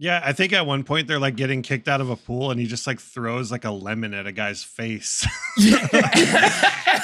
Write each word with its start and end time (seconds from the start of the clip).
Yeah, 0.00 0.22
I 0.24 0.32
think 0.32 0.52
at 0.52 0.64
one 0.64 0.84
point 0.84 1.08
they're 1.08 1.18
like 1.18 1.34
getting 1.34 1.60
kicked 1.62 1.88
out 1.88 2.00
of 2.00 2.08
a 2.08 2.14
pool 2.14 2.52
and 2.52 2.60
he 2.60 2.66
just 2.66 2.86
like 2.86 3.00
throws 3.00 3.50
like 3.50 3.64
a 3.64 3.70
lemon 3.72 4.14
at 4.14 4.28
a 4.28 4.32
guy's 4.32 4.62
face. 4.62 5.26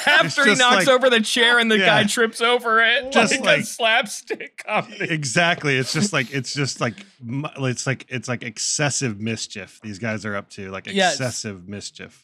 After 0.07 0.45
he 0.45 0.55
knocks 0.55 0.85
like- 0.85 0.87
over 0.87 1.09
the 1.09 1.19
chair 1.19 1.59
and 1.59 1.69
the 1.69 1.77
Yeah. 1.77 1.87
guy 1.87 2.03
trips 2.05 2.39
over 2.39 2.81
it, 2.81 3.11
Just 3.11 3.31
like, 3.33 3.39
a 3.41 3.43
like- 3.43 3.65
slapstick 3.65 4.63
comedy. 4.65 5.07
exactly. 5.09 5.75
It's 5.75 5.91
just 5.91 6.13
like 6.13 6.31
it's 6.33 6.53
just 6.53 6.79
like 6.79 6.95
it's 7.21 7.85
like 7.85 8.05
it's 8.07 8.27
like 8.29 8.43
excessive 8.43 9.19
mischief 9.19 9.79
these 9.83 9.99
guys 9.99 10.25
are 10.25 10.35
up 10.37 10.49
to, 10.51 10.71
like 10.71 10.87
Yes. 10.87 11.15
excessive 11.15 11.67
mischief. 11.67 12.23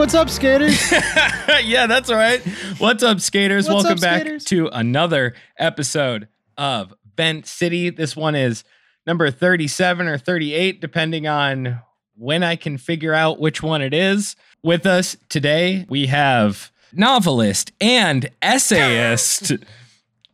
"What's 0.00 0.14
up, 0.14 0.30
skaters?" 0.30 0.90
yeah, 1.62 1.86
that's 1.86 2.08
all 2.08 2.16
right. 2.16 2.40
What's 2.78 3.02
up, 3.02 3.20
skaters? 3.20 3.68
What's 3.68 3.84
Welcome 3.84 3.98
up, 3.98 4.00
back 4.00 4.22
skaters? 4.22 4.44
to 4.44 4.68
another 4.68 5.34
episode 5.58 6.26
of 6.56 6.94
Bent 7.16 7.46
City. 7.46 7.90
This 7.90 8.16
one 8.16 8.34
is 8.34 8.64
number 9.06 9.30
37 9.30 10.08
or 10.08 10.16
38, 10.16 10.80
depending 10.80 11.26
on 11.26 11.82
when 12.16 12.42
I 12.42 12.56
can 12.56 12.78
figure 12.78 13.12
out 13.12 13.40
which 13.40 13.62
one 13.62 13.82
it 13.82 13.92
is. 13.92 14.36
With 14.62 14.86
us 14.86 15.18
today, 15.28 15.84
we 15.90 16.06
have 16.06 16.72
novelist 16.94 17.72
and 17.78 18.30
essayist 18.40 19.52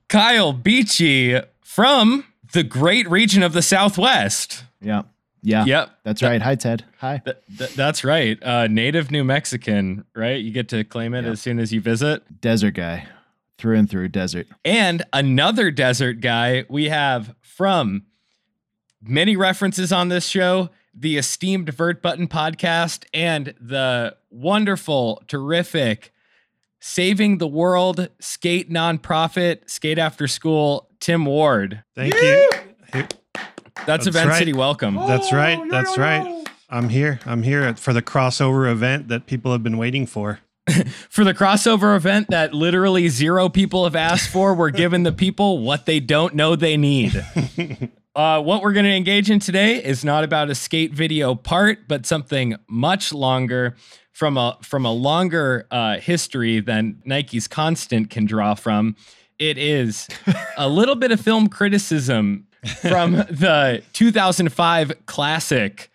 Kyle 0.08 0.52
Beachy 0.52 1.40
from 1.60 2.24
the 2.52 2.62
great 2.62 3.10
region 3.10 3.42
of 3.42 3.52
the 3.52 3.62
Southwest. 3.62 4.62
yeah, 4.80 5.02
yeah, 5.46 5.64
Yep. 5.64 5.90
That's 6.04 6.22
right. 6.22 6.42
Hi, 6.42 6.54
Ted. 6.56 6.84
Hi. 6.98 7.22
Th- 7.24 7.36
th- 7.58 7.74
that's 7.74 8.02
right. 8.04 8.42
Uh, 8.42 8.66
native 8.66 9.10
New 9.10 9.22
Mexican, 9.24 10.04
right? 10.14 10.40
You 10.42 10.50
get 10.50 10.68
to 10.70 10.82
claim 10.84 11.14
it 11.14 11.24
Yeah. 11.24 11.30
as 11.30 11.40
soon 11.40 11.58
as 11.58 11.72
you 11.72 11.80
visit. 11.80 12.40
Desert 12.40 12.72
guy, 12.72 13.06
through 13.58 13.76
and 13.76 13.88
through. 13.88 14.08
Desert. 14.08 14.48
And 14.64 15.04
another 15.12 15.70
desert 15.70 16.20
guy 16.20 16.64
we 16.68 16.88
have 16.88 17.34
from 17.40 18.02
many 19.02 19.36
references 19.36 19.92
on 19.92 20.08
this 20.08 20.26
show, 20.26 20.70
the 20.92 21.16
esteemed 21.16 21.68
Vert 21.72 22.02
Button 22.02 22.26
podcast, 22.26 23.04
and 23.14 23.54
the 23.60 24.16
wonderful, 24.30 25.22
terrific 25.28 26.12
Saving 26.80 27.38
the 27.38 27.46
World 27.48 28.08
skate 28.20 28.70
nonprofit, 28.70 29.68
Skate 29.70 29.98
After 29.98 30.26
School, 30.28 30.88
Tim 31.00 31.24
Ward. 31.24 31.82
Thank 31.94 32.14
you. 32.14 33.04
That's, 33.84 33.86
That's 33.86 34.06
Event 34.08 34.30
right. 34.30 34.38
City 34.38 34.52
Welcome. 34.52 34.96
That's 34.96 35.32
right. 35.32 35.60
That's 35.70 35.98
right. 35.98 36.44
I'm 36.68 36.88
here. 36.88 37.20
I'm 37.26 37.42
here 37.42 37.74
for 37.76 37.92
the 37.92 38.02
crossover 38.02 38.70
event 38.70 39.08
that 39.08 39.26
people 39.26 39.52
have 39.52 39.62
been 39.62 39.78
waiting 39.78 40.06
for. 40.06 40.40
For 41.08 41.22
the 41.22 41.32
crossover 41.32 41.94
event 41.94 42.26
that 42.30 42.52
literally 42.52 43.08
zero 43.08 43.48
people 43.48 43.84
have 43.84 43.94
asked 43.94 44.30
for, 44.30 44.52
we're 44.52 44.70
giving 44.84 45.04
the 45.04 45.12
people 45.12 45.60
what 45.60 45.86
they 45.86 46.00
don't 46.00 46.34
know 46.34 46.56
they 46.56 46.76
need. 46.76 47.24
Uh, 48.16 48.40
what 48.40 48.62
we're 48.62 48.72
going 48.72 48.86
to 48.86 48.94
engage 48.94 49.30
in 49.30 49.38
today 49.38 49.74
is 49.84 50.02
not 50.02 50.24
about 50.24 50.48
a 50.48 50.54
skate 50.54 50.90
video 50.90 51.34
part, 51.34 51.86
but 51.86 52.06
something 52.06 52.56
much 52.66 53.12
longer 53.12 53.76
from 54.10 54.38
a 54.38 54.56
from 54.62 54.86
a 54.86 54.90
longer 54.90 55.66
uh, 55.70 55.98
history 55.98 56.58
than 56.60 56.98
Nike's 57.04 57.46
Constant 57.46 58.08
can 58.08 58.24
draw 58.24 58.54
from. 58.54 58.96
It 59.38 59.58
is 59.58 60.08
a 60.56 60.66
little 60.66 60.94
bit 60.94 61.12
of 61.12 61.20
film 61.20 61.48
criticism 61.48 62.45
from 62.66 63.12
the 63.12 63.82
2005 63.92 64.92
classic 65.06 65.90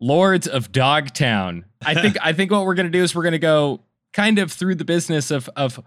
Lords 0.00 0.48
of 0.48 0.72
Dogtown. 0.72 1.64
I 1.84 1.94
think 1.94 2.16
I 2.22 2.32
think 2.32 2.50
what 2.50 2.64
we're 2.64 2.74
going 2.74 2.90
to 2.90 2.98
do 2.98 3.02
is 3.02 3.14
we're 3.14 3.22
going 3.22 3.32
to 3.32 3.38
go 3.38 3.80
kind 4.12 4.38
of 4.38 4.50
through 4.52 4.74
the 4.76 4.84
business 4.84 5.30
of 5.30 5.48
of 5.56 5.80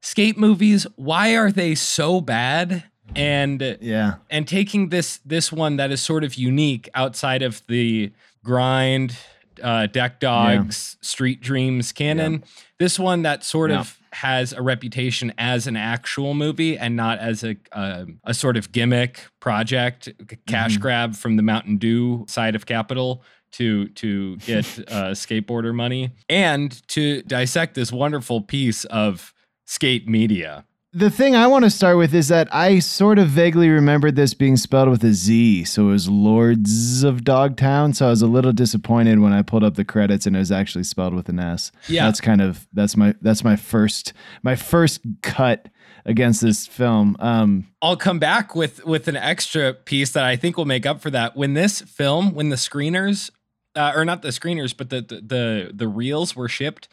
skate 0.00 0.36
movies. 0.38 0.86
Why 0.96 1.36
are 1.36 1.50
they 1.50 1.74
so 1.74 2.20
bad? 2.20 2.84
And 3.14 3.78
Yeah. 3.80 4.14
and 4.30 4.48
taking 4.48 4.88
this 4.88 5.18
this 5.24 5.52
one 5.52 5.76
that 5.76 5.90
is 5.90 6.00
sort 6.00 6.24
of 6.24 6.34
unique 6.34 6.88
outside 6.94 7.42
of 7.42 7.62
the 7.68 8.12
grind 8.42 9.16
uh 9.62 9.86
deck 9.86 10.18
dogs 10.20 10.96
street 11.00 11.40
dreams 11.40 11.92
canon 11.92 12.42
this 12.80 12.98
one 12.98 13.22
that 13.22 13.44
sort 13.44 13.70
Yeah. 13.70 13.80
of 13.80 13.98
has 14.14 14.52
a 14.52 14.62
reputation 14.62 15.32
as 15.38 15.66
an 15.66 15.76
actual 15.76 16.34
movie 16.34 16.78
and 16.78 16.96
not 16.96 17.18
as 17.18 17.42
a 17.44 17.56
a, 17.72 18.06
a 18.24 18.34
sort 18.34 18.56
of 18.56 18.72
gimmick 18.72 19.20
project 19.40 20.08
cash 20.46 20.76
Mhm. 20.76 20.80
grab 20.80 21.14
from 21.14 21.36
the 21.36 21.42
mountain 21.42 21.76
dew 21.78 22.24
side 22.28 22.54
of 22.54 22.66
capital 22.66 23.22
to 23.52 23.88
to 23.90 24.36
get 24.38 24.64
uh, 24.88 25.10
skateboarder 25.12 25.74
money 25.74 26.10
and 26.28 26.86
to 26.88 27.22
dissect 27.22 27.74
this 27.74 27.92
wonderful 27.92 28.40
piece 28.40 28.84
of 28.86 29.32
skate 29.66 30.08
media 30.08 30.64
The 30.96 31.10
thing 31.10 31.34
I 31.34 31.48
want 31.48 31.64
to 31.64 31.70
start 31.70 31.96
with 31.96 32.14
is 32.14 32.28
that 32.28 32.46
I 32.54 32.78
sort 32.78 33.18
of 33.18 33.26
vaguely 33.26 33.68
remembered 33.68 34.14
this 34.14 34.32
being 34.32 34.56
spelled 34.56 34.88
with 34.88 35.02
a 35.02 35.12
Z, 35.12 35.64
so 35.64 35.88
it 35.88 35.90
was 35.90 36.08
Lords 36.08 37.02
of 37.02 37.24
Dogtown. 37.24 37.94
So 37.94 38.06
I 38.06 38.10
was 38.10 38.22
a 38.22 38.28
little 38.28 38.52
disappointed 38.52 39.18
when 39.18 39.32
I 39.32 39.42
pulled 39.42 39.64
up 39.64 39.74
the 39.74 39.84
credits 39.84 40.24
and 40.24 40.36
it 40.36 40.38
was 40.38 40.52
actually 40.52 40.84
spelled 40.84 41.12
with 41.12 41.28
an 41.28 41.40
S. 41.40 41.72
Yeah. 41.88 42.04
that's 42.04 42.20
kind 42.20 42.40
of 42.40 42.68
that's 42.72 42.96
my 42.96 43.16
that's 43.20 43.42
my 43.42 43.56
first 43.56 44.12
my 44.44 44.54
first 44.54 45.00
cut 45.22 45.68
against 46.04 46.42
this 46.42 46.64
film. 46.64 47.16
Um, 47.18 47.66
I'll 47.82 47.96
come 47.96 48.20
back 48.20 48.54
with 48.54 48.84
with 48.86 49.08
an 49.08 49.16
extra 49.16 49.74
piece 49.74 50.12
that 50.12 50.22
I 50.22 50.36
think 50.36 50.56
will 50.56 50.64
make 50.64 50.86
up 50.86 51.00
for 51.00 51.10
that. 51.10 51.36
When 51.36 51.54
this 51.54 51.80
film, 51.80 52.34
when 52.34 52.50
the 52.50 52.56
screeners, 52.56 53.30
uh, 53.74 53.92
or 53.96 54.04
not 54.04 54.22
the 54.22 54.28
screeners, 54.28 54.76
but 54.76 54.90
the, 54.90 55.00
the 55.00 55.20
the 55.20 55.70
the 55.74 55.88
reels 55.88 56.36
were 56.36 56.48
shipped 56.48 56.86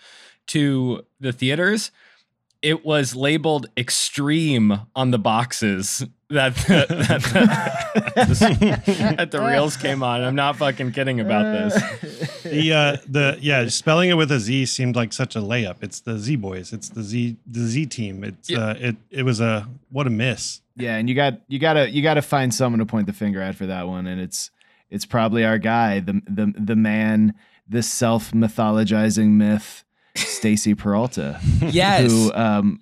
to 0.47 1.06
the 1.19 1.31
theaters, 1.31 1.91
it 2.61 2.85
was 2.85 3.16
labeled 3.16 3.67
extreme 3.77 4.81
on 4.95 5.11
the 5.11 5.17
boxes 5.19 6.05
that 6.29 6.55
that, 6.55 6.88
that, 6.89 7.22
that, 8.16 8.85
that 9.17 9.31
the 9.31 9.41
reels 9.51 9.75
came 9.77 10.03
on. 10.03 10.22
I'm 10.22 10.35
not 10.35 10.57
fucking 10.57 10.91
kidding 10.91 11.19
about 11.19 11.44
this. 11.44 12.44
The 12.44 12.73
uh 12.73 12.97
the 13.07 13.38
yeah, 13.41 13.67
spelling 13.67 14.09
it 14.09 14.13
with 14.13 14.31
a 14.31 14.39
Z 14.39 14.66
seemed 14.67 14.95
like 14.95 15.13
such 15.13 15.35
a 15.35 15.39
layup. 15.39 15.77
It's 15.81 16.00
the 16.01 16.17
Z 16.17 16.35
boys. 16.38 16.71
It's 16.73 16.89
the 16.89 17.03
Z 17.03 17.38
the 17.47 17.61
Z 17.61 17.85
team. 17.88 18.23
It's 18.23 18.50
Yeah. 18.50 18.59
uh 18.59 18.73
it 18.77 18.95
it 19.09 19.23
was 19.23 19.39
a 19.41 19.67
what 19.89 20.07
a 20.07 20.09
miss. 20.09 20.61
Yeah, 20.77 20.95
and 20.97 21.09
you 21.09 21.16
got 21.16 21.41
you 21.47 21.59
gotta 21.59 21.89
you 21.89 22.01
gotta 22.01 22.21
find 22.21 22.53
someone 22.53 22.79
to 22.79 22.85
point 22.85 23.07
the 23.07 23.13
finger 23.13 23.41
at 23.41 23.55
for 23.55 23.66
that 23.66 23.88
one, 23.88 24.07
and 24.07 24.21
it's 24.21 24.51
it's 24.89 25.05
probably 25.05 25.44
our 25.45 25.57
guy, 25.57 26.00
the 26.00 26.21
the 26.27 26.53
the 26.57 26.75
man, 26.75 27.33
the 27.67 27.83
self 27.83 28.31
mythologizing 28.31 29.31
myth, 29.31 29.83
Stacy 30.16 30.73
Peralta, 30.75 31.39
Yes. 31.61 32.11
who 32.11 32.31
um, 32.33 32.79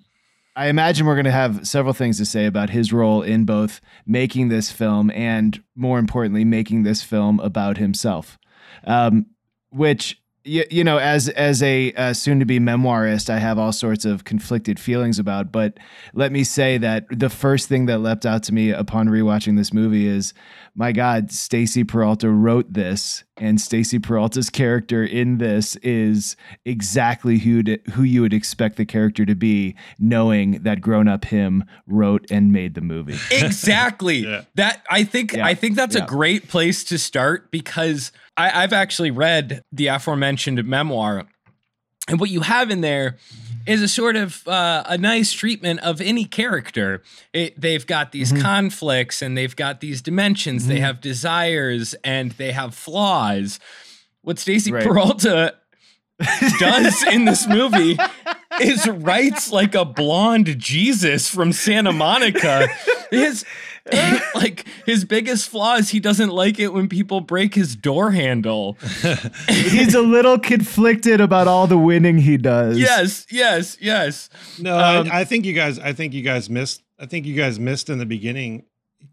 I 0.56 0.68
imagine 0.68 1.06
we're 1.06 1.16
gonna 1.16 1.30
have 1.30 1.66
several 1.66 1.94
things 1.94 2.18
to 2.18 2.24
say 2.24 2.46
about 2.46 2.70
his 2.70 2.92
role 2.92 3.22
in 3.22 3.44
both 3.44 3.80
making 4.06 4.48
this 4.48 4.70
film 4.70 5.10
and, 5.12 5.62
more 5.76 5.98
importantly, 5.98 6.44
making 6.44 6.82
this 6.82 7.02
film 7.02 7.40
about 7.40 7.76
himself, 7.78 8.38
um, 8.84 9.26
which. 9.70 10.19
You, 10.42 10.64
you 10.70 10.84
know, 10.84 10.96
as 10.98 11.28
as 11.28 11.62
a 11.62 11.92
uh, 11.92 12.12
soon-to-be 12.14 12.60
memoirist, 12.60 13.28
I 13.28 13.38
have 13.38 13.58
all 13.58 13.72
sorts 13.72 14.06
of 14.06 14.24
conflicted 14.24 14.80
feelings 14.80 15.18
about. 15.18 15.52
But 15.52 15.76
let 16.14 16.32
me 16.32 16.44
say 16.44 16.78
that 16.78 17.04
the 17.10 17.28
first 17.28 17.68
thing 17.68 17.84
that 17.86 17.98
leapt 17.98 18.24
out 18.24 18.42
to 18.44 18.54
me 18.54 18.70
upon 18.70 19.08
rewatching 19.08 19.58
this 19.58 19.72
movie 19.74 20.06
is, 20.06 20.32
my 20.74 20.92
God, 20.92 21.30
Stacy 21.30 21.84
Peralta 21.84 22.30
wrote 22.30 22.72
this, 22.72 23.22
and 23.36 23.60
Stacy 23.60 23.98
Peralta's 23.98 24.48
character 24.48 25.04
in 25.04 25.36
this 25.36 25.76
is 25.76 26.36
exactly 26.64 27.36
who 27.38 27.62
who 27.92 28.02
you 28.02 28.22
would 28.22 28.32
expect 28.32 28.76
the 28.76 28.86
character 28.86 29.26
to 29.26 29.34
be, 29.34 29.76
knowing 29.98 30.62
that 30.62 30.80
grown-up 30.80 31.26
him 31.26 31.64
wrote 31.86 32.24
and 32.30 32.50
made 32.50 32.74
the 32.74 32.80
movie. 32.80 33.18
exactly 33.30 34.18
Yeah. 34.26 34.42
that 34.54 34.82
i 34.90 35.04
think 35.04 35.32
Yeah. 35.34 35.46
i 35.46 35.54
think 35.54 35.76
that's 35.76 35.96
Yeah. 35.96 36.04
a 36.04 36.06
great 36.06 36.48
place 36.48 36.82
to 36.84 36.98
start 36.98 37.50
because 37.50 38.12
I, 38.40 38.62
i've 38.62 38.72
actually 38.72 39.10
read 39.10 39.62
the 39.72 39.88
aforementioned 39.88 40.64
memoir 40.64 41.26
and 42.08 42.18
what 42.18 42.30
you 42.30 42.40
have 42.40 42.70
in 42.70 42.80
there 42.80 43.18
is 43.66 43.82
a 43.82 43.88
sort 43.88 44.16
of 44.16 44.46
uh, 44.48 44.82
a 44.86 44.98
nice 44.98 45.32
treatment 45.32 45.80
of 45.80 46.00
any 46.00 46.24
character. 46.24 47.02
It, 47.32 47.60
they've 47.60 47.86
got 47.86 48.10
these 48.10 48.32
conflicts 48.32 49.22
and 49.22 49.36
they've 49.36 49.54
got 49.54 49.80
these 49.80 50.02
dimensions. 50.02 50.66
They 50.66 50.80
have 50.80 51.00
desires 51.00 51.94
and 52.02 52.32
they 52.32 52.52
have 52.52 52.74
flaws. 52.74 53.60
What 54.22 54.38
Stacey 54.38 54.72
Right. 54.72 54.82
Peralta 54.82 55.54
does 56.58 57.02
in 57.04 57.26
this 57.26 57.46
movie 57.46 57.96
is 58.60 58.88
writes 58.88 59.52
like 59.52 59.74
a 59.74 59.84
blonde 59.84 60.58
Jesus 60.58 61.28
from 61.28 61.52
Santa 61.52 61.92
Monica. 61.92 62.66
His 63.10 63.44
like 64.34 64.66
his 64.86 65.04
biggest 65.04 65.48
flaw 65.48 65.76
is 65.76 65.88
he 65.90 66.00
doesn't 66.00 66.30
like 66.30 66.58
it 66.58 66.72
when 66.72 66.88
people 66.88 67.20
break 67.20 67.54
his 67.54 67.74
door 67.76 68.10
handle. 68.10 68.76
He's 69.48 69.94
a 69.94 70.02
little 70.02 70.38
conflicted 70.38 71.20
about 71.20 71.48
all 71.48 71.66
the 71.66 71.78
winning 71.78 72.18
he 72.18 72.36
does. 72.36 72.78
Yes, 72.78 73.26
yes, 73.30 73.76
yes. 73.80 74.28
No, 74.58 74.74
Um, 74.78 75.08
I, 75.10 75.20
I 75.20 75.24
think 75.24 75.44
you 75.46 75.52
guys. 75.54 75.78
I 75.78 75.92
think 75.92 76.12
you 76.14 76.22
guys 76.22 76.50
missed. 76.50 76.82
I 76.98 77.06
think 77.06 77.26
you 77.26 77.34
guys 77.34 77.58
missed 77.58 77.88
in 77.88 77.98
the 77.98 78.06
beginning. 78.06 78.64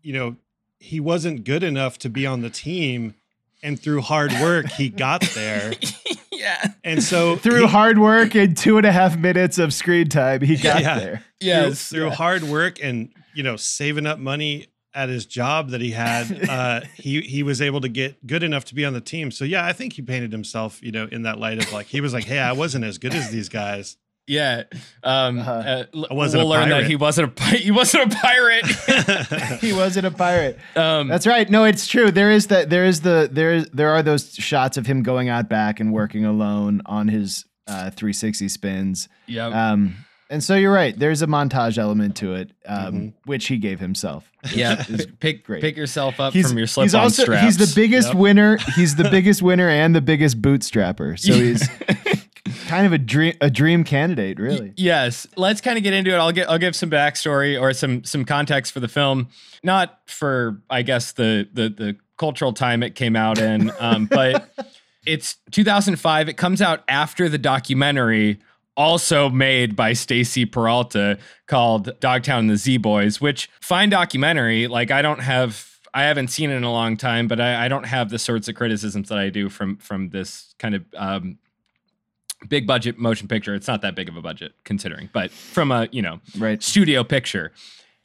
You 0.01 0.13
know, 0.13 0.35
he 0.79 0.99
wasn't 0.99 1.43
good 1.43 1.63
enough 1.63 1.97
to 1.99 2.09
be 2.09 2.25
on 2.25 2.41
the 2.41 2.49
team, 2.49 3.15
and 3.63 3.79
through 3.79 4.01
hard 4.01 4.31
work, 4.41 4.67
he 4.71 4.89
got 4.89 5.21
there. 5.33 5.73
Yeah. 6.31 6.65
And 6.83 7.01
so 7.03 7.35
Through 7.35 7.61
he- 7.61 7.67
hard 7.71 7.97
work 7.97 8.35
and 8.35 8.55
two 8.55 8.77
and 8.77 8.85
a 8.85 8.91
half 8.91 9.17
minutes 9.17 9.57
of 9.57 9.73
screen 9.73 10.07
time, 10.07 10.41
he 10.41 10.55
got 10.55 10.81
Yeah. 10.83 10.99
there. 10.99 11.15
through- 11.39 11.47
Yes. 11.49 11.89
through 11.89 12.11
hard 12.11 12.43
work 12.43 12.77
and 12.81 13.09
you 13.37 13.43
know 13.43 13.55
saving 13.55 14.05
up 14.05 14.19
money 14.19 14.67
at 14.93 15.09
his 15.09 15.25
job 15.27 15.69
that 15.69 15.79
he 15.81 15.91
had, 15.91 16.49
uh, 16.49 16.81
he 16.95 17.21
he 17.21 17.43
was 17.43 17.61
able 17.61 17.81
to 17.81 17.89
get 17.89 18.25
good 18.25 18.41
enough 18.43 18.65
to 18.65 18.75
be 18.75 18.83
on 18.83 18.93
the 18.93 19.01
team. 19.01 19.29
So 19.31 19.45
yeah, 19.45 19.63
I 19.65 19.73
think 19.73 19.93
he 19.93 20.01
painted 20.01 20.31
himself, 20.31 20.81
you 20.81 20.91
know, 20.91 21.07
in 21.11 21.21
that 21.23 21.37
light 21.39 21.59
of 21.63 21.71
like 21.71 21.85
he 21.85 22.01
was 22.01 22.13
like, 22.13 22.23
hey, 22.25 22.39
I 22.39 22.53
wasn't 22.53 22.83
as 22.83 22.97
good 22.97 23.13
as 23.13 23.29
these 23.29 23.47
guys. 23.49 23.95
Yeah. 24.29 24.63
Um, 25.03 25.39
Uh-huh. 25.39 25.51
uh, 25.51 25.83
l- 25.95 26.07
I 26.11 26.13
wasn't 26.13 26.41
we'll 26.43 26.51
a 26.51 26.53
learn 26.59 26.67
that 26.69 26.75
pirate. 26.75 26.87
he 26.89 26.95
wasn't 26.97 27.29
a 27.29 27.31
pi- 27.31 27.57
he 27.57 27.71
wasn't 27.71 28.11
a 28.13 28.17
pirate. 28.17 28.65
He 29.61 29.71
wasn't 29.71 30.05
a 30.07 30.11
pirate. 30.11 30.59
um, 30.75 31.07
That's 31.07 31.25
right. 31.25 31.49
No, 31.49 31.63
it's 31.63 31.87
true. 31.87 32.11
There 32.11 32.31
is 32.31 32.47
that. 32.47 32.69
There 32.69 32.85
is 32.85 33.01
the 33.01 33.29
there 33.31 33.53
is 33.53 33.69
there 33.71 33.89
are 33.91 34.03
those 34.03 34.33
shots 34.33 34.75
of 34.77 34.85
him 34.85 35.01
going 35.03 35.29
out 35.29 35.47
back 35.47 35.79
and 35.79 35.93
working 35.93 36.25
alone 36.25 36.81
on 36.85 37.07
his 37.07 37.45
uh, 37.67 37.89
360 37.91 38.49
spins. 38.49 39.07
yeah. 39.27 39.47
Um, 39.71 39.95
and 40.29 40.43
so 40.43 40.55
you're 40.55 40.73
right. 40.73 40.97
There's 40.97 41.21
a 41.21 41.27
montage 41.27 41.77
element 41.77 42.15
to 42.17 42.33
it, 42.35 42.51
um, 42.65 42.93
Mhm. 42.93 43.13
which 43.25 43.47
he 43.47 43.57
gave 43.57 43.79
himself. 43.79 44.31
yeah. 44.53 44.83
Pick 45.19 45.43
great. 45.45 45.61
pick 45.61 45.75
yourself 45.77 46.19
up 46.19 46.33
He's, 46.33 46.47
from 46.49 46.57
your 46.57 46.67
slip 46.67 46.85
he's 46.85 46.95
on 46.95 47.03
also 47.03 47.23
straps. 47.23 47.43
he's 47.43 47.57
the 47.57 47.71
biggest 47.79 48.09
Yep. 48.09 48.17
winner. 48.17 48.57
He's 48.75 48.95
the 48.95 49.09
biggest 49.11 49.41
winner 49.41 49.69
and 49.69 49.95
the 49.95 50.01
biggest 50.01 50.41
bootstrapper. 50.41 51.19
So 51.19 51.33
he's 51.33 51.67
kind 52.67 52.85
of 52.85 52.93
a 52.93 52.97
dream 52.97 53.33
a 53.41 53.49
dream 53.49 53.83
candidate, 53.83 54.39
really. 54.39 54.73
Yes, 54.77 55.27
let's 55.35 55.61
kind 55.61 55.77
of 55.77 55.83
get 55.83 55.93
into 55.93 56.11
it. 56.13 56.17
I'll 56.17 56.31
get 56.31 56.49
I'll 56.49 56.57
give 56.59 56.75
some 56.75 56.89
backstory 56.89 57.59
or 57.59 57.73
some 57.73 58.03
some 58.03 58.25
context 58.25 58.71
for 58.73 58.79
the 58.79 58.87
film, 58.87 59.27
not 59.63 59.99
for 60.05 60.61
I 60.69 60.81
guess 60.81 61.11
the 61.13 61.47
the 61.53 61.69
the 61.69 61.95
cultural 62.17 62.51
time 62.53 62.83
it 62.83 62.95
came 62.95 63.15
out 63.15 63.37
in, 63.39 63.71
um, 63.79 64.05
but 64.05 64.49
it's 65.05 65.37
2005. 65.51 66.29
It 66.29 66.33
comes 66.37 66.61
out 66.61 66.83
after 66.87 67.29
the 67.29 67.37
documentary, 67.37 68.39
also 68.77 69.29
made 69.29 69.75
by 69.75 69.91
Stacy 69.93 70.45
Peralta, 70.45 71.17
called 71.47 71.99
Dogtown 71.99 72.39
and 72.41 72.49
the 72.49 72.57
Z 72.57 72.77
Boys, 72.77 73.19
which 73.19 73.49
fine 73.59 73.89
documentary. 73.89 74.67
Like 74.67 74.91
I 74.91 75.01
don't 75.01 75.19
have. 75.19 75.67
I 75.93 76.03
haven't 76.03 76.27
seen 76.27 76.51
it 76.51 76.55
in 76.55 76.63
a 76.63 76.71
long 76.71 76.95
time, 76.95 77.27
but 77.27 77.39
I, 77.41 77.65
I 77.65 77.67
don't 77.69 77.85
have 77.87 78.09
the 78.09 78.19
sorts 78.19 78.47
of 78.47 78.53
criticisms 78.55 79.09
that 79.09 79.17
I 79.17 79.29
do 79.29 79.49
from 79.49 79.77
from 79.77 80.09
this 80.09 80.53
kind 80.59 80.75
of 80.75 80.85
um, 80.95 81.39
big 82.47 82.67
budget 82.67 82.99
motion 82.99 83.27
picture. 83.27 83.55
It's 83.55 83.67
not 83.67 83.81
that 83.81 83.95
big 83.95 84.07
of 84.07 84.15
a 84.15 84.21
budget 84.21 84.53
considering, 84.63 85.09
but 85.11 85.31
from 85.31 85.71
a, 85.71 85.87
you 85.91 86.03
know, 86.03 86.19
Right. 86.37 86.61
studio 86.61 87.03
picture. 87.03 87.51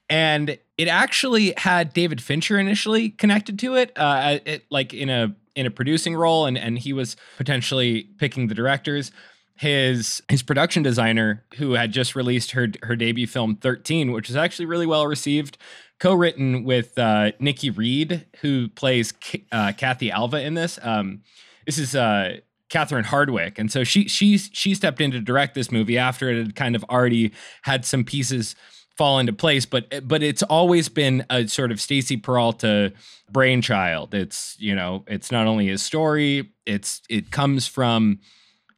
And 0.09 0.59
it 0.79 0.89
actually 0.89 1.53
had 1.57 1.93
David 1.93 2.23
Fincher 2.23 2.59
initially 2.59 3.11
connected 3.11 3.59
to 3.61 3.75
it, 3.77 3.93
uh, 3.97 4.39
it 4.45 4.65
like 4.71 4.95
in 4.95 5.11
a 5.11 5.35
in 5.55 5.67
a 5.67 5.71
producing 5.71 6.15
role, 6.15 6.47
and 6.47 6.57
and 6.57 6.79
he 6.79 6.93
was 6.95 7.17
potentially 7.37 8.05
picking 8.19 8.47
the 8.49 8.55
directors. 8.55 9.11
His 9.57 10.23
his 10.29 10.43
production 10.43 10.83
designer, 10.83 11.45
who 11.57 11.73
had 11.73 11.93
just 11.93 12.17
released 12.17 12.53
her 12.53 12.69
her 12.83 12.97
debut 12.97 13.27
film 13.27 13.57
Thirteen, 13.57 14.13
which 14.13 14.29
was 14.29 14.37
actually 14.37 14.67
really 14.67 14.87
well 14.87 15.07
received, 15.07 15.59
co-written 16.01 16.65
with 16.65 16.99
uh, 16.99 17.33
Nikki 17.39 17.71
Reed, 17.71 18.27
who 18.41 18.69
plays 18.69 19.13
K- 19.13 19.45
uh, 19.53 19.73
Kathy 19.77 20.11
Alva 20.11 20.41
in 20.41 20.55
this. 20.55 20.79
Um, 20.83 21.23
this 21.67 21.79
is 21.79 21.95
uh, 21.95 22.39
Catherine 22.71 23.05
Hardwicke, 23.05 23.59
and 23.59 23.71
so 23.71 23.85
she 23.85 24.09
she 24.09 24.39
she 24.39 24.75
stepped 24.75 25.01
in 25.01 25.11
to 25.11 25.21
direct 25.21 25.55
this 25.55 25.71
movie 25.71 25.99
after 25.99 26.31
it 26.31 26.39
had 26.39 26.57
kind 26.57 26.75
of 26.75 26.83
already 26.85 27.33
had 27.63 27.85
some 27.85 28.03
pieces 28.03 28.57
fall 28.97 29.19
into 29.19 29.33
place. 29.33 29.67
But 29.67 30.09
but 30.09 30.23
it's 30.23 30.43
always 30.43 30.89
been 30.89 31.25
a 31.29 31.47
sort 31.47 31.71
of 31.71 31.81
Stacy 31.81 32.17
Peralta 32.17 32.93
brainchild. 33.31 34.15
It's 34.15 34.57
you 34.59 34.75
know 34.75 35.05
it's 35.07 35.31
not 35.31 35.47
only 35.47 35.67
his 35.67 35.83
story. 35.83 36.51
It's 36.67 37.03
it 37.09 37.31
comes 37.31 37.67
from 37.67 38.21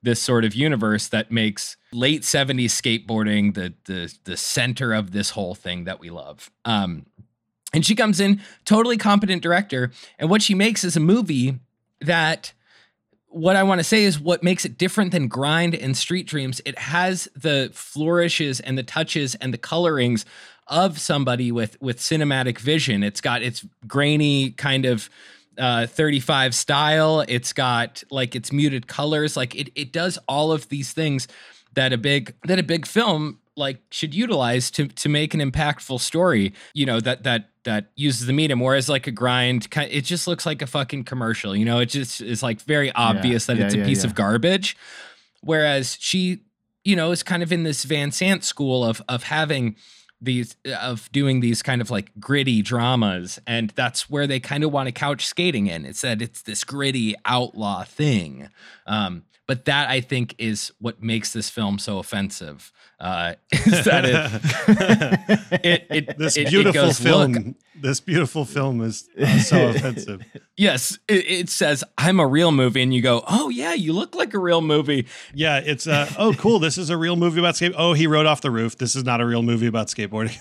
this 0.04 0.20
sort 0.20 0.44
of 0.44 0.54
universe 0.54 1.08
that 1.08 1.32
makes 1.32 1.76
late 1.92 2.22
70s 2.22 2.66
skateboarding 2.66 3.54
the 3.54 3.74
the 3.86 4.14
the 4.24 4.36
center 4.36 4.92
of 4.92 5.12
this 5.12 5.30
whole 5.30 5.54
thing 5.54 5.84
that 5.84 5.98
we 5.98 6.10
love. 6.10 6.50
Um, 6.64 7.06
and 7.72 7.84
she 7.84 7.96
comes 7.96 8.20
in 8.20 8.40
totally 8.64 8.96
competent 8.96 9.42
director, 9.42 9.90
and 10.18 10.30
what 10.30 10.42
she 10.42 10.54
makes 10.54 10.84
is 10.84 10.96
a 10.96 11.00
movie 11.00 11.58
that 12.00 12.52
what 13.28 13.56
I 13.56 13.64
want 13.64 13.80
to 13.80 13.84
say 13.84 14.04
is 14.04 14.20
what 14.20 14.44
makes 14.44 14.64
it 14.64 14.78
different 14.78 15.10
than 15.10 15.26
Grind 15.26 15.74
and 15.74 15.96
Street 15.96 16.26
Dreams. 16.26 16.60
It 16.64 16.78
has 16.78 17.26
the 17.34 17.70
flourishes 17.72 18.60
and 18.60 18.78
the 18.78 18.84
touches 18.84 19.34
and 19.36 19.52
the 19.52 19.58
colorings 19.58 20.24
of 20.68 21.00
somebody 21.00 21.50
with 21.50 21.80
with 21.80 21.98
cinematic 21.98 22.58
vision. 22.58 23.02
It's 23.02 23.20
got 23.20 23.42
its 23.42 23.66
grainy 23.86 24.50
kind 24.50 24.84
of 24.84 25.10
uh 25.58 25.86
35 25.86 26.54
style. 26.54 27.24
It's 27.28 27.52
got 27.52 28.02
like 28.10 28.34
its 28.34 28.52
muted 28.52 28.86
colors. 28.86 29.36
Like 29.36 29.54
it 29.54 29.70
it 29.74 29.92
does 29.92 30.18
all 30.28 30.52
of 30.52 30.68
these 30.68 30.92
things 30.92 31.28
that 31.74 31.92
a 31.92 31.98
big 31.98 32.34
that 32.44 32.58
a 32.58 32.62
big 32.62 32.86
film 32.86 33.38
like 33.56 33.80
should 33.90 34.14
utilize 34.14 34.70
to 34.70 34.88
to 34.88 35.08
make 35.08 35.34
an 35.34 35.40
impactful 35.40 36.00
story 36.00 36.52
you 36.72 36.84
know 36.84 37.00
that 37.00 37.22
that 37.22 37.50
that 37.64 37.86
uses 37.94 38.26
the 38.26 38.32
medium 38.32 38.60
whereas 38.60 38.88
like 38.88 39.06
a 39.06 39.10
grind 39.10 39.68
it 39.76 40.02
just 40.02 40.26
looks 40.26 40.44
like 40.44 40.60
a 40.60 40.66
fucking 40.66 41.04
commercial 41.04 41.54
you 41.54 41.64
know 41.64 41.78
it 41.78 41.86
just 41.86 42.20
is 42.20 42.42
like 42.42 42.60
very 42.62 42.90
obvious 42.92 43.46
that 43.46 43.56
yeah, 43.56 43.64
it's 43.64 43.74
a 43.74 43.78
yeah, 43.78 43.84
piece 43.84 44.02
yeah. 44.02 44.10
of 44.10 44.14
garbage 44.14 44.76
whereas 45.40 45.96
she 46.00 46.40
you 46.82 46.96
know 46.96 47.12
is 47.12 47.22
kind 47.22 47.42
of 47.42 47.52
in 47.52 47.62
this 47.62 47.84
van 47.84 48.10
sant 48.10 48.42
school 48.42 48.84
of 48.84 49.00
of 49.08 49.24
having 49.24 49.76
these 50.24 50.56
of 50.80 51.10
doing 51.12 51.40
these 51.40 51.62
kind 51.62 51.80
of 51.80 51.90
like 51.90 52.10
gritty 52.18 52.62
dramas 52.62 53.40
and 53.46 53.70
that's 53.70 54.08
where 54.10 54.26
they 54.26 54.40
kind 54.40 54.64
of 54.64 54.72
want 54.72 54.86
to 54.86 54.92
couch 54.92 55.26
skating 55.26 55.66
in. 55.66 55.84
It's 55.84 56.00
that 56.02 56.20
it's 56.20 56.42
this 56.42 56.64
gritty 56.64 57.14
outlaw 57.24 57.84
thing. 57.84 58.48
Um 58.86 59.24
but 59.46 59.66
that 59.66 59.88
i 59.90 60.00
think 60.00 60.34
is 60.38 60.72
what 60.80 61.02
makes 61.02 61.32
this 61.32 61.50
film 61.50 61.78
so 61.78 61.98
offensive 61.98 62.72
uh 63.04 63.34
is 63.52 63.84
that 63.84 64.04
it 64.06 65.64
it, 65.64 65.86
it 65.90 66.18
this 66.18 66.36
it- 66.36 66.46
it 66.46 66.50
beautiful 66.50 66.72
goes, 66.82 66.98
film. 66.98 67.54
This 67.80 68.00
beautiful 68.00 68.44
film 68.46 68.80
is 68.80 69.08
uh, 69.20 69.38
so 69.40 69.68
offensive. 69.70 70.22
yes 70.56 70.98
it, 71.08 71.26
it 71.28 71.48
says 71.50 71.84
i'm 71.98 72.18
a 72.20 72.26
real 72.26 72.50
movie 72.52 72.80
and 72.82 72.94
you 72.94 73.02
go 73.02 73.22
oh 73.28 73.48
yeah 73.50 73.74
you 73.74 73.92
look 73.92 74.14
like 74.14 74.32
a 74.32 74.38
real 74.38 74.60
movie 74.62 75.06
Yeah, 75.34 75.58
it's 75.62 75.86
uh 75.86 76.08
oh 76.18 76.32
cool. 76.34 76.58
This 76.60 76.78
is 76.78 76.88
a 76.90 76.96
real 76.96 77.16
movie 77.16 77.40
about 77.40 77.56
skate. 77.56 77.74
Oh, 77.76 77.92
he 77.92 78.06
rode 78.06 78.26
off 78.26 78.40
the 78.40 78.50
roof. 78.50 78.78
This 78.78 78.94
is 78.96 79.04
not 79.04 79.20
a 79.20 79.26
real 79.26 79.42
movie 79.42 79.66
about 79.66 79.88
skateboarding. 79.88 80.38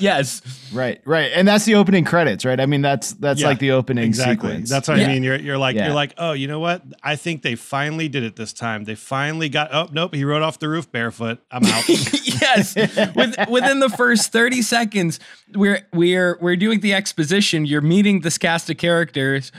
yes 0.00 0.42
Right, 0.72 1.00
right, 1.06 1.30
and 1.34 1.48
that's 1.48 1.64
the 1.64 1.76
opening 1.76 2.04
credits, 2.04 2.44
right? 2.44 2.60
I 2.60 2.66
mean, 2.66 2.82
that's 2.82 3.12
that's 3.14 3.40
Yeah, 3.40 3.46
like 3.48 3.58
the 3.58 3.70
opening 3.72 4.04
exactly. 4.04 4.50
sequence. 4.50 4.68
That's 4.70 4.86
what 4.88 4.98
Yeah. 4.98 5.06
I 5.06 5.08
mean. 5.12 5.22
You're 5.22 5.36
you're 5.36 5.58
like 5.58 5.76
Yeah. 5.76 5.86
you're 5.86 5.94
like 5.94 6.12
oh 6.18 6.32
you 6.32 6.46
know 6.46 6.60
what? 6.60 6.82
I 7.02 7.16
think 7.16 7.42
they 7.42 7.54
finally 7.54 8.08
did 8.08 8.22
it 8.22 8.36
this 8.36 8.52
time. 8.52 8.84
They 8.84 8.94
finally 8.96 9.48
got. 9.48 9.72
Oh 9.72 9.88
nope, 9.92 10.14
he 10.14 10.24
rode 10.24 10.42
off 10.42 10.58
the 10.58 10.68
roof 10.68 10.90
barefoot. 10.92 11.38
I'm 11.50 11.62
out. 11.70 11.88
yes. 11.88 12.74
With, 13.14 13.36
within 13.48 13.80
the 13.80 13.88
first 13.90 14.32
30 14.32 14.62
seconds, 14.62 15.20
we're 15.54 15.86
we're 15.92 16.38
we're 16.40 16.56
doing 16.56 16.80
the 16.80 16.94
exposition. 16.94 17.64
You're 17.66 17.80
meeting 17.80 18.20
this 18.20 18.38
cast 18.38 18.70
of 18.70 18.76
characters, 18.76 19.52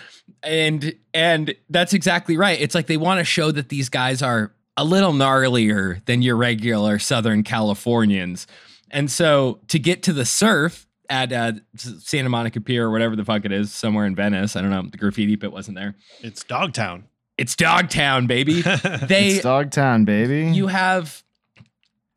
and 0.44 0.94
and 1.14 1.56
that's 1.70 1.94
exactly 1.94 2.38
right. 2.38 2.60
It's 2.60 2.76
like 2.76 2.88
they 2.88 2.98
want 2.98 3.20
to 3.20 3.24
show 3.26 3.52
that 3.52 3.70
these 3.70 3.90
guys 3.90 4.22
are 4.22 4.54
a 4.78 4.84
little 4.84 5.14
gnarlier 5.14 6.04
than 6.06 6.22
your 6.22 6.36
regular 6.36 6.98
Southern 7.00 7.44
Californians. 7.44 8.48
And 8.90 9.10
so 9.12 9.60
to 9.68 9.80
get 9.80 10.04
to 10.04 10.14
the 10.14 10.26
surf 10.26 10.88
at 11.10 11.34
uh, 11.34 11.54
Santa 11.76 12.30
Monica 12.30 12.62
Pier 12.62 12.86
or 12.88 12.92
whatever 12.92 13.16
the 13.16 13.26
fuck 13.26 13.44
it 13.46 13.52
is, 13.52 13.72
somewhere 13.74 14.06
in 14.06 14.16
Venice, 14.16 14.56
I 14.56 14.62
don't 14.62 14.70
know, 14.70 14.84
the 14.84 14.98
graffiti 14.98 15.36
pit 15.36 15.52
wasn't 15.52 15.78
there. 15.78 15.96
it's 16.22 16.44
Dogtown. 16.44 17.06
It's 17.38 17.56
Dogtown, 17.56 18.28
baby. 18.28 18.62
They 19.04 19.30
it's 19.32 19.44
Dogtown, 19.44 20.06
baby. 20.06 20.52
you 20.56 20.68
have 20.68 21.24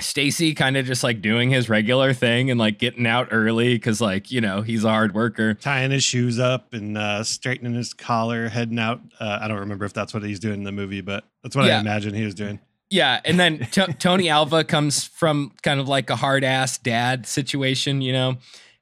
Stacy 0.04 0.54
kind 0.54 0.76
of 0.76 0.86
just 0.86 1.02
like 1.02 1.20
doing 1.22 1.50
his 1.50 1.68
regular 1.68 2.12
thing 2.12 2.50
and 2.50 2.58
like 2.60 2.78
getting 2.78 3.06
out 3.06 3.28
early 3.30 3.74
because 3.74 4.00
like 4.00 4.30
you 4.30 4.40
know 4.40 4.62
he's 4.62 4.84
a 4.84 4.88
hard 4.90 5.14
worker. 5.14 5.54
Tying 5.54 5.90
his 5.90 6.04
shoes 6.04 6.38
up 6.38 6.72
and 6.74 6.96
uh, 6.96 7.24
straightening 7.24 7.74
his 7.74 7.92
collar, 7.94 8.48
heading 8.48 8.78
out. 8.78 9.00
Uh, 9.18 9.38
I 9.40 9.48
don't 9.48 9.58
remember 9.60 9.84
if 9.84 9.92
that's 9.92 10.14
what 10.14 10.22
he's 10.22 10.38
doing 10.40 10.54
in 10.58 10.64
the 10.64 10.72
movie, 10.72 11.00
but 11.00 11.24
that's 11.42 11.56
what 11.56 11.66
Yeah. 11.66 11.78
I 11.78 11.80
imagine 11.80 12.14
he 12.14 12.24
was 12.24 12.34
doing. 12.34 12.60
Yeah, 12.90 13.20
and 13.24 13.40
then 13.40 13.66
T- 13.72 13.92
Tony 13.98 14.28
Alva 14.28 14.62
comes 14.62 15.04
from 15.04 15.52
kind 15.62 15.80
of 15.80 15.88
like 15.88 16.10
a 16.10 16.16
hard 16.16 16.44
ass 16.44 16.78
dad 16.78 17.26
situation, 17.26 18.02
you 18.02 18.12
know, 18.12 18.36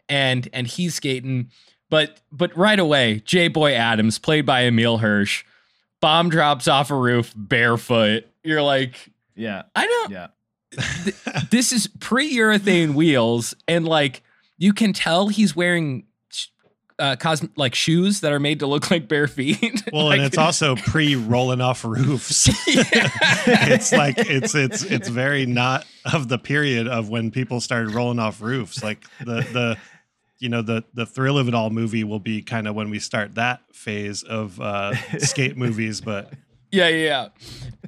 and 0.09 0.49
and 0.53 0.67
he's 0.67 0.95
skating, 0.97 1.51
but 1.89 2.21
but 2.31 2.55
right 2.57 2.79
away, 2.79 3.21
Jay 3.25 3.49
Boy 3.49 3.73
Adams, 3.75 4.19
played 4.19 4.45
by 4.45 4.65
Emile 4.65 4.99
Hirsch, 4.99 5.45
bomb 6.01 6.29
drops 6.29 6.67
off 6.69 6.91
a 6.91 6.97
roof 6.97 7.33
barefoot. 7.37 8.25
You're 8.45 8.61
like, 8.63 8.97
yeah, 9.37 9.63
I 9.75 9.87
don't. 9.87 10.11
yeah. 10.11 10.27
this 11.51 11.73
is 11.73 11.87
pre-urethane 12.01 12.95
wheels 12.95 13.55
and 13.69 13.87
like 13.87 14.23
you 14.59 14.73
can 14.73 14.93
tell 14.93 15.29
he's 15.29 15.55
wearing 15.57 16.05
uh, 16.99 17.17
cos- 17.17 17.45
like 17.57 17.75
shoes 17.75 18.21
that 18.21 18.33
are 18.33 18.39
made 18.39 18.61
to 18.61 18.67
look 18.67 18.91
like 18.91 19.09
bare 19.09 19.27
feet. 19.27 19.83
Well, 19.93 20.07
Like- 20.07 20.19
and 20.19 20.27
it's 20.27 20.39
also 20.39 20.77
pre 20.77 21.17
rolling 21.17 21.61
off 21.61 21.85
roofs. 21.85 22.49
it's 22.67 23.93
like 23.93 24.15
it's 24.19 24.55
it's 24.55 24.83
it's 24.85 25.09
very 25.09 25.45
not 25.47 25.85
of 26.13 26.29
the 26.29 26.39
period 26.39 26.87
of 26.89 27.09
when 27.09 27.31
people 27.31 27.61
started 27.61 27.93
rolling 27.95 28.19
off 28.19 28.41
roofs. 28.41 28.83
Like 28.83 29.05
the 29.21 29.41
the 29.53 29.79
you 30.39 30.49
know 30.49 30.63
the 30.63 30.85
the 30.95 31.05
thrill 31.07 31.39
of 31.39 31.49
it 31.49 31.55
all 31.55 31.71
movie 31.71 32.05
will 32.05 32.21
be 32.21 32.41
kind 32.43 32.69
of 32.69 32.75
when 32.75 32.89
we 32.91 32.99
start 33.01 33.35
that 33.35 33.61
phase 33.73 34.23
of 34.23 34.61
uh 34.61 34.95
skate 35.19 35.57
movies, 35.57 36.01
but 36.01 36.33
Yeah, 36.71 36.89
yeah, 36.89 37.05
yeah. 37.05 37.29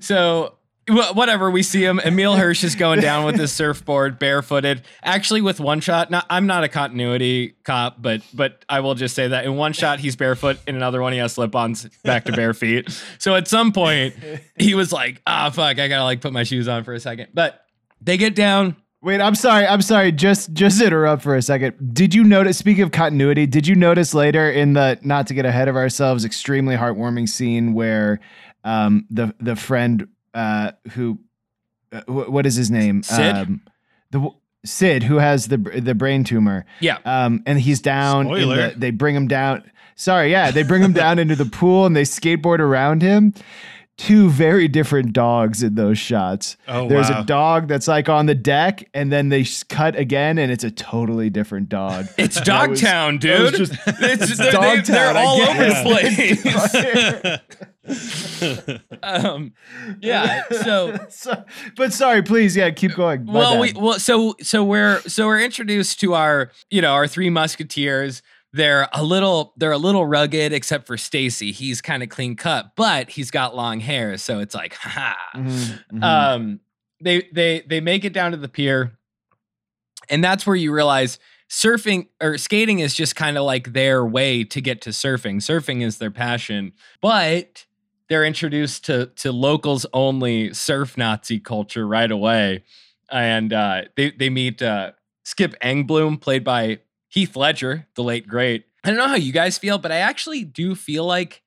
So 0.00 0.54
whatever, 0.88 1.50
we 1.50 1.62
see 1.62 1.84
him. 1.84 2.00
Emile 2.00 2.36
Hirsch 2.36 2.64
is 2.64 2.74
going 2.74 3.00
down 3.00 3.24
with 3.24 3.38
his 3.38 3.52
surfboard, 3.56 4.18
barefooted. 4.18 4.82
Actually, 5.02 5.40
with 5.40 5.60
one 5.60 5.80
shot, 5.80 6.10
not, 6.10 6.26
I'm 6.28 6.46
not 6.46 6.64
a 6.64 6.68
continuity 6.68 7.56
cop, 7.64 8.00
but 8.00 8.22
but 8.32 8.64
I 8.68 8.80
will 8.80 8.94
just 8.94 9.14
say 9.14 9.28
that 9.28 9.44
in 9.44 9.56
one 9.56 9.72
shot 9.72 10.00
he's 10.00 10.16
barefoot, 10.16 10.58
in 10.66 10.76
another 10.76 11.00
one 11.00 11.12
he 11.12 11.18
has 11.18 11.32
slip-ons 11.32 11.88
back 12.02 12.24
to 12.26 12.32
bare 12.32 12.54
feet. 12.54 12.90
So 13.18 13.34
at 13.34 13.48
some 13.48 13.72
point 13.72 14.14
he 14.58 14.74
was 14.74 14.92
like, 14.92 15.22
"Ah, 15.26 15.50
fuck, 15.50 15.78
I 15.78 15.88
gotta 15.88 16.04
like 16.04 16.20
put 16.20 16.32
my 16.32 16.42
shoes 16.44 16.68
on 16.68 16.84
for 16.84 16.94
a 16.94 17.00
second. 17.00 17.28
But 17.34 17.64
they 18.00 18.16
get 18.16 18.34
down. 18.34 18.76
Wait, 19.02 19.20
I'm 19.20 19.34
sorry. 19.34 19.66
I'm 19.66 19.82
sorry. 19.82 20.12
Just 20.12 20.52
just 20.54 20.80
interrupt 20.80 21.22
for 21.22 21.36
a 21.36 21.42
second. 21.42 21.94
Did 21.94 22.14
you 22.14 22.24
notice? 22.24 22.56
Speaking 22.56 22.82
of 22.82 22.90
continuity, 22.90 23.46
did 23.46 23.66
you 23.66 23.74
notice 23.74 24.14
later 24.14 24.50
in 24.50 24.72
the 24.72 24.98
not 25.02 25.26
to 25.26 25.34
get 25.34 25.44
ahead 25.44 25.68
of 25.68 25.76
ourselves, 25.76 26.24
extremely 26.24 26.74
heartwarming 26.74 27.28
scene 27.28 27.74
where 27.74 28.20
um, 28.64 29.06
the 29.10 29.34
the 29.40 29.56
friend 29.56 30.08
uh, 30.34 30.72
who 30.92 31.18
uh, 31.92 32.00
wh- 32.02 32.30
what 32.30 32.44
is 32.46 32.54
his 32.56 32.70
name? 32.70 33.02
Sid? 33.02 33.34
Um, 33.36 33.60
the 34.10 34.28
Sid 34.64 35.02
who 35.04 35.16
has 35.16 35.48
the 35.48 35.56
the 35.58 35.94
brain 35.94 36.24
tumor. 36.24 36.64
Yeah, 36.80 36.98
Um, 37.04 37.42
and 37.46 37.60
he's 37.60 37.80
down. 37.80 38.26
in 38.26 38.32
Spoiler. 38.32 38.70
the- 38.70 38.78
they 38.78 38.90
bring 38.90 39.14
him 39.14 39.28
down. 39.28 39.62
Sorry, 39.96 40.30
yeah, 40.32 40.50
they 40.50 40.64
bring 40.64 40.82
him 40.82 40.92
down 40.92 41.18
into 41.20 41.36
the 41.36 41.44
pool 41.44 41.86
and 41.86 41.94
they 41.94 42.02
skateboard 42.02 42.58
around 42.58 43.00
him. 43.02 43.32
Two 43.96 44.28
very 44.28 44.66
different 44.66 45.12
dogs 45.12 45.62
in 45.62 45.76
those 45.76 45.98
shots. 45.98 46.56
Oh, 46.66 46.88
There's 46.88 47.08
wow. 47.10 47.20
a 47.20 47.24
dog 47.24 47.68
that's 47.68 47.86
like 47.86 48.08
on 48.08 48.26
the 48.26 48.34
deck, 48.34 48.88
and 48.92 49.12
then 49.12 49.28
they 49.28 49.44
cut 49.68 49.94
again, 49.94 50.36
and 50.36 50.50
it's 50.50 50.64
a 50.64 50.70
totally 50.72 51.30
different 51.30 51.68
dog. 51.68 52.06
it's 52.18 52.40
Dogtown, 52.40 53.18
dude. 53.18 53.54
just- 53.54 53.72
it's, 53.86 54.36
they're, 54.38 54.50
Dogtown, 54.50 54.82
they, 54.84 54.98
are 54.98 55.16
all 55.16 55.40
over 55.42 55.64
the 55.64 57.38
place. 57.86 58.98
um, 59.02 59.52
yeah. 60.00 60.42
So 60.50 60.98
So- 61.08 61.44
but 61.76 61.92
sorry, 61.92 62.22
please, 62.22 62.56
yeah, 62.56 62.70
keep 62.70 62.94
going. 62.94 63.24
My 63.26 63.32
well, 63.32 63.60
we 63.60 63.72
well, 63.74 63.98
so 64.00 64.34
so 64.40 64.64
we're 64.64 65.00
so 65.02 65.26
we're 65.26 65.40
introduced 65.40 66.00
to 66.00 66.14
our 66.14 66.50
you 66.70 66.82
know 66.82 66.92
our 66.92 67.06
three 67.06 67.30
musketeers. 67.30 68.22
They're 68.54 68.88
a 68.92 69.02
little 69.02 69.52
they're 69.56 69.72
a 69.72 69.78
little 69.78 70.06
rugged, 70.06 70.52
except 70.52 70.86
for 70.86 70.96
Stacy. 70.96 71.50
He's 71.50 71.82
kind 71.82 72.04
of 72.04 72.08
clean 72.08 72.36
cut, 72.36 72.76
but 72.76 73.10
he's 73.10 73.32
got 73.32 73.56
long 73.56 73.80
hair, 73.80 74.16
so 74.16 74.38
it's 74.38 74.54
like, 74.54 74.74
ha. 74.74 75.16
Mhm, 75.34 75.84
mhm. 75.92 76.02
Um, 76.04 76.60
they 77.02 77.28
they 77.32 77.64
they 77.68 77.80
make 77.80 78.04
it 78.04 78.12
down 78.12 78.30
to 78.30 78.36
the 78.36 78.48
pier, 78.48 78.96
and 80.08 80.22
that's 80.22 80.46
where 80.46 80.54
you 80.54 80.72
realize 80.72 81.18
surfing 81.50 82.06
or 82.20 82.38
skating 82.38 82.78
is 82.78 82.94
just 82.94 83.16
kind 83.16 83.36
of 83.36 83.44
like 83.44 83.72
their 83.72 84.06
way 84.06 84.44
to 84.44 84.60
get 84.60 84.80
to 84.82 84.90
surfing. 84.90 85.36
Surfing 85.36 85.82
is 85.82 85.98
their 85.98 86.12
passion, 86.12 86.72
but 87.00 87.66
they're 88.08 88.24
introduced 88.24 88.84
to 88.86 89.06
to 89.16 89.32
locals 89.32 89.84
only 89.92 90.54
surf 90.54 90.96
Nazi 90.96 91.40
culture 91.40 91.88
right 91.88 92.10
away, 92.10 92.62
and 93.10 93.52
uh, 93.52 93.82
they 93.96 94.12
they 94.12 94.30
meet 94.30 94.62
uh, 94.62 94.92
Skip 95.24 95.58
Engblom, 95.60 96.20
played 96.20 96.44
by 96.44 96.78
Heath 97.14 97.36
Ledger, 97.36 97.86
the 97.94 98.02
late 98.02 98.26
great. 98.26 98.66
I 98.82 98.88
don't 98.90 98.98
know 98.98 99.06
how 99.08 99.14
you 99.14 99.32
guys 99.32 99.56
feel, 99.56 99.78
but 99.78 99.92
I 99.92 99.98
actually 99.98 100.42
do 100.44 100.74
feel 100.74 101.04
like 101.04 101.42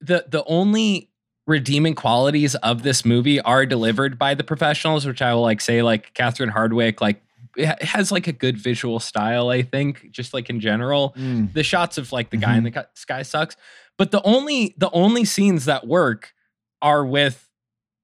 the 0.00 0.24
the 0.26 0.42
only 0.46 1.10
redeeming 1.46 1.94
qualities 1.94 2.54
of 2.56 2.82
this 2.82 3.04
movie 3.04 3.38
are 3.40 3.66
delivered 3.66 4.18
by 4.18 4.34
the 4.34 4.44
professionals, 4.44 5.04
which 5.06 5.20
I 5.20 5.34
will 5.34 5.42
like 5.42 5.60
say, 5.60 5.82
like 5.82 6.14
Catherine 6.14 6.50
Hardwicke, 6.50 7.00
like 7.02 7.22
it 7.56 7.82
has 7.82 8.10
like 8.10 8.26
a 8.28 8.32
good 8.32 8.56
visual 8.56 8.98
style. 8.98 9.50
I 9.50 9.60
think, 9.62 10.10
just 10.10 10.32
like 10.32 10.48
in 10.48 10.58
general, 10.58 11.14
Mm. 11.18 11.52
the 11.52 11.62
shots 11.62 11.98
of 11.98 12.10
like 12.10 12.30
the 12.30 12.36
guy 12.38 12.56
in 12.56 12.64
the 12.64 12.86
sky 12.94 13.22
sucks. 13.22 13.56
But 13.98 14.10
the 14.10 14.22
only 14.22 14.74
the 14.78 14.90
only 14.92 15.26
scenes 15.26 15.66
that 15.66 15.86
work 15.86 16.32
are 16.80 17.04
with 17.04 17.46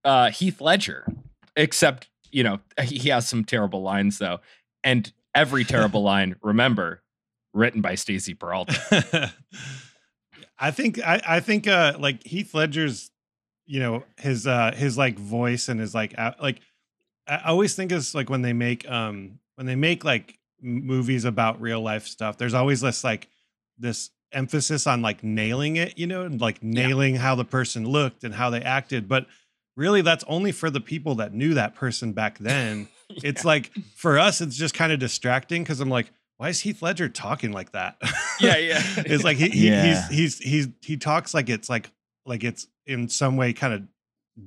uh, 0.05 0.31
Heath 0.31 0.61
Ledger, 0.61 1.07
except 1.57 2.09
you 2.31 2.43
know 2.45 2.61
he 2.83 3.09
has 3.09 3.27
some 3.27 3.43
terrible 3.45 3.81
lines 3.81 4.19
though, 4.19 4.41
and 4.83 5.11
every 5.35 5.65
terrible 5.65 6.03
line, 6.03 6.37
remember, 6.43 7.03
written 7.53 7.81
by 7.81 7.95
Stacy 7.95 8.35
Peralta. 8.35 9.33
I 10.59 10.71
think 10.71 10.99
I, 11.05 11.21
I 11.27 11.41
think 11.41 11.67
uh 11.67 11.95
like 11.99 12.25
Heath 12.25 12.55
Ledger's 12.55 13.11
you 13.67 13.81
know 13.81 14.05
his 14.19 14.47
uh 14.47 14.73
his 14.75 14.97
like 14.97 15.19
voice 15.19 15.69
and 15.69 15.81
his 15.81 15.95
like 15.95 16.17
out, 16.19 16.41
like 16.43 16.61
I 17.27 17.43
always 17.47 17.75
think 17.75 17.93
is 17.93 18.15
like 18.15 18.31
when 18.31 18.43
they 18.43 18.53
make 18.53 18.89
um 18.89 19.39
when 19.57 19.67
they 19.67 19.77
make 19.77 20.05
like 20.05 20.39
movies 20.61 21.25
about 21.25 21.61
real 21.61 21.81
life 21.81 22.07
stuff 22.07 22.39
there's 22.39 22.55
always 22.55 22.81
this 22.81 23.05
like 23.05 23.29
this 23.79 24.11
emphasis 24.33 24.87
on 24.87 25.03
like 25.03 25.23
nailing 25.23 25.77
it 25.77 25.99
you 25.99 26.07
know 26.07 26.23
and 26.23 26.41
like 26.41 26.63
nailing 26.63 27.17
how 27.17 27.35
the 27.35 27.45
person 27.45 27.87
looked 27.87 28.25
and 28.25 28.35
how 28.35 28.49
they 28.49 28.63
acted 28.63 29.07
but 29.07 29.27
really 29.77 30.01
that's 30.01 30.25
only 30.27 30.53
for 30.53 30.71
the 30.71 30.81
people 30.81 31.17
that 31.17 31.35
knew 31.35 31.55
that 31.55 31.75
person 31.75 32.13
back 32.13 32.39
then 32.39 32.89
it's 33.23 33.45
like 33.45 33.71
for 33.95 34.19
us 34.19 34.41
it's 34.41 34.57
just 34.57 34.75
kind 34.75 34.93
of 34.93 34.99
distracting 34.99 35.63
because 35.63 35.81
i'm 35.81 35.89
like 35.91 36.11
why 36.37 36.49
is 36.49 36.61
heath 36.61 36.83
ledger 36.83 37.09
talking 37.09 37.53
like 37.53 37.73
that 37.73 37.97
Yeah, 38.41 38.57
yeah. 38.57 38.83
it's 38.99 39.23
like 39.23 39.37
he, 39.37 39.49
he 39.51 39.69
Yeah. 39.69 40.09
he's 40.09 40.09
he's 40.09 40.39
he's 40.39 40.69
he 40.83 40.97
talks 40.97 41.33
like 41.35 41.49
it's 41.49 41.69
like 41.69 41.91
like 42.27 42.43
it's 42.43 42.67
in 42.87 43.09
some 43.09 43.37
way 43.37 43.53
kind 43.53 43.73
of 43.75 43.83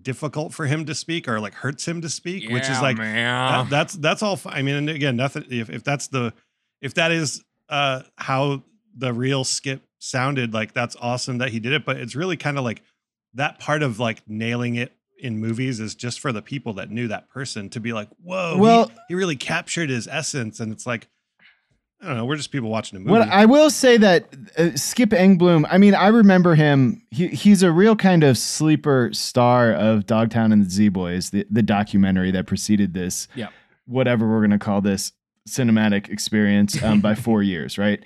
difficult 0.01 0.53
for 0.53 0.65
him 0.65 0.85
to 0.85 0.93
speak 0.93 1.27
or 1.29 1.39
like 1.39 1.53
hurts 1.53 1.87
him 1.87 2.01
to 2.01 2.09
speak 2.09 2.43
yeah, 2.43 2.53
which 2.53 2.69
is 2.69 2.81
like 2.81 2.97
man. 2.97 3.23
that, 3.51 3.69
that's 3.69 3.93
that's 3.93 4.21
all 4.21 4.35
fi- 4.35 4.51
i 4.51 4.61
mean 4.61 4.75
and 4.75 4.89
again 4.89 5.15
nothing 5.15 5.45
if, 5.49 5.69
if 5.69 5.83
that's 5.83 6.07
the 6.07 6.33
if 6.81 6.93
that 6.95 7.11
is 7.11 7.41
uh 7.69 8.01
how 8.17 8.61
the 8.97 9.13
real 9.13 9.45
skip 9.45 9.81
sounded 9.99 10.53
like 10.53 10.73
that's 10.73 10.97
awesome 10.99 11.37
that 11.37 11.49
he 11.51 11.59
did 11.61 11.71
it 11.71 11.85
but 11.85 11.95
it's 11.95 12.15
really 12.15 12.35
kind 12.35 12.57
of 12.57 12.65
like 12.65 12.81
that 13.35 13.59
part 13.59 13.81
of 13.81 13.97
like 13.99 14.21
nailing 14.27 14.75
it 14.75 14.93
in 15.19 15.37
movies 15.37 15.79
is 15.79 15.95
just 15.95 16.19
for 16.19 16.31
the 16.31 16.41
people 16.41 16.73
that 16.73 16.89
knew 16.91 17.07
that 17.07 17.29
person 17.29 17.69
to 17.69 17.79
be 17.79 17.93
like 17.93 18.09
whoa 18.23 18.57
Well- 18.57 18.91
he, 19.07 19.15
really 19.15 19.35
captured 19.35 19.89
his 19.89 20.07
essence 20.07 20.59
and 20.59 20.71
it's 20.71 20.85
like 20.85 21.07
i 22.01 22.07
don't 22.07 22.17
know 22.17 22.25
we're 22.25 22.35
just 22.35 22.51
people 22.51 22.69
watching 22.69 22.97
a 22.97 22.99
movie 22.99 23.11
What 23.11 23.27
I 23.27 23.45
will 23.45 23.69
say 23.69 23.97
that 23.97 24.27
uh, 24.57 24.75
Skip 24.75 25.09
Engblom, 25.09 25.65
I 25.69 25.77
mean, 25.79 25.95
I 25.95 26.07
remember 26.07 26.53
him. 26.55 27.01
He, 27.09 27.27
he's 27.27 27.63
a 27.63 27.71
real 27.71 27.95
kind 27.95 28.23
of 28.23 28.37
sleeper 28.37 29.09
star 29.13 29.73
of 29.73 30.05
Dogtown 30.05 30.51
and 30.51 30.65
the 30.65 30.69
Z 30.69 30.89
Boys, 30.89 31.31
the, 31.31 31.45
the 31.49 31.63
documentary 31.63 32.29
that 32.31 32.45
preceded 32.45 32.93
this. 32.93 33.27
Yep. 33.35 33.51
Whatever 33.87 34.29
we're 34.29 34.39
going 34.39 34.51
to 34.51 34.59
call 34.59 34.81
this 34.81 35.11
cinematic 35.47 36.09
experience 36.09 36.81
um, 36.83 37.01
by 37.01 37.15
four 37.25 37.41
years, 37.43 37.77
right? 37.77 38.03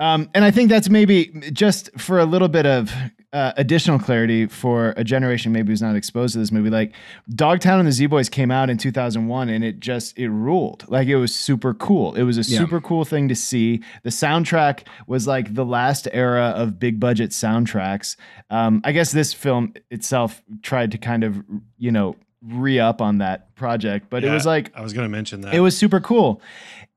Um, 0.00 0.30
and 0.32 0.44
I 0.44 0.52
think 0.52 0.68
that's 0.68 0.88
maybe 0.88 1.26
just 1.52 1.90
for 1.98 2.20
a 2.20 2.24
little 2.24 2.46
bit 2.46 2.66
of 2.66 2.92
uh, 3.32 3.50
additional 3.56 3.98
clarity 3.98 4.46
for 4.46 4.94
a 4.96 5.02
generation 5.02 5.50
maybe 5.50 5.72
who's 5.72 5.82
not 5.82 5.96
exposed 5.96 6.34
to 6.34 6.38
this 6.38 6.52
movie. 6.52 6.70
Like 6.70 6.94
Dogtown 7.34 7.80
and 7.80 7.88
the 7.88 7.90
Z 7.90 8.06
Boys 8.06 8.28
came 8.28 8.52
out 8.52 8.70
in 8.70 8.78
2001 8.78 9.48
and 9.48 9.64
it 9.64 9.80
just, 9.80 10.16
it 10.16 10.28
ruled. 10.30 10.84
Like 10.88 11.08
it 11.08 11.16
was 11.16 11.34
super 11.34 11.74
cool. 11.74 12.14
It 12.14 12.22
was 12.22 12.38
a 12.38 12.42
Yeah. 12.48 12.58
super 12.60 12.80
cool 12.80 13.04
thing 13.04 13.26
to 13.28 13.34
see. 13.34 13.82
The 14.04 14.10
soundtrack 14.10 14.86
was 15.08 15.26
like 15.26 15.52
the 15.52 15.64
last 15.64 16.06
era 16.12 16.52
of 16.54 16.78
big 16.78 17.00
budget 17.00 17.30
soundtracks. 17.30 18.14
Um, 18.50 18.80
I 18.84 18.92
guess 18.92 19.10
this 19.10 19.34
film 19.34 19.74
itself 19.90 20.42
tried 20.62 20.92
to 20.92 20.98
kind 20.98 21.24
of, 21.24 21.42
you 21.76 21.90
know, 21.90 22.14
re 22.42 22.78
up 22.78 23.00
on 23.00 23.18
that 23.18 23.54
project, 23.56 24.08
but 24.10 24.24
it 24.24 24.30
was 24.30 24.46
like, 24.46 24.74
i 24.76 24.80
was 24.80 24.92
gonna 24.92 25.08
mention 25.08 25.40
that 25.42 25.54
it 25.54 25.60
was 25.60 25.76
super 25.76 26.00
cool. 26.00 26.40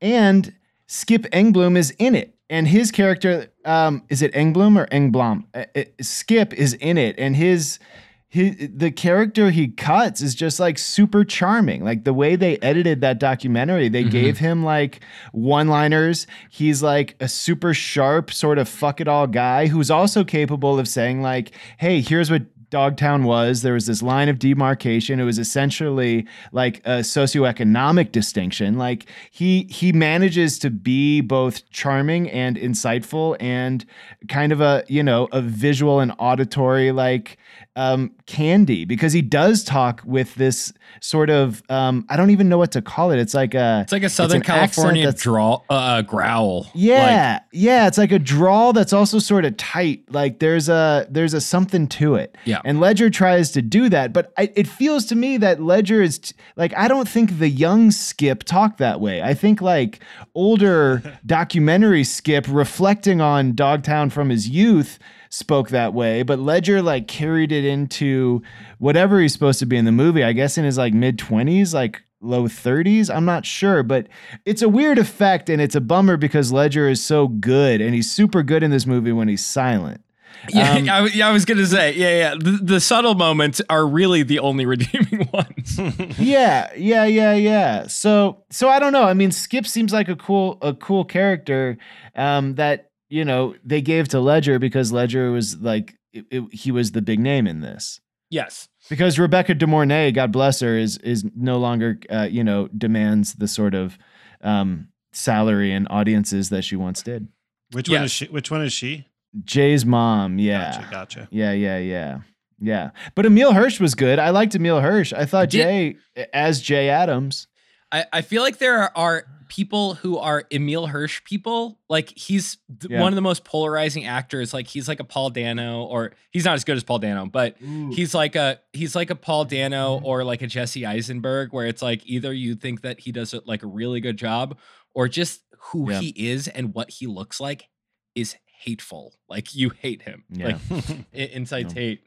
And 0.02 0.54
Skip 0.88 1.24
Engblom 1.32 1.78
is 1.78 1.92
in 2.00 2.16
it. 2.16 2.36
And 2.50 2.68
his 2.68 2.92
character, 2.92 3.48
um, 3.64 4.04
is 4.10 4.22
it 4.22 4.34
Engblom 4.34 4.78
or 4.78 4.86
Engblom? 4.88 5.46
Uh, 5.54 5.64
uh, 5.74 5.84
Skip 6.02 6.54
is 6.54 6.74
in 6.74 6.98
it. 6.98 7.16
And 7.18 7.34
his, 7.34 7.80
his, 8.28 8.70
the 8.76 8.92
character 8.92 9.52
he 9.52 9.70
cuts 9.70 10.20
is 10.20 10.36
just 10.36 10.60
like 10.60 10.78
super 10.78 11.24
charming. 11.24 11.86
Like 11.86 12.04
the 12.04 12.14
way 12.14 12.36
they 12.36 12.58
edited 12.58 13.00
that 13.02 13.20
documentary, 13.20 13.88
they 13.88 14.04
gave 14.04 14.38
him 14.40 14.66
like 14.66 15.00
one 15.32 15.70
liners. 15.70 16.28
He's 16.50 16.84
like 16.84 17.16
a 17.22 17.30
super 17.30 17.74
sharp, 17.74 18.34
sort 18.34 18.58
of 18.58 18.68
fuck 18.68 19.00
it 19.00 19.08
all 19.08 19.28
guy 19.28 19.68
who's 19.68 19.90
also 19.90 20.26
capable 20.26 20.78
of 20.78 20.90
saying, 20.90 21.22
like, 21.22 21.52
hey, 21.78 22.02
here's 22.02 22.30
what 22.30 22.44
Dogtown 22.72 23.24
was. 23.26 23.62
There 23.62 23.74
was 23.74 23.86
this 23.86 24.02
line 24.02 24.28
of 24.30 24.40
demarcation. 24.40 25.20
It 25.20 25.24
was 25.26 25.38
essentially 25.38 26.26
like 26.52 26.80
a 26.80 27.02
socioeconomic 27.02 28.12
distinction. 28.12 28.78
Like 28.78 29.06
he 29.30 29.64
he 29.70 29.92
manages 29.92 30.58
to 30.60 30.70
be 30.70 31.22
both 31.22 31.70
charming 31.70 32.30
and 32.32 32.58
insightful 32.58 33.36
and 33.40 33.86
kind 34.30 34.52
of 34.52 34.62
a 34.62 34.84
you 34.88 35.04
know 35.04 35.28
a 35.32 35.42
visual 35.42 36.00
and 36.00 36.14
auditory 36.18 36.92
like 36.92 37.38
um, 37.76 38.12
candy 38.26 38.84
because 38.86 39.14
he 39.14 39.22
does 39.22 39.64
talk 39.64 40.02
with 40.06 40.36
this 40.36 40.74
sort 41.00 41.30
of 41.30 41.64
um, 41.70 42.06
I 42.10 42.18
don't 42.18 42.30
even 42.32 42.50
know 42.50 42.58
what 42.58 42.72
to 42.74 42.82
call 42.82 43.12
it. 43.12 43.20
It's 43.20 43.34
like 43.34 43.54
a 43.54 43.82
It's 43.84 43.92
like 43.94 44.04
a 44.04 44.10
Southern 44.10 44.42
California 44.42 45.06
that's- 45.06 45.22
draw, 45.24 45.62
uh, 45.70 46.02
growl. 46.02 46.64
Like, 46.64 46.72
yeah, 46.76 47.40
yeah, 47.52 47.88
it's 47.88 47.98
like 47.98 48.12
a 48.12 48.20
drawl 48.20 48.74
that's 48.74 48.94
also 48.94 49.20
sort 49.20 49.46
of 49.46 49.56
tight. 49.58 50.04
Like 50.10 50.40
there's 50.40 50.68
a 50.70 51.08
there's 51.10 51.34
a 51.34 51.42
something 51.42 51.88
to 51.88 52.16
it. 52.16 52.38
Yeah. 52.46 52.61
And 52.64 52.80
Ledger 52.80 53.10
tries 53.10 53.52
to 53.52 53.62
do 53.62 53.90
that, 53.90 54.14
but 54.14 54.34
I, 54.38 54.52
it 54.56 54.68
feels 54.68 55.06
to 55.08 55.16
me 55.16 55.38
that 55.38 55.62
Ledger 55.62 56.02
is 56.02 56.20
t- 56.20 56.36
like 56.56 56.76
I 56.78 56.88
don't 56.88 57.08
think 57.08 57.40
the 57.40 57.50
young 57.50 57.92
Skip 57.92 58.44
talk 58.44 58.78
that 58.78 59.00
way. 59.00 59.22
I 59.22 59.34
think 59.34 59.62
like 59.62 60.00
older 60.36 61.02
documentary 61.26 62.04
Skip 62.04 62.46
reflecting 62.50 63.22
on 63.22 63.54
Dogtown 63.54 64.10
from 64.10 64.30
his 64.30 64.50
youth 64.50 65.00
spoke 65.30 65.70
that 65.70 65.94
way, 65.94 66.24
but 66.24 66.40
Ledger 66.40 66.82
like 66.82 67.08
carried 67.08 67.52
it 67.52 67.66
into 67.66 68.42
whatever 68.80 69.20
he's 69.20 69.34
supposed 69.34 69.60
to 69.60 69.66
be 69.66 69.78
in 69.78 69.86
the 69.86 69.92
movie. 69.92 70.24
I 70.24 70.34
guess 70.34 70.58
in 70.58 70.66
his 70.66 70.78
like 70.78 70.94
mid 70.94 71.18
20s, 71.18 71.74
like 71.74 72.02
low 72.22 72.44
30s. 72.44 73.14
I'm 73.14 73.26
not 73.26 73.46
sure, 73.46 73.84
but 73.84 74.08
it's 74.46 74.62
a 74.62 74.70
weird 74.70 74.98
effect 74.98 75.50
and 75.50 75.62
it's 75.62 75.76
a 75.76 75.82
bummer 75.82 76.18
because 76.18 76.52
Ledger 76.52 76.88
is 76.88 77.04
so 77.04 77.28
good 77.28 77.82
and 77.82 77.96
he's 77.96 78.12
super 78.12 78.44
good 78.44 78.64
in 78.64 78.72
this 78.72 78.86
movie 78.86 79.12
when 79.12 79.28
he's 79.28 79.46
silent. 79.46 80.02
Yeah, 80.50 80.72
Um, 80.74 80.84
I, 80.90 80.98
w- 81.02 81.14
yeah, 81.16 81.28
I 81.28 81.32
was 81.32 81.46
gonna 81.46 81.66
say, 81.68 81.94
yeah, 81.94 82.18
yeah. 82.18 82.36
The, 82.36 82.60
the 82.64 82.80
subtle 82.80 83.14
moments 83.16 83.62
are 83.70 83.86
really 83.88 84.24
the 84.24 84.40
only 84.40 84.66
redeeming 84.76 85.30
ones. 85.32 85.80
yeah, 86.20 86.72
yeah, 86.76 87.06
yeah, 87.06 87.34
yeah. 87.36 87.88
So, 87.88 88.44
so 88.50 88.68
I 88.70 88.80
don't 88.80 88.92
know. 88.94 89.04
I 89.04 89.14
mean, 89.14 89.32
Skip 89.32 89.68
seems 89.68 89.94
like 89.94 90.10
a 90.10 90.16
cool, 90.16 90.58
a 90.62 90.74
cool 90.74 91.06
character 91.06 91.78
um, 92.16 92.56
that 92.56 92.90
you 93.10 93.24
know 93.24 93.54
they 93.64 93.82
gave 93.82 94.08
to 94.10 94.20
Ledger 94.20 94.58
because 94.58 94.92
Ledger 94.92 95.32
was 95.32 95.58
like 95.58 95.96
it, 96.14 96.26
it- 96.32 96.54
he 96.54 96.72
was 96.72 96.92
the 96.94 97.02
big 97.02 97.20
name 97.20 97.46
in 97.46 97.62
this. 97.62 98.00
yes, 98.32 98.68
Because 98.90 99.20
Rebecca 99.20 99.54
De 99.54 99.68
Mornay, 99.68 100.12
God 100.12 100.32
bless 100.32 100.60
her, 100.62 100.76
is 100.78 100.98
is 101.00 101.24
no 101.36 101.58
longer 101.60 102.00
uh, 102.10 102.28
you 102.32 102.44
know 102.44 102.68
demands 102.70 103.36
the 103.36 103.48
sort 103.48 103.76
of 103.76 103.98
um, 104.42 104.88
salary 105.14 105.72
and 105.72 105.88
audiences 105.92 106.50
that 106.50 106.64
she 106.64 106.76
once 106.76 107.04
did. 107.04 107.28
Which 107.74 107.90
one 107.90 108.04
is 108.06 108.12
she? 108.12 108.26
Which 108.26 108.50
one 108.50 108.64
is 108.64 108.74
she? 108.74 109.06
Jay's 109.44 109.86
mom, 109.86 110.40
yeah. 110.40 110.72
Gotcha. 110.74 110.88
Gotcha. 110.92 111.28
Yeah, 111.32 111.52
yeah, 111.54 111.78
yeah. 111.78 112.20
Yeah. 112.60 112.92
But 113.16 113.26
Emile 113.26 113.54
Hirsch 113.54 113.80
was 113.80 113.96
good. 113.96 114.20
I 114.20 114.30
liked 114.30 114.54
Emile 114.56 114.82
Hirsch. 114.82 115.14
I 115.14 115.26
thought 115.26 115.50
Did- 115.50 115.98
Jay 116.16 116.26
as 116.34 116.62
Jay 116.62 116.90
Adams. 116.90 117.48
I, 117.92 118.06
I 118.14 118.22
feel 118.22 118.42
like 118.42 118.58
there 118.60 118.96
are 118.98 119.26
people 119.50 119.96
who 119.96 120.18
are 120.18 120.46
Emile 120.54 120.88
Hirsch 120.88 121.24
people. 121.26 121.78
Like 121.90 122.18
he's 122.18 122.58
th- 122.80 122.90
Yeah. 122.92 123.02
one 123.02 123.12
of 123.12 123.16
the 123.16 123.22
most 123.22 123.44
polarizing 123.44 124.06
actors. 124.06 124.54
Like 124.54 124.68
he's 124.68 124.88
like 124.88 125.00
a 125.02 125.04
Paul 125.04 125.30
Dano, 125.30 125.84
or 125.84 126.14
he's 126.32 126.46
not 126.46 126.54
as 126.54 126.64
good 126.64 126.78
as 126.78 126.84
Paul 126.84 127.00
Dano, 127.00 127.26
but 127.26 127.58
he's 127.58 128.14
like 128.14 128.36
a 128.38 128.60
he's 128.72 128.96
like 128.96 129.10
a 129.10 129.16
Paul 129.16 129.44
Dano 129.46 129.98
mm-hmm. 129.98 130.06
or 130.06 130.24
like 130.24 130.42
a 130.42 130.48
Jesse 130.48 130.86
Eisenberg, 130.86 131.52
where 131.52 131.66
it's 131.66 131.82
like 131.82 132.02
either 132.06 132.32
you 132.32 132.56
think 132.56 132.82
that 132.82 133.02
he 133.02 133.12
does 133.12 133.34
a, 133.34 133.42
like 133.46 133.64
a 133.64 133.68
really 133.68 134.00
good 134.00 134.16
job, 134.18 134.58
or 134.94 135.10
just 135.10 135.42
who 135.72 135.92
Yeah. 135.92 136.00
he 136.00 136.10
is 136.16 136.48
and 136.48 136.74
what 136.74 136.90
he 136.92 137.08
looks 137.08 137.42
like 137.42 137.68
is 138.16 138.36
hateful. 138.62 139.14
Like 139.30 139.56
you 139.56 139.70
hate 139.70 140.02
him. 140.04 140.24
Yeah. 140.30 140.58
Like 140.70 140.84
it 141.14 141.32
incites 141.32 141.74
hate. 141.74 142.02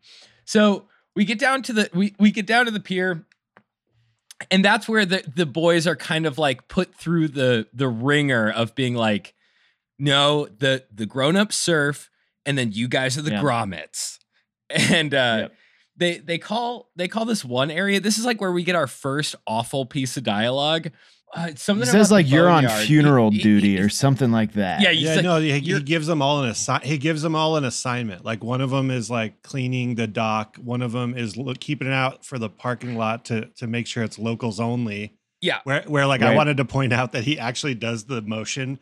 So 0.45 0.87
we 1.17 1.25
get 1.25 1.39
down 1.39 1.63
to 1.65 1.73
the 1.73 1.91
we 1.95 2.15
we 2.19 2.31
get 2.31 2.47
down 2.47 2.65
to 2.67 2.71
the 2.71 2.81
pier, 2.81 3.25
and 4.51 4.65
that's 4.65 4.89
where 4.89 5.07
the 5.07 5.23
the 5.35 5.47
boys 5.47 5.87
are 5.87 5.97
kind 5.97 6.27
of 6.27 6.39
like 6.39 6.69
put 6.69 6.95
through 6.95 7.29
the 7.29 7.67
the 7.73 7.89
ringer 7.89 8.51
of 8.51 8.75
being 8.75 8.95
like, 8.95 9.35
no, 9.99 10.47
the 10.47 10.85
the 10.93 11.07
grown 11.07 11.37
up 11.37 11.53
surf, 11.53 12.11
and 12.45 12.59
then 12.59 12.73
you 12.73 12.89
guys 12.89 13.17
are 13.19 13.23
the 13.23 13.31
Yeah. 13.33 13.43
grommets, 13.43 14.19
and 14.71 15.15
uh, 15.15 15.37
Yep. 15.43 15.53
they 15.97 16.19
they 16.19 16.39
call 16.39 16.91
they 16.97 17.09
call 17.09 17.25
this 17.25 17.45
one 17.45 17.71
area. 17.71 18.01
This 18.01 18.19
is 18.19 18.25
like 18.25 18.41
where 18.41 18.53
we 18.53 18.65
get 18.65 18.75
our 18.77 18.87
first 18.89 19.35
awful 19.47 19.87
piece 19.87 20.17
of 20.17 20.25
dialogue. 20.25 20.91
Uh, 21.37 21.47
it's 21.49 21.67
He 21.67 21.85
says 21.85 22.13
like 22.13 22.31
you're 22.31 22.49
on 22.49 22.63
boneyard. 22.63 22.81
He- 22.83 22.87
funeral 22.87 23.31
he- 23.31 23.43
duty 23.43 23.77
he- 23.77 23.81
or 23.81 23.89
something 23.89 24.31
like 24.31 24.53
that. 24.53 24.81
Yeah, 24.81 24.91
yeah, 24.91 25.15
like, 25.17 25.25
no, 25.25 25.41
he, 25.41 25.59
he 25.59 25.81
gives 25.83 26.07
them 26.07 26.23
all 26.23 26.43
an 26.45 26.51
assi- 26.51 26.83
He 26.85 26.97
gives 26.97 27.23
them 27.23 27.35
all 27.35 27.57
an 27.57 27.65
assignment. 27.65 28.25
Like 28.25 28.45
one 28.45 28.61
of 28.61 28.71
them 28.71 28.91
is 28.91 29.11
like 29.11 29.43
cleaning 29.43 29.97
the 29.97 30.07
dock. 30.07 30.57
One 30.57 30.81
of 30.81 30.93
them 30.93 31.17
is 31.17 31.37
look, 31.37 31.59
keeping 31.59 31.89
it 31.89 31.95
out 31.95 32.25
for 32.25 32.39
the 32.39 32.49
parking 32.49 32.97
lot 32.97 33.25
to 33.27 33.47
to 33.57 33.67
make 33.67 33.87
sure 33.87 34.05
it's 34.05 34.19
locals 34.19 34.61
only. 34.61 35.15
Yeah. 35.41 35.59
Where 35.65 35.83
where 35.87 36.07
like 36.07 36.23
I 36.23 36.35
wanted 36.37 36.57
to 36.59 36.65
point 36.65 36.93
out 36.93 37.13
that 37.13 37.25
he 37.25 37.39
actually 37.39 37.75
does 37.75 38.05
the 38.05 38.23
motion 38.23 38.79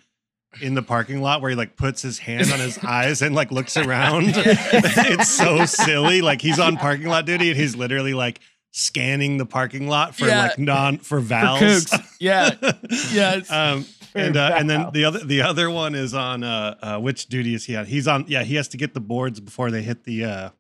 in 0.60 0.74
the 0.74 0.82
parking 0.82 1.22
lot 1.22 1.40
where 1.40 1.48
he 1.48 1.56
like 1.56 1.76
puts 1.76 2.02
his 2.02 2.18
hand 2.18 2.52
on 2.52 2.60
his 2.60 2.76
eyes 2.84 3.22
and 3.22 3.34
like 3.34 3.50
looks 3.50 3.76
around. 3.78 4.26
it's 4.36 5.30
so 5.30 5.64
silly. 5.64 6.20
Like 6.20 6.42
he's 6.42 6.58
on 6.58 6.76
parking 6.76 7.06
lot 7.06 7.24
duty 7.24 7.48
and 7.50 7.58
he's 7.58 7.74
literally 7.74 8.12
like 8.12 8.40
scanning 8.72 9.36
the 9.38 9.46
parking 9.46 9.86
lot 9.86 10.14
for 10.16 10.26
Yeah. 10.26 10.42
like 10.48 10.58
non 10.58 10.98
for 10.98 11.04
for 11.04 11.20
valves. 11.20 11.62
kooks. 11.86 12.16
Yeah, 12.18 12.50
yes. 13.12 13.50
Um, 13.50 13.84
and 14.14 14.36
uh, 14.36 14.54
and 14.56 14.68
then 14.68 14.88
the 14.92 15.04
other 15.04 15.20
the 15.20 15.42
other 15.42 15.70
one 15.70 15.94
is 15.94 16.12
on 16.14 16.42
uh, 16.42 16.74
uh 16.82 16.98
which 16.98 17.26
duty 17.26 17.54
is 17.54 17.64
he 17.64 17.76
on? 17.76 17.86
He's 17.86 18.08
on 18.08 18.24
yeah 18.28 18.42
he 18.42 18.56
has 18.56 18.68
to 18.68 18.76
get 18.76 18.94
the 18.94 19.00
boards 19.00 19.40
before 19.40 19.70
they 19.70 19.82
hit 19.82 20.04
the 20.04 20.24
uh 20.24 20.50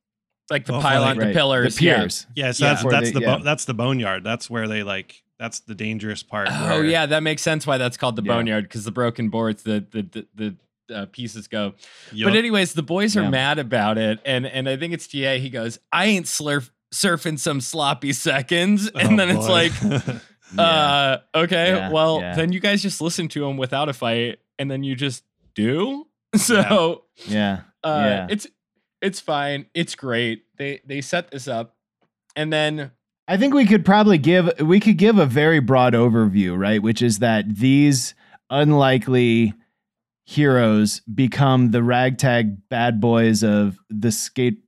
like 0.50 0.66
the 0.66 0.74
Oh, 0.74 0.80
pylon, 0.80 1.16
right, 1.18 1.28
the 1.28 1.32
pillars, 1.32 1.76
The 1.76 1.84
yeah. 1.86 1.96
piers. 2.00 2.26
yeah 2.34 2.52
so 2.52 2.64
Yeah. 2.64 2.70
that's 2.72 2.82
Before 2.82 2.90
that's 2.92 3.06
they- 3.08 3.12
the 3.12 3.20
yeah. 3.20 3.36
bo- 3.38 3.42
that's 3.44 3.64
the 3.64 3.74
boneyard 3.74 4.24
that's 4.24 4.48
where 4.50 4.68
they 4.68 4.82
like 4.82 5.22
that's 5.38 5.60
the 5.60 5.74
dangerous 5.74 6.22
part. 6.22 6.48
Oh 6.50 6.66
where- 6.68 6.84
yeah, 6.84 7.06
that 7.06 7.22
makes 7.22 7.42
sense 7.42 7.66
why 7.66 7.78
that's 7.78 7.96
called 7.96 8.16
the 8.16 8.22
Yeah. 8.22 8.34
boneyard 8.34 8.64
because 8.64 8.84
the 8.84 8.90
broken 8.92 9.28
boards, 9.28 9.62
the 9.62 9.84
the 9.90 10.02
the, 10.34 10.56
the 10.88 10.94
uh, 10.94 11.06
pieces 11.06 11.48
go. 11.48 11.72
Yup. 12.12 12.30
But 12.30 12.36
anyways, 12.36 12.74
the 12.74 12.82
boys 12.82 13.16
are 13.16 13.22
Yeah. 13.22 13.30
mad 13.30 13.58
about 13.58 13.96
it, 13.98 14.20
and 14.26 14.46
and 14.46 14.68
I 14.68 14.76
think 14.76 14.92
it's 14.92 15.06
GA. 15.06 15.38
He 15.38 15.48
goes, 15.48 15.78
"I 15.90 16.04
ain't 16.06 16.26
slurf 16.26 16.70
surfing 16.92 17.38
some 17.38 17.60
sloppy 17.60 18.12
seconds," 18.12 18.88
and 18.94 19.14
Oh, 19.14 19.16
then 19.16 19.36
it's 19.36 19.46
boy. 19.46 19.52
like, 19.52 19.72
Yeah. 20.54 20.62
uh, 20.62 21.18
okay, 21.34 21.68
Yeah, 21.70 21.90
well 21.90 22.20
yeah. 22.20 22.34
then 22.34 22.52
you 22.52 22.60
guys 22.60 22.82
just 22.82 23.00
listen 23.00 23.28
to 23.28 23.44
him 23.46 23.56
without 23.56 23.88
a 23.88 23.92
fight, 23.92 24.38
and 24.58 24.70
then 24.70 24.82
you 24.84 24.94
just 24.94 25.24
do. 25.54 26.06
So 26.36 27.04
yeah. 27.26 27.62
uh, 27.84 28.02
Yeah. 28.06 28.26
it's 28.30 28.46
it's 29.02 29.20
fine, 29.20 29.66
it's 29.74 29.94
great. 29.94 30.44
They 30.58 30.80
they 30.86 31.00
set 31.02 31.30
this 31.30 31.46
up, 31.48 31.76
and 32.36 32.52
then 32.52 32.90
I 33.28 33.36
think 33.36 33.52
we 33.54 33.66
could 33.66 33.84
probably 33.84 34.18
give 34.18 34.50
we 34.60 34.80
could 34.80 34.96
give 34.98 35.18
a 35.18 35.26
very 35.26 35.60
broad 35.60 35.92
overview, 35.94 36.56
right? 36.58 36.82
Which 36.82 37.02
is 37.02 37.18
that 37.20 37.56
these 37.56 38.14
unlikely 38.50 39.54
heroes 40.24 41.00
become 41.12 41.70
the 41.70 41.82
ragtag 41.82 42.68
bad 42.68 43.00
boys 43.00 43.42
of 43.42 43.78
the 43.90 44.12
skate 44.12 44.58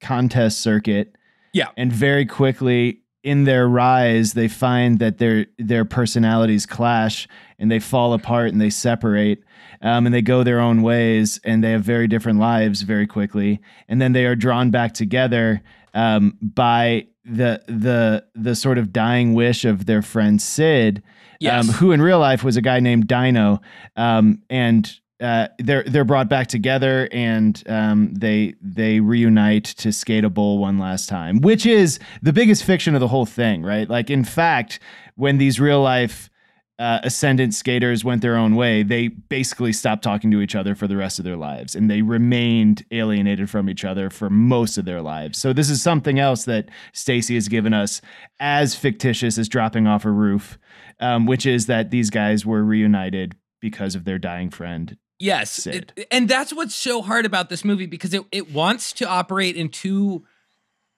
contest 0.00 0.60
circuit. 0.60 1.16
Yeah. 1.58 1.70
And 1.76 1.92
very 1.92 2.24
quickly 2.24 3.00
in 3.24 3.42
their 3.42 3.68
rise, 3.68 4.34
they 4.34 4.46
find 4.46 5.00
that 5.00 5.18
their 5.18 5.46
their 5.58 5.84
personalities 5.84 6.66
clash 6.66 7.26
and 7.58 7.68
they 7.68 7.80
fall 7.80 8.12
apart 8.12 8.52
and 8.52 8.60
they 8.60 8.70
separate. 8.70 9.42
Um, 9.82 10.06
and 10.06 10.14
they 10.14 10.22
go 10.22 10.44
their 10.44 10.60
own 10.60 10.82
ways 10.82 11.40
and 11.44 11.62
they 11.62 11.72
have 11.72 11.82
very 11.82 12.06
different 12.06 12.38
lives 12.38 12.82
very 12.82 13.06
quickly. 13.06 13.60
And 13.88 14.00
then 14.00 14.12
they 14.12 14.24
are 14.24 14.34
drawn 14.36 14.70
back 14.70 14.92
together 14.92 15.62
um, 15.94 16.36
by 16.40 17.06
the 17.24 17.60
the 17.66 18.24
the 18.36 18.54
sort 18.54 18.78
of 18.78 18.92
dying 18.92 19.34
wish 19.34 19.64
of 19.64 19.86
their 19.86 20.02
friend 20.02 20.40
Sid, 20.40 21.02
yes, 21.40 21.68
um, 21.68 21.74
who 21.74 21.90
in 21.90 22.00
real 22.00 22.20
life 22.20 22.44
was 22.44 22.56
a 22.56 22.62
guy 22.62 22.78
named 22.78 23.08
Dino, 23.08 23.60
um, 23.96 24.42
and 24.48 24.90
uh, 25.20 25.48
they're 25.58 25.82
they're 25.84 26.04
brought 26.04 26.28
back 26.28 26.46
together 26.46 27.08
and 27.10 27.62
um, 27.68 28.14
they 28.14 28.54
they 28.62 29.00
reunite 29.00 29.64
to 29.64 29.92
skate 29.92 30.24
a 30.24 30.30
bowl 30.30 30.58
one 30.58 30.78
last 30.78 31.08
time, 31.08 31.40
which 31.40 31.66
is 31.66 31.98
the 32.22 32.32
biggest 32.32 32.64
fiction 32.64 32.94
of 32.94 33.00
the 33.00 33.08
whole 33.08 33.26
thing, 33.26 33.62
right? 33.62 33.88
Like 33.88 34.10
in 34.10 34.24
fact, 34.24 34.78
when 35.16 35.38
these 35.38 35.58
real 35.58 35.82
life 35.82 36.30
uh, 36.78 37.00
ascendant 37.02 37.52
skaters 37.52 38.04
went 38.04 38.22
their 38.22 38.36
own 38.36 38.54
way, 38.54 38.84
they 38.84 39.08
basically 39.08 39.72
stopped 39.72 40.04
talking 40.04 40.30
to 40.30 40.40
each 40.40 40.54
other 40.54 40.76
for 40.76 40.86
the 40.86 40.96
rest 40.96 41.18
of 41.18 41.24
their 41.24 41.36
lives, 41.36 41.74
and 41.74 41.90
they 41.90 42.02
remained 42.02 42.84
alienated 42.92 43.50
from 43.50 43.68
each 43.68 43.84
other 43.84 44.10
for 44.10 44.30
most 44.30 44.78
of 44.78 44.84
their 44.84 45.02
lives. 45.02 45.38
So 45.38 45.52
this 45.52 45.68
is 45.68 45.82
something 45.82 46.20
else 46.20 46.44
that 46.44 46.68
Stacy 46.92 47.34
has 47.34 47.48
given 47.48 47.74
us 47.74 48.00
as 48.38 48.76
fictitious 48.76 49.36
as 49.38 49.48
dropping 49.48 49.88
off 49.88 50.04
a 50.04 50.12
roof, 50.12 50.56
um, 51.00 51.26
which 51.26 51.44
is 51.44 51.66
that 51.66 51.90
these 51.90 52.10
guys 52.10 52.46
were 52.46 52.62
reunited 52.62 53.34
because 53.60 53.96
of 53.96 54.04
their 54.04 54.20
dying 54.20 54.50
friend. 54.50 54.96
Yes, 55.18 55.66
it- 55.66 56.06
and 56.10 56.28
that's 56.28 56.52
what's 56.52 56.74
so 56.74 57.02
hard 57.02 57.26
about 57.26 57.48
this 57.48 57.64
movie 57.64 57.86
because 57.86 58.14
it, 58.14 58.24
it 58.30 58.52
wants 58.52 58.92
to 58.94 59.08
operate 59.08 59.56
in 59.56 59.68
two 59.68 60.24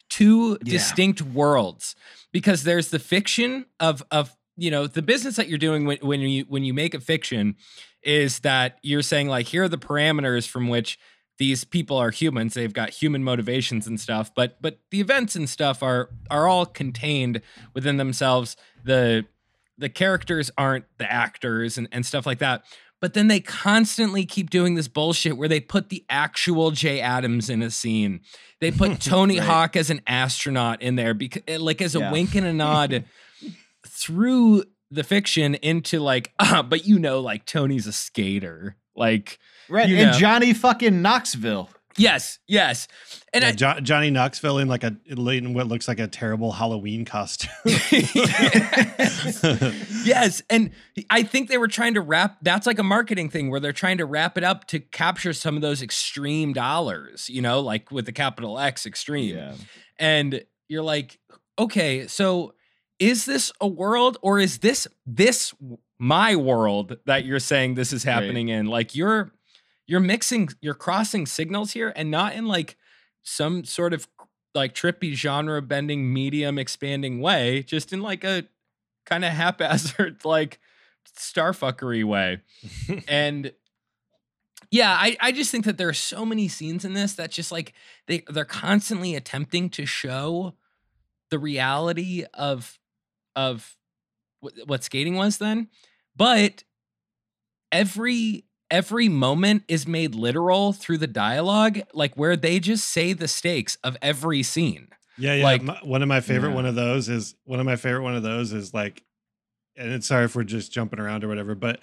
two 0.09 0.59
Yeah. 0.65 0.73
distinct 0.73 1.23
worlds 1.23 1.95
because 2.33 2.65
there's 2.65 2.89
the 2.89 2.99
fiction 2.99 3.67
of 3.79 4.03
of 4.11 4.37
you 4.57 4.71
know 4.71 4.87
the 4.87 5.03
business 5.03 5.37
that 5.37 5.49
you're 5.49 5.59
doing 5.59 5.85
when, 5.87 5.99
when 6.03 6.21
you 6.21 6.45
when 6.49 6.65
you 6.65 6.75
make 6.75 6.95
a 6.95 7.01
fiction 7.01 7.55
is 8.03 8.41
that 8.41 8.79
you're 8.83 9.03
saying 9.03 9.29
like 9.29 9.47
here 9.47 9.63
are 9.65 9.69
the 9.69 9.79
parameters 9.79 10.47
from 10.49 10.69
which 10.69 10.99
these 11.39 11.65
people 11.65 11.97
are 11.97 12.11
humans. 12.11 12.53
They've 12.53 12.73
got 12.73 12.91
human 12.91 13.23
motivations 13.25 13.87
and 13.87 13.99
stuff 14.01 14.35
but 14.35 14.61
but 14.61 14.81
the 14.91 15.01
events 15.01 15.37
and 15.37 15.49
stuff 15.49 15.83
are 15.83 16.11
are 16.31 16.47
all 16.49 16.67
contained 16.67 17.41
within 17.73 17.97
themselves. 17.97 18.57
The 18.85 19.25
the 19.79 19.89
characters 19.89 20.51
aren't 20.59 20.85
the 20.99 21.11
actors 21.11 21.79
and, 21.79 21.89
and 21.93 22.05
stuff 22.05 22.27
like 22.27 22.41
that 22.41 22.65
but 23.01 23.15
then 23.15 23.29
they 23.29 23.41
constantly 23.41 24.25
keep 24.27 24.51
doing 24.51 24.75
this 24.75 24.89
bullshit 24.89 25.37
where 25.37 25.49
they 25.49 25.61
put 25.61 25.89
the 25.89 26.05
actual 26.11 26.71
Jay 26.71 27.01
Adams 27.01 27.49
in 27.51 27.63
a 27.63 27.71
scene. 27.71 28.21
They 28.61 28.71
put 28.71 29.01
Tony 29.01 29.39
Right. 29.39 29.49
Hawk 29.49 29.77
as 29.77 29.91
an 29.91 30.01
astronaut 30.07 30.83
in 30.83 30.97
there 30.97 31.15
because 31.15 31.43
like 31.61 31.81
as 31.83 31.95
a 31.97 32.01
Yeah. 32.01 32.13
wink 32.13 32.35
and 32.35 32.47
a 32.47 32.53
nod 32.53 33.05
through 33.87 34.65
the 34.91 35.05
fiction 35.05 35.55
into 35.57 36.01
like 36.01 36.33
ah, 36.39 36.63
but 36.69 36.87
you 36.87 36.99
know 36.99 37.21
like 37.21 37.45
Tony's 37.47 37.87
a 37.87 37.93
skater. 37.93 38.77
Like 38.97 39.39
Right. 39.69 39.89
You 39.89 39.97
and 39.99 40.11
know. 40.13 40.19
Johnny 40.19 40.53
fucking 40.53 41.01
Knoxville. 41.01 41.71
Yes, 41.97 42.39
yes. 42.47 42.89
And 43.33 43.43
Yeah, 43.43 43.49
I, 43.49 43.53
Jo- 43.53 43.81
Johnny 43.81 44.11
Knoxville 44.11 44.59
in 44.59 44.69
like 44.69 44.85
a 44.85 44.97
in 45.07 45.55
what 45.55 45.67
looks 45.69 45.89
like 45.89 45.99
a 46.01 46.07
terrible 46.07 46.53
Halloween 46.53 47.05
costume. 47.05 47.51
yes 50.05 50.43
and 50.51 50.71
i 51.11 51.23
think 51.23 51.49
they 51.49 51.59
were 51.59 51.69
trying 51.69 51.95
to 51.95 52.01
wrap 52.01 52.37
that's 52.43 52.67
like 52.67 52.79
a 52.79 52.83
marketing 52.83 53.29
thing 53.29 53.51
where 53.51 53.61
they're 53.61 53.73
trying 53.73 53.99
to 53.99 54.05
wrap 54.07 54.37
it 54.39 54.45
up 54.45 54.67
to 54.67 54.79
capture 54.81 55.33
some 55.33 55.57
of 55.57 55.63
those 55.63 55.83
extreme 55.83 56.53
dollars 56.53 57.29
you 57.29 57.43
know 57.43 57.61
like 57.61 57.91
with 57.91 58.07
the 58.07 58.13
capital 58.13 58.59
x 58.59 58.87
extreme 58.87 59.37
Yeah. 59.37 59.55
and 59.99 60.43
you're 60.69 60.83
like 60.83 61.19
okay 61.59 62.07
so 62.07 62.55
is 62.99 63.25
this 63.27 63.53
a 63.61 63.67
world 63.69 64.19
or 64.23 64.39
is 64.39 64.59
this 64.59 64.87
this 65.07 65.55
my 65.99 66.35
world 66.37 66.97
that 67.07 67.25
you're 67.25 67.39
saying 67.41 67.75
this 67.75 67.93
is 67.93 68.05
Right. 68.07 68.13
happening 68.15 68.49
in 68.49 68.67
like 68.67 68.95
you're 68.95 69.33
you're 69.91 69.99
mixing 69.99 70.49
you're 70.61 70.73
crossing 70.73 71.27
signals 71.27 71.73
here 71.73 71.93
and 71.97 72.13
not 72.13 72.33
in 72.35 72.47
like 72.47 72.77
some 73.25 73.65
sort 73.65 73.93
of 73.93 74.07
like 74.55 74.73
trippy 74.73 75.15
genre 75.15 75.61
bending 75.61 76.13
medium 76.13 76.61
expanding 76.61 77.21
way 77.21 77.65
just 77.65 77.93
in 77.93 78.01
like 78.01 78.23
a 78.23 78.45
kind 79.05 79.25
of 79.25 79.33
haphazard 79.33 80.21
like 80.25 80.61
starfuckery 81.19 82.05
way. 82.05 82.41
And 83.09 83.53
yeah 84.71 84.93
I, 84.93 85.17
I 85.21 85.33
just 85.33 85.51
think 85.51 85.65
that 85.65 85.77
there 85.77 85.89
are 85.89 85.93
so 85.93 86.25
many 86.25 86.47
scenes 86.47 86.85
in 86.85 86.93
this 86.93 87.15
that 87.15 87.33
just 87.33 87.51
like 87.51 87.73
they 88.07 88.23
they're 88.29 88.45
constantly 88.45 89.17
attempting 89.17 89.71
to 89.71 89.87
show 89.87 90.55
the 91.31 91.39
reality 91.41 92.27
of 92.33 92.79
of 93.35 93.77
what 94.41 94.85
skating 94.85 95.17
was 95.17 95.39
then 95.39 95.69
but 96.15 96.63
every 97.73 98.45
every 98.71 99.09
moment 99.09 99.65
is 99.69 99.87
made 99.87 100.15
literal 100.15 100.73
through 100.73 100.99
the 100.99 101.07
dialogue 101.07 101.81
like 101.93 102.15
where 102.15 102.37
they 102.37 102.59
just 102.61 102.87
say 102.89 103.13
the 103.13 103.29
stakes 103.29 103.77
of 103.85 103.97
every 104.03 104.43
scene 104.43 104.89
Yeah, 105.19 105.35
yeah. 105.35 105.45
Like- 105.45 105.63
my, 105.63 105.79
one 105.83 106.03
of 106.03 106.09
my 106.09 106.21
favorite 106.21 106.51
Yeah. 106.51 106.55
one 106.57 106.67
of 106.67 106.75
those 106.75 107.09
is 107.09 107.35
one 107.45 107.61
of 107.61 107.67
my 107.67 107.77
favorite 107.77 108.03
one 108.03 108.15
of 108.17 108.23
those 108.23 108.53
is 108.53 108.73
like, 108.75 109.03
and 109.77 109.93
it's 109.93 110.07
sorry 110.07 110.25
if 110.27 110.35
we're 110.37 110.45
just 110.45 110.73
jumping 110.73 110.99
around 111.01 111.25
or 111.25 111.29
whatever, 111.29 111.55
but 111.55 111.81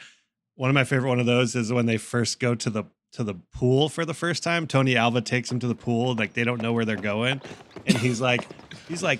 one 0.55 0.69
of 0.69 0.73
my 0.73 0.83
favorite 0.83 1.09
one 1.09 1.19
of 1.19 1.25
those 1.25 1.55
is 1.55 1.71
when 1.71 1.85
they 1.85 1.97
first 1.97 2.39
go 2.39 2.55
to 2.55 2.69
the 2.69 2.83
to 3.13 3.23
the 3.23 3.35
pool 3.53 3.87
for 3.89 4.03
the 4.05 4.13
first 4.13 4.43
time. 4.43 4.67
Tony 4.67 4.95
Alva 4.97 5.21
takes 5.21 5.49
him 5.51 5.59
to 5.59 5.67
the 5.67 5.73
pool, 5.75 6.13
like 6.15 6.33
they 6.33 6.43
don't 6.43 6.61
know 6.61 6.73
where 6.73 6.83
they're 6.83 6.95
going, 6.97 7.41
and 7.85 7.97
he's 7.97 8.19
like, 8.19 8.45
he's 8.89 9.01
like, 9.01 9.19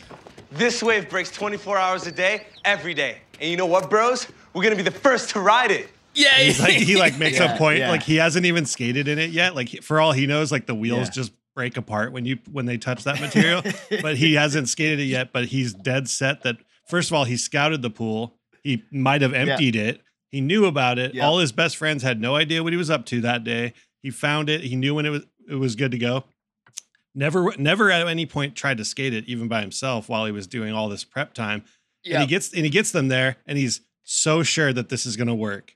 This 0.52 0.84
wave 0.84 1.10
breaks 1.10 1.32
24 1.32 1.78
hours 1.78 2.06
a 2.06 2.12
day, 2.12 2.46
every 2.66 2.94
day. 2.94 3.20
And 3.40 3.50
you 3.50 3.56
know 3.56 3.66
what, 3.66 3.90
bros? 3.90 4.28
We're 4.54 4.64
gonna 4.64 4.76
be 4.76 4.82
the 4.84 4.92
first 4.92 5.30
to 5.32 5.40
ride 5.40 5.72
it. 5.72 5.90
Yeah 6.18 6.38
he's 6.40 6.60
like 6.60 6.74
he 6.74 6.98
like 6.98 7.18
makes 7.20 7.40
Yeah, 7.40 7.56
a 7.56 7.58
point, 7.58 7.80
yeah. 7.80 7.90
like 7.92 8.04
he 8.04 8.16
hasn't 8.18 8.46
even 8.46 8.66
skated 8.66 9.08
in 9.08 9.20
it 9.20 9.30
yet. 9.32 9.56
Like 9.56 9.70
for 9.84 10.00
all 10.02 10.12
he 10.12 10.28
knows, 10.28 10.52
like 10.52 10.66
the 10.66 10.76
wheels 10.76 11.08
Yeah. 11.08 11.12
just 11.14 11.32
break 11.56 11.78
apart 11.78 12.12
when 12.12 12.26
you 12.26 12.38
when 12.52 12.66
they 12.66 12.78
touch 12.78 13.04
that 13.06 13.20
material. 13.22 13.62
but 14.02 14.18
he 14.18 14.34
hasn't 14.36 14.70
skated 14.70 15.00
it 15.00 15.06
yet. 15.06 15.32
But 15.32 15.46
he's 15.46 15.74
dead 15.74 16.10
set 16.10 16.44
that 16.44 16.58
first 16.88 17.10
of 17.10 17.16
all, 17.16 17.24
he 17.26 17.38
scouted 17.38 17.82
the 17.82 17.90
pool. 17.90 18.36
He 18.64 18.84
might 18.92 19.22
have 19.22 19.34
emptied 19.34 19.76
it. 19.76 20.02
He 20.30 20.42
knew 20.42 20.66
about 20.66 21.00
it. 21.00 21.18
All 21.20 21.38
his 21.40 21.52
best 21.54 21.78
friends 21.78 22.04
had 22.04 22.20
no 22.20 22.36
idea 22.36 22.62
what 22.64 22.74
he 22.74 22.78
was 22.78 22.90
up 22.90 23.06
to 23.08 23.22
that 23.22 23.44
day. 23.44 23.74
He 24.04 24.10
found 24.12 24.50
it. 24.50 24.62
He 24.62 24.76
knew 24.76 24.94
when 24.96 25.06
it 25.06 25.10
was 25.10 25.24
it 25.50 25.56
was 25.56 25.76
good 25.76 25.92
to 25.92 25.98
go. 25.98 26.26
Never 27.16 27.52
never 27.58 27.90
at 27.90 28.08
any 28.08 28.26
point 28.26 28.56
tried 28.56 28.78
to 28.78 28.86
skate 28.86 29.14
it 29.14 29.26
even 29.28 29.48
by 29.48 29.62
himself 29.62 30.08
while 30.10 30.26
he 30.26 30.32
was 30.32 30.46
doing 30.46 30.74
all 30.74 30.90
this 30.90 31.04
prep 31.04 31.34
time. 31.34 31.64
And 32.06 32.14
yeah 32.14 32.22
he 32.22 32.28
gets 32.28 32.54
and 32.54 32.64
he 32.64 32.70
gets 32.70 32.92
them 32.92 33.08
there 33.08 33.38
and 33.48 33.58
he's 33.58 33.82
so 34.04 34.44
sure 34.44 34.72
that 34.72 34.90
this 34.90 35.06
is 35.06 35.16
going 35.16 35.28
to 35.28 35.34
work. 35.36 35.74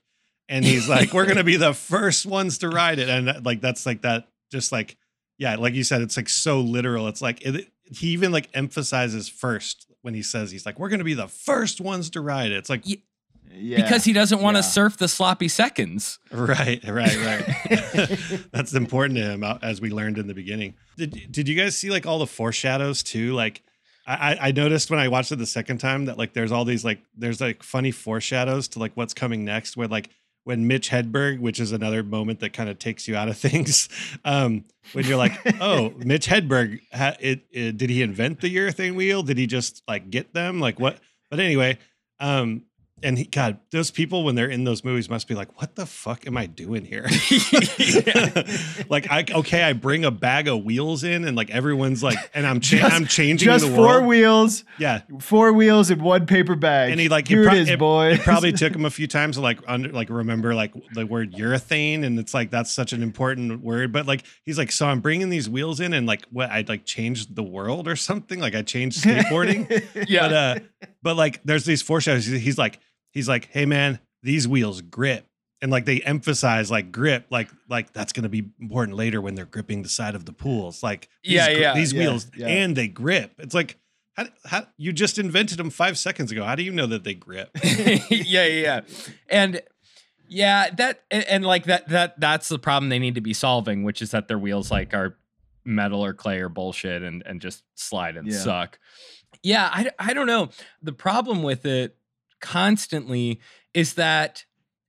And 0.52 0.64
he's 0.64 0.88
like, 0.88 1.12
we're 1.12 1.24
going 1.24 1.36
to 1.44 1.44
be 1.44 1.56
the 1.56 1.72
first 1.74 2.26
ones 2.26 2.58
to 2.58 2.68
ride 2.68 2.98
it. 2.98 3.08
And 3.08 3.44
like, 3.44 3.60
that's 3.60 3.86
like 3.86 4.02
that, 4.02 4.28
just 4.50 4.70
like, 4.72 4.96
yeah, 5.38 5.56
like 5.56 5.74
you 5.74 5.82
said, 5.84 6.02
it's 6.02 6.16
like 6.16 6.28
so 6.28 6.60
literal. 6.60 7.08
It's 7.08 7.22
like, 7.22 7.40
it, 7.42 7.68
he 7.84 8.08
even 8.08 8.30
like 8.32 8.48
emphasizes 8.54 9.28
first 9.28 9.86
when 10.02 10.14
he 10.14 10.22
says, 10.22 10.50
he's 10.50 10.66
like, 10.66 10.78
we're 10.78 10.88
going 10.88 10.98
to 10.98 11.04
be 11.04 11.14
the 11.14 11.28
first 11.28 11.80
ones 11.80 12.10
to 12.10 12.20
ride 12.20 12.52
it. 12.52 12.56
It's 12.56 12.70
like, 12.70 12.84
Yeah. 12.86 13.82
because 13.82 14.04
he 14.04 14.12
doesn't 14.12 14.40
want 14.40 14.56
to 14.56 14.62
Yeah. 14.62 14.68
surf 14.68 14.96
the 14.98 15.08
sloppy 15.08 15.48
seconds 15.48 16.18
right, 16.30 16.80
right, 16.86 17.16
right. 17.16 18.18
that's 18.52 18.74
important 18.74 19.16
to 19.18 19.24
him 19.24 19.42
uh, 19.44 19.58
as 19.62 19.80
we 19.80 19.90
learned 19.90 20.18
in 20.18 20.26
the 20.26 20.34
beginning. 20.34 20.74
Did, 20.96 21.32
did 21.32 21.48
you 21.48 21.54
guys 21.54 21.76
see 21.76 21.90
like 21.90 22.06
all 22.06 22.18
the 22.18 22.26
foreshadows 22.26 23.02
too? 23.02 23.32
Like, 23.32 23.62
I, 24.06 24.34
I- 24.34 24.48
I 24.48 24.52
noticed 24.52 24.90
when 24.90 24.98
I 25.00 25.08
watched 25.08 25.32
it 25.32 25.36
the 25.36 25.46
second 25.46 25.78
time 25.78 26.06
that 26.06 26.18
like 26.18 26.32
there's 26.34 26.52
all 26.52 26.64
these 26.64 26.84
like 26.84 26.98
there's 27.16 27.40
like 27.40 27.62
funny 27.62 27.90
foreshadows 27.92 28.68
to 28.68 28.78
like 28.80 28.92
what's 28.96 29.14
coming 29.14 29.44
next. 29.44 29.76
Where 29.76 29.86
like 29.88 30.10
when 30.44 30.66
Mitch 30.66 30.90
Hedberg, 30.90 31.40
which 31.40 31.60
is 31.60 31.72
another 31.72 32.02
moment 32.02 32.40
that 32.40 32.52
kind 32.52 32.68
of 32.68 32.78
takes 32.78 33.06
you 33.06 33.16
out 33.16 33.28
of 33.28 33.36
things, 33.38 33.88
um, 34.24 34.64
when 34.92 35.04
you're 35.06 35.18
like, 35.18 35.38
oh, 35.60 35.92
Mitch 35.96 36.26
Hedberg, 36.26 36.80
ha, 36.92 37.14
it, 37.20 37.46
it 37.50 37.76
did 37.76 37.90
he 37.90 38.02
invent 38.02 38.40
the 38.40 38.54
urethane 38.54 38.94
wheel? 38.94 39.22
Did 39.22 39.38
he 39.38 39.46
just 39.46 39.82
like 39.86 40.10
get 40.10 40.34
them? 40.34 40.60
Like 40.60 40.80
what? 40.80 40.98
But 41.30 41.40
anyway, 41.40 41.78
um, 42.20 42.64
and 43.02 43.18
he, 43.18 43.24
God, 43.24 43.58
those 43.70 43.90
people 43.90 44.24
when 44.24 44.34
they're 44.34 44.48
in 44.50 44.64
those 44.64 44.84
movies 44.84 45.08
must 45.08 45.28
be 45.28 45.34
like, 45.34 45.60
what 45.60 45.74
the 45.76 45.86
fuck 45.86 46.26
am 46.26 46.36
I 46.36 46.46
doing 46.46 46.84
here? 46.84 47.04
like, 48.88 49.10
I 49.10 49.24
okay, 49.30 49.62
I 49.62 49.72
bring 49.72 50.04
a 50.04 50.10
bag 50.10 50.48
of 50.48 50.64
wheels 50.64 51.04
in, 51.04 51.24
and 51.24 51.36
like 51.36 51.50
everyone's 51.50 52.02
like, 52.02 52.18
and 52.34 52.46
I'm 52.46 52.60
cha- 52.60 52.78
Just- 52.78 52.92
I'm 52.94 53.06
changing 53.06 53.46
just 53.46 53.66
the 53.66 53.74
four 53.74 54.02
wheels, 54.02 54.64
yeah, 54.78 55.02
four 55.20 55.52
wheels 55.52 55.90
in 55.90 56.02
one 56.02 56.26
paper 56.26 56.54
bag. 56.54 56.90
and 56.92 57.00
he 57.00 57.08
like 57.08 57.28
here 57.28 57.42
it, 57.42 57.46
pro- 57.46 57.54
it 57.56 57.68
is, 57.68 57.76
boy. 57.76 58.12
It 58.12 58.20
probably 58.20 58.52
took 58.62 58.74
him 58.74 58.84
a 58.84 58.90
few 58.90 59.06
times 59.06 59.36
to 59.36 59.42
like 59.42 59.60
under 59.66 59.90
like 59.90 60.10
remember 60.10 60.54
like 60.54 60.72
the 60.94 61.06
word 61.06 61.32
urethane, 61.32 62.04
and 62.04 62.18
it's 62.18 62.34
like 62.34 62.50
that's 62.50 62.72
such 62.72 62.92
an 62.92 63.02
important 63.02 63.62
word. 63.62 63.92
But 63.92 64.06
like 64.06 64.24
he's 64.44 64.58
like, 64.58 64.72
so 64.72 64.86
I'm 64.86 65.00
bringing 65.00 65.28
these 65.28 65.48
wheels 65.48 65.80
in, 65.80 65.92
and 65.92 66.06
like 66.06 66.26
what 66.30 66.50
I'd 66.50 66.68
like 66.68 66.84
changed 66.84 67.34
the 67.36 67.42
world 67.42 67.88
or 67.88 67.96
something. 67.96 68.40
Like 68.40 68.54
I 68.54 68.62
changed 68.62 69.02
skateboarding. 69.04 70.08
yeah 70.08 70.20
But 70.28 70.32
uh, 70.32 70.88
but 71.02 71.16
like 71.16 71.40
there's 71.44 71.64
these 71.64 71.82
foreshadows. 71.82 72.26
He's 72.26 72.58
like 72.58 72.78
he's 73.12 73.28
like, 73.28 73.48
hey 73.52 73.64
man, 73.66 74.00
these 74.22 74.48
wheels 74.48 74.80
grip. 74.80 75.26
And 75.60 75.70
like 75.70 75.84
they 75.84 76.00
emphasize 76.00 76.72
like 76.72 76.90
grip, 76.90 77.26
like 77.30 77.48
like 77.68 77.92
that's 77.92 78.12
gonna 78.12 78.28
be 78.28 78.50
important 78.60 78.96
later 78.96 79.20
when 79.20 79.36
they're 79.36 79.44
gripping 79.46 79.82
the 79.84 79.88
side 79.88 80.16
of 80.16 80.24
the 80.24 80.32
pools. 80.32 80.82
Like 80.82 81.08
these, 81.22 81.34
Yeah, 81.34 81.48
yeah. 81.50 81.74
these 81.74 81.92
Yeah, 81.92 82.00
wheels 82.00 82.26
yeah. 82.36 82.48
and 82.48 82.74
they 82.76 82.88
grip. 82.88 83.32
It's 83.38 83.54
like 83.54 83.76
how, 84.16 84.26
how 84.44 84.66
you 84.76 84.92
just 84.92 85.18
invented 85.20 85.58
them 85.58 85.70
five 85.70 85.96
seconds 85.98 86.32
ago. 86.32 86.42
How 86.44 86.56
do 86.56 86.64
you 86.64 86.72
know 86.72 86.86
that 86.88 87.04
they 87.04 87.14
grip? 87.14 87.50
yeah, 87.64 88.00
yeah, 88.10 88.44
yeah. 88.46 88.80
And 89.30 89.62
yeah, 90.28 90.68
that 90.70 91.02
and, 91.12 91.24
and 91.26 91.44
like 91.46 91.64
that 91.66 91.88
that 91.90 92.18
that's 92.18 92.48
the 92.48 92.58
problem 92.58 92.88
they 92.88 92.98
need 92.98 93.14
to 93.14 93.20
be 93.20 93.32
solving, 93.34 93.84
which 93.84 94.02
is 94.02 94.10
that 94.10 94.26
their 94.26 94.38
wheels 94.40 94.68
like 94.70 94.92
are 94.94 95.16
metal 95.64 96.04
or 96.04 96.12
clay 96.12 96.40
or 96.40 96.48
bullshit 96.48 97.02
and 97.02 97.22
and 97.24 97.40
just 97.40 97.62
slide 97.76 98.16
and 98.16 98.26
Yeah. 98.26 98.38
suck. 98.38 98.80
Yeah, 99.44 99.68
I 99.72 99.90
I 99.98 100.12
don't 100.12 100.26
know. 100.26 100.48
The 100.82 100.92
problem 100.92 101.42
with 101.44 101.64
it 101.66 101.96
constantly 102.42 103.40
is 103.72 103.94
that 103.94 104.44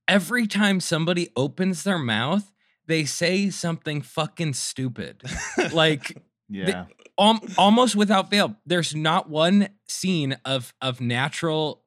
every 0.08 0.46
time 0.48 0.82
somebody 0.82 1.30
opens 1.36 1.84
their 1.84 2.00
mouth, 2.00 2.52
they 2.88 3.06
say 3.06 3.50
something 3.50 4.02
fucking 4.02 4.54
stupid. 4.54 5.24
like 5.72 6.22
yeah. 6.50 6.86
um, 7.18 7.40
almost 7.58 7.96
without 7.96 8.30
fail 8.30 8.56
there's 8.66 8.94
not 8.94 9.30
one 9.30 9.70
scene 9.88 10.38
of 10.44 10.74
of 10.82 11.00
natural 11.00 11.84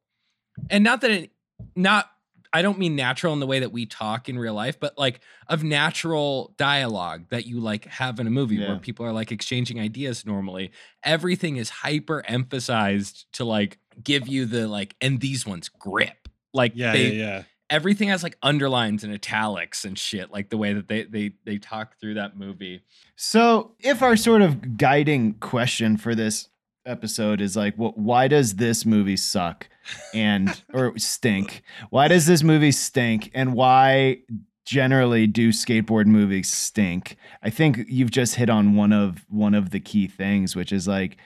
and 0.70 0.82
not 0.82 1.00
that 1.02 1.10
it 1.10 1.30
not 1.74 2.10
i 2.52 2.62
don't 2.62 2.78
mean 2.78 2.94
natural 2.96 3.32
in 3.32 3.40
the 3.40 3.46
way 3.46 3.58
that 3.60 3.72
we 3.72 3.86
talk 3.86 4.28
in 4.28 4.38
real 4.38 4.54
life 4.54 4.78
but 4.80 4.96
like 4.98 5.20
of 5.48 5.62
natural 5.64 6.54
dialogue 6.56 7.24
that 7.30 7.46
you 7.46 7.60
like 7.60 7.84
have 7.86 8.18
in 8.20 8.26
a 8.26 8.30
movie 8.30 8.56
Yeah. 8.56 8.68
where 8.68 8.78
people 8.78 9.04
are 9.06 9.12
like 9.12 9.32
exchanging 9.32 9.78
ideas 9.80 10.24
normally 10.26 10.70
everything 11.02 11.56
is 11.56 11.70
hyper 11.70 12.22
emphasized 12.26 13.26
to 13.34 13.44
like 13.44 13.78
give 14.02 14.28
you 14.28 14.46
the 14.46 14.66
like 14.68 14.94
and 15.00 15.20
these 15.20 15.46
ones 15.46 15.68
grip 15.68 16.28
like 16.52 16.72
Yeah, 16.74 16.92
they, 16.92 17.08
yeah, 17.12 17.24
yeah. 17.36 17.42
everything 17.70 18.08
has 18.08 18.22
like 18.22 18.36
underlines 18.42 19.04
and 19.04 19.12
italics 19.12 19.84
and 19.84 19.98
shit 19.98 20.30
like 20.30 20.48
the 20.50 20.56
way 20.56 20.72
that 20.72 20.88
they 20.88 21.04
they 21.04 21.32
they 21.44 21.58
talk 21.58 21.98
through 22.00 22.14
that 22.14 22.36
movie 22.36 22.82
So, 23.16 23.72
if 23.80 24.02
our 24.02 24.16
sort 24.16 24.42
of 24.42 24.76
guiding 24.76 25.34
question 25.34 25.96
for 25.96 26.14
this 26.14 26.48
episode 26.86 27.40
is 27.40 27.56
like, 27.56 27.74
wh- 27.74 27.96
why 27.98 28.28
does 28.28 28.54
this 28.54 28.86
movie 28.86 29.16
suck 29.16 29.68
and 30.14 30.62
or 30.72 30.96
stink? 30.98 31.62
Why 31.90 32.08
does 32.08 32.26
this 32.26 32.42
movie 32.42 32.72
stink? 32.72 33.30
And 33.34 33.54
why 33.54 34.18
generally 34.66 35.26
do 35.26 35.50
skateboard 35.50 36.06
movies 36.06 36.52
stink. 36.52 37.16
I 37.42 37.50
think 37.50 37.84
you've 37.88 38.10
just 38.10 38.34
hit 38.34 38.50
on 38.50 38.74
one 38.74 38.92
of 38.92 39.24
one 39.30 39.54
of 39.54 39.70
the 39.70 39.80
key 39.80 40.08
things, 40.08 40.54
which 40.54 40.72
is 40.72 40.86
like 40.86 41.16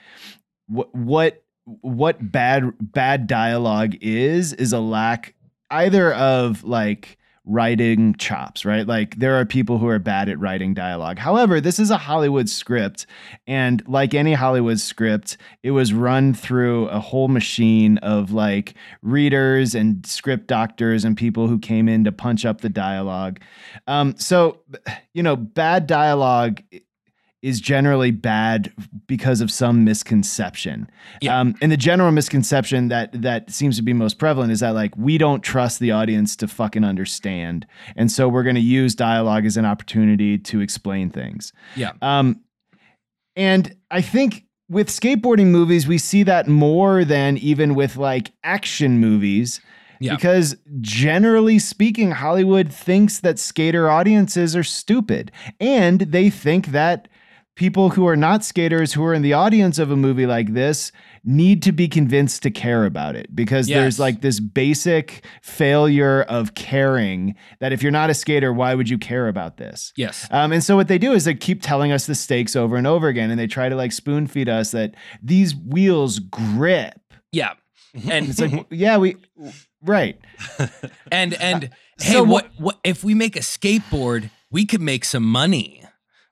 what 0.66 0.94
what 0.94 1.42
what 1.64 2.30
bad 2.30 2.72
bad 2.80 3.26
dialogue 3.26 3.96
is 4.00 4.52
is 4.52 4.72
a 4.72 4.78
lack 4.78 5.34
either 5.70 6.12
of 6.12 6.62
like 6.64 7.18
writing 7.50 8.14
chops, 8.14 8.64
right? 8.64 8.86
Like 8.86 9.16
there 9.16 9.34
are 9.34 9.44
people 9.44 9.78
who 9.78 9.88
are 9.88 9.98
bad 9.98 10.28
at 10.28 10.38
writing 10.38 10.72
dialogue. 10.72 11.18
However, 11.18 11.60
this 11.60 11.80
is 11.80 11.90
a 11.90 11.96
Hollywood 11.96 12.48
script 12.48 13.06
and 13.46 13.82
like 13.88 14.14
any 14.14 14.34
Hollywood 14.34 14.78
script, 14.78 15.36
it 15.64 15.72
was 15.72 15.92
run 15.92 16.32
through 16.32 16.86
a 16.88 17.00
whole 17.00 17.26
machine 17.26 17.98
of 17.98 18.32
like 18.32 18.74
readers 19.02 19.74
and 19.74 20.06
script 20.06 20.46
doctors 20.46 21.04
and 21.04 21.16
people 21.16 21.48
who 21.48 21.58
came 21.58 21.88
in 21.88 22.04
to 22.04 22.12
punch 22.12 22.44
up 22.44 22.60
the 22.60 22.68
dialogue. 22.68 23.40
Um 23.88 24.16
so 24.16 24.60
you 25.12 25.22
know, 25.22 25.34
bad 25.34 25.88
dialogue 25.88 26.62
is 27.42 27.60
generally 27.60 28.10
bad 28.10 28.72
because 29.06 29.40
of 29.40 29.50
some 29.50 29.84
misconception. 29.84 30.90
Yeah. 31.22 31.38
Um, 31.38 31.54
and 31.62 31.72
the 31.72 31.76
general 31.76 32.12
misconception 32.12 32.88
that 32.88 33.22
that 33.22 33.50
seems 33.50 33.76
to 33.76 33.82
be 33.82 33.92
most 33.92 34.18
prevalent 34.18 34.52
is 34.52 34.60
that 34.60 34.70
like 34.74 34.94
we 34.96 35.16
don't 35.16 35.42
trust 35.42 35.80
the 35.80 35.90
audience 35.90 36.36
to 36.36 36.48
fucking 36.48 36.84
understand, 36.84 37.66
and 37.96 38.10
so 38.12 38.28
we're 38.28 38.42
going 38.42 38.56
to 38.56 38.60
use 38.60 38.94
dialogue 38.94 39.46
as 39.46 39.56
an 39.56 39.64
opportunity 39.64 40.36
to 40.38 40.60
explain 40.60 41.10
things. 41.10 41.52
Yeah. 41.76 41.92
Um, 42.02 42.40
and 43.36 43.74
I 43.90 44.02
think 44.02 44.44
with 44.68 44.88
skateboarding 44.88 45.46
movies, 45.46 45.86
we 45.86 45.98
see 45.98 46.22
that 46.24 46.46
more 46.46 47.04
than 47.04 47.38
even 47.38 47.74
with 47.74 47.96
like 47.96 48.32
action 48.44 48.98
movies. 48.98 49.60
Yeah. 50.02 50.14
Because 50.16 50.56
generally 50.80 51.58
speaking, 51.58 52.10
Hollywood 52.10 52.72
thinks 52.72 53.20
that 53.20 53.38
skater 53.38 53.90
audiences 53.90 54.56
are 54.56 54.64
stupid. 54.64 55.30
And 55.60 56.00
they 56.00 56.30
think 56.30 56.68
that 56.68 57.06
people 57.60 57.90
who 57.90 58.06
are 58.08 58.16
not 58.16 58.42
skaters 58.42 58.94
who 58.94 59.04
are 59.04 59.12
in 59.12 59.20
the 59.20 59.34
audience 59.34 59.78
of 59.78 59.90
a 59.90 59.96
movie 59.96 60.24
like 60.24 60.54
this 60.54 60.90
need 61.24 61.62
to 61.62 61.72
be 61.72 61.86
convinced 61.86 62.42
to 62.42 62.50
care 62.50 62.86
about 62.86 63.14
it 63.14 63.36
because 63.36 63.68
Yes. 63.68 63.76
there's 63.76 63.98
like 64.00 64.22
this 64.22 64.40
basic 64.40 65.22
failure 65.42 66.22
of 66.22 66.54
caring 66.54 67.34
that 67.58 67.70
if 67.70 67.82
you're 67.82 67.92
not 67.92 68.08
a 68.08 68.14
skater, 68.14 68.50
why 68.50 68.74
would 68.74 68.88
you 68.88 68.96
care 68.96 69.28
about 69.28 69.58
this? 69.58 69.92
Yes. 69.94 70.26
Um, 70.30 70.52
and 70.52 70.64
so 70.64 70.74
what 70.74 70.88
they 70.88 70.96
do 70.96 71.12
is 71.12 71.26
they 71.26 71.34
keep 71.34 71.60
telling 71.60 71.92
us 71.92 72.06
the 72.06 72.14
stakes 72.14 72.56
over 72.56 72.76
and 72.76 72.86
over 72.86 73.08
again, 73.08 73.30
and 73.30 73.38
they 73.38 73.46
try 73.46 73.68
to 73.68 73.76
like 73.76 73.92
spoon 73.92 74.26
feed 74.26 74.48
us 74.48 74.70
that 74.70 74.94
these 75.22 75.54
wheels 75.54 76.18
grip. 76.18 76.98
Yeah. 77.30 77.52
And 78.10 78.30
It's 78.30 78.40
like, 78.40 78.66
yeah, 78.70 78.96
we, 78.96 79.16
right, 79.82 80.16
and 81.12 81.34
and 81.34 81.64
hey, 82.00 82.12
So 82.12 82.22
what 82.22 82.48
what 82.56 82.78
if 82.84 83.04
we 83.04 83.14
make 83.14 83.36
a 83.36 83.40
skateboard, 83.40 84.30
we 84.50 84.64
could 84.64 84.80
make 84.80 85.04
some 85.04 85.24
money. 85.24 85.79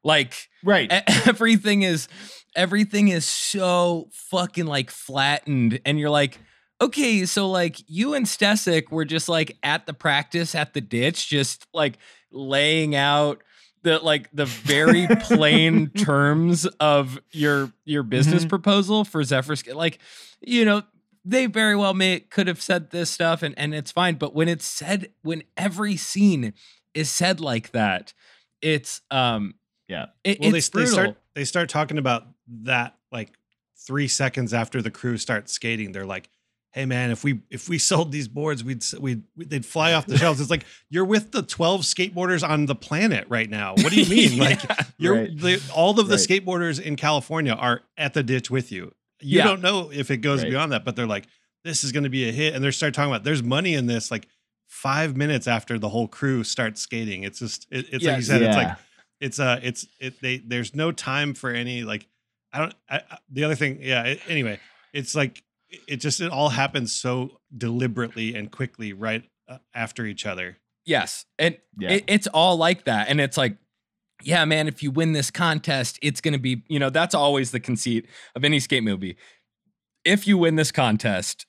Like 0.05 0.49
right, 0.65 0.91
everything 1.27 1.83
is 1.83 2.09
everything 2.57 3.09
is 3.09 3.25
so 3.27 4.09
fucking 4.13 4.67
like 4.67 4.91
flattened 4.91 5.81
and 5.85 5.99
you're 5.99 6.11
like 6.11 6.39
okay 6.81 7.27
so 7.27 7.49
like 7.51 7.77
you 7.87 8.15
and 8.15 8.27
Stecyk 8.27 8.91
were 8.91 9.05
just 9.05 9.29
like 9.29 9.57
at 9.63 9.87
the 9.87 9.93
practice 9.93 10.55
at 10.55 10.73
the 10.75 10.81
ditch 10.81 11.29
just 11.29 11.67
like 11.75 11.99
laying 12.33 12.95
out 12.97 13.43
the 13.83 13.99
like 13.99 14.29
the 14.33 14.47
very 14.47 15.07
plain 15.21 15.91
terms 15.91 16.67
of 16.81 17.21
your 17.33 17.71
your 17.85 18.03
business 18.03 18.43
Mm-hmm. 18.43 18.49
proposal 18.49 19.05
for 19.05 19.23
Zephyr 19.23 19.55
like 19.75 19.99
you 20.41 20.65
know 20.65 20.83
they 21.25 21.47
very 21.47 21.77
well 21.77 21.95
may 21.95 22.21
could 22.21 22.47
have 22.47 22.63
said 22.63 22.91
this 22.91 23.11
stuff 23.11 23.43
and 23.43 23.55
and 23.59 23.75
it's 23.75 23.93
fine 23.93 24.15
but 24.15 24.35
when 24.35 24.49
it's 24.49 24.65
said 24.67 25.11
when 25.23 25.43
every 25.57 25.97
scene 25.97 26.55
is 26.95 27.11
said 27.11 27.41
like 27.41 27.73
that 27.73 28.15
it's 28.63 29.03
um 29.11 29.55
yeah, 29.89 30.07
it, 30.25 30.39
well, 30.41 30.51
they, 30.51 30.61
they 30.61 30.87
start 30.87 31.17
they 31.35 31.45
start 31.45 31.69
talking 31.69 31.99
about 31.99 32.25
that 32.65 32.97
like 33.11 33.33
three 33.87 34.09
seconds 34.09 34.53
after 34.55 34.83
the 34.83 34.91
crew 34.91 35.17
starts 35.17 35.53
skating. 35.53 35.93
They're 35.93 36.05
like, 36.07 36.29
"Hey, 36.73 36.85
man, 36.85 37.11
if 37.11 37.25
we 37.25 37.41
if 37.51 37.69
we 37.69 37.79
sold 37.79 38.13
these 38.13 38.29
boards, 38.29 38.63
we'd 38.63 38.83
s- 38.83 38.95
we'd 38.99 39.23
they'd 39.37 39.65
fly 39.67 39.93
off 39.95 40.07
the 40.07 40.19
shelves." 40.23 40.41
It's 40.41 40.51
like 40.51 40.65
you're 40.91 41.05
with 41.05 41.33
the 41.33 41.43
twelve 41.43 41.83
skateboarders 41.83 42.47
on 42.47 42.67
the 42.67 42.75
planet 42.75 43.27
right 43.29 43.49
now. 43.49 43.75
What 43.75 43.91
do 43.91 44.01
you 44.01 44.09
mean? 44.31 44.39
Like 44.39 44.61
you're 44.99 45.15
Right. 45.15 45.37
the, 45.39 45.63
all 45.75 45.99
of 45.99 46.09
the 46.09 46.17
Right. 46.17 46.21
skateboarders 46.45 46.81
in 46.81 46.97
California 46.97 47.53
are 47.53 47.83
at 47.97 48.15
the 48.15 48.23
ditch 48.23 48.51
with 48.51 48.71
you. 48.71 48.93
You 49.21 49.39
Yeah. 49.39 49.45
don't 49.45 49.63
know 49.63 49.91
if 49.93 50.11
it 50.11 50.19
goes 50.19 50.43
Right. 50.43 50.51
beyond 50.51 50.73
that, 50.73 50.85
but 50.85 50.97
they're 50.97 51.07
like, 51.07 51.27
"This 51.65 51.83
is 51.83 51.93
going 51.93 52.05
to 52.05 52.11
be 52.11 52.29
a 52.29 52.33
hit," 52.33 52.55
and 52.55 52.63
they 52.63 52.71
start 52.73 52.95
talking 52.95 53.11
about 53.11 53.25
there's 53.25 53.43
money 53.43 53.75
in 53.75 53.87
this. 53.87 54.11
Like 54.11 54.29
five 54.67 55.17
minutes 55.17 55.47
after 55.49 55.79
the 55.79 55.89
whole 55.89 56.07
crew 56.09 56.45
starts 56.45 56.81
skating, 56.83 57.23
it's 57.25 57.39
just 57.39 57.67
it, 57.71 57.87
it's 57.91 58.05
like 58.05 58.17
you 58.17 58.23
said, 58.23 58.43
it's 58.43 58.55
like 58.57 58.77
it's 59.21 59.39
uh 59.41 59.59
it's 59.63 59.87
it 60.01 60.21
they 60.21 60.39
there's 60.39 60.75
no 60.75 60.93
time 60.93 61.35
for 61.35 61.51
any 61.51 61.83
like 61.83 62.07
i 62.53 62.59
don't 62.61 62.75
I, 62.89 62.97
I- 63.11 63.19
the 63.31 63.45
other 63.45 63.55
thing 63.55 63.79
yeah 63.83 64.05
it, 64.05 64.21
anyway 64.29 64.59
it's 64.93 65.15
like 65.15 65.43
it- 65.69 65.81
it 65.89 65.97
just 65.97 66.21
it 66.21 66.31
all 66.31 66.49
happens 66.51 66.93
so 66.93 67.41
deliberately 67.57 68.35
and 68.35 68.51
quickly 68.51 68.93
right 68.93 69.25
uh, 69.49 69.59
after 69.75 70.05
each 70.07 70.25
other 70.27 70.59
Yes. 70.87 71.27
And 71.39 71.59
Yeah. 71.79 71.91
it, 71.91 72.05
it's 72.07 72.27
all 72.29 72.57
like 72.57 72.87
that. 72.87 73.09
And 73.11 73.21
it's 73.21 73.37
like, 73.37 73.59
yeah, 74.23 74.47
man, 74.47 74.69
if 74.69 74.83
you 74.83 74.91
win 74.91 75.13
this 75.13 75.31
contest, 75.31 75.99
it's 76.01 76.23
going 76.23 76.33
to 76.33 76.39
be, 76.39 76.63
you 76.69 76.79
know, 76.79 76.89
that's 76.89 77.15
always 77.15 77.51
the 77.51 77.61
conceit 77.61 78.07
of 78.35 78.43
any 78.43 78.59
skate 78.59 78.83
movie. 78.83 79.19
If 80.03 80.27
you 80.27 80.39
win 80.39 80.57
this 80.57 80.73
contest, 80.73 81.45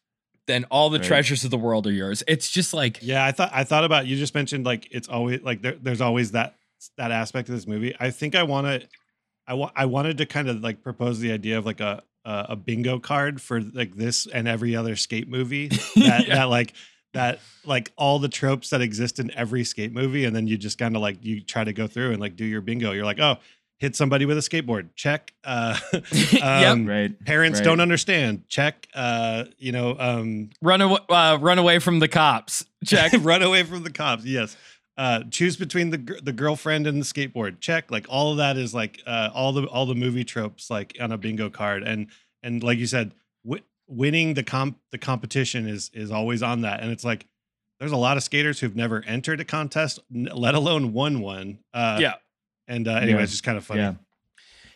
then 0.48 0.66
all 0.66 0.90
the 0.90 1.00
Right. 1.00 1.08
treasures 1.08 1.46
of 1.46 1.52
the 1.52 1.58
world 1.58 1.88
are 1.88 1.92
yours. 1.94 2.22
It's 2.28 2.50
just 2.50 2.74
like, 2.74 3.00
yeah 3.02 3.24
i 3.24 3.32
thought 3.32 3.52
i 3.54 3.64
thought 3.64 3.86
about 3.86 4.08
you 4.08 4.18
just 4.18 4.36
mentioned 4.36 4.66
like 4.66 4.90
it's 4.92 5.08
always 5.08 5.42
like 5.42 5.62
there, 5.62 5.78
there's 5.82 6.02
always 6.02 6.32
that 6.32 6.56
that 6.98 7.12
aspect 7.12 7.50
of 7.50 7.56
this 7.56 7.68
movie 7.68 7.94
i 8.00 8.10
think 8.10 8.36
i 8.36 8.44
want 8.44 8.66
to 8.68 8.88
i 9.48 9.54
want 9.54 9.72
i 9.76 9.86
wanted 9.86 10.18
to 10.18 10.26
kind 10.26 10.48
of 10.50 10.62
like 10.62 10.82
propose 10.84 11.20
the 11.20 11.32
idea 11.32 11.58
of 11.58 11.66
like 11.66 11.80
a 11.80 12.02
a, 12.26 12.48
a 12.50 12.56
bingo 12.56 13.00
card 13.00 13.42
for 13.42 13.62
like 13.62 13.96
this 13.96 14.28
and 14.28 14.48
every 14.48 14.76
other 14.76 14.96
skate 14.96 15.28
movie 15.30 15.68
that, 15.96 16.26
Yeah. 16.28 16.36
that 16.36 16.44
like 16.50 16.74
that 17.14 17.40
like 17.66 17.92
all 17.98 18.20
the 18.20 18.30
tropes 18.30 18.70
that 18.70 18.82
exist 18.82 19.20
in 19.20 19.32
every 19.36 19.64
skate 19.64 19.92
movie 19.94 20.26
and 20.26 20.36
then 20.36 20.46
you 20.48 20.58
just 20.58 20.78
kind 20.78 20.96
of 20.96 21.02
like 21.02 21.24
you 21.24 21.42
try 21.42 21.64
to 21.64 21.74
go 21.74 21.88
through 21.88 22.12
and 22.12 22.20
like 22.20 22.36
do 22.36 22.46
your 22.46 22.62
bingo 22.62 22.92
you're 22.92 23.06
like 23.06 23.20
oh 23.20 23.38
hit 23.80 23.96
somebody 23.96 24.26
with 24.26 24.38
a 24.38 24.42
skateboard 24.42 24.90
check 24.96 25.34
uh 25.46 25.80
Yep. 26.34 26.44
um, 26.44 26.86
right. 26.86 27.26
parents 27.26 27.60
Right. 27.60 27.66
don't 27.66 27.80
understand 27.80 28.44
check 28.50 28.88
uh 28.94 29.46
you 29.58 29.72
know 29.72 29.96
um 29.98 30.50
run 30.62 30.82
away, 30.82 31.00
uh, 31.10 31.38
run 31.42 31.58
away 31.58 31.80
from 31.80 32.00
the 32.00 32.08
cops. 32.10 32.64
Check. 32.86 33.14
run 33.22 33.42
away 33.42 33.64
from 33.64 33.84
the 33.84 33.92
cops 33.92 34.26
yes 34.26 34.56
uh 35.00 35.24
choose 35.32 35.56
between 35.58 35.90
the 35.90 36.20
the 36.24 36.34
girlfriend 36.34 36.86
and 36.86 37.02
the 37.02 37.06
skateboard 37.06 37.60
check 37.60 37.90
like 37.90 38.06
all 38.10 38.32
of 38.32 38.38
that 38.38 38.56
is 38.58 38.74
like 38.74 39.02
uh 39.08 39.30
all 39.34 39.52
the 39.54 39.64
all 39.68 39.86
the 39.86 39.96
movie 39.96 40.24
tropes 40.26 40.70
like 40.70 40.96
on 41.00 41.12
a 41.12 41.18
bingo 41.18 41.50
card 41.50 41.82
and 41.84 42.08
and 42.44 42.64
like 42.64 42.78
you 42.78 42.86
said 42.88 43.14
wi- 43.46 43.64
winning 43.88 44.34
the 44.34 44.44
comp 44.44 44.78
the 44.92 44.98
competition 44.98 45.68
is 45.68 45.90
is 45.94 46.12
always 46.12 46.44
on 46.44 46.62
that 46.62 46.82
and 46.82 46.92
it's 46.92 47.06
like 47.06 47.26
there's 47.80 47.94
a 47.94 47.98
lot 47.98 48.18
of 48.18 48.24
skaters 48.24 48.60
who've 48.60 48.76
never 48.76 49.02
entered 49.08 49.40
a 49.40 49.46
contest 49.46 50.00
n- 50.14 50.28
let 50.34 50.54
alone 50.54 50.92
won 50.94 51.22
one 51.22 51.60
uh 51.74 51.98
yeah. 52.02 52.16
and 52.68 52.88
uh 52.88 52.92
anyway 52.96 53.20
Yeah. 53.20 53.24
it's 53.24 53.32
just 53.32 53.44
kind 53.46 53.58
of 53.58 53.64
funny 53.66 53.82
Yeah. 53.82 53.94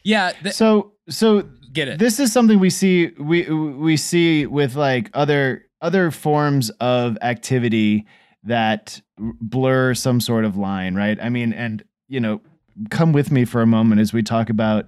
Yeah. 0.03 0.31
th- 0.41 0.55
So 0.55 0.93
so 1.09 1.41
get 1.73 1.88
it. 1.89 1.99
this 1.99 2.19
is 2.19 2.31
something 2.31 2.59
we 2.59 2.69
see 2.69 3.07
we 3.19 3.49
we 3.49 3.97
see 3.97 4.45
with 4.45 4.75
like 4.75 5.09
other 5.13 5.65
other 5.81 6.12
forms 6.12 6.69
of 6.79 7.17
activity 7.21 8.05
that 8.43 9.01
blur 9.17 9.93
some 9.93 10.19
sort 10.19 10.45
of 10.45 10.58
line, 10.58 10.95
right? 10.95 11.17
I 11.21 11.29
mean, 11.29 11.53
and 11.53 11.84
you 12.08 12.19
know, 12.19 12.41
come 12.89 13.13
with 13.13 13.32
me 13.32 13.45
for 13.45 13.62
a 13.62 13.65
moment 13.67 14.01
as 14.01 14.13
we 14.13 14.21
talk 14.23 14.49
about 14.49 14.88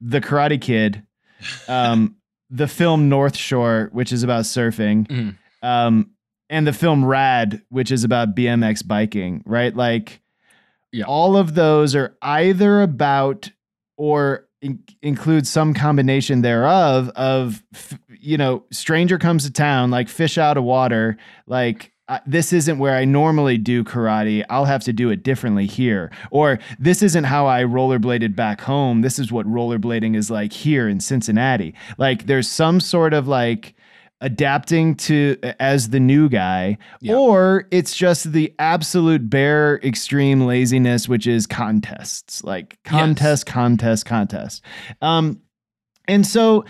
the 0.00 0.20
Karate 0.20 0.60
Kid, 0.60 1.02
um, 1.68 2.16
the 2.50 2.68
film 2.68 3.08
North 3.08 3.36
Shore, 3.36 3.88
which 3.92 4.12
is 4.12 4.22
about 4.22 4.44
surfing, 4.44 5.06
Mhm. 5.08 5.36
um, 5.62 6.10
and 6.50 6.66
the 6.66 6.72
film 6.72 7.04
Rad, 7.04 7.62
which 7.70 7.90
is 7.90 8.04
about 8.04 8.34
BMX 8.36 8.82
biking, 8.86 9.42
right? 9.46 9.74
Like, 9.74 10.20
Yeah. 10.92 11.04
all 11.06 11.36
of 11.36 11.54
those 11.54 11.94
are 11.96 12.16
either 12.22 12.82
about 12.82 13.50
or 13.96 14.46
in- 14.60 14.80
include 15.02 15.46
some 15.46 15.74
combination 15.74 16.42
thereof 16.42 17.08
of 17.16 17.62
f- 17.74 17.98
you 18.20 18.36
know 18.38 18.64
stranger 18.72 19.18
comes 19.18 19.44
to 19.44 19.52
town 19.52 19.90
like 19.90 20.08
fish 20.08 20.38
out 20.38 20.56
of 20.56 20.64
water 20.64 21.16
like 21.46 21.92
uh, 22.08 22.18
this 22.26 22.52
isn't 22.52 22.78
where 22.78 22.94
I 22.96 23.04
normally 23.06 23.56
do 23.56 23.82
karate. 23.84 24.44
I'll 24.50 24.66
have 24.66 24.84
to 24.84 24.92
do 24.92 25.08
it 25.10 25.22
differently 25.22 25.66
here. 25.66 26.10
Or 26.30 26.58
this 26.78 27.02
isn't 27.02 27.24
how 27.24 27.46
I 27.46 27.62
rollerbladed 27.62 28.36
back 28.36 28.60
home. 28.60 29.00
This 29.00 29.18
is 29.18 29.32
what 29.32 29.46
rollerblading 29.46 30.14
is 30.14 30.30
like 30.30 30.52
here 30.52 30.86
in 30.88 31.00
Cincinnati. 31.00 31.74
Like 31.96 32.26
there's 32.26 32.46
some 32.48 32.78
sort 32.80 33.14
of 33.14 33.26
like 33.26 33.74
adapting 34.20 34.94
to 34.94 35.36
as 35.60 35.90
the 35.90 36.00
new 36.00 36.28
guy 36.28 36.78
Yeah. 37.00 37.14
or 37.16 37.66
it's 37.70 37.94
just 37.96 38.32
the 38.32 38.54
absolute 38.58 39.28
bare 39.28 39.80
extreme 39.82 40.46
laziness 40.46 41.08
which 41.08 41.26
is 41.26 41.46
contests 41.46 42.42
like 42.44 42.78
contest 42.84 43.44
contest 43.44 44.06
contest 44.06 44.62
um 45.02 45.40
and 46.06 46.24
so 46.26 46.64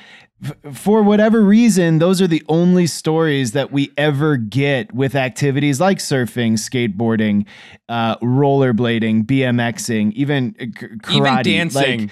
for 0.72 1.02
whatever 1.02 1.42
reason, 1.42 1.98
those 1.98 2.20
are 2.20 2.26
the 2.26 2.42
only 2.48 2.86
stories 2.86 3.52
that 3.52 3.72
we 3.72 3.90
ever 3.96 4.36
get 4.36 4.94
with 4.94 5.14
activities 5.14 5.80
like 5.80 5.98
surfing, 5.98 6.52
skateboarding, 6.54 7.46
uh, 7.88 8.16
rollerblading, 8.18 9.24
BMXing, 9.24 10.12
even 10.12 10.54
uh, 10.60 10.64
karate, 10.64 11.10
Even 11.12 11.22
like, 11.24 11.44
dancing. 11.44 12.10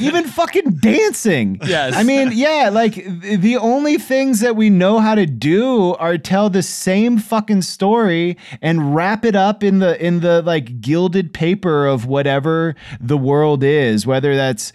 even 0.00 0.24
fucking 0.24 0.70
dancing. 0.80 1.58
Yes. 1.66 1.94
I 1.96 2.02
mean, 2.02 2.30
yeah, 2.32 2.70
like 2.72 2.94
the 3.20 3.56
only 3.56 3.96
things 3.98 4.40
that 4.40 4.56
we 4.56 4.68
know 4.70 4.98
how 5.00 5.14
to 5.14 5.26
do 5.26 5.94
are 5.94 6.18
tell 6.18 6.50
the 6.50 6.62
same 6.62 7.18
fucking 7.18 7.62
story 7.62 8.36
and 8.60 8.94
wrap 8.94 9.24
it 9.24 9.34
up 9.36 9.62
in 9.64 9.78
the 9.78 10.00
in 10.04 10.20
the 10.20 10.42
like 10.42 10.80
gilded 10.80 11.32
paper 11.32 11.86
of 11.86 12.06
whatever 12.06 12.74
the 13.00 13.16
world 13.16 13.62
is, 13.64 14.06
whether 14.06 14.36
that's 14.36 14.72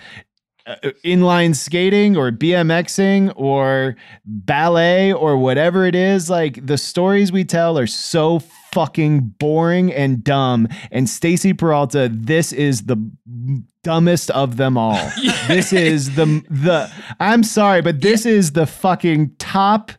Uh, 0.67 0.75
inline 1.05 1.55
skating 1.55 2.17
or 2.17 2.29
BMXing 2.29 3.31
or 3.37 3.95
ballet 4.25 5.13
or 5.13 5.37
whatever 5.37 5.85
it 5.85 5.95
is, 5.95 6.29
like 6.29 6.65
the 6.65 6.77
stories 6.77 7.31
we 7.31 7.45
tell 7.45 7.79
are 7.79 7.87
so 7.87 8.39
fucking 8.73 9.21
boring 9.39 9.93
and 9.93 10.25
dumb. 10.25 10.67
And 10.91 11.09
Stacy 11.09 11.53
Peralta, 11.53 12.09
this 12.11 12.51
is 12.51 12.83
the 12.83 12.97
dumbest 13.83 14.29
of 14.31 14.57
them 14.57 14.77
all. 14.77 15.09
This 15.47 15.71
is 15.71 16.15
the 16.15 16.25
the 16.49 16.91
I'm 17.21 17.43
sorry, 17.43 17.81
but 17.81 18.01
this 18.01 18.25
is 18.25 18.51
the 18.51 18.65
fucking 18.65 19.35
top 19.39 19.93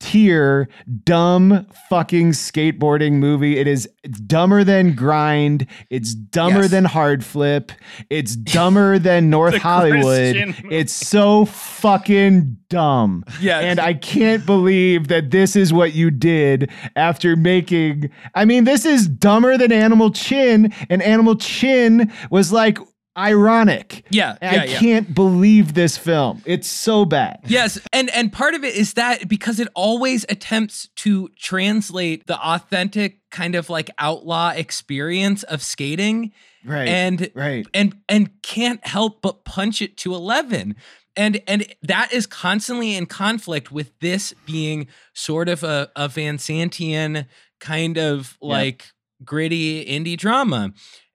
tier 0.00 0.68
dumb 1.04 1.66
fucking 1.88 2.30
skateboarding 2.32 3.12
movie. 3.14 3.58
It 3.58 3.66
is 3.66 3.88
dumber 4.26 4.64
than 4.64 4.94
Grind. 4.94 5.66
It's 5.90 6.14
dumber 6.14 6.62
Yes. 6.62 6.70
than 6.70 6.84
Hard 6.86 7.24
Flip. 7.24 7.70
It's 8.08 8.34
dumber 8.34 8.98
than 8.98 9.30
North 9.30 9.56
Hollywood. 9.56 10.36
It's 10.70 10.92
so 10.92 11.44
fucking 11.44 12.56
dumb. 12.68 13.24
Yes. 13.40 13.64
And 13.64 13.78
I 13.80 13.94
can't 13.94 14.44
believe 14.46 15.08
that 15.08 15.30
this 15.30 15.56
is 15.56 15.72
what 15.72 15.92
you 15.92 16.10
did 16.10 16.70
after 16.96 17.36
making 17.36 18.10
I 18.34 18.44
mean, 18.44 18.64
this 18.64 18.84
is 18.86 19.06
dumber 19.08 19.56
than 19.58 19.70
Animal 19.72 20.10
Chin, 20.10 20.72
and 20.88 21.02
Animal 21.02 21.36
Chin 21.36 22.10
was 22.30 22.52
like 22.52 22.78
ironic. 23.20 24.04
Yeah, 24.10 24.36
yeah, 24.40 24.50
I 24.50 24.64
yeah. 24.64 24.78
can't 24.78 25.14
believe 25.14 25.74
this 25.74 25.96
film. 25.98 26.42
It's 26.46 26.68
so 26.68 27.04
bad. 27.04 27.40
Yes, 27.46 27.78
and 27.92 28.10
and 28.10 28.32
part 28.32 28.54
of 28.54 28.64
it 28.64 28.74
is 28.74 28.94
that 28.94 29.28
because 29.28 29.60
it 29.60 29.68
always 29.74 30.24
attempts 30.28 30.88
to 30.96 31.28
translate 31.38 32.26
the 32.26 32.38
authentic 32.38 33.18
kind 33.30 33.54
of 33.54 33.70
like 33.70 33.90
outlaw 33.98 34.50
experience 34.50 35.42
of 35.44 35.62
skating 35.62 36.32
Right. 36.64 36.88
and 36.88 37.30
right. 37.34 37.66
and 37.72 37.96
and 38.08 38.42
can't 38.42 38.86
help 38.86 39.22
but 39.22 39.44
punch 39.44 39.80
it 39.80 39.96
to 39.98 40.14
11 40.14 40.76
and 41.16 41.40
and 41.46 41.66
that 41.82 42.12
is 42.12 42.26
constantly 42.26 42.94
in 42.96 43.06
conflict 43.06 43.72
with 43.72 43.98
this 44.00 44.34
being 44.44 44.86
sort 45.14 45.48
of 45.48 45.62
a, 45.62 45.90
a 45.96 46.06
van 46.08 46.36
santian 46.36 47.24
kind 47.60 47.96
of 47.96 48.36
like 48.42 48.84
gritty 49.24 49.86
indie 49.86 50.18
drama 50.18 50.74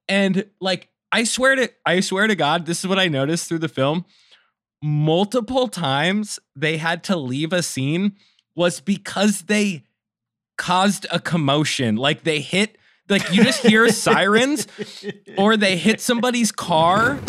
and 0.09 0.45
like 0.59 0.89
i 1.15 1.23
swear 1.23 1.55
to 1.55 1.69
i 1.85 1.99
swear 1.99 2.27
to 2.27 2.35
god 2.35 2.65
this 2.65 2.79
is 2.79 2.87
what 2.87 2.99
i 2.99 3.07
noticed 3.07 3.47
through 3.47 3.59
the 3.59 3.69
film 3.69 4.03
multiple 4.81 5.67
times 5.67 6.39
they 6.55 6.77
had 6.77 7.03
to 7.03 7.15
leave 7.15 7.51
a 7.53 7.63
scene 7.63 8.15
was 8.55 8.79
because 8.81 9.43
they 9.43 9.83
caused 10.57 11.05
a 11.11 11.19
commotion 11.19 11.95
like 11.95 12.23
they 12.23 12.39
hit 12.39 12.77
like 13.09 13.31
you 13.33 13.43
just 13.43 13.61
hear 13.65 13.87
sirens 14.05 14.67
or 15.37 15.57
they 15.57 15.75
hit 15.77 15.99
somebody's 16.01 16.51
car 16.51 17.19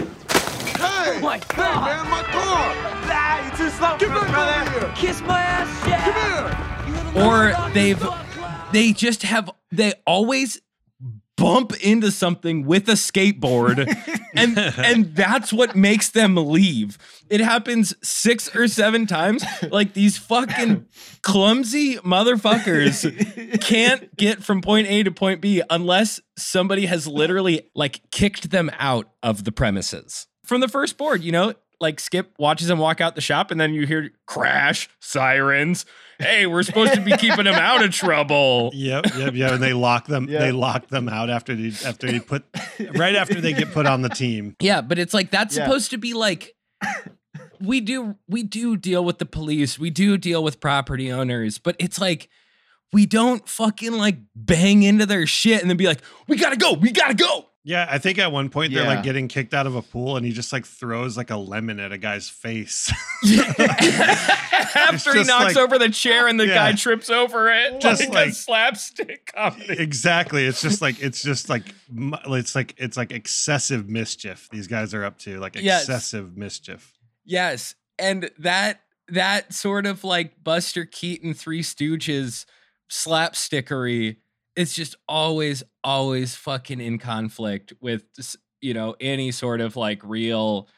Hey! 0.79 1.21
my 1.23 1.39
Hey, 1.39 1.57
God. 1.57 1.85
man, 1.87 2.11
my 2.11 2.23
car! 2.25 2.73
Ah, 3.09 3.47
you're 3.47 3.57
too 3.57 3.71
slow 3.77 3.97
Get 3.97 4.09
for 4.09 4.27
back 4.27 4.67
brother. 4.67 4.87
here. 4.87 4.95
Kiss 4.97 5.21
my 5.23 5.41
ass, 5.41 5.89
yeah. 5.89 6.05
Come 6.85 7.15
here! 7.15 7.25
or 7.25 7.73
they've 7.73 8.07
they 8.73 8.93
just 8.93 9.23
have 9.23 9.51
they 9.73 9.95
always 10.07 10.61
bump 11.37 11.73
into 11.83 12.11
something 12.11 12.65
with 12.65 12.89
a 12.89 12.93
skateboard 12.93 13.87
and 14.35 14.59
and 14.59 15.15
that's 15.15 15.53
what 15.53 15.77
makes 15.77 16.11
them 16.11 16.37
leave. 16.37 16.99
It 17.29 17.41
happens 17.41 17.95
six 18.03 18.55
or 18.55 18.69
seven 18.69 19.07
times. 19.07 19.45
Like 19.71 19.93
these 19.93 20.17
fucking 20.17 20.87
clumsy 21.23 21.97
motherfuckers 21.97 23.61
can't 23.61 24.15
get 24.17 24.43
from 24.43 24.61
point 24.63 24.89
a 24.89 25.03
to 25.03 25.11
point 25.11 25.41
b 25.41 25.63
unless 25.69 26.21
somebody 26.37 26.87
has 26.87 27.07
literally 27.07 27.69
like 27.75 28.01
kicked 28.11 28.51
them 28.51 28.71
out 28.79 29.11
of 29.23 29.45
the 29.45 29.53
premises. 29.53 30.27
From 30.45 30.61
the 30.61 30.69
first 30.69 30.97
board 30.97 31.23
you 31.23 31.33
know 31.33 31.55
like 31.81 32.01
skip 32.01 32.33
watches 32.39 32.69
them 32.69 32.79
walk 32.79 33.01
out 33.01 33.15
the 33.15 33.21
shop 33.21 33.51
and 33.51 33.61
then 33.61 33.75
you 33.75 33.87
hear 33.87 34.11
crash 34.27 34.89
sirens 35.01 35.85
hey 36.19 36.47
we're 36.47 36.63
supposed 36.63 36.95
to 36.95 37.01
be 37.01 37.13
keeping 37.17 37.45
them 37.45 37.55
out 37.55 37.85
of 37.85 37.91
trouble 37.93 38.71
Yep, 38.75 39.07
yep, 39.17 39.35
yep. 39.35 39.53
And 39.53 39.63
they 39.63 39.73
lock 39.73 40.07
them. 40.07 40.29
Yeah. 40.29 40.39
They 40.41 40.53
lock 40.53 40.89
them 40.89 41.09
out 41.09 41.31
after 41.31 41.55
they 41.55 41.73
after 41.87 42.07
they 42.11 42.21
put 42.21 42.45
right 42.95 43.15
after 43.15 43.41
they 43.41 43.53
get 43.53 43.73
put 43.73 43.87
on 43.87 44.03
the 44.03 44.09
team. 44.09 44.57
Yeah, 44.61 44.81
but 44.81 44.99
it's 44.99 45.13
like 45.15 45.31
that's 45.31 45.57
Yeah. 45.57 45.65
supposed 45.67 45.91
to 45.91 45.99
be 45.99 46.15
like 46.15 46.55
we 47.61 47.81
do 47.81 48.17
we 48.29 48.43
do 48.43 48.77
deal 48.77 49.05
with 49.05 49.19
the 49.19 49.27
police, 49.27 49.79
we 49.79 49.91
do 49.91 50.17
deal 50.19 50.43
with 50.43 50.61
property 50.61 51.11
owners, 51.11 51.59
but 51.59 51.77
it's 51.79 52.01
like 52.01 52.29
we 52.93 53.05
don't 53.07 53.49
fucking 53.49 53.93
like 53.93 54.19
bang 54.35 54.83
into 54.83 55.07
their 55.07 55.27
shit 55.27 55.61
and 55.61 55.69
then 55.71 55.77
be 55.77 55.87
like, 55.87 56.01
we 56.29 56.37
gotta 56.37 56.57
go, 56.57 56.73
we 56.75 56.91
gotta 56.93 57.15
go. 57.15 57.47
Yeah, 57.69 57.85
I 57.91 57.99
think 57.99 58.21
at 58.21 58.31
one 58.31 58.49
point 58.49 58.73
they're 58.73 58.87
like 58.87 59.03
getting 59.03 59.27
kicked 59.27 59.53
out 59.53 59.67
of 59.67 59.75
a 59.75 59.83
pool, 59.83 60.17
and 60.17 60.25
he 60.25 60.31
just 60.31 60.53
like 60.53 60.65
throws 60.65 61.17
like 61.17 61.31
a 61.31 61.37
lemon 61.37 61.81
at 61.81 61.91
a 61.91 61.99
guy's 61.99 62.29
face. 62.29 62.93
After 64.77 65.15
he 65.15 65.25
knocks 65.25 65.55
like- 65.55 65.57
over 65.57 65.79
the 65.79 65.89
chair 65.89 66.29
and 66.29 66.39
the 66.39 66.47
Yeah. 66.47 66.55
guy 66.55 66.73
trips 66.73 67.11
over 67.11 67.51
it, 67.51 67.81
Just 67.81 68.01
like, 68.03 68.09
a 68.09 68.13
like- 68.13 68.35
slapstick 68.35 69.33
comedy. 69.35 69.75
exactly. 69.83 70.45
It's 70.47 70.61
just 70.63 70.81
like 70.81 71.01
it's 71.03 71.23
just 71.23 71.49
like 71.49 71.65
it's 71.99 72.55
like 72.55 72.75
it's 72.79 72.97
like 72.97 73.11
excessive 73.13 73.89
mischief. 73.89 74.49
These 74.53 74.69
guys 74.69 74.95
are 74.95 75.05
up 75.05 75.19
to 75.21 75.41
like 75.41 75.57
Yes. 75.57 75.83
excessive 75.83 76.37
mischief. 76.37 76.93
Yes, 77.25 77.75
and 77.99 78.31
that 78.39 78.83
that 79.09 79.53
sort 79.53 79.87
of 79.87 80.05
like 80.05 80.43
Buster 80.45 80.85
Keaton 80.85 81.35
Three 81.35 81.63
Stooges 81.63 82.45
slapstickery 82.89 84.19
is 84.55 84.75
just 84.75 84.95
always 85.09 85.63
always 85.87 86.35
fucking 86.35 86.81
in 86.81 86.99
conflict 86.99 87.73
with 87.81 88.05
you 88.61 88.75
know 88.75 88.97
any 89.01 89.31
sort 89.31 89.61
of 89.61 89.77
like 89.77 90.01
real 90.05 90.69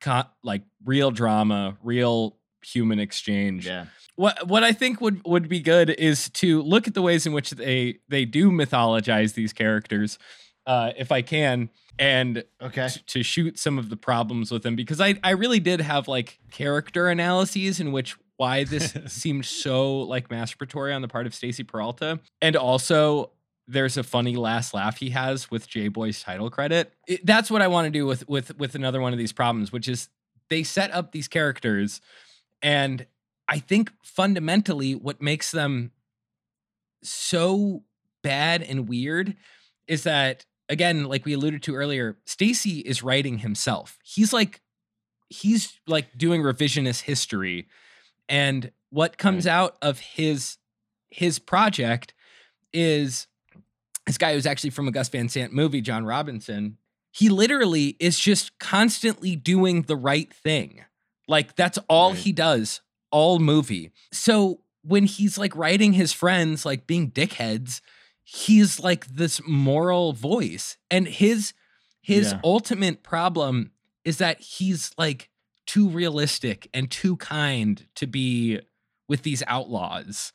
co- 0.00 0.24
like 0.42 0.62
real 0.84 1.10
drama, 1.10 1.76
real 1.82 2.36
human 2.62 2.98
exchange. 2.98 3.66
Yeah. 3.66 3.86
What 4.16 4.46
what 4.48 4.64
I 4.64 4.72
think 4.72 5.00
would 5.00 5.22
would 5.24 5.48
be 5.48 5.60
good 5.60 5.90
is 5.90 6.28
to 6.30 6.60
look 6.62 6.88
at 6.88 6.94
the 6.94 7.02
ways 7.02 7.26
in 7.26 7.32
which 7.32 7.50
they 7.50 7.98
they 8.08 8.24
do 8.24 8.50
mythologize 8.50 9.34
these 9.34 9.52
characters, 9.52 10.18
uh, 10.66 10.92
if 10.96 11.12
I 11.12 11.22
can, 11.22 11.70
and 11.98 12.42
Okay. 12.60 12.88
t- 12.88 13.00
to 13.06 13.22
shoot 13.22 13.58
some 13.58 13.78
of 13.78 13.88
the 13.90 13.96
problems 13.96 14.50
with 14.50 14.62
them 14.62 14.74
because 14.74 15.00
I 15.00 15.14
I 15.22 15.30
really 15.30 15.60
did 15.60 15.80
have 15.80 16.08
like 16.08 16.38
character 16.50 17.08
analyses 17.08 17.78
in 17.78 17.92
which 17.92 18.16
why 18.38 18.64
this 18.64 18.94
seemed 19.06 19.44
so 19.46 19.98
like 20.00 20.28
masturbatory 20.28 20.94
on 20.94 21.02
the 21.02 21.08
part 21.08 21.26
of 21.26 21.34
Stacy 21.34 21.62
Peralta, 21.62 22.18
and 22.40 22.56
also 22.56 23.30
there's 23.68 23.96
a 23.96 24.02
funny 24.02 24.36
last 24.36 24.72
laugh 24.74 24.98
he 24.98 25.10
has 25.10 25.50
with 25.50 25.68
Jay 25.68 25.88
Boy's 25.88 26.22
title 26.22 26.50
credit. 26.50 26.92
It- 27.08 27.24
that's 27.26 27.50
what 27.50 27.62
I 27.62 27.68
want 27.68 27.86
to 27.86 27.90
do 27.90 28.06
with 28.06 28.28
with 28.28 28.56
with 28.58 28.74
another 28.74 29.00
one 29.00 29.12
of 29.12 29.18
these 29.18 29.32
problems, 29.32 29.72
which 29.72 29.88
is 29.88 30.08
they 30.48 30.62
set 30.62 30.92
up 30.92 31.12
these 31.12 31.28
characters, 31.28 32.00
and 32.62 33.06
I 33.48 33.58
think 33.58 33.92
fundamentally 34.02 34.94
what 34.94 35.20
makes 35.22 35.50
them 35.50 35.92
so 37.02 37.82
bad 38.22 38.62
and 38.62 38.88
weird 38.88 39.36
is 39.86 40.02
that 40.04 40.44
again 40.68 41.04
like 41.04 41.24
we 41.24 41.32
alluded 41.32 41.62
to 41.62 41.74
earlier 41.76 42.16
stacy 42.26 42.80
is 42.80 43.02
writing 43.02 43.38
himself 43.38 43.98
he's 44.02 44.32
like 44.32 44.60
he's 45.28 45.78
like 45.86 46.16
doing 46.18 46.42
revisionist 46.42 47.02
history 47.02 47.68
and 48.28 48.72
what 48.90 49.18
comes 49.18 49.46
out 49.46 49.76
of 49.80 50.00
his 50.00 50.56
his 51.10 51.38
project 51.38 52.14
is 52.72 53.28
this 54.06 54.18
guy 54.18 54.34
who's 54.34 54.46
actually 54.46 54.70
from 54.70 54.88
a 54.88 54.90
gus 54.92 55.08
van 55.08 55.28
sant 55.28 55.52
movie 55.52 55.80
john 55.80 56.04
robinson 56.04 56.76
he 57.12 57.28
literally 57.28 57.96
is 57.98 58.18
just 58.18 58.58
constantly 58.58 59.34
doing 59.36 59.82
the 59.82 59.96
right 59.96 60.32
thing 60.32 60.84
like 61.28 61.56
that's 61.56 61.78
all 61.88 62.10
Right. 62.10 62.18
he 62.20 62.32
does 62.32 62.80
all 63.10 63.38
movie 63.38 63.90
so 64.12 64.60
when 64.82 65.04
he's 65.06 65.36
like 65.38 65.56
writing 65.56 65.92
his 65.94 66.12
friends 66.12 66.64
like 66.64 66.86
being 66.86 67.10
dickheads 67.10 67.80
he's 68.22 68.80
like 68.80 69.06
this 69.06 69.40
moral 69.46 70.12
voice 70.12 70.76
and 70.90 71.06
his 71.08 71.52
his 72.00 72.32
Yeah. 72.32 72.40
ultimate 72.44 73.02
problem 73.02 73.72
is 74.04 74.18
that 74.18 74.40
he's 74.40 74.92
like 74.98 75.30
too 75.66 75.88
realistic 75.88 76.68
and 76.72 76.90
too 76.90 77.16
kind 77.16 77.86
to 77.96 78.06
be 78.06 78.60
with 79.08 79.22
these 79.22 79.42
outlaws 79.48 80.32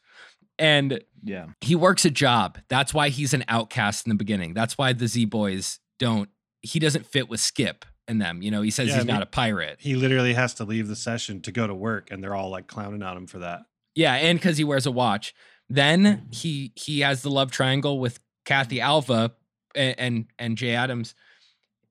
and 0.61 1.03
Yeah. 1.23 1.47
he 1.61 1.75
works 1.75 2.05
a 2.05 2.09
job 2.11 2.57
that's 2.69 2.93
why 2.93 3.09
he's 3.09 3.33
an 3.33 3.43
outcast 3.47 4.05
in 4.05 4.09
the 4.11 4.15
beginning 4.15 4.53
that's 4.53 4.77
why 4.77 4.93
the 4.93 5.07
z 5.07 5.25
boys 5.25 5.79
don't 5.99 6.29
he 6.61 6.77
doesn't 6.79 7.05
fit 7.07 7.27
with 7.27 7.39
skip 7.39 7.85
and 8.07 8.21
them. 8.21 8.41
You 8.41 8.51
know, 8.51 8.61
he 8.61 8.71
says 8.71 8.87
Yeah, 8.89 8.93
he's 8.95 9.03
I 9.03 9.05
mean- 9.05 9.13
not 9.15 9.21
a 9.23 9.27
pirate. 9.27 9.77
He 9.79 9.95
literally 9.95 10.33
has 10.33 10.53
to 10.55 10.63
leave 10.65 10.87
the 10.87 10.95
session 10.95 11.41
to 11.43 11.51
go 11.51 11.65
to 11.65 11.73
work, 11.73 12.11
and 12.11 12.21
they're 12.23 12.35
all 12.35 12.49
like 12.49 12.67
clowning 12.67 13.01
on 13.03 13.15
him 13.17 13.25
for 13.27 13.39
that. 13.39 13.61
Yeah, 13.95 14.13
and 14.15 14.37
because 14.39 14.57
he 14.57 14.63
wears 14.63 14.85
a 14.85 14.91
watch. 14.91 15.33
Then 15.69 16.27
he 16.31 16.71
he 16.75 16.99
has 17.01 17.21
the 17.21 17.29
love 17.29 17.51
triangle 17.51 17.99
with 17.99 18.19
Kathy 18.45 18.81
Alva 18.81 19.31
and, 19.75 19.95
and 19.99 20.25
and 20.37 20.57
Jay 20.57 20.75
Adams, 20.75 21.15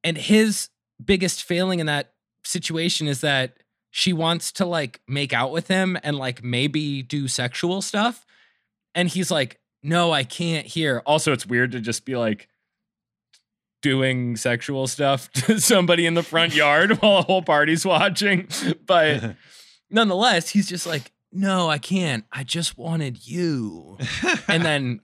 and 0.05 0.17
his 0.19 0.69
biggest 1.03 1.43
failing 1.43 1.79
in 1.81 1.87
that 1.87 2.13
situation 2.45 3.07
is 3.09 3.21
that 3.23 3.57
she 3.91 4.13
wants 4.13 4.53
to 4.53 4.67
like 4.67 5.01
make 5.09 5.33
out 5.33 5.51
with 5.53 5.69
him 5.69 5.97
and 6.03 6.17
like 6.17 6.45
maybe 6.45 7.03
do 7.03 7.27
sexual 7.29 7.81
stuff, 7.83 8.27
and 8.95 9.09
he's 9.09 9.31
like, 9.31 9.61
"No, 9.83 10.13
I 10.13 10.25
can't." 10.25 10.67
hear. 10.67 11.03
also, 11.07 11.33
it's 11.33 11.47
weird 11.47 11.73
to 11.73 11.81
just 11.81 12.05
be 12.05 12.17
like 12.17 12.49
doing 13.83 14.37
sexual 14.37 14.87
stuff 14.87 15.31
to 15.33 15.59
somebody 15.61 16.07
in 16.07 16.15
the 16.15 16.23
front 16.23 16.55
yard 16.55 16.93
while 17.01 17.19
a 17.19 17.23
whole 17.23 17.43
party's 17.43 17.85
watching, 17.85 18.49
but 18.87 19.37
nonetheless, 19.91 20.51
he's 20.51 20.69
just 20.69 20.87
like, 20.87 21.13
no, 21.33 21.69
I 21.71 21.79
can't. 21.79 22.25
I 22.33 22.43
just 22.45 22.77
wanted 22.77 23.27
you. 23.27 23.97
And 24.49 24.65
then, 24.65 25.01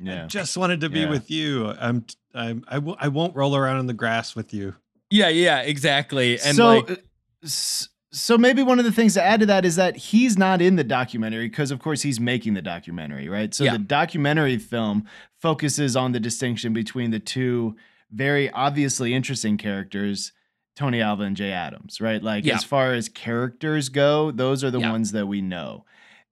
Yeah. 0.00 0.24
I 0.24 0.26
just 0.26 0.56
wanted 0.56 0.80
to 0.80 0.88
be 0.90 1.00
Yeah. 1.00 1.10
with 1.10 1.30
you. 1.30 1.68
I'm. 1.80 2.04
I'm. 2.34 2.64
I, 2.68 2.74
w- 2.74 2.96
I 3.00 3.08
won't 3.08 3.34
roll 3.36 3.56
around 3.56 3.78
in 3.80 3.86
the 3.86 3.94
grass 3.94 4.34
with 4.36 4.52
you. 4.52 4.74
yeah, 5.10 5.28
yeah, 5.28 5.60
exactly. 5.62 6.38
And 6.40 6.56
so, 6.56 6.66
like, 6.66 6.90
uh, 6.90 6.96
s- 7.44 7.88
so 8.10 8.38
maybe 8.38 8.62
one 8.62 8.78
of 8.78 8.84
the 8.84 8.92
things 8.92 9.14
to 9.14 9.22
add 9.22 9.40
to 9.40 9.46
that 9.46 9.64
is 9.64 9.76
that 9.76 9.96
he's 9.96 10.38
not 10.38 10.62
in 10.62 10.76
the 10.76 10.84
documentary 10.84 11.48
because, 11.48 11.70
of 11.70 11.78
course, 11.78 12.02
he's 12.02 12.18
making 12.18 12.54
the 12.54 12.62
documentary, 12.62 13.28
right? 13.28 13.52
So 13.54 13.64
Yeah. 13.64 13.72
the 13.72 13.78
documentary 13.80 14.56
film 14.58 15.04
focuses 15.40 15.94
on 15.96 16.12
the 16.12 16.20
distinction 16.20 16.72
between 16.72 17.10
the 17.10 17.18
two 17.20 17.76
very 18.10 18.50
obviously 18.50 19.12
interesting 19.14 19.58
characters, 19.58 20.32
Tony 20.74 21.00
Alva 21.02 21.24
and 21.24 21.36
Jay 21.36 21.52
Adams, 21.52 22.00
right? 22.00 22.22
Like 22.22 22.44
Yeah. 22.44 22.54
as 22.54 22.64
far 22.64 22.94
as 22.94 23.08
characters 23.08 23.88
go, 23.90 24.30
those 24.30 24.64
are 24.64 24.70
the 24.70 24.80
Yeah. 24.80 24.90
ones 24.92 25.12
that 25.12 25.26
we 25.26 25.40
know. 25.42 25.84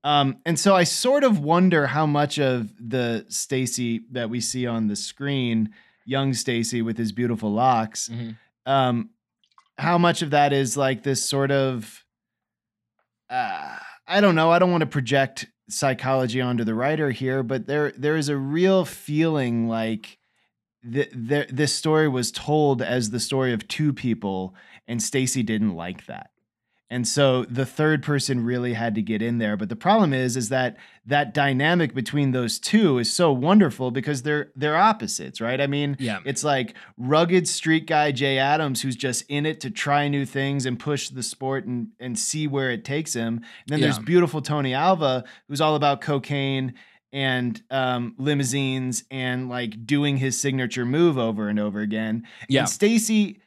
Um, 0.05 0.37
and 0.47 0.59
so 0.59 0.75
I 0.77 0.85
sort 0.85 1.25
of 1.25 1.41
wonder 1.41 1.89
how 1.89 2.07
much 2.07 2.39
of 2.39 2.73
the 2.81 3.27
Stacy 3.29 4.05
that 4.13 4.31
we 4.31 4.41
see 4.41 4.67
on 4.67 4.87
the 4.87 4.97
screen, 4.97 5.71
young 6.05 6.33
Stacy 6.33 6.81
with 6.81 6.97
his 6.97 7.11
beautiful 7.13 7.53
locks, 7.53 8.09
Mhm. 8.09 8.37
um, 8.65 9.11
how 9.79 9.99
much 9.99 10.23
of 10.23 10.31
that 10.31 10.53
is 10.53 10.77
like 10.77 11.03
this 11.03 11.25
sort 11.29 11.51
of 11.51 12.05
uh, 13.29 13.77
I 14.07 14.21
don't 14.21 14.35
know. 14.35 14.51
I 14.51 14.59
don't 14.59 14.71
want 14.71 14.83
to 14.83 14.87
project 14.87 15.47
psychology 15.69 16.41
onto 16.41 16.65
the 16.65 16.75
writer 16.75 17.11
here, 17.11 17.43
but 17.43 17.67
there 17.67 17.93
there 17.97 18.17
is 18.17 18.29
a 18.29 18.37
real 18.37 18.85
feeling 18.85 19.69
like 19.69 20.19
th- 20.91 21.11
th- 21.29 21.49
this 21.49 21.75
story 21.75 22.09
was 22.09 22.31
told 22.31 22.83
as 22.83 23.11
the 23.11 23.21
story 23.21 23.53
of 23.53 23.67
two 23.67 23.93
people, 23.93 24.55
and 24.87 25.03
Stacy 25.03 25.43
didn't 25.43 25.75
like 25.75 26.07
that. 26.07 26.31
And 26.89 27.07
so 27.09 27.45
the 27.47 27.67
third 27.67 28.05
person 28.05 28.45
really 28.45 28.75
had 28.75 28.95
to 28.95 29.03
get 29.03 29.21
in 29.21 29.39
there. 29.39 29.57
But 29.57 29.69
the 29.69 29.75
problem 29.77 30.13
is, 30.13 30.37
is 30.37 30.51
that 30.51 30.77
that 31.05 31.35
dynamic 31.35 31.95
between 31.95 32.31
those 32.31 32.61
two 32.61 32.99
is 32.99 33.13
so 33.13 33.33
wonderful 33.33 33.91
because 33.91 34.23
they're 34.23 34.53
they're 34.55 34.77
opposites, 34.77 35.41
right? 35.41 35.61
I 35.61 35.67
mean, 35.67 35.97
Yeah. 35.99 36.21
it's 36.25 36.45
like 36.45 36.75
rugged 36.97 37.49
street 37.49 37.87
guy 37.87 38.13
Jay 38.13 38.39
Adams 38.39 38.83
who's 38.83 38.95
just 38.95 39.25
in 39.29 39.47
it 39.47 39.61
to 39.63 39.71
try 39.71 40.07
new 40.07 40.25
things 40.25 40.65
and 40.65 40.79
push 40.79 41.09
the 41.09 41.25
sport 41.25 41.67
and 41.67 41.89
and 41.99 42.17
see 42.17 42.47
where 42.47 42.71
it 42.71 42.85
takes 42.85 43.15
him. 43.15 43.39
And 43.39 43.45
then 43.67 43.81
there's 43.81 43.99
beautiful 43.99 44.41
Tony 44.41 44.73
Alva 44.73 45.25
who's 45.49 45.61
all 45.61 45.75
about 45.75 46.01
cocaine 46.01 46.75
and 47.13 47.61
um, 47.71 48.15
limousines 48.19 49.03
and 49.11 49.49
like 49.49 49.87
doing 49.87 50.19
his 50.19 50.41
signature 50.41 50.85
move 50.85 51.19
over 51.19 51.49
and 51.49 51.59
over 51.59 51.81
again. 51.81 52.27
Yeah. 52.49 52.61
And 52.61 52.69
Stacy 52.69 53.41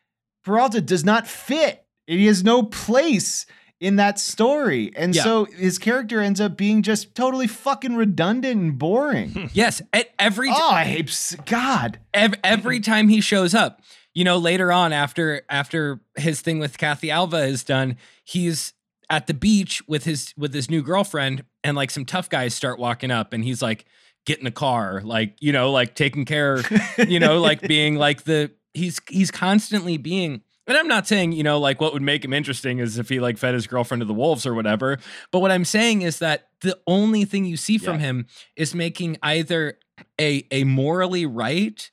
Peralta 0.43 0.81
does 0.81 1.05
not 1.05 1.27
fit. 1.27 1.85
He 2.17 2.25
has 2.25 2.43
no 2.43 2.63
place 2.63 3.45
in 3.79 3.95
that 3.97 4.19
story. 4.19 4.91
And 4.95 5.15
Yeah. 5.15 5.23
so 5.23 5.45
his 5.45 5.77
character 5.77 6.19
ends 6.21 6.41
up 6.41 6.57
being 6.57 6.81
just 6.81 7.15
totally 7.15 7.47
fucking 7.47 7.95
redundant 7.95 8.59
and 8.61 8.77
boring. 8.77 9.49
yes, 9.53 9.81
at 9.93 10.09
every 10.19 10.49
oh, 10.49 10.69
I 10.69 10.83
hate 10.85 11.35
God. 11.45 11.99
ev- 12.13 12.33
every 12.43 12.79
time 12.79 13.07
he 13.09 13.21
shows 13.21 13.53
up 13.53 13.81
you 14.15 14.23
know 14.23 14.37
later 14.37 14.71
on 14.71 14.91
after 14.91 15.43
after 15.49 15.99
his 16.17 16.41
thing 16.41 16.57
with 16.57 16.79
kathy 16.79 17.11
alva 17.11 17.43
is 17.43 17.63
done 17.63 17.95
he's 18.23 18.73
at 19.07 19.27
the 19.27 19.35
beach 19.35 19.83
with 19.87 20.03
his 20.03 20.33
with 20.35 20.51
his 20.51 20.67
new 20.67 20.81
girlfriend 20.81 21.43
and 21.63 21.77
like 21.77 21.91
some 21.91 22.03
tough 22.05 22.27
guys 22.27 22.55
start 22.55 22.79
walking 22.79 23.11
up 23.11 23.33
and 23.33 23.43
he's 23.43 23.61
like 23.61 23.85
get 24.25 24.39
in 24.39 24.45
the 24.45 24.51
car 24.51 25.01
like 25.05 25.35
you 25.39 25.51
know 25.53 25.71
like 25.71 25.93
taking 25.93 26.25
care 26.25 26.63
you 27.07 27.19
know 27.19 27.39
like 27.39 27.61
being 27.67 27.95
like 27.97 28.23
the 28.23 28.51
he's 28.73 28.99
he's 29.09 29.29
constantly 29.29 29.95
being 29.97 30.41
and 30.69 30.77
I'm 30.77 30.87
not 30.87 31.07
saying, 31.07 31.31
you 31.33 31.43
know, 31.43 31.59
like 31.59 31.81
what 31.81 31.93
would 31.93 32.01
make 32.01 32.23
him 32.23 32.33
interesting 32.33 32.79
is 32.79 32.97
if 32.97 33.09
he 33.09 33.19
like 33.19 33.37
fed 33.37 33.53
his 33.53 33.67
girlfriend 33.67 34.01
to 34.01 34.05
the 34.05 34.13
wolves 34.13 34.45
or 34.45 34.53
whatever. 34.53 34.97
But 35.31 35.39
what 35.39 35.51
I'm 35.51 35.65
saying 35.65 36.01
is 36.03 36.19
that 36.19 36.49
the 36.61 36.79
only 36.87 37.25
thing 37.25 37.45
you 37.45 37.57
see 37.57 37.77
from 37.77 37.95
Yeah. 37.99 38.05
him 38.07 38.27
is 38.55 38.73
making 38.75 39.17
either 39.23 39.77
a 40.19 40.45
a 40.51 40.63
morally 40.63 41.25
right 41.25 41.89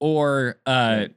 or 0.00 0.60
uh 0.66 0.70
Right. 1.00 1.10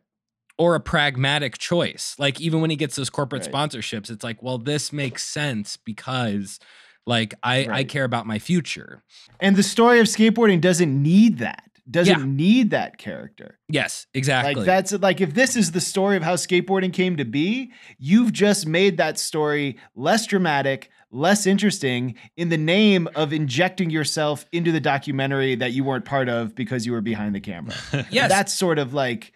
or 0.58 0.76
a 0.76 0.80
pragmatic 0.80 1.58
choice. 1.58 2.16
Like 2.20 2.40
even 2.42 2.62
when 2.62 2.70
he 2.70 2.76
gets 2.76 2.96
those 2.96 3.10
corporate 3.10 3.44
Right. 3.44 3.52
sponsorships, 3.54 4.10
it's 4.10 4.24
like, 4.24 4.42
well, 4.44 4.58
this 4.58 4.92
makes 4.94 5.26
sense 5.26 5.78
because 5.78 6.60
like 7.06 7.34
I 7.44 7.68
I 7.72 7.84
care 7.86 8.04
about 8.04 8.26
my 8.28 8.40
future. 8.40 9.04
And 9.40 9.56
the 9.56 9.64
story 9.64 10.00
of 10.00 10.08
skateboarding 10.08 10.62
doesn't 10.62 11.02
need 11.02 11.40
that. 11.40 11.64
Doesn't 11.90 12.20
Yeah. 12.20 12.26
need 12.26 12.70
that 12.72 12.98
character. 12.98 13.58
Yes, 13.68 14.06
exactly. 14.14 14.56
Like 14.56 14.66
that's 14.66 14.92
like 14.94 15.22
if 15.22 15.34
this 15.34 15.56
is 15.56 15.72
the 15.72 15.82
story 15.82 16.18
of 16.18 16.24
how 16.24 16.36
skateboarding 16.36 16.94
came 16.94 17.18
to 17.18 17.26
be, 17.26 17.72
you've 17.98 18.32
just 18.32 18.68
made 18.68 18.98
that 18.98 19.18
story 19.18 19.78
less 19.96 20.28
dramatic, 20.28 20.90
less 21.12 21.48
interesting 21.48 22.16
in 22.38 22.50
the 22.50 22.58
name 22.58 23.08
of 23.16 23.34
injecting 23.34 23.90
yourself 23.90 24.46
into 24.52 24.72
the 24.72 24.80
documentary 24.80 25.56
that 25.56 25.72
you 25.72 25.84
weren't 25.84 26.06
part 26.06 26.30
of 26.30 26.54
because 26.54 26.86
you 26.86 26.92
were 26.92 27.02
behind 27.02 27.34
the 27.34 27.40
camera. 27.40 27.74
yes. 28.12 28.30
That's 28.30 28.54
sort 28.54 28.78
of 28.78 28.94
like 28.94 29.34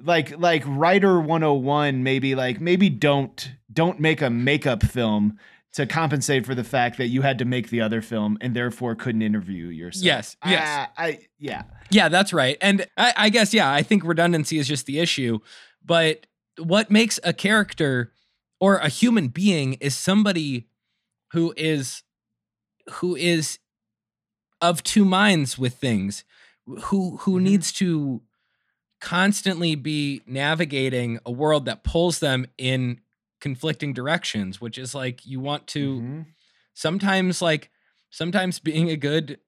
like 0.00 0.38
like 0.38 0.62
writer 0.66 1.18
101 1.20 2.02
maybe 2.04 2.34
like 2.34 2.60
maybe 2.60 2.88
don't 2.88 3.52
don't 3.72 3.98
make 3.98 4.22
a 4.22 4.30
makeup 4.30 4.82
film 4.84 5.36
to 5.78 5.86
compensate 5.86 6.44
for 6.44 6.54
the 6.54 6.62
fact 6.64 6.98
that 6.98 7.06
you 7.06 7.22
had 7.22 7.38
to 7.38 7.44
make 7.44 7.70
the 7.70 7.80
other 7.80 8.02
film 8.02 8.36
and 8.40 8.54
therefore 8.54 8.94
couldn't 8.94 9.22
interview 9.22 9.66
yourself. 9.68 10.04
Yes, 10.04 10.36
yes. 10.44 10.62
Ah, 10.68 10.92
I 10.96 11.18
yeah. 11.38 11.62
Yeah, 11.90 12.08
that's 12.08 12.32
right. 12.32 12.56
And 12.60 12.86
I, 12.96 13.14
I 13.16 13.28
guess, 13.30 13.54
yeah, 13.54 13.72
I 13.72 13.82
think 13.82 14.04
redundancy 14.04 14.58
is 14.58 14.68
just 14.68 14.86
the 14.86 14.98
issue. 14.98 15.38
But 15.84 16.26
what 16.60 16.90
makes 16.90 17.18
a 17.24 17.32
character 17.32 18.12
or 18.60 18.76
a 18.78 18.88
human 18.88 19.28
being 19.28 19.74
is 19.74 19.96
somebody 19.96 20.68
who 21.32 21.54
is 21.56 22.02
who 22.94 23.14
is 23.16 23.58
of 24.60 24.82
two 24.82 25.04
minds 25.04 25.56
with 25.58 25.74
things, 25.74 26.24
who 26.66 27.18
who 27.18 27.38
Mhm. 27.38 27.42
needs 27.42 27.72
to 27.74 28.22
constantly 29.00 29.76
be 29.76 30.22
navigating 30.26 31.20
a 31.24 31.30
world 31.30 31.66
that 31.66 31.84
pulls 31.84 32.18
them 32.18 32.46
in 32.58 33.00
conflicting 33.40 33.92
directions, 33.92 34.60
which 34.60 34.78
is 34.78 34.94
like 34.94 35.24
you 35.26 35.40
want 35.40 35.66
to 35.68 36.00
Mhm. 36.00 36.26
sometimes 36.74 37.42
like 37.42 37.70
sometimes 38.10 38.58
being 38.58 38.90
a 38.90 38.96
good 38.96 39.38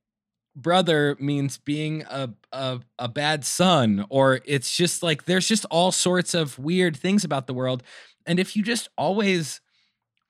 brother 0.57 1.17
means 1.21 1.59
being 1.59 2.03
a, 2.11 2.31
a 2.53 2.81
a 2.99 3.09
bad 3.09 3.45
son 3.45 4.05
or 4.11 4.41
it's 4.45 4.77
just 4.77 5.03
like 5.03 5.25
there's 5.25 5.47
just 5.49 5.65
all 5.71 5.93
sorts 5.93 6.35
of 6.35 6.59
weird 6.59 6.97
things 6.97 7.25
about 7.25 7.47
the 7.47 7.55
world 7.55 7.83
and 8.27 8.41
if 8.41 8.57
you 8.57 8.63
just 8.63 8.89
always 8.99 9.61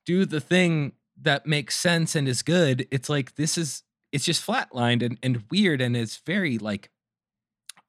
do 0.05 0.25
the 0.25 0.41
thing 0.41 0.93
that 1.21 1.45
makes 1.47 1.75
sense 1.77 2.15
and 2.15 2.27
is 2.27 2.43
good 2.43 2.87
it's 2.91 3.09
like 3.09 3.35
this 3.35 3.57
is 3.57 3.83
it's 4.11 4.25
just 4.25 4.45
flatlined 4.45 5.03
and, 5.03 5.17
and 5.23 5.43
weird 5.51 5.81
and 5.81 5.97
it's 5.97 6.17
very 6.17 6.57
like 6.59 6.91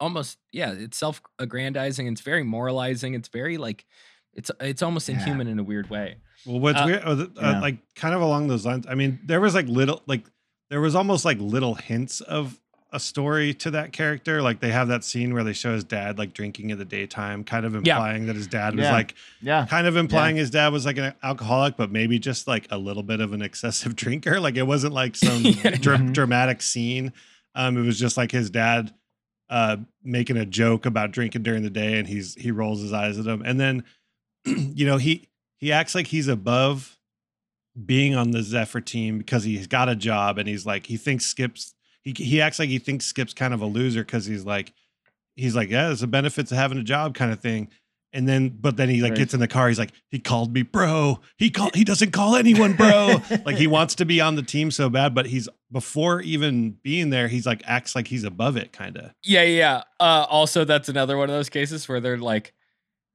almost 0.00 0.38
yeah 0.52 0.72
it's 0.72 0.96
self-aggrandizing 0.98 2.06
it's 2.06 2.20
very 2.22 2.42
moralizing 2.42 3.14
it's 3.14 3.28
very 3.28 3.56
like 3.56 3.84
it's 4.34 4.50
it's 4.60 4.82
almost 4.82 5.08
Yeah. 5.08 5.16
inhuman 5.18 5.46
in 5.48 5.58
a 5.58 5.62
weird 5.64 5.90
way 5.90 6.16
Well, 6.46 6.60
what's 6.60 6.80
Uh, 6.80 6.84
weird, 6.86 7.02
uh, 7.04 7.10
uh, 7.10 7.26
yeah. 7.40 7.60
like 7.60 7.76
kind 7.94 8.14
of 8.14 8.20
along 8.20 8.48
those 8.48 8.64
lines. 8.66 8.86
I 8.88 8.94
mean, 8.94 9.20
there 9.24 9.40
was 9.40 9.54
like 9.54 9.66
little, 9.68 10.02
like 10.06 10.24
there 10.70 10.80
was 10.80 10.94
almost 10.94 11.24
like 11.24 11.38
little 11.38 11.74
hints 11.74 12.20
of 12.20 12.58
a 12.94 12.98
story 13.00 13.54
to 13.54 13.70
that 13.70 13.92
character. 13.92 14.42
Like 14.42 14.60
they 14.60 14.70
have 14.72 14.88
that 14.88 15.02
scene 15.04 15.32
where 15.32 15.44
they 15.44 15.52
show 15.52 15.72
his 15.72 15.84
dad 15.84 16.18
like 16.18 16.34
drinking 16.34 16.70
in 16.70 16.78
the 16.78 16.84
daytime, 16.84 17.44
kind 17.44 17.64
of 17.64 17.72
Yeah. 17.74 17.78
implying 17.94 18.26
that 18.26 18.36
his 18.36 18.46
dad 18.48 18.74
was 18.74 18.84
Yeah. 18.84 18.92
like, 18.92 19.14
Yeah. 19.40 19.66
kind 19.66 19.86
of 19.86 19.96
implying 19.96 20.36
his 20.36 20.50
dad 20.50 20.72
was 20.72 20.84
like 20.84 20.96
an 20.98 21.14
alcoholic, 21.22 21.76
but 21.76 21.90
maybe 21.92 22.18
just 22.18 22.46
like 22.48 22.66
a 22.70 22.76
little 22.78 23.02
bit 23.02 23.20
of 23.20 23.32
an 23.32 23.40
excessive 23.40 23.94
drinker. 24.02 24.40
Like 24.40 24.56
it 24.56 24.66
wasn't 24.66 24.92
like 24.94 25.14
some 25.26 25.42
Yeah. 25.42 25.70
dra- 25.76 25.98
Mhm. 25.98 26.12
dramatic 26.12 26.60
scene. 26.60 27.12
Um, 27.54 27.76
it 27.78 27.82
was 27.82 27.98
just 28.00 28.16
like 28.16 28.30
his 28.32 28.50
dad 28.50 28.92
uh 29.50 29.76
making 30.02 30.36
a 30.38 30.46
joke 30.46 30.86
about 30.86 31.12
drinking 31.12 31.42
during 31.42 31.62
the 31.62 31.70
day 31.70 31.98
and 31.98 32.08
he's 32.08 32.34
he 32.36 32.50
rolls 32.50 32.80
his 32.80 32.92
eyes 32.92 33.18
at 33.18 33.26
him 33.26 33.42
and 33.44 33.60
then 33.60 33.84
you 34.46 34.86
know 34.86 34.96
he 34.96 35.28
he 35.58 35.72
acts 35.72 35.94
like 35.94 36.08
he's 36.08 36.28
above 36.28 36.98
being 37.86 38.14
on 38.14 38.30
the 38.32 38.42
Zephyr 38.42 38.80
team 38.80 39.18
because 39.18 39.44
he's 39.44 39.66
got 39.66 39.88
a 39.88 39.96
job 39.96 40.38
and 40.38 40.48
he's 40.48 40.66
like 40.66 40.86
he 40.86 40.96
thinks 40.96 41.24
Skip's 41.24 41.74
he 42.02 42.12
he 42.16 42.40
acts 42.40 42.58
like 42.58 42.68
he 42.68 42.78
thinks 42.78 43.06
Skip's 43.06 43.32
kind 43.34 43.54
of 43.54 43.62
a 43.62 43.66
loser 43.66 44.02
because 44.04 44.26
he's 44.26 44.44
like 44.44 44.72
he's 45.36 45.56
like 45.56 45.70
yeah 45.70 45.86
there's 45.86 46.02
a 46.02 46.06
benefits 46.06 46.52
of 46.52 46.58
having 46.58 46.78
a 46.78 46.82
job 46.82 47.14
kind 47.14 47.32
of 47.32 47.40
thing 47.40 47.68
And 48.14 48.28
then, 48.28 48.50
but 48.50 48.76
then 48.76 48.90
he 48.90 49.00
like 49.00 49.12
Right. 49.12 49.18
gets 49.20 49.32
in 49.32 49.40
the 49.40 49.48
car. 49.48 49.68
He's 49.68 49.78
like, 49.78 49.92
he 50.10 50.18
called 50.18 50.52
me 50.52 50.60
bro. 50.60 51.20
He 51.38 51.48
call 51.48 51.70
he 51.72 51.82
doesn't 51.82 52.10
call 52.12 52.36
anyone 52.36 52.74
bro. 52.74 53.22
like 53.46 53.56
he 53.56 53.66
wants 53.66 53.94
to 53.94 54.04
be 54.04 54.20
on 54.20 54.34
the 54.36 54.42
team 54.42 54.70
so 54.70 54.90
bad, 54.90 55.14
but 55.14 55.24
he's 55.24 55.48
before 55.70 56.20
even 56.20 56.76
being 56.82 57.08
there, 57.08 57.28
he's 57.28 57.46
like 57.46 57.62
acts 57.64 57.94
like 57.96 58.08
he's 58.08 58.24
above 58.24 58.58
it, 58.58 58.70
kind 58.70 58.98
of. 58.98 59.14
Yeah, 59.24 59.44
yeah. 59.44 59.56
yeah. 59.56 59.82
Uh, 59.98 60.26
also, 60.28 60.66
that's 60.66 60.90
another 60.90 61.16
one 61.16 61.30
of 61.30 61.34
those 61.34 61.48
cases 61.48 61.88
where 61.88 62.00
they're 62.00 62.18
like, 62.18 62.52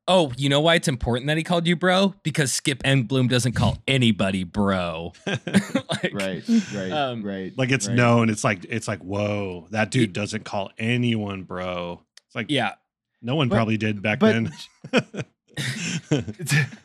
"Oh, 0.07 0.31
you 0.37 0.49
know 0.49 0.59
why 0.61 0.75
it's 0.75 0.87
important 0.87 1.27
that 1.27 1.37
he 1.37 1.43
called 1.43 1.67
you 1.67 1.75
bro? 1.75 2.13
Because 2.23 2.51
Skip 2.51 2.83
Engblom 2.83 3.29
doesn't 3.29 3.53
call 3.53 3.77
anybody 3.87 4.43
bro." 4.43 5.13
like, 5.27 6.13
Right, 6.13 6.43
right, 6.73 6.91
Um, 6.91 7.23
right. 7.23 7.53
Like 7.57 7.71
it's 7.71 7.87
right. 7.87 7.95
known. 7.95 8.29
It's 8.29 8.43
like 8.43 8.65
it's 8.69 8.87
like 8.87 8.99
whoa, 8.99 9.67
that 9.71 9.91
dude 9.91 10.13
doesn't 10.13 10.45
call 10.45 10.71
anyone 10.77 11.43
bro. 11.43 12.01
It's 12.27 12.35
like 12.35 12.47
Yeah, 12.49 12.73
no 13.21 13.35
one 13.35 13.49
But- 13.49 13.55
probably 13.55 13.77
did 13.77 14.01
back 14.01 14.19
but- 14.19 14.33
then. 14.91 15.25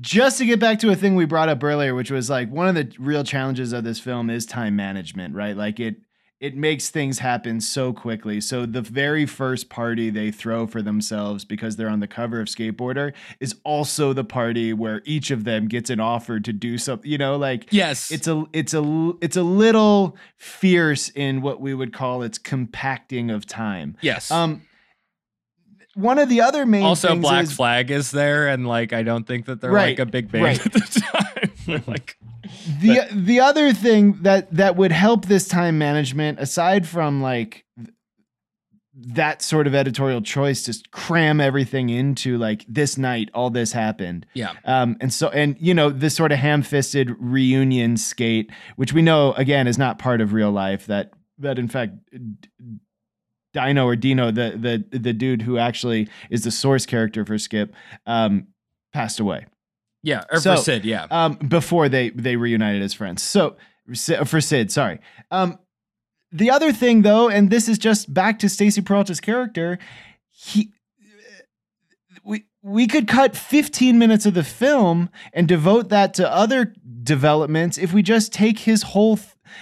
just 0.00 0.38
to 0.38 0.44
get 0.46 0.58
back 0.60 0.78
to 0.80 0.90
a 0.90 0.96
thing 0.96 1.14
we 1.14 1.24
brought 1.24 1.48
up 1.48 1.62
earlier, 1.62 1.94
which 1.94 2.10
was 2.10 2.28
like 2.28 2.50
one 2.50 2.68
of 2.68 2.74
the 2.74 2.92
real 2.98 3.24
challenges 3.24 3.72
of 3.72 3.84
this 3.84 3.98
film 4.00 4.30
is 4.30 4.44
time 4.46 4.74
management, 4.76 5.34
right? 5.34 5.56
Like 5.56 5.78
it 5.80 5.96
it 6.42 6.56
makes 6.56 6.90
things 6.90 7.20
happen 7.20 7.60
so 7.60 7.92
quickly. 7.92 8.40
So 8.40 8.66
the 8.66 8.82
very 8.82 9.26
first 9.26 9.68
party 9.68 10.10
they 10.10 10.32
throw 10.32 10.66
for 10.66 10.82
themselves 10.82 11.44
because 11.44 11.76
they're 11.76 11.88
on 11.88 12.00
the 12.00 12.08
cover 12.08 12.40
of 12.40 12.48
Skateboarder 12.48 13.12
is 13.38 13.54
also 13.62 14.12
the 14.12 14.24
party 14.24 14.72
where 14.72 15.02
each 15.04 15.30
of 15.30 15.44
them 15.44 15.68
gets 15.68 15.88
an 15.88 16.00
offer 16.00 16.40
to 16.40 16.52
do 16.52 16.78
something, 16.78 17.08
you 17.08 17.16
know, 17.16 17.36
like 17.36 17.72
yes, 17.72 18.10
it's 18.10 18.26
a 18.26 18.44
it's 18.52 18.74
a 18.74 19.12
it's 19.20 19.36
a 19.36 19.44
little 19.44 20.16
fierce 20.36 21.10
in 21.10 21.42
what 21.42 21.60
we 21.60 21.74
would 21.74 21.92
call 21.92 22.22
its 22.22 22.38
compacting 22.38 23.30
of 23.30 23.46
time. 23.46 23.96
yes. 24.00 24.28
Um 24.32 24.62
one 25.94 26.18
of 26.18 26.28
the 26.28 26.40
other 26.40 26.64
main 26.64 26.84
also, 26.84 27.14
Black 27.16 27.44
is, 27.44 27.52
Flag 27.52 27.90
is 27.90 28.10
there, 28.10 28.48
and 28.48 28.66
like 28.66 28.92
I 28.92 29.02
don't 29.02 29.26
think 29.26 29.46
that 29.46 29.60
they're 29.60 29.70
Right, 29.70 29.90
like 29.90 30.08
a 30.08 30.10
big 30.10 30.32
band 30.32 30.44
right. 30.44 30.96
at 31.74 31.86
the 31.86 31.92
time. 31.92 31.94
They're 31.94 31.94
like, 31.94 32.16
the 32.80 33.22
the 33.22 33.40
other 33.40 33.72
thing 33.72 34.22
that 34.22 34.52
that 34.54 34.76
would 34.76 34.92
help 34.92 35.26
this 35.26 35.48
time 35.48 35.78
management 35.78 36.38
aside 36.40 36.86
from 36.86 37.22
like 37.22 37.64
that 38.94 39.40
sort 39.40 39.66
of 39.66 39.74
editorial 39.74 40.20
choice 40.20 40.64
just 40.64 40.90
cram 40.90 41.40
everything 41.40 41.88
into 41.88 42.36
like 42.36 42.64
this 42.68 42.98
night 42.98 43.30
all 43.32 43.48
this 43.48 43.72
happened 43.72 44.26
yeah, 44.34 44.52
um 44.64 44.96
and 45.00 45.12
so 45.12 45.28
and 45.30 45.56
you 45.58 45.72
know 45.72 45.88
this 45.88 46.14
sort 46.14 46.30
of 46.30 46.38
ham-fisted 46.38 47.10
reunion 47.18 47.96
skate 47.96 48.50
which 48.76 48.92
we 48.92 49.00
know 49.00 49.32
again 49.32 49.66
is 49.66 49.78
not 49.78 49.98
part 49.98 50.20
of 50.20 50.34
real 50.34 50.50
life 50.50 50.86
that 50.86 51.12
that 51.38 51.58
in 51.58 51.68
fact 51.68 51.94
Dino 53.54 53.86
or 53.86 53.96
Dino 53.96 54.30
the 54.30 54.84
the 54.90 54.98
the 54.98 55.12
dude 55.14 55.42
who 55.42 55.56
actually 55.56 56.08
is 56.28 56.44
the 56.44 56.50
source 56.50 56.84
character 56.84 57.24
for 57.24 57.38
Skip 57.38 57.74
um 58.06 58.48
passed 58.92 59.20
away 59.20 59.46
yeah, 60.02 60.24
or 60.30 60.40
So, 60.40 60.56
for 60.56 60.62
Sid, 60.62 60.84
yeah, 60.84 61.06
um, 61.10 61.34
before 61.34 61.88
they 61.88 62.10
they 62.10 62.36
reunited 62.36 62.82
as 62.82 62.94
friends. 62.94 63.22
So 63.22 63.56
for 64.24 64.40
Sid, 64.40 64.70
sorry. 64.70 65.00
Um, 65.30 65.58
the 66.32 66.50
other 66.50 66.72
thing 66.72 67.02
though, 67.02 67.28
and 67.28 67.50
this 67.50 67.68
is 67.68 67.78
just 67.78 68.12
back 68.12 68.38
to 68.40 68.48
Stacy 68.48 68.80
Peralta's 68.80 69.20
character, 69.20 69.78
he 70.30 70.72
we 72.24 72.46
we 72.62 72.86
could 72.86 73.08
cut 73.08 73.36
15 73.36 73.98
minutes 73.98 74.24
of 74.24 74.34
the 74.34 74.44
film 74.44 75.10
and 75.32 75.46
devote 75.48 75.88
that 75.90 76.14
to 76.14 76.32
other 76.32 76.74
developments 77.02 77.76
if 77.76 77.92
we 77.92 78.02
just 78.02 78.32
take 78.32 78.60
his 78.60 78.82
whole 78.82 79.18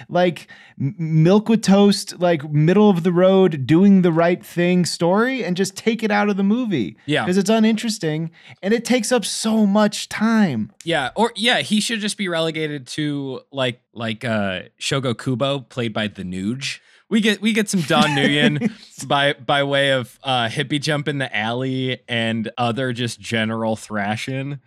like 0.08 0.48
m- 0.80 0.94
milk 0.98 1.48
with 1.48 1.62
toast 1.62 2.18
like 2.20 2.50
middle 2.50 2.90
of 2.90 3.02
the 3.02 3.12
road 3.12 3.66
doing 3.66 4.02
the 4.02 4.12
right 4.12 4.44
thing 4.44 4.84
story 4.84 5.44
and 5.44 5.56
just 5.56 5.76
take 5.76 6.02
it 6.02 6.10
out 6.10 6.28
of 6.28 6.36
the 6.36 6.42
movie 6.42 6.96
Yeah. 7.06 7.24
because 7.24 7.38
it's 7.38 7.50
uninteresting 7.50 8.30
and 8.62 8.74
it 8.74 8.84
takes 8.84 9.12
up 9.12 9.24
so 9.24 9.66
much 9.66 10.08
time 10.08 10.72
yeah, 10.84 11.10
or 11.14 11.32
yeah, 11.36 11.58
he 11.60 11.80
should 11.80 12.00
just 12.00 12.16
be 12.16 12.28
relegated 12.28 12.86
to 12.88 13.40
like 13.52 13.80
like 13.92 14.24
uh 14.24 14.62
Shogo 14.80 15.16
Kubo, 15.18 15.60
played 15.60 15.92
by 15.92 16.08
the 16.08 16.22
Nuge. 16.22 16.80
We 17.08 17.20
get 17.20 17.40
we 17.42 17.52
get 17.52 17.68
some 17.68 17.80
Don 17.82 18.04
Nguyen 18.10 18.70
by 19.08 19.34
by 19.34 19.62
way 19.64 19.90
of 19.92 20.18
uh 20.22 20.48
hippie 20.48 20.80
jump 20.80 21.08
in 21.08 21.18
the 21.18 21.34
alley 21.36 22.00
and 22.08 22.50
other 22.56 22.92
just 22.92 23.20
general 23.20 23.76
thrashing. 23.76 24.60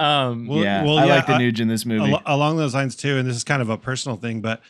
Um 0.00 0.46
Well, 0.46 0.62
yeah, 0.62 0.82
well, 0.84 0.98
I 0.98 1.06
yeah, 1.06 1.14
like 1.16 1.26
the 1.26 1.34
I- 1.34 1.38
Nuge 1.38 1.60
in 1.60 1.68
this 1.68 1.84
movie. 1.86 2.12
Al- 2.12 2.22
along 2.26 2.56
those 2.56 2.74
lines 2.74 2.96
too, 2.96 3.16
and 3.18 3.28
this 3.28 3.36
is 3.36 3.44
kind 3.44 3.60
of 3.62 3.68
a 3.68 3.76
personal 3.78 4.16
thing, 4.16 4.40
but 4.40 4.60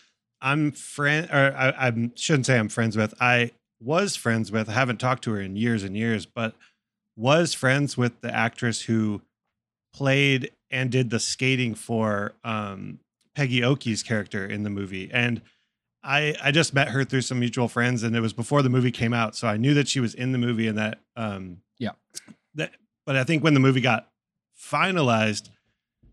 I'm 0.42 0.72
friend, 0.72 1.28
or 1.30 1.54
I, 1.56 1.88
I 1.88 2.10
shouldn't 2.16 2.46
say 2.46 2.58
I'm 2.58 2.68
friends 2.68 2.96
with. 2.96 3.14
I 3.20 3.52
was 3.80 4.16
friends 4.16 4.50
with. 4.50 4.68
I 4.68 4.72
haven't 4.72 4.98
talked 4.98 5.24
to 5.24 5.32
her 5.32 5.40
in 5.40 5.54
years 5.56 5.82
and 5.84 5.96
years, 5.96 6.26
but 6.26 6.54
was 7.16 7.52
friends 7.54 7.96
with 7.96 8.20
the 8.22 8.34
actress 8.34 8.82
who 8.82 9.20
played 9.92 10.50
and 10.70 10.90
did 10.90 11.10
the 11.10 11.18
skating 11.20 11.74
for 11.74 12.32
um, 12.44 12.98
Peggy 13.34 13.62
Oki's 13.64 14.02
character 14.02 14.46
in 14.46 14.62
the 14.62 14.70
movie, 14.70 15.10
and 15.12 15.42
I 16.02 16.34
I 16.42 16.50
just 16.52 16.72
met 16.74 16.88
her 16.88 17.04
through 17.04 17.22
some 17.22 17.38
mutual 17.40 17.68
friends, 17.68 18.02
and 18.02 18.14
it 18.16 18.20
was 18.20 18.32
before 18.32 18.62
the 18.62 18.68
movie 18.70 18.90
came 18.92 19.12
out, 19.12 19.36
so 19.36 19.46
I 19.48 19.56
knew 19.56 19.74
that 19.74 19.88
she 19.88 20.00
was 20.00 20.14
in 20.14 20.32
the 20.32 20.38
movie 20.38 20.66
and 20.66 20.78
that 20.78 21.00
um 21.16 21.58
Yeah. 21.78 21.90
that. 22.54 22.72
But 23.06 23.16
I 23.16 23.24
think 23.24 23.42
when 23.42 23.54
the 23.54 23.60
movie 23.60 23.80
got 23.80 24.08
finalized, 24.60 25.48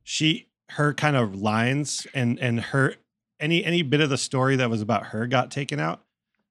she 0.03 0.47
her 0.71 0.93
kind 0.93 1.15
of 1.15 1.35
lines 1.35 2.05
and 2.13 2.39
and 2.39 2.59
her 2.59 2.95
any 3.39 3.63
any 3.63 3.81
bit 3.81 4.01
of 4.01 4.09
the 4.09 4.17
story 4.17 4.55
that 4.55 4.69
was 4.69 4.81
about 4.81 5.07
her 5.07 5.27
got 5.27 5.51
taken 5.51 5.79
out. 5.79 6.01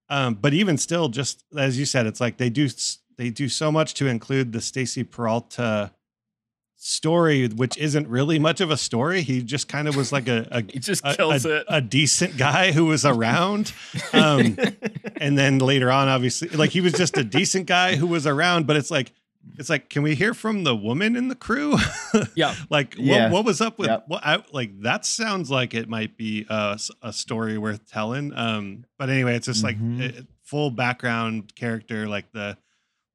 Um, 0.09 0.35
but 0.35 0.55
even 0.55 0.79
still, 0.79 1.09
just 1.09 1.45
as 1.57 1.79
you 1.79 1.85
said, 1.85 2.07
it's 2.07 2.21
like 2.21 2.37
they 2.37 2.51
do 2.51 2.69
they 3.17 3.31
do 3.31 3.49
so 3.49 3.73
much 3.73 3.95
to 3.95 4.07
include 4.07 4.53
the 4.53 4.61
Stacy 4.61 5.03
Peralta 5.05 5.93
story, 6.77 7.49
which 7.49 7.77
isn't 7.79 8.07
really 8.07 8.39
much 8.39 8.61
of 8.61 8.71
a 8.71 8.77
story. 8.77 9.23
He 9.23 9.43
just 9.43 9.67
kind 9.69 9.89
of 9.89 9.97
was 9.97 10.13
like 10.13 10.29
a 10.29 10.47
a, 10.51 10.61
he 10.73 10.79
just 10.79 11.05
a, 11.05 11.15
kills 11.17 11.45
a- 11.45 11.57
it. 11.57 11.65
a 11.69 11.81
decent 11.81 12.37
guy 12.37 12.73
who 12.73 12.85
was 12.87 13.05
around. 13.05 13.73
Um, 14.13 14.57
and 15.17 15.37
then 15.37 15.59
later 15.59 15.91
on, 15.91 16.09
obviously, 16.09 16.49
like 16.51 16.71
he 16.71 16.81
was 16.81 16.93
just 16.93 17.17
a 17.17 17.25
decent 17.25 17.67
guy 17.67 17.97
who 17.97 18.07
was 18.07 18.27
around. 18.27 18.67
But 18.67 18.77
it's 18.77 18.91
like 18.91 19.13
it's 19.59 19.71
like, 19.71 19.89
can 19.89 20.03
we 20.03 20.15
hear 20.15 20.35
from 20.35 20.65
the 20.65 20.75
woman 20.77 21.17
in 21.17 21.29
the 21.29 21.35
crew? 21.35 21.77
yeah. 22.35 22.55
like 22.71 22.95
Yeah. 22.99 23.25
what, 23.25 23.33
what 23.33 23.45
was 23.45 23.61
up 23.61 23.79
with 23.79 23.89
Yep. 23.89 24.05
what 24.09 24.25
I, 24.27 24.43
like 24.53 24.81
that 24.83 25.05
sounds 25.07 25.51
like 25.51 25.75
it 25.75 25.89
might 25.89 26.17
be 26.17 26.47
a, 26.49 26.79
a 27.03 27.13
story 27.13 27.57
worth 27.59 27.87
telling 27.91 28.33
um 28.35 28.85
but 28.99 29.09
anyway 29.11 29.37
it's 29.37 29.47
just 29.47 29.63
like 29.65 29.79
Mhm. 29.79 30.01
it- 30.01 30.27
full 30.43 30.71
background 30.71 31.55
character 31.57 32.07
like 32.09 32.31
the 32.33 32.57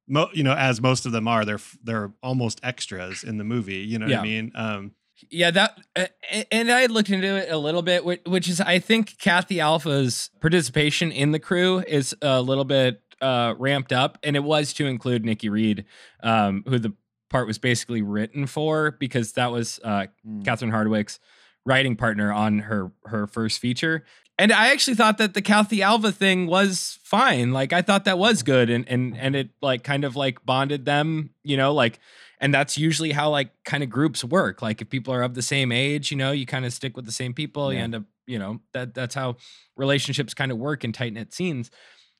mo- 0.08 0.28
you 0.34 0.42
know 0.42 0.52
as 0.54 0.80
most 0.82 1.06
of 1.06 1.12
them 1.12 1.26
are 1.26 1.44
they're 1.44 1.60
they're 1.82 2.12
almost 2.22 2.60
extras 2.62 3.24
in 3.24 3.38
the 3.38 3.44
movie 3.44 3.76
you 3.78 3.98
know 3.98 4.06
what 4.06 4.16
i 4.16 4.22
mean 4.22 4.52
um 4.54 4.92
Yeah, 5.30 5.50
that 5.52 5.78
uh, 5.96 6.06
and 6.50 6.70
I 6.70 6.86
looked 6.86 7.08
into 7.10 7.36
it 7.36 7.48
a 7.48 7.56
little 7.56 7.82
bit, 7.82 8.04
which, 8.04 8.20
which 8.26 8.48
is 8.48 8.60
I 8.60 8.80
think 8.80 9.16
Kathy 9.18 9.60
Alva's 9.60 10.30
participation 10.40 11.12
in 11.12 11.30
the 11.30 11.38
crew 11.38 11.78
is 11.86 12.12
a 12.20 12.42
little 12.42 12.64
bit 12.64 13.00
uh, 13.22 13.54
ramped 13.58 13.92
up, 13.92 14.18
and 14.22 14.36
it 14.36 14.44
was 14.44 14.72
to 14.74 14.86
include 14.86 15.24
Nikki 15.24 15.48
Reed, 15.48 15.84
um, 16.22 16.64
who 16.66 16.78
the 16.78 16.92
part 17.30 17.46
was 17.46 17.58
basically 17.58 18.02
written 18.02 18.46
for 18.46 18.90
because 18.90 19.32
that 19.32 19.50
was 19.50 19.80
uh, 19.84 20.06
Mm. 20.26 20.44
Catherine 20.44 20.70
Hardwicke's 20.70 21.18
writing 21.64 21.96
partner 21.96 22.32
on 22.32 22.58
her 22.60 22.92
her 23.04 23.26
first 23.26 23.58
feature. 23.60 24.04
And 24.38 24.50
I 24.52 24.72
actually 24.72 24.96
thought 24.96 25.18
that 25.18 25.34
the 25.34 25.42
Kathy 25.42 25.82
Alva 25.82 26.10
thing 26.10 26.46
was 26.46 26.98
fine. 27.04 27.52
Like 27.52 27.72
I 27.72 27.82
thought 27.82 28.04
that 28.04 28.18
was 28.18 28.42
good 28.42 28.70
and 28.70 28.88
and 28.88 29.16
and 29.16 29.36
it 29.36 29.50
like 29.60 29.84
kind 29.84 30.04
of 30.04 30.16
like 30.16 30.44
bonded 30.44 30.84
them, 30.84 31.30
you 31.44 31.56
know, 31.56 31.72
like 31.72 32.00
and 32.40 32.52
that's 32.52 32.76
usually 32.76 33.12
how 33.12 33.30
like 33.30 33.50
kind 33.64 33.82
of 33.82 33.90
groups 33.90 34.24
work. 34.24 34.62
Like 34.62 34.82
if 34.82 34.90
people 34.90 35.14
are 35.14 35.22
of 35.22 35.34
the 35.34 35.42
same 35.42 35.70
age, 35.70 36.10
you 36.10 36.16
know, 36.16 36.32
you 36.32 36.46
kind 36.46 36.64
of 36.64 36.72
stick 36.72 36.96
with 36.96 37.06
the 37.06 37.12
same 37.12 37.34
people, 37.34 37.72
you 37.72 37.78
end 37.78 37.94
up, 37.94 38.02
you 38.26 38.38
know, 38.38 38.60
that 38.72 38.94
that's 38.94 39.14
how 39.14 39.36
relationships 39.76 40.34
kind 40.34 40.50
of 40.50 40.58
work 40.58 40.82
in 40.82 40.92
tight-knit 40.92 41.32
scenes. 41.32 41.70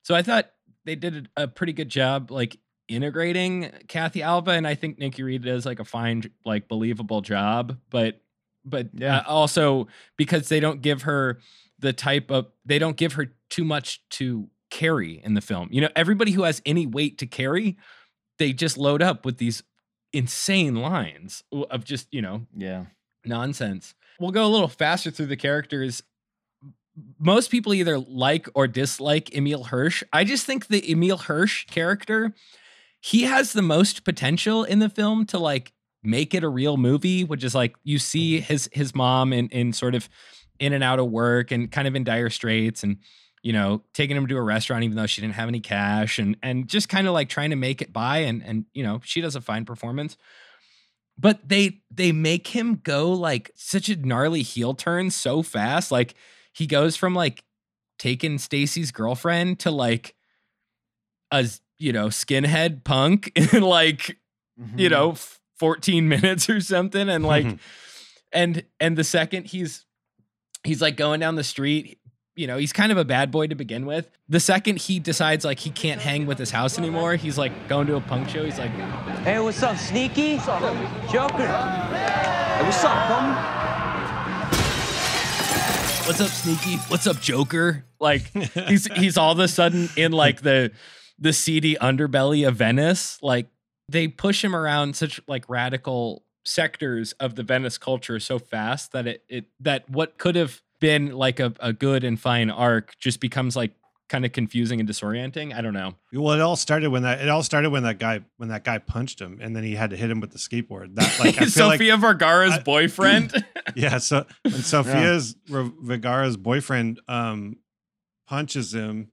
So 0.03 0.15
I 0.15 0.23
thought 0.23 0.51
they 0.85 0.95
did 0.95 1.29
a 1.37 1.47
pretty 1.49 1.73
good 1.73 1.89
job 1.89 2.31
like 2.31 2.59
integrating 2.89 3.71
Kathy 3.89 4.23
Alva 4.23 4.51
and 4.53 4.67
I 4.67 4.75
think 4.75 4.99
Nikki 4.99 5.23
Reed 5.23 5.43
does 5.43 5.65
like 5.65 5.81
a 5.81 5.85
fine 5.85 6.23
like 6.45 6.69
believable 6.69 7.21
job, 7.21 7.79
but 7.91 8.21
but 8.65 8.89
Yeah. 8.95 9.19
uh, 9.19 9.23
also 9.27 9.89
because 10.17 10.49
they 10.49 10.61
don't 10.61 10.83
give 10.83 11.03
her 11.03 11.39
the 11.79 11.93
type 11.93 12.31
of 12.31 12.47
they 12.65 12.79
don't 12.79 12.97
give 12.97 13.15
her 13.15 13.33
too 13.51 13.65
much 13.65 14.03
to 14.11 14.49
carry 14.71 15.21
in 15.25 15.35
the 15.35 15.41
film. 15.41 15.69
You 15.73 15.81
know, 15.83 15.89
everybody 15.97 16.33
who 16.33 16.43
has 16.45 16.63
any 16.65 16.87
weight 16.87 17.19
to 17.19 17.27
carry, 17.27 17.77
they 18.39 18.53
just 18.53 18.79
load 18.79 19.03
up 19.03 19.25
with 19.25 19.39
these 19.39 19.63
insane 20.13 20.77
lines 20.77 21.43
of 21.53 21.85
just, 21.85 22.07
you 22.13 22.23
know, 22.23 22.47
yeah. 22.57 22.87
nonsense. 23.25 23.95
We'll 24.21 24.31
go 24.31 24.47
a 24.47 24.49
little 24.49 24.69
faster 24.69 25.11
through 25.11 25.27
the 25.27 25.37
characters. 25.37 26.03
Most 27.19 27.51
people 27.51 27.73
either 27.75 27.99
like 27.99 28.49
or 28.55 28.67
dislike 28.67 29.35
Emile 29.35 29.65
Hirsch. 29.65 30.03
I 30.13 30.25
just 30.25 30.45
think 30.47 30.67
the 30.67 30.91
Emile 30.91 31.19
Hirsch 31.19 31.67
character, 31.67 32.35
he 33.01 33.23
has 33.23 33.53
the 33.53 33.63
most 33.63 34.05
potential 34.05 34.65
in 34.65 34.79
the 34.79 34.89
film 34.89 35.27
to 35.27 35.39
like 35.39 35.73
make 36.03 36.35
it 36.35 36.45
a 36.45 36.49
real 36.49 36.77
movie, 36.77 37.25
which 37.25 37.45
is 37.45 37.55
like 37.55 37.77
you 37.85 37.99
see 37.99 38.39
mm-hmm. 38.39 38.45
his 38.45 38.69
his 38.73 38.95
mom 38.95 39.33
in 39.33 39.49
in 39.49 39.73
sort 39.73 39.95
of 39.95 40.09
in 40.59 40.73
and 40.73 40.85
out 40.85 40.99
of 40.99 41.11
work 41.11 41.51
and 41.51 41.71
kind 41.73 41.89
of 41.89 41.95
in 41.95 42.05
dire 42.05 42.31
straits 42.31 42.83
and 42.83 42.99
you 43.43 43.53
know, 43.53 43.83
taking 43.93 44.17
him 44.17 44.29
to 44.29 44.37
a 44.37 44.43
restaurant 44.43 44.85
even 44.85 44.97
though 44.97 45.07
she 45.07 45.21
didn't 45.21 45.35
have 45.35 45.49
any 45.49 45.61
cash 45.61 46.19
and 46.19 46.37
and 46.43 46.69
just 46.69 46.89
kind 46.89 47.09
of 47.09 47.13
like 47.13 47.29
trying 47.29 47.51
to 47.51 47.57
make 47.57 47.83
it 47.83 47.93
by 47.93 48.19
and 48.19 48.43
and 48.45 48.67
you 48.73 48.83
know, 48.83 49.01
she 49.03 49.21
does 49.21 49.35
a 49.35 49.41
fine 49.41 49.65
performance. 49.65 50.17
But 51.19 51.49
they 51.49 51.83
they 51.91 52.13
make 52.13 52.49
him 52.49 52.81
go 52.83 53.13
like 53.13 53.51
such 53.55 53.89
a 53.89 53.97
gnarly 53.97 54.43
heel 54.43 54.75
turn 54.75 55.11
so 55.11 55.43
fast. 55.43 55.91
Like 55.91 56.15
he 56.53 56.67
goes 56.67 56.97
from 56.97 57.15
like 57.15 57.45
taking 57.99 58.39
Stacy's 58.39 58.91
girlfriend 58.91 59.59
to 59.61 59.71
like 59.71 60.15
a 61.31 61.49
you 61.79 61.93
know, 61.93 62.07
skinhead 62.07 62.85
punk 62.85 63.33
in 63.53 63.63
like, 63.63 64.09
you 64.77 64.89
mm-hmm. 64.89 64.89
know, 64.89 65.11
f- 65.13 65.41
14 65.59 66.09
minutes 66.09 66.51
or 66.51 66.61
something 66.61 67.09
and 67.09 67.25
like 67.25 67.47
and 68.33 68.65
and 68.81 68.97
the 68.99 69.05
second 69.05 69.47
he's 69.47 69.87
he's 70.65 70.83
like 70.83 70.97
going 70.97 71.21
down 71.21 71.37
the 71.37 71.45
street 71.45 72.01
you 72.35 72.49
know 72.49 72.57
he's 72.57 72.73
kind 72.73 72.91
of 72.91 72.99
a 72.99 73.05
bad 73.05 73.31
boy 73.31 73.47
to 73.47 73.55
begin 73.55 73.87
with 73.87 74.11
the 74.29 74.41
second 74.41 74.81
he 74.81 74.99
decides 74.99 75.45
like 75.45 75.61
he 75.61 75.71
can't 75.71 76.01
hang 76.01 76.27
with 76.27 76.37
his 76.37 76.51
house 76.51 76.79
anymore 76.79 77.15
he's 77.15 77.39
like 77.39 77.69
going 77.69 77.87
to 77.87 77.95
a 77.95 78.01
punk 78.01 78.29
show 78.29 78.45
he's 78.45 78.59
like 78.59 78.73
Hey, 79.23 79.39
what's 79.39 79.63
up, 79.63 79.77
Sneaky? 79.77 80.35
what's 80.35 80.49
up? 80.49 80.63
Joker. 81.09 81.47
Hey, 81.47 82.65
what's 82.65 82.83
up, 82.83 82.97
homie? 83.07 83.62
What's 86.07 86.21
up 86.21 86.29
sneaky? 86.29 86.77
What's 86.89 87.07
up 87.07 87.21
joker? 87.21 87.85
Like 88.01 88.23
he's 88.69 88.87
he's 88.95 89.17
all 89.17 89.33
of 89.33 89.39
a 89.39 89.49
sudden 89.49 89.89
in 89.97 90.13
like 90.13 90.43
the 90.43 90.73
the 91.19 91.33
seedy 91.33 91.77
underbelly 91.77 92.47
of 92.47 92.57
venice. 92.57 93.19
Like 93.23 93.47
they 93.89 94.09
push 94.09 94.45
him 94.45 94.57
around 94.57 94.97
such 94.97 95.21
like 95.29 95.49
radical 95.49 96.25
sectors 96.45 97.13
of 97.13 97.37
the 97.37 97.43
venice 97.43 97.79
culture 97.79 98.19
so 98.19 98.39
fast 98.39 98.93
that 98.93 99.07
it, 99.07 99.25
it 99.29 99.45
that 99.61 99.89
what 99.89 100.19
could 100.19 100.35
have 100.35 100.61
been 100.81 101.13
like 101.13 101.39
a, 101.39 101.53
a 101.61 101.73
good 101.73 102.03
and 102.03 102.19
fine 102.19 102.51
arc 102.51 102.99
just 102.99 103.21
becomes 103.21 103.55
like 103.55 103.73
kind 104.13 104.25
of 104.27 104.33
confusing 104.33 104.79
and 104.79 104.89
disorienting 104.89 105.55
i 105.55 105.61
don't 105.63 105.73
know 105.73 105.95
Well, 106.13 106.35
it 106.35 106.41
all 106.41 106.55
started 106.57 106.91
when 106.91 107.03
that 107.03 107.21
it 107.23 107.29
all 107.31 107.43
started 107.43 107.71
when 107.71 107.83
that 107.85 107.99
guy 107.99 108.21
when 108.37 108.51
that 108.51 108.63
guy 108.63 108.77
punched 108.79 109.21
him, 109.21 109.39
and 109.41 109.57
then 109.57 109.65
he 109.65 109.75
had 109.75 109.91
to 109.91 109.97
hit 109.97 110.11
him 110.11 110.21
with 110.21 110.31
the 110.33 110.39
skateboard. 110.39 110.95
That 110.97 111.17
like 111.25 111.41
I 111.41 111.47
feel 111.47 111.67
like 111.67 111.81
Vergara's 111.81 112.55
I- 112.55 112.63
boyfriend. 112.75 113.45
yeah. 113.75 113.97
So 113.99 114.27
when 114.43 114.55
Sophia's 114.73 115.35
Re- 115.49 115.73
Vergara's 115.81 116.37
boyfriend 116.37 117.01
um 117.09 117.57
punches 118.29 118.75
him 118.75 119.11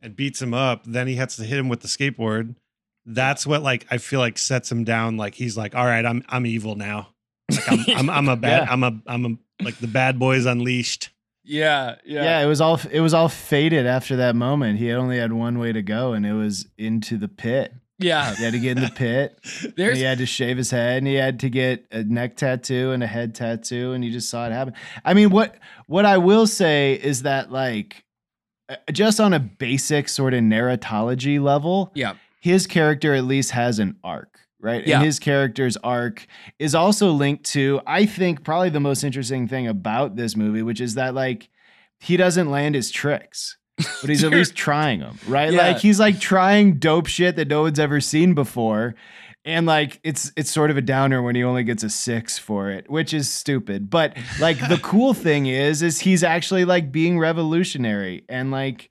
and 0.00 0.14
beats 0.16 0.40
him 0.42 0.52
up, 0.54 0.84
then 0.86 1.06
he 1.06 1.14
has 1.16 1.36
to 1.36 1.44
hit 1.44 1.58
him 1.58 1.68
with 1.68 1.80
the 1.80 1.88
skateboard. 1.88 2.54
That's 3.06 3.46
what 3.46 3.62
like 3.62 3.86
I 3.90 3.98
feel 3.98 4.20
like 4.20 4.36
sets 4.38 4.70
him 4.70 4.84
down. 4.84 5.16
Like 5.16 5.34
he's 5.34 5.56
like, 5.56 5.74
all 5.74 5.86
right, 5.86 6.04
I'm 6.04 6.22
I'm 6.28 6.46
evil 6.46 6.74
now. 6.76 7.08
Like 7.50 7.68
I'm 7.68 7.84
I'm, 7.96 8.10
I'm 8.10 8.28
a 8.28 8.36
bad 8.36 8.62
Yeah. 8.66 8.72
I'm 8.72 8.82
a 8.84 8.92
I'm 9.06 9.24
a 9.26 9.64
like 9.64 9.78
the 9.78 9.88
bad 9.88 10.18
boys 10.18 10.44
unleashed. 10.46 11.08
Yeah, 11.44 11.96
yeah, 12.04 12.22
Yeah. 12.24 12.40
it 12.42 12.46
was 12.46 12.60
all 12.60 12.80
it 12.90 13.00
was 13.00 13.14
all 13.14 13.28
faded 13.28 13.86
after 13.86 14.16
that 14.16 14.36
moment. 14.36 14.78
He 14.78 14.86
had 14.86 14.98
only 14.98 15.18
had 15.18 15.32
one 15.32 15.58
way 15.58 15.72
to 15.72 15.82
go, 15.82 16.12
and 16.12 16.24
it 16.26 16.32
was 16.34 16.66
into 16.78 17.16
the 17.16 17.28
pit. 17.28 17.72
yeah. 17.98 18.34
He 18.34 18.42
had 18.44 18.52
to 18.52 18.58
get 18.60 18.76
in 18.78 18.82
the 18.84 18.90
pit. 18.90 19.38
There's 19.76 19.98
he 19.98 20.02
had 20.04 20.18
to 20.18 20.26
shave 20.26 20.56
his 20.56 20.70
head, 20.70 20.98
and 20.98 21.06
he 21.06 21.14
had 21.14 21.40
to 21.40 21.50
get 21.50 21.86
a 21.92 22.02
neck 22.02 22.36
tattoo 22.36 22.90
and 22.92 23.02
a 23.02 23.06
head 23.06 23.34
tattoo, 23.34 23.92
and 23.92 24.04
you 24.04 24.10
just 24.10 24.28
saw 24.30 24.46
it 24.46 24.52
happen. 24.52 24.74
I 25.04 25.14
mean, 25.14 25.30
what 25.30 25.56
what 25.86 26.04
I 26.04 26.18
will 26.18 26.46
say 26.46 26.94
is 26.94 27.22
that 27.22 27.50
like, 27.52 28.04
uh, 28.68 28.76
just 28.92 29.20
on 29.20 29.32
a 29.32 29.40
basic 29.40 30.08
sort 30.08 30.34
of 30.34 30.40
narratology 30.42 31.40
level, 31.42 31.92
yeah, 31.94 32.14
his 32.40 32.66
character 32.66 33.14
at 33.14 33.24
least 33.24 33.50
has 33.52 33.78
an 33.78 33.96
arc, 34.02 34.40
right? 34.62 34.86
Yeah. 34.86 34.96
And 34.96 35.04
his 35.04 35.18
character's 35.18 35.76
arc 35.78 36.26
is 36.58 36.74
also 36.74 37.10
linked 37.10 37.44
to, 37.52 37.80
I 37.86 38.06
think, 38.06 38.44
probably 38.44 38.70
the 38.70 38.80
most 38.80 39.04
interesting 39.04 39.48
thing 39.48 39.66
about 39.66 40.16
this 40.16 40.36
movie, 40.36 40.62
which 40.62 40.80
is 40.80 40.94
that 40.94 41.14
like 41.14 41.50
he 42.00 42.16
doesn't 42.16 42.50
land 42.50 42.74
his 42.74 42.90
tricks. 42.90 43.58
But 44.00 44.10
he's 44.10 44.24
at 44.24 44.30
least 44.32 44.54
trying 44.54 45.00
them, 45.00 45.18
right? 45.26 45.52
Yeah. 45.52 45.68
Like 45.68 45.78
he's 45.78 46.00
like 46.00 46.20
trying 46.20 46.74
dope 46.78 47.08
shit 47.08 47.36
that 47.36 47.48
no 47.48 47.62
one's 47.62 47.78
ever 47.78 48.00
seen 48.00 48.32
before. 48.34 48.94
And 49.44 49.66
like 49.66 50.00
it's 50.04 50.30
it's 50.36 50.50
sort 50.50 50.70
of 50.70 50.76
a 50.76 50.82
downer 50.82 51.20
when 51.20 51.34
he 51.34 51.42
only 51.42 51.64
gets 51.64 51.82
a 51.82 51.90
six 51.90 52.38
for 52.38 52.70
it, 52.70 52.88
which 52.88 53.12
is 53.12 53.28
stupid. 53.28 53.90
But 53.90 54.16
like 54.40 54.56
the 54.68 54.78
cool 54.82 55.14
thing 55.14 55.46
is, 55.46 55.82
is 55.82 55.98
he's 55.98 56.22
actually 56.22 56.64
like 56.64 56.92
being 56.92 57.18
revolutionary 57.18 58.24
and 58.28 58.52
like 58.52 58.90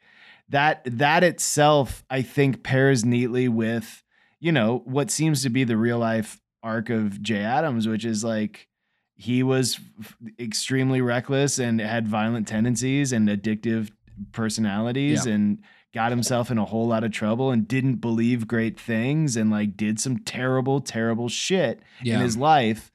that 0.52 0.82
that 0.86 1.24
itself 1.24 2.04
i 2.10 2.22
think 2.22 2.62
pairs 2.64 3.04
neatly 3.04 3.48
with 3.48 4.04
you 4.42 4.52
know 4.52 4.82
what 4.86 5.10
seems 5.10 5.42
to 5.44 5.50
be 5.50 5.64
the 5.64 5.78
real 5.78 5.98
life 6.00 6.42
arc 6.64 6.90
of 6.90 7.22
jay 7.22 7.42
adams 7.42 7.88
which 7.88 8.04
is 8.04 8.24
like 8.24 8.68
he 9.16 9.42
was 9.44 9.80
extremely 10.40 11.00
reckless 11.00 11.60
and 11.60 11.80
had 11.80 12.08
violent 12.08 12.48
tendencies 12.48 13.14
and 13.14 13.30
addictive 13.30 13.90
personalities 14.32 15.26
Yeah. 15.26 15.34
and 15.34 15.60
got 15.94 16.12
himself 16.12 16.50
in 16.50 16.58
a 16.58 16.66
whole 16.66 16.88
lot 16.88 17.04
of 17.04 17.12
trouble 17.12 17.52
and 17.52 17.68
didn't 17.68 17.96
believe 17.96 18.48
great 18.48 18.80
things 18.80 19.36
and 19.36 19.52
like 19.52 19.76
did 19.76 20.00
some 20.00 20.20
terrible 20.20 20.80
terrible 20.82 21.30
shit 21.30 21.82
yeah. 22.02 22.16
in 22.16 22.22
his 22.22 22.38
life 22.38 22.92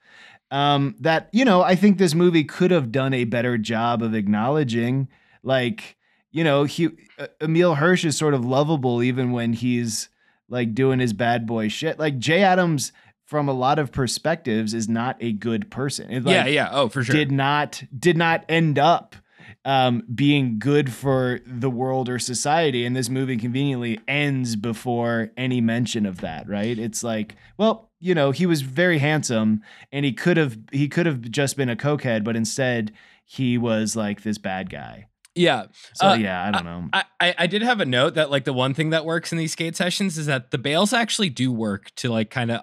um 0.50 0.94
that 1.00 1.28
you 1.32 1.44
know 1.44 1.62
i 1.62 1.74
think 1.74 1.98
this 1.98 2.14
movie 2.14 2.44
could 2.44 2.70
have 2.70 2.90
done 2.92 3.12
a 3.12 3.24
better 3.24 3.58
job 3.58 4.02
of 4.02 4.14
acknowledging 4.14 5.08
like 5.42 5.96
you 6.30 6.42
know 6.42 6.64
he 6.64 6.88
uh, 7.18 7.26
emile 7.42 7.74
hirsch 7.74 8.04
is 8.04 8.16
sort 8.16 8.32
of 8.34 8.44
lovable 8.44 9.02
even 9.02 9.30
when 9.32 9.52
he's 9.52 10.08
like 10.48 10.74
doing 10.74 10.98
his 10.98 11.12
bad 11.12 11.46
boy 11.46 11.68
shit 11.68 11.98
like 11.98 12.18
jay 12.18 12.42
adams 12.42 12.92
from 13.24 13.48
a 13.48 13.52
lot 13.52 13.78
of 13.78 13.90
perspectives 13.90 14.72
is 14.72 14.88
not 14.88 15.16
a 15.20 15.32
good 15.32 15.70
person 15.70 16.10
It, 16.10 16.24
like, 16.24 16.32
yeah, 16.32 16.46
yeah. 16.46 16.68
Oh, 16.70 16.88
for 16.88 17.02
sure. 17.02 17.14
did 17.14 17.32
not 17.32 17.82
did 17.98 18.16
not 18.16 18.44
end 18.48 18.78
up 18.78 19.16
um, 19.64 20.04
being 20.14 20.60
good 20.60 20.92
for 20.92 21.40
the 21.44 21.68
world 21.68 22.08
or 22.08 22.20
society. 22.20 22.86
And 22.86 22.94
this 22.94 23.08
movie 23.08 23.36
conveniently 23.36 23.98
ends 24.06 24.54
before 24.54 25.32
any 25.36 25.60
mention 25.60 26.06
of 26.06 26.20
that. 26.20 26.48
Right? 26.48 26.78
It's 26.78 27.02
like, 27.02 27.34
well, 27.58 27.90
you 27.98 28.14
know, 28.14 28.30
he 28.30 28.46
was 28.46 28.62
very 28.62 28.98
handsome, 28.98 29.62
and 29.90 30.04
he 30.04 30.12
could 30.12 30.36
have 30.36 30.56
he 30.70 30.88
could 30.88 31.06
have 31.06 31.22
just 31.22 31.56
been 31.56 31.68
a 31.68 31.76
cokehead, 31.76 32.22
but 32.22 32.36
instead 32.36 32.92
he 33.24 33.58
was 33.58 33.96
like 33.96 34.22
this 34.22 34.38
bad 34.38 34.70
guy. 34.70 35.06
Yeah. 35.36 35.66
So 35.94 36.08
Uh, 36.08 36.14
yeah, 36.14 36.44
I 36.46 36.50
don't 36.50 36.64
know. 36.64 36.88
I, 36.92 37.04
I 37.20 37.34
I 37.40 37.46
did 37.46 37.62
have 37.62 37.80
a 37.80 37.84
note 37.86 38.14
that 38.14 38.30
like 38.30 38.44
the 38.44 38.52
one 38.52 38.74
thing 38.74 38.90
that 38.90 39.04
works 39.04 39.30
in 39.32 39.38
these 39.38 39.52
skate 39.52 39.76
sessions 39.76 40.16
is 40.18 40.26
that 40.26 40.50
the 40.50 40.58
bails 40.58 40.92
actually 40.92 41.28
do 41.30 41.52
work 41.52 41.94
to 41.96 42.08
like 42.10 42.30
kind 42.30 42.50
of 42.50 42.62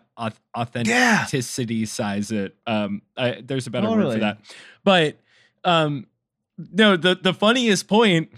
authenticity 0.58 1.86
size 1.86 2.32
it. 2.32 2.56
Um, 2.68 3.02
I, 3.18 3.42
there's 3.44 3.68
a 3.68 3.72
better 3.72 3.90
word 3.90 4.14
for 4.14 4.20
that, 4.20 4.40
but 4.84 5.18
um, 5.64 6.08
no, 6.58 6.98
the 6.98 7.16
the 7.16 7.34
funniest 7.34 7.88
point 7.88 8.30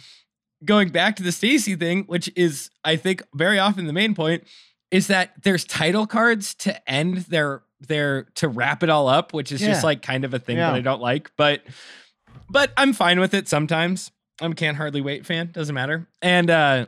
going 0.64 0.90
back 0.90 1.16
to 1.18 1.24
the 1.24 1.32
Stacy 1.32 1.76
thing, 1.76 2.04
which 2.04 2.32
is 2.36 2.70
I 2.84 2.96
think 2.96 3.24
very 3.34 3.60
often 3.60 3.88
the 3.88 3.94
main 3.94 4.16
point, 4.16 4.44
is 4.92 5.08
that 5.08 5.32
there's 5.44 5.64
title 5.66 6.08
cards 6.08 6.54
to 6.56 6.90
end 6.90 7.18
their 7.30 7.64
their 7.88 8.24
to 8.36 8.48
wrap 8.48 8.84
it 8.84 8.90
all 8.90 9.08
up, 9.08 9.34
which 9.34 9.52
is 9.52 9.60
just 9.60 9.84
like 9.84 10.02
kind 10.02 10.24
of 10.26 10.34
a 10.34 10.40
thing 10.40 10.58
Yeah. 10.58 10.72
that 10.72 10.76
I 10.78 10.82
don't 10.82 11.02
like, 11.02 11.32
but 11.38 11.62
but 12.50 12.72
I'm 12.78 12.94
fine 12.94 13.20
with 13.20 13.34
it 13.34 13.48
sometimes. 13.48 14.12
I'm 14.42 14.52
a 14.52 14.56
can't 14.56 14.78
hardly 14.78 15.02
wait 15.02 15.26
fan, 15.26 15.52
doesn't 15.52 15.76
matter. 15.76 16.08
And 16.22 16.50
uh 16.50 16.86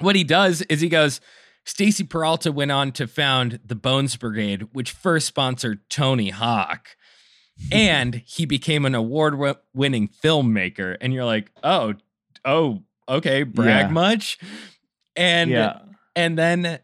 what 0.00 0.16
he 0.16 0.24
does 0.24 0.62
is 0.62 0.80
he 0.80 0.88
goes, 0.88 1.20
Stacy 1.64 2.04
Peralta 2.04 2.52
went 2.52 2.70
on 2.70 2.92
to 2.92 3.06
found 3.06 3.60
the 3.64 3.74
Bones 3.74 4.16
Brigade, 4.16 4.68
which 4.72 4.92
first 4.92 5.26
sponsored 5.26 5.88
Tony 5.90 6.30
Hawk. 6.30 6.88
and 7.72 8.22
he 8.24 8.46
became 8.46 8.84
an 8.84 8.94
award 8.94 9.56
winning 9.74 10.08
filmmaker. 10.22 10.96
And 11.00 11.12
you're 11.12 11.24
like, 11.24 11.50
oh, 11.64 11.94
oh, 12.44 12.84
okay, 13.08 13.42
brag 13.42 13.86
Yeah. 13.86 13.92
much. 13.92 14.38
And 15.16 15.50
yeah, 15.50 15.80
and 16.14 16.38
then 16.38 16.78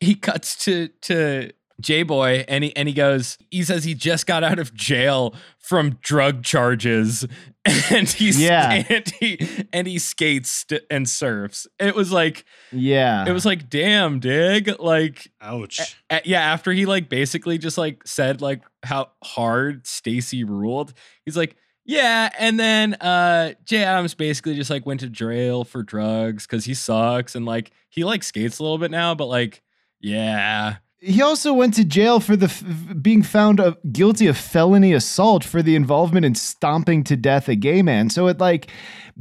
he 0.00 0.16
cuts 0.16 0.64
to 0.64 0.88
to 1.02 1.52
Jay 1.82 2.02
Boy 2.02 2.44
and 2.48 2.64
he 2.64 2.74
and 2.76 2.88
he 2.88 2.94
goes, 2.94 3.38
he 3.50 3.62
says 3.62 3.84
he 3.84 3.94
just 3.94 4.26
got 4.26 4.42
out 4.44 4.58
of 4.58 4.74
jail 4.74 5.34
from 5.58 5.98
drug 6.02 6.42
charges 6.42 7.26
and 7.90 8.08
he's 8.08 8.40
Yeah. 8.40 8.82
and 8.88 9.08
he 9.20 9.66
and 9.72 9.86
he 9.86 9.98
skates 9.98 10.50
st- 10.50 10.82
and 10.90 11.08
surfs. 11.08 11.66
It 11.78 11.94
was 11.94 12.10
like 12.12 12.44
yeah. 12.72 13.26
it 13.28 13.32
was 13.32 13.44
like 13.46 13.68
damn 13.68 14.20
dig 14.20 14.78
like 14.80 15.30
Ouch. 15.40 15.96
a- 16.10 16.22
yeah 16.24 16.40
after 16.40 16.72
he 16.72 16.86
like 16.86 17.08
basically 17.08 17.58
just 17.58 17.76
like 17.78 18.06
said 18.06 18.40
like 18.40 18.62
how 18.82 19.10
hard 19.22 19.86
Stacy 19.86 20.44
ruled 20.44 20.92
he's 21.24 21.36
like 21.36 21.56
yeah 21.84 22.30
and 22.38 22.58
then 22.58 22.94
uh 22.94 23.52
Jay 23.64 23.82
Adams 23.84 24.14
basically 24.14 24.54
just 24.54 24.70
like 24.70 24.86
went 24.86 25.00
to 25.00 25.08
jail 25.08 25.64
for 25.64 25.82
drugs 25.82 26.46
cuz 26.46 26.64
he 26.64 26.74
sucks 26.74 27.34
and 27.34 27.44
like 27.46 27.72
he 27.88 28.04
like 28.04 28.22
skates 28.22 28.58
a 28.58 28.62
little 28.62 28.78
bit 28.78 28.90
now 28.90 29.14
but 29.14 29.26
like 29.26 29.62
yeah 30.00 30.76
He 31.02 31.22
also 31.22 31.54
went 31.54 31.72
to 31.74 31.84
jail 31.84 32.20
for 32.20 32.36
the 32.36 32.46
f- 32.46 32.62
being 33.00 33.22
found 33.22 33.58
of, 33.58 33.78
guilty 33.90 34.26
of 34.26 34.36
felony 34.36 34.92
assault 34.92 35.44
for 35.44 35.62
the 35.62 35.74
involvement 35.74 36.26
in 36.26 36.34
stomping 36.34 37.04
to 37.04 37.16
death 37.16 37.48
a 37.48 37.54
gay 37.56 37.80
man. 37.80 38.10
So 38.10 38.26
it 38.28 38.38
like 38.38 38.70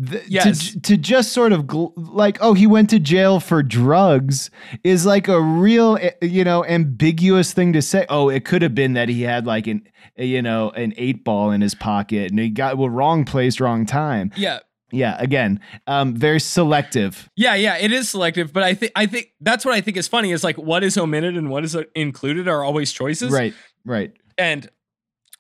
th- 0.10 0.24
Yes. 0.28 0.72
to 0.74 0.82
to 0.82 0.98
just 0.98 1.32
sort 1.32 1.54
of 1.54 1.64
gl- 1.68 1.94
like 1.96 2.38
oh 2.42 2.54
he 2.54 2.68
went 2.68 2.90
to 2.90 3.00
jail 3.00 3.40
for 3.40 3.64
drugs 3.64 4.52
is 4.84 5.06
like 5.06 5.30
a 5.30 5.40
real 5.42 5.98
eh, 6.02 6.12
you 6.22 6.44
know 6.44 6.66
ambiguous 6.66 7.54
thing 7.54 7.72
to 7.74 7.82
say. 7.82 8.06
Oh, 8.10 8.28
it 8.30 8.44
could 8.44 8.62
have 8.62 8.76
been 8.76 8.94
that 8.94 9.08
he 9.08 9.22
had 9.22 9.46
like 9.48 9.66
an 9.68 9.84
eh, 10.18 10.24
you 10.26 10.42
know 10.42 10.72
an 10.72 10.94
eight 10.98 11.24
ball 11.24 11.50
in 11.52 11.62
his 11.62 11.76
pocket 11.76 12.30
and 12.32 12.40
he 12.40 12.50
got 12.50 12.78
well 12.78 12.90
wrong 12.90 13.24
place 13.24 13.60
wrong 13.62 13.86
time. 13.86 14.32
yeah 14.36 14.60
Yeah, 14.92 15.16
again, 15.20 15.60
um, 15.88 16.16
very 16.16 16.40
selective. 16.40 17.30
Yeah, 17.36 17.56
yeah, 17.56 17.78
it 17.78 17.92
is 17.92 18.10
selective, 18.10 18.52
but 18.52 18.64
I 18.64 18.74
think 18.74 18.92
I 18.96 19.06
think 19.06 19.34
that's 19.40 19.66
what 19.66 19.74
I 19.74 19.82
think 19.82 19.98
is 19.98 20.08
funny 20.08 20.32
is 20.32 20.44
like 20.44 20.58
what 20.58 20.84
is 20.84 20.98
omitted 20.98 21.38
and 21.38 21.50
what 21.50 21.64
is 21.64 21.76
uh, 21.76 21.84
included 21.96 22.48
are 22.48 22.64
always 22.64 22.92
choices. 22.92 23.32
Right, 23.32 23.54
right. 23.86 24.14
And 24.38 24.70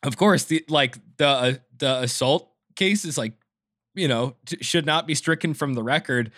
of 0.03 0.17
course, 0.17 0.45
the 0.45 0.63
like 0.69 0.97
the 1.17 1.27
uh, 1.27 1.53
the 1.77 2.01
assault 2.01 2.51
case 2.75 3.05
is 3.05 3.17
like 3.17 3.33
you 3.95 4.07
know 4.07 4.35
t- 4.45 4.61
should 4.61 4.85
not 4.85 5.07
be 5.07 5.15
stricken 5.15 5.53
from 5.53 5.73
the 5.73 5.83
record, 5.83 6.31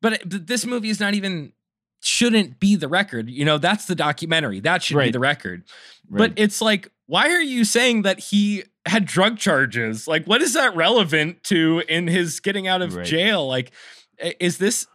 but, 0.00 0.14
it, 0.14 0.28
but 0.28 0.46
this 0.46 0.64
movie 0.64 0.90
is 0.90 1.00
not 1.00 1.14
even 1.14 1.52
shouldn't 2.00 2.60
be 2.60 2.76
the 2.76 2.88
record. 2.88 3.30
You 3.30 3.44
know, 3.44 3.58
that's 3.58 3.86
the 3.86 3.94
documentary. 3.94 4.60
That 4.60 4.82
should 4.82 4.98
be 4.98 5.10
the 5.10 5.18
record. 5.18 5.64
right. 6.08 6.18
But 6.18 6.32
it's 6.38 6.60
like, 6.60 6.90
why 7.06 7.30
are 7.30 7.42
you 7.42 7.64
saying 7.64 8.02
that 8.02 8.18
he 8.18 8.64
had 8.86 9.04
drug 9.06 9.38
charges? 9.38 10.06
Like, 10.06 10.26
what 10.26 10.42
is 10.42 10.54
that 10.54 10.74
relevant 10.76 11.42
to 11.44 11.82
in 11.88 12.06
his 12.06 12.40
getting 12.40 12.66
out 12.68 12.82
of 12.82 12.94
Right. 12.94 13.06
jail? 13.06 13.46
Like, 13.46 13.72
is 14.40 14.58
this? 14.58 14.86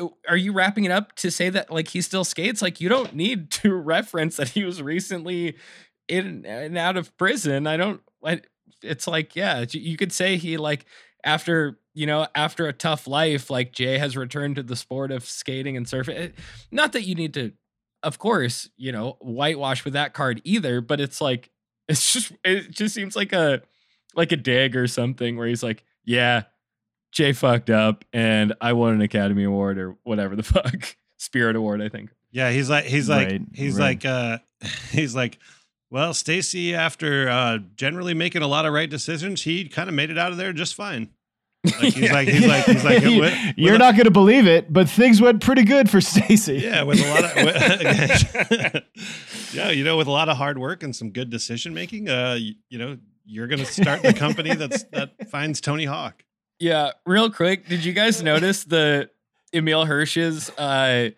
Uh, 0.00 0.08
are 0.28 0.36
you 0.36 0.52
wrapping 0.52 0.84
it 0.84 0.90
up 0.90 1.14
to 1.16 1.30
say 1.30 1.50
that 1.50 1.70
like 1.70 1.88
he 1.88 2.00
still 2.00 2.24
skates? 2.24 2.62
Like, 2.62 2.80
you 2.80 2.88
don't 2.88 3.14
need 3.14 3.50
to 3.62 3.74
reference 3.74 4.36
that 4.36 4.50
he 4.50 4.64
was 4.64 4.82
recently 4.82 5.56
in 6.08 6.44
and 6.46 6.76
out 6.76 6.96
of 6.96 7.16
prison. 7.16 7.66
I 7.66 7.76
don't. 7.76 8.00
I, 8.24 8.40
it's 8.82 9.06
like, 9.06 9.36
yeah, 9.36 9.64
you- 9.70 9.80
you 9.80 9.96
could 9.96 10.12
say 10.12 10.36
he 10.36 10.56
like 10.56 10.84
after 11.24 11.78
you 11.94 12.06
know 12.06 12.26
after 12.34 12.66
a 12.66 12.72
tough 12.72 13.06
life, 13.06 13.50
like 13.50 13.72
Jay 13.72 13.98
has 13.98 14.16
returned 14.16 14.56
to 14.56 14.62
the 14.64 14.74
sport 14.76 15.12
of 15.12 15.24
skating 15.24 15.76
and 15.76 15.86
surfing. 15.86 16.32
Not 16.72 16.92
that 16.92 17.02
you 17.02 17.14
need 17.14 17.34
to 17.34 17.52
of 18.02 18.18
course, 18.18 18.68
you 18.76 18.90
know, 18.90 19.16
whitewash 19.20 19.84
with 19.84 19.94
that 19.94 20.12
card 20.12 20.40
either, 20.42 20.80
but 20.80 21.00
it's 21.00 21.20
like 21.20 21.50
it's 21.88 22.12
just 22.12 22.32
it 22.44 22.70
just 22.70 22.94
seems 22.94 23.16
like 23.16 23.32
a 23.32 23.62
like 24.14 24.32
a 24.32 24.36
dig 24.36 24.76
or 24.76 24.86
something 24.86 25.36
where 25.36 25.46
he's 25.46 25.62
like, 25.62 25.84
yeah, 26.04 26.42
Jay 27.12 27.32
fucked 27.32 27.70
up 27.70 28.04
and 28.12 28.54
I 28.60 28.72
won 28.72 28.94
an 28.94 29.00
Academy 29.00 29.44
Award 29.44 29.78
or 29.78 29.96
whatever 30.04 30.36
the 30.36 30.42
fuck. 30.42 30.96
Spirit 31.18 31.54
Award, 31.56 31.80
I 31.80 31.88
think. 31.88 32.10
Yeah, 32.32 32.50
he's 32.50 32.68
like 32.68 32.84
he's 32.84 33.08
like 33.08 33.28
Right, 33.28 33.42
he's 33.52 33.78
right. 33.78 34.02
like 34.02 34.04
uh 34.04 34.38
he's 34.90 35.14
like 35.14 35.38
well, 35.90 36.14
Stacy 36.14 36.74
after 36.74 37.28
uh 37.28 37.58
generally 37.76 38.14
making 38.14 38.42
a 38.42 38.46
lot 38.48 38.66
of 38.66 38.72
right 38.72 38.88
decisions, 38.90 39.42
he 39.42 39.68
kind 39.68 39.88
of 39.88 39.94
made 39.94 40.10
it 40.10 40.18
out 40.18 40.32
of 40.32 40.38
there 40.38 40.52
just 40.52 40.74
fine. 40.74 41.10
Like 41.64 41.94
he's 41.94 42.10
like 42.10 42.28
he's 42.28 42.46
like 42.46 42.64
he's 42.64 42.84
like 42.90 43.02
You- 43.02 43.20
with- 43.20 43.32
with 43.32 43.54
You're 43.56 43.76
a- 43.76 43.78
not 43.78 43.92
going 43.94 44.04
to 44.06 44.10
believe 44.10 44.46
it, 44.46 44.72
but 44.72 44.88
things 44.88 45.20
went 45.20 45.42
pretty 45.42 45.62
good 45.64 45.88
for 45.88 46.00
Stacy. 46.12 46.54
Yeah, 46.56 46.82
with 46.82 46.98
a 47.00 47.08
lot 47.08 47.24
of 47.24 47.44
with- 47.44 48.82
Yeah, 49.54 49.70
you 49.70 49.84
know, 49.84 49.96
with 49.96 50.06
a 50.06 50.10
lot 50.10 50.28
of 50.28 50.36
hard 50.36 50.58
work 50.58 50.82
and 50.82 50.94
some 50.94 51.10
good 51.10 51.30
decision 51.30 51.74
making, 51.74 52.08
uh 52.08 52.34
you, 52.38 52.54
you 52.68 52.78
know, 52.78 52.98
you're 53.24 53.46
going 53.46 53.60
to 53.60 53.66
start 53.66 54.02
the 54.02 54.12
company 54.12 54.54
that's 54.54 54.82
that 54.92 55.28
finds 55.30 55.60
Tony 55.60 55.84
Hawk. 55.84 56.24
Yeah, 56.58 56.90
real 57.06 57.30
quick, 57.30 57.68
did 57.68 57.84
you 57.84 57.92
guys 57.92 58.22
notice 58.22 58.64
the 58.64 59.10
Emile 59.54 59.84
Hirsch's 59.86 60.50
uh 60.58 61.10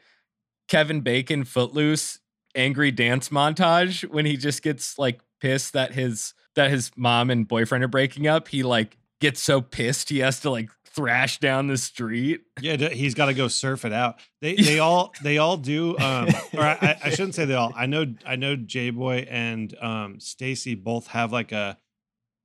Kevin 0.69 1.01
Bacon 1.01 1.45
Footloose 1.45 2.19
angry 2.55 2.91
dance 2.91 3.31
montage 3.31 4.09
when 4.09 4.27
he 4.27 4.37
just 4.37 4.63
gets 4.63 4.99
like 4.99 5.21
pissed 5.41 5.73
that 5.73 5.93
his 5.95 6.35
that 6.57 6.71
his 6.71 6.91
mom 6.97 7.31
and 7.31 7.49
boyfriend 7.49 7.83
are 7.85 7.89
breaking 7.89 8.27
up? 8.27 8.49
He 8.49 8.63
like 8.63 8.97
gets 9.25 9.43
so 9.43 9.63
pissed 9.63 10.11
he 10.11 10.19
has 10.19 10.41
to 10.41 10.51
like 10.51 10.69
thrash 10.87 11.39
down 11.41 11.67
the 11.67 11.79
street. 11.79 12.43
Yeah, 12.61 12.77
he's 12.91 13.15
got 13.15 13.27
to 13.27 13.35
go 13.35 13.49
surf 13.49 13.85
it 13.87 13.93
out. 13.93 14.17
They 14.43 14.55
they 14.69 14.79
all 14.79 15.13
they 15.23 15.39
all 15.39 15.57
do. 15.57 15.97
Um, 15.99 16.29
or 16.53 16.61
I, 16.61 16.99
I- 17.03 17.11
shouldn't 17.11 17.35
say 17.35 17.47
they 17.47 17.55
all. 17.55 17.73
I 17.75 17.87
know 17.87 18.05
I 18.27 18.37
know 18.37 18.55
Jay 18.55 18.91
Boy 18.91 19.27
and 19.31 19.75
um, 19.81 20.21
Stacy 20.21 20.75
both 20.75 21.07
have 21.09 21.33
like 21.33 21.53
a, 21.53 21.79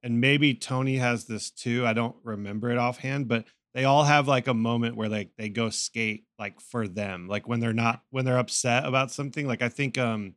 and 0.01 0.21
maybe 0.21 0.53
Tony 0.53 0.97
has 0.97 1.25
this 1.25 1.51
too. 1.51 1.85
I 1.85 1.91
don't 1.93 2.15
remember 2.23 2.71
it 2.71 2.77
offhand, 2.77 3.27
but 3.27 3.45
they 3.73 3.83
all 3.83 4.05
have 4.05 4.27
like 4.27 4.47
a 4.47 4.53
moment 4.53 4.95
where 4.95 5.09
like 5.09 5.31
they 5.37 5.49
go 5.49 5.69
skate 5.69 6.23
like 6.39 6.61
for 6.61 6.87
them, 6.87 7.27
like 7.27 7.47
when 7.47 7.59
they're 7.59 7.73
not 7.73 8.01
when 8.09 8.23
they're 8.25 8.37
upset 8.39 8.85
about 8.85 9.11
something. 9.11 9.45
Like 9.47 9.61
I 9.61 9.69
think 9.69 9.97
um. 9.97 10.35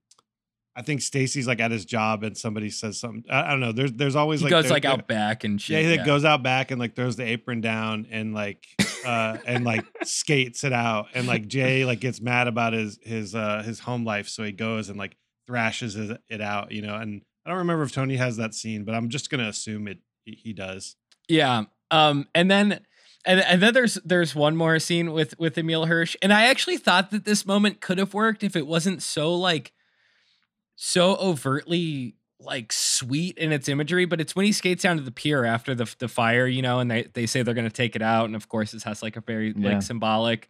I 0.75 0.83
think 0.83 1.03
Stacy's 1.03 1.47
like 1.47 1.61
at 1.61 1.71
his 1.71 1.85
job 1.85 2.23
and 2.23 2.37
somebody 2.37 2.71
says 2.71 2.99
something. 2.99 3.25
I, 3.31 3.43
I 3.43 3.51
don't 3.51 3.61
know. 3.61 3.73
There's 3.73 3.93
there's 3.93 4.17
always 4.17 4.41
He 4.41 4.45
like 4.45 4.51
goes 4.51 4.65
there- 4.65 4.73
like 4.73 4.83
there- 4.85 4.93
out 4.93 5.07
back 5.09 5.45
and 5.45 5.69
yeah, 5.69 5.81
he 5.81 5.97
like, 5.99 6.07
goes 6.07 6.25
out 6.25 6.43
back 6.43 6.71
and 6.71 6.81
like 6.81 6.97
throws 6.97 7.17
the 7.17 7.25
apron 7.25 7.61
down 7.61 8.07
and 8.11 8.33
like 8.35 8.67
uh 9.05 9.37
and 9.47 9.65
like 9.65 9.85
skates 10.05 10.65
it 10.65 10.73
out 10.73 11.07
and 11.15 11.27
like 11.27 11.47
Jay 11.49 11.85
like 11.85 12.01
gets 12.01 12.21
mad 12.21 12.49
about 12.49 12.73
his 12.73 12.99
his 13.03 13.35
uh 13.35 13.63
his 13.65 13.81
home 13.81 14.05
life 14.05 14.29
so 14.29 14.43
he 14.45 14.53
goes 14.53 14.89
and 14.89 14.99
like 14.99 15.17
thrashes 15.47 15.97
it 15.97 16.41
out, 16.41 16.73
you 16.73 16.81
know. 16.83 16.95
And 16.95 17.23
I 17.45 17.51
don't 17.51 17.59
remember 17.59 17.83
if 17.85 17.93
Tony 17.93 18.17
has 18.17 18.37
that 18.39 18.55
scene, 18.55 18.85
but 18.85 18.95
I'm 18.95 19.09
just 19.09 19.29
gonna 19.29 19.49
assume 19.49 19.89
it 19.89 19.99
he, 20.25 20.33
he 20.43 20.53
does. 20.53 20.97
Yeah. 21.29 21.65
Um, 21.91 22.29
and 22.35 22.51
then 22.51 22.81
and, 23.27 23.41
and 23.41 23.61
then 23.61 23.75
there's 23.75 23.95
there's 24.05 24.35
one 24.35 24.57
more 24.57 24.79
scene 24.79 25.13
with 25.13 25.39
with 25.39 25.59
Emile 25.59 25.85
Hirsch. 25.87 26.17
And 26.23 26.33
I 26.33 26.45
actually 26.45 26.79
thought 26.79 27.11
that 27.11 27.25
this 27.27 27.45
moment 27.45 27.81
could 27.81 27.99
have 27.99 28.15
worked 28.15 28.43
if 28.43 28.57
it 28.57 28.67
wasn't 28.67 29.03
so 29.03 29.35
like 29.35 29.73
so 30.85 31.15
overtly 31.17 32.17
like 32.41 32.73
sweet 32.73 33.39
in 33.39 33.53
its 33.53 33.69
imagery, 33.69 34.05
but 34.05 34.21
it's 34.21 34.35
when 34.35 34.45
he 34.45 34.51
skates 34.51 34.83
down 34.83 34.97
to 34.97 35.03
the 35.03 35.13
pier 35.13 35.45
after 35.45 35.77
the 35.77 35.93
the 36.01 36.09
fire, 36.09 36.45
you 36.49 36.61
know, 36.61 36.81
and 36.81 36.91
they, 36.91 37.05
they 37.15 37.25
say 37.25 37.43
they're 37.43 37.55
gonna 37.55 37.71
take 37.71 37.95
it 37.95 38.03
out. 38.03 38.25
And 38.25 38.35
of 38.35 38.49
course 38.49 38.73
this 38.73 38.83
has 38.83 39.01
like 39.01 39.17
a 39.17 39.21
very 39.21 39.55
Yeah. 39.57 39.75
like 39.75 39.83
symbolic 39.83 40.49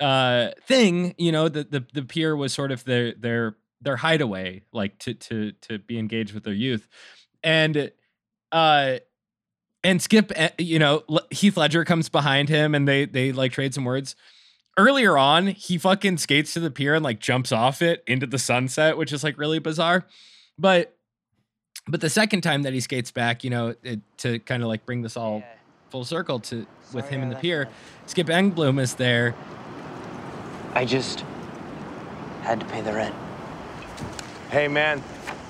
uh 0.00 0.50
thing, 0.66 1.14
you 1.18 1.30
know, 1.30 1.50
the 1.50 1.64
the 1.64 1.84
the 1.92 2.02
pier 2.02 2.34
was 2.34 2.54
sort 2.54 2.72
of 2.72 2.84
their 2.84 3.12
their 3.12 3.56
their 3.82 3.96
hideaway, 3.96 4.62
like 4.72 4.98
to 5.00 5.12
to 5.12 5.52
to 5.60 5.78
be 5.78 5.98
engaged 5.98 6.32
with 6.32 6.44
their 6.44 6.54
youth. 6.54 6.88
And 7.42 7.92
uh 8.50 8.96
and 9.82 10.00
Skip, 10.00 10.32
eh, 10.34 10.48
you 10.58 10.78
know, 10.78 11.04
Heath 11.30 11.58
Ledger 11.58 11.84
comes 11.84 12.08
behind 12.08 12.48
him 12.48 12.74
and 12.74 12.88
they 12.88 13.04
they 13.04 13.30
like 13.32 13.52
trade 13.52 13.74
some 13.74 13.84
words. 13.84 14.16
Earlier 14.76 15.16
on, 15.16 15.48
he 15.48 15.78
fucking 15.78 16.18
skates 16.18 16.54
to 16.54 16.60
the 16.60 16.70
pier 16.70 16.94
and 16.94 17.04
like 17.04 17.20
jumps 17.20 17.52
off 17.52 17.80
it 17.80 18.02
into 18.06 18.26
the 18.26 18.38
sunset, 18.38 18.96
which 18.96 19.12
is 19.12 19.22
like 19.22 19.38
really 19.38 19.60
bizarre. 19.60 20.04
But 20.58 20.96
but 21.86 22.00
the 22.00 22.10
second 22.10 22.40
time 22.40 22.62
that 22.62 22.72
he 22.72 22.80
skates 22.80 23.10
back, 23.10 23.44
you 23.44 23.50
know, 23.50 23.74
it, 23.82 24.00
to 24.18 24.38
kind 24.40 24.62
of 24.62 24.68
like 24.68 24.86
bring 24.86 25.02
this 25.02 25.16
all 25.16 25.42
full 25.90 26.04
circle 26.04 26.40
to 26.40 26.66
with 26.92 27.08
him 27.08 27.22
in 27.22 27.28
the 27.28 27.36
pier, 27.36 27.68
Skip 28.06 28.26
Engblom 28.28 28.80
is 28.80 28.94
there. 28.94 29.34
I 30.72 30.84
just 30.84 31.20
had 32.42 32.60
to 32.60 32.66
pay 32.66 32.80
the 32.80 32.92
rent. 32.92 33.14
Hey, 34.50 34.66
man, 34.68 35.02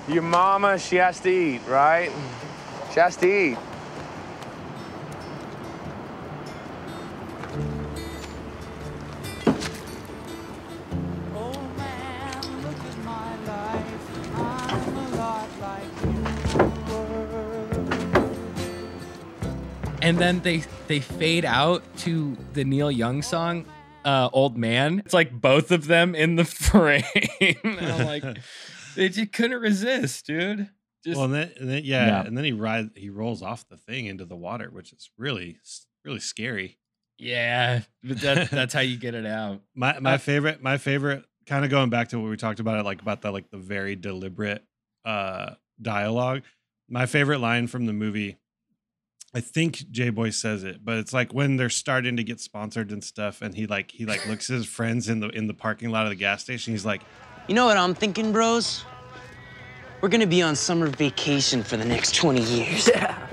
your 0.07 0.21
mama, 0.21 0.77
she 0.77 0.97
has 0.97 1.19
to 1.21 1.29
eat, 1.29 1.61
right? 1.67 2.11
She 2.93 2.99
has 2.99 3.15
to 3.17 3.27
eat. 3.27 3.57
And 20.05 20.17
then 20.17 20.39
they 20.41 20.63
they 20.87 20.99
fade 20.99 21.45
out 21.45 21.83
to 21.99 22.37
the 22.53 22.63
Neil 22.63 22.91
Young 22.91 23.21
song, 23.21 23.65
uh, 24.05 24.29
"Old 24.31 24.57
Man." 24.57 24.99
It's 24.99 25.13
like 25.13 25.31
both 25.39 25.71
of 25.71 25.87
them 25.87 26.15
in 26.15 26.35
the 26.35 26.45
frame. 26.45 27.03
and 27.41 27.79
I'm 27.79 28.05
like, 28.05 28.23
they 28.95 29.09
just 29.09 29.31
couldn't 29.33 29.59
resist, 29.61 30.25
dude. 30.27 30.69
Just 31.03 31.17
well, 31.17 31.25
and 31.25 31.33
then, 31.33 31.51
and 31.59 31.69
then 31.69 31.81
yeah, 31.83 32.07
Yeah. 32.07 32.25
and 32.25 32.37
then 32.37 32.45
he 32.45 32.51
rides 32.53 32.89
he 32.95 33.09
rolls 33.09 33.41
off 33.41 33.67
the 33.69 33.77
thing 33.77 34.05
into 34.05 34.25
the 34.25 34.35
water, 34.35 34.69
which 34.71 34.91
is 34.93 35.09
really 35.17 35.57
really 36.03 36.19
scary. 36.19 36.77
yeah, 37.17 37.81
but 38.03 38.19
that, 38.21 38.49
that's 38.51 38.73
how 38.73 38.81
you 38.81 38.97
get 38.97 39.13
it 39.15 39.25
out. 39.25 39.61
My 39.75 39.99
my 39.99 40.13
Uh, 40.13 40.17
favorite 40.17 40.61
my 40.63 40.77
favorite 40.77 41.23
kind 41.45 41.63
of 41.63 41.69
going 41.71 41.89
back 41.91 42.09
to 42.09 42.19
what 42.19 42.29
we 42.29 42.37
talked 42.37 42.59
about 42.59 42.79
it 42.79 42.85
like 42.85 43.01
about 43.01 43.21
the 43.21 43.31
like 43.31 43.49
the 43.51 43.57
very 43.57 43.95
deliberate 43.95 44.63
uh 45.03 45.51
dialogue. 45.81 46.41
My 46.89 47.05
favorite 47.05 47.39
line 47.39 47.67
from 47.67 47.85
the 47.85 47.93
movie 47.93 48.37
I 49.33 49.41
think 49.41 49.89
Jay 49.91 50.09
Boy 50.09 50.29
says 50.29 50.63
it, 50.63 50.85
but 50.85 50.97
it's 50.97 51.11
like 51.11 51.33
when 51.33 51.57
they're 51.57 51.69
starting 51.69 52.15
to 52.17 52.23
get 52.23 52.39
sponsored 52.39 52.91
and 52.91 53.03
stuff 53.03 53.41
and 53.41 53.53
he 53.53 53.67
like 53.67 53.91
he 53.91 54.05
like 54.05 54.25
looks 54.27 54.49
at 54.49 54.55
his 54.55 54.65
friends 54.65 55.09
in 55.09 55.19
the 55.19 55.29
in 55.29 55.47
the 55.47 55.53
parking 55.53 55.89
lot 55.89 56.05
of 56.05 56.09
the 56.09 56.15
gas 56.15 56.41
station. 56.41 56.73
He's 56.73 56.85
like, 56.85 57.01
You 57.47 57.55
know 57.55 57.65
what 57.65 57.77
I'm 57.77 57.93
thinking, 57.93 58.31
bros? 58.31 58.85
We're 60.01 60.09
gonna 60.09 60.27
be 60.27 60.41
on 60.41 60.55
summer 60.55 60.87
vacation 60.87 61.63
for 61.63 61.77
the 61.77 61.85
next 61.85 62.15
20 62.15 62.41
years. 62.41 62.87
Yeah. 62.87 63.27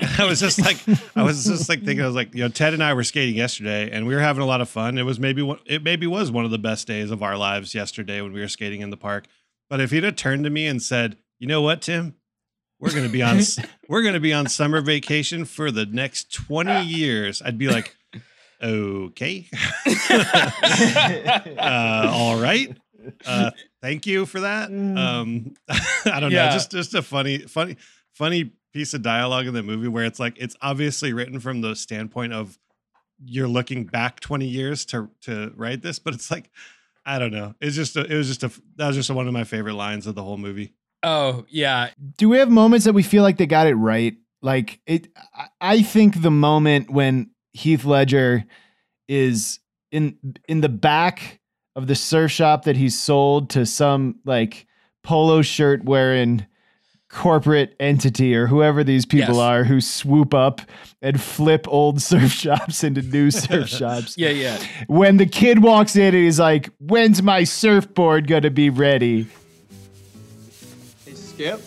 I 0.18 0.26
was 0.26 0.40
just 0.40 0.60
like, 0.60 0.76
I 1.16 1.22
was 1.22 1.44
just 1.44 1.68
like 1.68 1.80
thinking, 1.84 2.02
I 2.02 2.06
was 2.06 2.14
like, 2.14 2.34
you 2.34 2.42
know, 2.42 2.48
Ted 2.48 2.74
and 2.74 2.82
I 2.82 2.94
were 2.94 3.04
skating 3.04 3.34
yesterday, 3.34 3.90
and 3.90 4.06
we 4.06 4.14
were 4.14 4.20
having 4.20 4.42
a 4.42 4.46
lot 4.46 4.60
of 4.60 4.68
fun. 4.68 4.98
It 4.98 5.02
was 5.04 5.18
maybe 5.18 5.42
one, 5.42 5.58
it 5.66 5.82
maybe 5.82 6.06
was 6.06 6.30
one 6.30 6.44
of 6.44 6.50
the 6.50 6.58
best 6.58 6.86
days 6.86 7.10
of 7.10 7.22
our 7.22 7.36
lives 7.36 7.74
yesterday 7.74 8.20
when 8.20 8.32
we 8.32 8.40
were 8.40 8.48
skating 8.48 8.80
in 8.80 8.90
the 8.90 8.96
park. 8.96 9.26
But 9.70 9.80
if 9.80 9.90
he'd 9.90 10.04
have 10.04 10.16
turned 10.16 10.44
to 10.44 10.50
me 10.50 10.66
and 10.66 10.82
said, 10.82 11.16
"You 11.38 11.46
know 11.46 11.62
what, 11.62 11.82
Tim? 11.82 12.14
We're 12.82 12.92
gonna 12.92 13.08
be 13.08 13.22
on 13.22 13.40
we're 13.88 14.02
gonna 14.02 14.20
be 14.20 14.32
on 14.32 14.46
summer 14.48 14.80
vacation 14.80 15.44
for 15.44 15.70
the 15.70 15.86
next 15.86 16.32
twenty 16.34 16.82
years," 16.82 17.40
I'd 17.40 17.56
be 17.56 17.68
like, 17.68 17.96
"Okay, 18.62 19.48
uh, 21.58 22.10
all 22.12 22.38
right." 22.40 22.76
Uh, 23.26 23.50
thank 23.80 24.06
you 24.06 24.26
for 24.26 24.40
that. 24.40 24.70
Um, 24.70 25.54
I 26.06 26.20
don't 26.20 26.30
Yeah. 26.32 26.46
know, 26.46 26.52
just 26.52 26.70
just 26.70 26.94
a 26.94 27.02
funny, 27.02 27.38
funny, 27.38 27.76
funny 28.12 28.52
piece 28.72 28.94
of 28.94 29.02
dialogue 29.02 29.46
in 29.46 29.54
the 29.54 29.62
movie 29.62 29.88
where 29.88 30.04
it's 30.04 30.18
like 30.20 30.36
it's 30.38 30.56
obviously 30.62 31.12
written 31.12 31.40
from 31.40 31.60
the 31.60 31.74
standpoint 31.76 32.32
of 32.32 32.58
you're 33.24 33.48
looking 33.48 33.84
back 33.84 34.18
20 34.20 34.46
years 34.46 34.84
to 34.86 35.08
to 35.22 35.52
write 35.56 35.82
this, 35.82 35.98
but 35.98 36.14
it's 36.14 36.30
like 36.30 36.50
I 37.04 37.18
don't 37.18 37.32
know. 37.32 37.54
It's 37.60 37.74
just 37.76 37.96
a, 37.96 38.04
it 38.04 38.16
was 38.16 38.28
just 38.28 38.42
a 38.44 38.50
that 38.76 38.86
was 38.88 38.96
just 38.96 39.10
one 39.10 39.26
of 39.26 39.32
my 39.32 39.44
favorite 39.44 39.74
lines 39.74 40.06
of 40.06 40.14
the 40.14 40.22
whole 40.22 40.38
movie. 40.38 40.72
Oh 41.02 41.44
yeah, 41.48 41.90
Do 42.18 42.28
we 42.28 42.38
have 42.38 42.48
moments 42.50 42.84
that 42.86 42.92
we 42.92 43.02
feel 43.02 43.22
like 43.22 43.36
they 43.36 43.46
got 43.46 43.66
it 43.66 43.74
right? 43.74 44.14
Like 44.40 44.80
it 44.86 45.08
I- 45.60 45.82
think 45.82 46.22
the 46.22 46.30
moment 46.30 46.90
when 46.90 47.30
Heath 47.52 47.84
Ledger 47.84 48.44
is 49.08 49.58
in 49.90 50.16
in 50.48 50.60
the 50.60 50.68
back 50.68 51.40
of 51.76 51.86
the 51.86 51.94
surf 51.94 52.30
shop 52.30 52.64
that 52.64 52.76
he's 52.76 52.98
sold 52.98 53.50
to 53.50 53.66
some 53.66 54.16
like 54.24 54.66
polo 55.02 55.42
shirt 55.42 55.84
wearing 55.84 56.46
corporate 57.08 57.74
entity 57.78 58.34
or 58.34 58.46
whoever 58.46 58.82
these 58.82 59.04
people 59.04 59.34
Yes. 59.34 59.42
are 59.42 59.64
who 59.64 59.80
swoop 59.82 60.32
up 60.32 60.62
and 61.02 61.20
flip 61.20 61.66
old 61.68 62.00
surf 62.10 62.30
shops 62.32 62.82
into 62.82 63.02
new 63.02 63.30
surf 63.30 63.68
shops. 63.78 64.16
yeah, 64.16 64.30
yeah. 64.30 64.58
When 64.86 65.18
the 65.18 65.26
kid 65.26 65.62
walks 65.62 65.94
in 65.94 66.14
and 66.14 66.24
he's 66.24 66.38
like, 66.40 66.70
"When's 66.78 67.22
my 67.22 67.44
surfboard 67.44 68.26
gonna 68.28 68.50
be 68.50 68.70
ready?" 68.70 69.26
Hey, 71.36 71.56
Skip, 71.56 71.60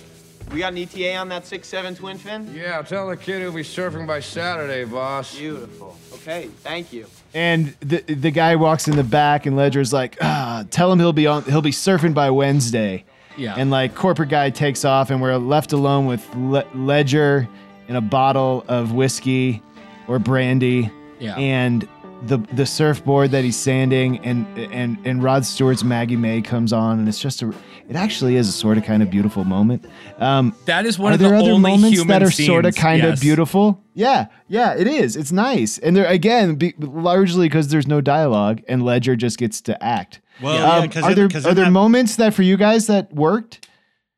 we 0.51 0.59
got 0.59 0.73
an 0.73 0.77
ETA 0.79 1.15
on 1.15 1.29
that 1.29 1.43
6-7 1.43 1.97
twin 1.97 2.17
fin? 2.17 2.53
Yeah, 2.53 2.81
tell 2.81 3.09
the 3.09 3.17
kid 3.17 3.41
he'll 3.41 3.51
be 3.51 3.61
surfing 3.61 4.05
by 4.05 4.19
Saturday, 4.19 4.85
boss. 4.85 5.35
Beautiful. 5.37 5.97
Okay, 6.13 6.49
thank 6.61 6.93
you. 6.93 7.07
And 7.33 7.75
the 7.81 7.97
the 8.01 8.31
guy 8.31 8.55
walks 8.55 8.87
in 8.87 8.95
the 8.95 9.03
back, 9.03 9.45
and 9.45 9.55
Ledger's 9.55 9.91
like, 9.91 10.17
ah, 10.21 10.65
tell 10.69 10.91
him 10.91 10.99
he'll 10.99 11.13
be 11.13 11.27
on, 11.27 11.43
he'll 11.43 11.61
be 11.61 11.71
surfing 11.71 12.13
by 12.13 12.29
Wednesday. 12.29 13.03
Yeah. 13.37 13.55
And 13.57 13.69
like, 13.69 13.95
corporate 13.95 14.29
guy 14.29 14.49
takes 14.49 14.85
off, 14.85 15.09
and 15.09 15.21
we're 15.21 15.35
left 15.37 15.73
alone 15.73 16.05
with 16.05 16.25
Le- 16.35 16.65
Ledger 16.73 17.47
and 17.87 17.97
a 17.97 18.01
bottle 18.01 18.63
of 18.67 18.93
whiskey 18.93 19.61
or 20.07 20.19
brandy. 20.19 20.89
Yeah. 21.19 21.35
And 21.37 21.87
the 22.27 22.37
the 22.53 22.65
surfboard 22.65 23.31
that 23.31 23.43
he's 23.43 23.55
sanding, 23.57 24.19
and 24.25 24.45
and 24.57 24.97
and 25.05 25.21
Rod 25.23 25.45
Stewart's 25.45 25.83
Maggie 25.83 26.15
May 26.15 26.41
comes 26.41 26.73
on, 26.73 26.99
and 26.99 27.07
it's 27.07 27.19
just 27.21 27.41
a, 27.41 27.49
it 27.87 27.95
actually 27.95 28.35
is 28.35 28.49
a 28.49 28.51
sort 28.51 28.77
of 28.77 28.83
kind 28.83 29.03
of 29.03 29.09
beautiful 29.11 29.43
moment. 29.43 29.85
Um, 30.17 30.55
That 30.65 30.85
is 30.85 30.97
one 30.97 31.11
are 31.11 31.15
of 31.15 31.19
the 31.19 31.27
there 31.27 31.37
other 31.37 31.51
only 31.51 31.71
moments 31.71 31.97
human 31.97 32.07
that 32.19 32.23
are 32.23 32.31
sort 32.31 32.65
of 32.65 32.75
kind 32.75 33.03
yes. 33.03 33.17
of 33.17 33.21
beautiful? 33.21 33.83
Yeah, 33.93 34.27
yeah, 34.47 34.73
it 34.75 34.87
is. 34.87 35.15
It's 35.15 35.31
nice, 35.31 35.77
and 35.77 35.95
there 35.95 36.05
again, 36.07 36.55
be, 36.55 36.73
largely 36.79 37.47
because 37.47 37.67
there's 37.67 37.87
no 37.87 38.01
dialogue, 38.01 38.61
and 38.67 38.83
Ledger 38.83 39.15
just 39.15 39.37
gets 39.37 39.61
to 39.61 39.83
act. 39.83 40.21
Well, 40.41 40.53
yeah, 40.55 40.77
Um, 40.83 40.89
'cause 40.89 41.03
are 41.03 41.07
there 41.09 41.15
there 41.15 41.29
'cause 41.29 41.45
are 41.45 41.53
there 41.53 41.65
that- 41.65 41.71
moments 41.71 42.15
that 42.15 42.33
for 42.33 42.41
you 42.43 42.57
guys 42.57 42.87
that 42.87 43.13
worked? 43.13 43.67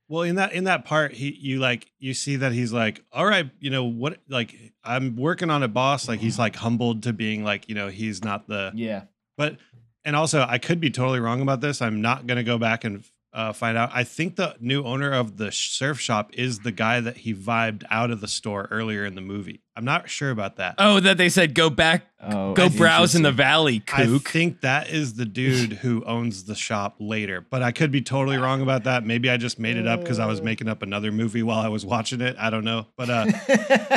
Well, 0.10 0.24
in 0.24 0.36
that 0.36 0.53
in 0.53 0.64
that 0.66 0.86
part, 0.86 1.14
he 1.14 1.32
you 1.32 1.60
like 1.60 1.91
you 1.99 2.14
see 2.14 2.38
that 2.38 2.53
he's 2.53 2.72
like, 2.72 3.03
all 3.12 3.26
right, 3.26 3.49
you 3.60 3.70
know 3.70 3.84
what? 3.84 4.20
Like 4.30 4.55
I'm 4.84 5.16
working 5.18 5.49
on 5.49 5.64
a 5.64 5.68
boss. 5.68 6.08
Like 6.08 6.20
he's 6.20 6.39
like 6.39 6.55
humbled 6.55 7.03
to 7.03 7.14
being 7.14 7.43
like, 7.43 7.68
you 7.68 7.76
know, 7.76 7.89
he's 7.89 8.24
not 8.24 8.47
the 8.47 8.72
Yeah, 8.74 9.03
But 9.38 9.58
and 10.05 10.16
also, 10.16 10.45
I 10.47 10.58
could 10.58 10.80
be 10.80 10.89
totally 10.89 11.20
wrong 11.20 11.41
about 11.41 11.60
this. 11.60 11.82
I'm 11.82 12.01
not 12.01 12.28
gonna 12.28 12.43
go 12.43 12.58
back 12.58 12.86
and 12.86 13.03
uh, 13.38 13.54
find 13.54 13.78
out. 13.78 13.92
I 13.94 14.04
think 14.04 14.36
the 14.36 14.56
new 14.60 14.84
owner 14.84 15.14
of 15.14 15.38
the 15.38 15.52
surf 15.52 16.00
shop 16.00 16.32
is 16.34 16.60
the 16.60 16.72
guy 16.72 17.00
that 17.00 17.18
he 17.18 17.36
vibed 17.36 17.84
out 17.92 18.10
of 18.10 18.20
the 18.20 18.28
store 18.28 18.68
earlier 18.72 19.06
in 19.06 19.14
the 19.14 19.22
movie. 19.22 19.62
I'm 19.76 19.86
not 19.86 20.10
sure 20.10 20.32
about 20.32 20.56
that. 20.56 20.74
Oh, 20.80 21.00
that 21.02 21.18
they 21.18 21.30
said 21.30 21.54
go 21.54 21.70
back, 21.70 22.08
Oh, 22.20 22.54
go 22.56 22.68
browse 22.68 23.14
in 23.14 23.22
the 23.22 23.30
interesting. 23.30 23.46
valley, 23.46 23.84
I 23.94 24.18
think 24.18 24.62
that 24.62 24.90
is 24.90 25.14
the 25.14 25.26
dude 25.26 25.74
who 25.74 26.04
owns 26.04 26.46
the 26.46 26.56
shop 26.56 26.96
later, 27.00 27.46
but 27.48 27.62
I 27.62 27.72
could 27.72 27.92
be 27.92 28.02
totally 28.02 28.38
wrong 28.38 28.64
about 28.64 28.86
that. 28.86 29.06
Maybe 29.06 29.30
I 29.30 29.38
just 29.38 29.60
made 29.60 29.78
it 29.78 29.86
up 29.86 30.00
because 30.00 30.18
I 30.18 30.26
was 30.26 30.42
making 30.42 30.68
up 30.68 30.82
another 30.82 31.12
movie 31.12 31.44
while 31.44 31.60
I 31.60 31.68
was 31.68 31.86
watching 31.86 32.22
it. 32.22 32.36
I 32.40 32.50
don't 32.50 32.64
know, 32.64 32.88
but 32.98 33.10
uh, 33.12 33.28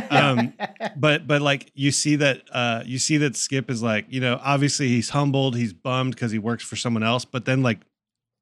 um, 0.11 0.53
but 0.97 1.27
but 1.27 1.41
like 1.41 1.73
you 1.75 1.93
see 1.93 2.17
that 2.17 2.43
uh, 2.53 2.83
you 2.85 2.99
see 2.99 3.17
that 3.17 3.35
Skip 3.37 3.71
is 3.71 3.83
like 3.83 4.05
you 4.11 4.21
know 4.21 4.39
obviously 4.43 4.89
he's 4.89 5.09
humbled, 5.09 5.57
he's 5.57 5.73
bummed 5.73 6.15
because 6.15 6.31
he 6.31 6.39
works 6.39 6.63
for 6.63 6.77
someone 6.77 7.03
else, 7.03 7.25
but 7.25 7.47
then 7.47 7.63
like 7.63 7.79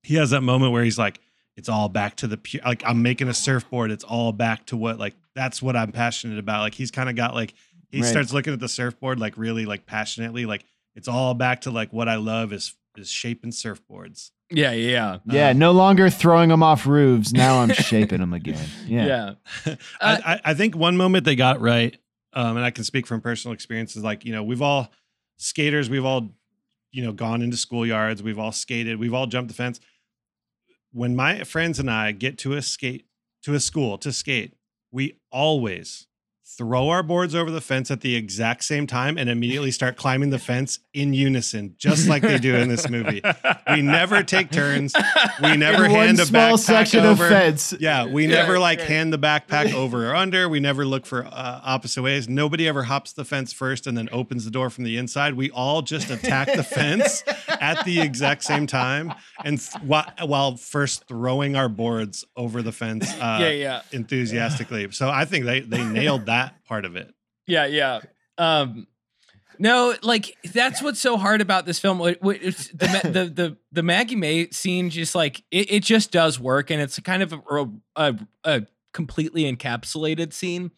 he 0.09 0.15
has 0.17 0.31
that 0.31 0.41
moment 0.43 0.73
where 0.73 0.83
he's 0.83 0.99
like, 0.99 1.21
it's 1.57 1.69
all 1.69 1.89
back 1.89 2.17
to 2.17 2.27
the 2.27 2.37
pure. 2.37 2.63
Like 2.65 2.83
I'm 2.87 3.03
making 3.03 3.29
a 3.29 3.35
surfboard, 3.35 3.91
it's 3.91 4.05
all 4.05 4.33
back 4.33 4.67
to 4.67 4.77
what 4.77 4.99
like 4.99 5.15
that's 5.35 5.61
what 5.61 5.77
I'm 5.77 5.93
passionate 5.93 6.39
about. 6.39 6.61
Like 6.61 6.75
he's 6.75 6.91
kind 6.91 7.09
of 7.09 7.17
got 7.17 7.35
like 7.35 7.55
he 7.91 8.01
Right. 8.01 8.07
starts 8.09 8.33
looking 8.33 8.53
at 8.53 8.61
the 8.61 8.69
surfboard 8.69 9.19
like 9.19 9.37
really 9.37 9.67
like 9.67 9.85
passionately, 9.87 10.47
like 10.47 10.65
it's 10.95 11.09
all 11.09 11.35
back 11.35 11.63
to 11.63 11.71
like 11.71 11.93
what 11.93 12.09
I 12.09 12.17
love 12.17 12.53
is 12.53 12.75
is 12.97 13.11
shaping 13.11 13.51
surfboards. 13.53 14.31
yeah, 14.51 14.73
yeah, 14.73 15.19
yeah. 15.27 15.53
No 15.53 15.73
longer 15.73 16.11
throwing 16.11 16.49
them 16.49 16.63
off 16.63 16.87
roofs. 16.87 17.33
Now 17.33 17.61
I'm 17.61 17.73
shaping 17.91 18.19
them 18.21 18.33
again. 18.33 18.67
Yeah, 18.87 19.07
yeah. 19.07 19.75
I, 20.01 20.13
Uh, 20.15 20.21
I, 20.25 20.41
I 20.47 20.55
think 20.55 20.75
one 20.75 20.97
moment 20.97 21.25
they 21.25 21.37
got 21.37 21.61
right, 21.61 21.97
um, 22.33 22.57
and 22.57 22.65
I 22.65 22.71
can 22.71 22.83
speak 22.85 23.07
from 23.07 23.21
personal 23.21 23.53
experiences. 23.55 24.03
like, 24.03 24.25
you 24.25 24.33
know, 24.33 24.43
we've 24.43 24.63
all 24.63 24.91
skaters, 25.37 25.89
we've 25.91 26.05
all, 26.05 26.31
you 26.91 27.05
know, 27.05 27.13
gone 27.13 27.43
into 27.43 27.57
schoolyards, 27.57 28.21
we've 28.23 28.39
all 28.39 28.53
skated, 28.53 28.99
we've 28.99 29.15
all 29.15 29.27
jumped 29.27 29.49
the 29.49 29.55
fence. 29.55 29.81
When 30.93 31.15
my 31.15 31.45
friends 31.45 31.79
and 31.79 31.91
I 31.91 32.13
get 32.13 32.39
to 32.39 32.55
a 32.55 32.63
skate, 32.63 33.07
to 33.43 33.55
a 33.55 33.61
school 33.61 33.99
to 33.99 34.13
skate, 34.13 34.55
we 34.91 35.21
always 35.31 36.08
throw 36.57 36.89
our 36.89 37.03
boards 37.03 37.35
over 37.35 37.51
the 37.51 37.61
fence 37.61 37.91
at 37.91 38.01
the 38.01 38.17
exact 38.17 38.65
same 38.65 38.87
time 38.87 39.17
and 39.19 39.29
immediately 39.29 39.71
start 39.71 39.97
climbing 39.97 40.31
the 40.31 40.39
fence 40.39 40.79
in 40.95 41.13
unison, 41.13 41.75
just 41.79 42.09
like 42.09 42.23
they 42.23 42.39
do 42.39 42.57
in 42.57 42.69
this 42.69 42.89
movie. 42.89 43.21
We 43.71 43.83
never 43.83 44.23
take 44.23 44.51
turns. 44.51 44.95
We 45.43 45.57
never 45.57 45.85
In 45.85 45.91
hand 45.91 46.21
a 46.21 46.27
small 46.27 46.55
backpack 46.55 46.59
section 46.59 47.05
over. 47.05 47.25
of 47.25 47.31
fence. 47.31 47.75
Yeah, 47.79 48.07
we 48.07 48.25
Yeah, 48.27 48.37
never 48.43 48.59
like 48.59 48.79
right. 48.81 48.89
hand 48.89 49.13
the 49.13 49.19
backpack 49.19 49.73
over 49.75 50.11
or 50.11 50.15
under. 50.17 50.49
We 50.49 50.59
never 50.59 50.85
look 50.85 51.07
for 51.07 51.27
uh, 51.27 51.61
opposite 51.63 52.03
ways. 52.03 52.29
Nobody 52.29 52.67
ever 52.67 52.85
hops 52.85 53.13
the 53.13 53.25
fence 53.25 53.53
first 53.53 53.87
and 53.87 53.97
then 53.97 54.09
opens 54.11 54.45
the 54.45 54.51
door 54.51 54.71
from 54.71 54.85
the 54.85 54.97
inside. 54.97 55.35
We 55.35 55.51
all 55.51 55.83
just 55.83 56.11
attack 56.11 56.53
the 56.55 56.65
fence 56.65 57.23
at 57.61 57.85
the 57.85 58.01
exact 58.01 58.43
same 58.43 58.67
time, 58.67 59.13
and 59.45 59.61
th- 59.61 59.83
while, 59.85 60.07
while 60.25 60.57
first 60.57 61.07
throwing 61.07 61.57
our 61.57 61.69
boards 61.69 62.25
over 62.37 62.63
the 62.63 62.73
fence. 62.73 63.09
Uh, 63.15 63.39
Yeah, 63.43 63.51
yeah. 63.51 63.83
Enthusiastically. 63.93 64.91
So 64.93 65.09
I 65.11 65.25
think 65.25 65.45
they 65.45 65.61
they 65.61 65.85
nailed 65.85 66.27
that 66.27 66.38
part 66.67 66.85
of 66.85 66.97
it. 66.97 67.13
Yeah, 67.47 67.67
yeah. 67.67 68.01
Um, 68.37 68.87
no, 69.59 69.95
like 70.03 70.37
that's 70.53 70.83
what's 70.83 71.01
so 71.01 71.17
hard 71.17 71.41
about 71.41 71.67
this 71.67 71.79
film. 71.81 71.99
What- 71.99 72.23
what- 72.23 72.39
it's 72.43 72.69
the, 72.69 73.01
the 73.05 73.25
the 73.43 73.57
the 73.73 73.83
Maggie 73.83 74.17
May 74.17 74.51
scene, 74.51 74.91
just 74.91 75.15
like 75.15 75.43
it, 75.51 75.71
it 75.73 75.83
just 75.83 76.13
does 76.13 76.39
work, 76.39 76.71
and 76.71 76.81
it's 76.81 76.99
kind 77.01 77.23
of 77.23 77.33
a, 77.33 77.67
a, 77.97 78.15
a 78.45 78.63
completely 78.93 79.43
encapsulated 79.53 80.33
scene. 80.33 80.71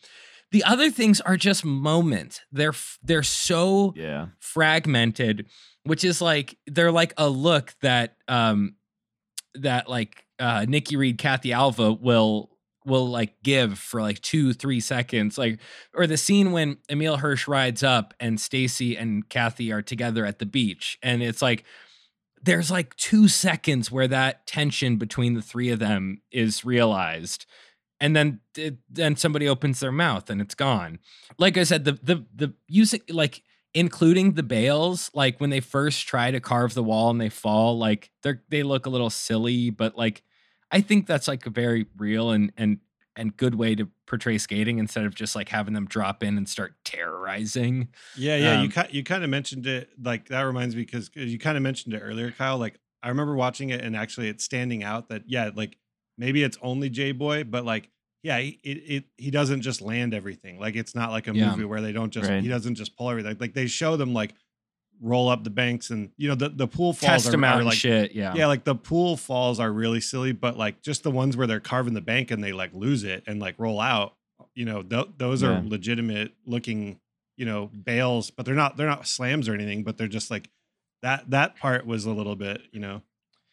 The 0.52 0.64
other 0.64 0.90
things 0.90 1.20
are 1.20 1.36
just 1.36 1.64
moments. 1.64 2.40
They're 2.50 2.74
they're 3.02 3.22
so 3.22 3.92
yeah. 3.96 4.28
fragmented, 4.40 5.46
which 5.84 6.02
is 6.04 6.20
like 6.20 6.56
they're 6.66 6.90
like 6.92 7.12
a 7.18 7.28
look 7.28 7.74
that 7.82 8.16
um 8.28 8.74
that 9.54 9.88
like 9.88 10.24
uh 10.38 10.64
Nikki 10.66 10.96
Reed, 10.96 11.18
Kathy 11.18 11.52
Alva 11.52 11.92
will 11.92 12.50
will 12.90 13.08
like 13.08 13.42
give 13.42 13.78
for 13.78 14.02
like 14.02 14.20
two, 14.20 14.52
three 14.52 14.80
seconds. 14.80 15.38
Like 15.38 15.60
or 15.94 16.06
the 16.06 16.16
scene 16.18 16.52
when 16.52 16.78
Emile 16.90 17.16
Hirsch 17.16 17.48
rides 17.48 17.82
up 17.82 18.12
and 18.20 18.38
Stacy 18.38 18.96
and 18.96 19.28
Kathy 19.28 19.72
are 19.72 19.82
together 19.82 20.26
at 20.26 20.38
the 20.38 20.46
beach. 20.46 20.98
And 21.02 21.22
it's 21.22 21.40
like 21.40 21.64
there's 22.42 22.70
like 22.70 22.96
two 22.96 23.28
seconds 23.28 23.90
where 23.90 24.08
that 24.08 24.46
tension 24.46 24.96
between 24.96 25.34
the 25.34 25.42
three 25.42 25.70
of 25.70 25.78
them 25.78 26.20
is 26.30 26.64
realized 26.64 27.46
and 28.00 28.16
then 28.16 28.40
it, 28.56 28.78
then 28.88 29.14
somebody 29.14 29.46
opens 29.46 29.80
their 29.80 29.92
mouth 29.92 30.30
and 30.30 30.40
it's 30.40 30.54
gone 30.54 30.98
like 31.38 31.56
i 31.56 31.62
said 31.62 31.84
the 31.84 31.92
the 32.02 32.24
the 32.34 32.54
using 32.66 33.00
like 33.10 33.42
including 33.74 34.32
the 34.32 34.42
bails 34.42 35.10
like 35.14 35.38
when 35.40 35.50
they 35.50 35.60
first 35.60 36.06
try 36.08 36.30
to 36.30 36.40
carve 36.40 36.74
the 36.74 36.82
wall 36.82 37.10
and 37.10 37.20
they 37.20 37.28
fall 37.28 37.78
like 37.78 38.10
they're 38.22 38.42
they 38.48 38.62
look 38.62 38.86
a 38.86 38.90
little 38.90 39.10
silly 39.10 39.70
but 39.70 39.96
like 39.96 40.22
i 40.70 40.80
think 40.80 41.06
that's 41.06 41.28
like 41.28 41.44
a 41.46 41.50
very 41.50 41.86
real 41.96 42.30
and 42.30 42.52
and 42.56 42.78
and 43.16 43.36
good 43.36 43.56
way 43.56 43.74
to 43.74 43.88
portray 44.06 44.38
skating 44.38 44.78
instead 44.78 45.04
of 45.04 45.14
just 45.14 45.34
like 45.34 45.48
having 45.48 45.74
them 45.74 45.86
drop 45.86 46.22
in 46.22 46.36
and 46.38 46.48
start 46.48 46.74
terrorizing 46.84 47.88
Yeah, 48.16 48.36
yeah. 48.36 48.62
you 48.62 48.66
Um, 48.66 48.70
ki- 48.70 48.96
you 48.96 49.04
kind 49.04 49.24
of 49.24 49.30
mentioned 49.30 49.66
it. 49.66 49.90
Like 50.02 50.28
that 50.28 50.42
reminds 50.42 50.74
me 50.76 50.82
because 50.82 51.10
you 51.14 51.38
kind 51.38 51.56
of 51.56 51.62
mentioned 51.62 51.94
it 51.94 51.98
earlier, 51.98 52.30
Kyle. 52.30 52.56
Like 52.58 52.76
I 53.02 53.08
remember 53.08 53.34
watching 53.34 53.70
it 53.70 53.80
and 53.82 53.96
actually 53.96 54.28
it's 54.28 54.44
standing 54.44 54.82
out 54.84 55.08
that 55.08 55.24
yeah, 55.26 55.50
like 55.54 55.76
maybe 56.18 56.42
it's 56.42 56.56
only 56.62 56.88
Jay 56.88 57.12
Boy, 57.12 57.44
but 57.44 57.64
like 57.64 57.90
yeah, 58.22 58.38
he, 58.38 58.60
it, 58.62 58.76
it 58.96 59.04
he 59.16 59.30
doesn't 59.30 59.62
just 59.62 59.80
land 59.82 60.14
everything. 60.14 60.58
Like 60.60 60.76
it's 60.76 60.94
not 60.94 61.10
like 61.10 61.26
a 61.26 61.34
Yeah. 61.34 61.50
movie 61.50 61.64
where 61.64 61.80
they 61.80 61.92
don't 61.92 62.10
just 62.10 62.28
Right. 62.30 62.42
he 62.42 62.48
doesn't 62.48 62.76
just 62.76 62.96
pull 62.96 63.10
everything. 63.10 63.36
Like 63.40 63.54
they 63.54 63.66
show 63.66 63.96
them 63.96 64.12
like 64.14 64.34
roll 65.00 65.28
up 65.28 65.44
the 65.44 65.50
banks 65.50 65.90
and 65.90 66.10
you 66.18 66.28
know 66.28 66.34
the 66.34 66.48
the 66.50 66.66
pool 66.68 66.92
falls 66.92 67.24
test 67.24 67.34
are, 67.34 67.44
are 67.44 67.64
like 67.64 67.78
shit 67.78 68.12
yeah 68.14 68.34
yeah, 68.34 68.46
like 68.46 68.64
the 68.64 68.74
pool 68.74 69.16
falls 69.16 69.58
are 69.58 69.72
really 69.72 70.00
silly, 70.00 70.32
but 70.32 70.56
like 70.58 70.82
just 70.82 71.02
the 71.02 71.10
ones 71.10 71.36
where 71.36 71.46
they're 71.46 71.58
carving 71.60 71.94
the 71.94 72.00
bank 72.02 72.30
and 72.30 72.44
they 72.44 72.52
like 72.52 72.72
lose 72.74 73.02
it 73.04 73.24
and 73.26 73.40
like 73.40 73.54
roll 73.58 73.80
out, 73.80 74.14
you 74.54 74.64
know, 74.66 74.82
th- 74.82 75.08
those 75.16 75.42
Yeah. 75.42 75.58
are 75.58 75.62
legitimate 75.62 76.32
looking, 76.44 77.00
you 77.36 77.46
know, 77.46 77.66
bails, 77.68 78.30
but 78.30 78.44
they're 78.44 78.54
not 78.54 78.76
they're 78.76 78.86
not 78.88 79.06
slams 79.06 79.48
or 79.48 79.54
anything, 79.54 79.84
but 79.84 79.96
they're 79.96 80.06
just 80.06 80.30
like 80.30 80.50
that 81.02 81.30
that 81.30 81.56
part 81.56 81.86
was 81.86 82.04
a 82.04 82.10
little 82.12 82.36
bit, 82.36 82.60
you 82.72 82.80
know, 82.80 83.00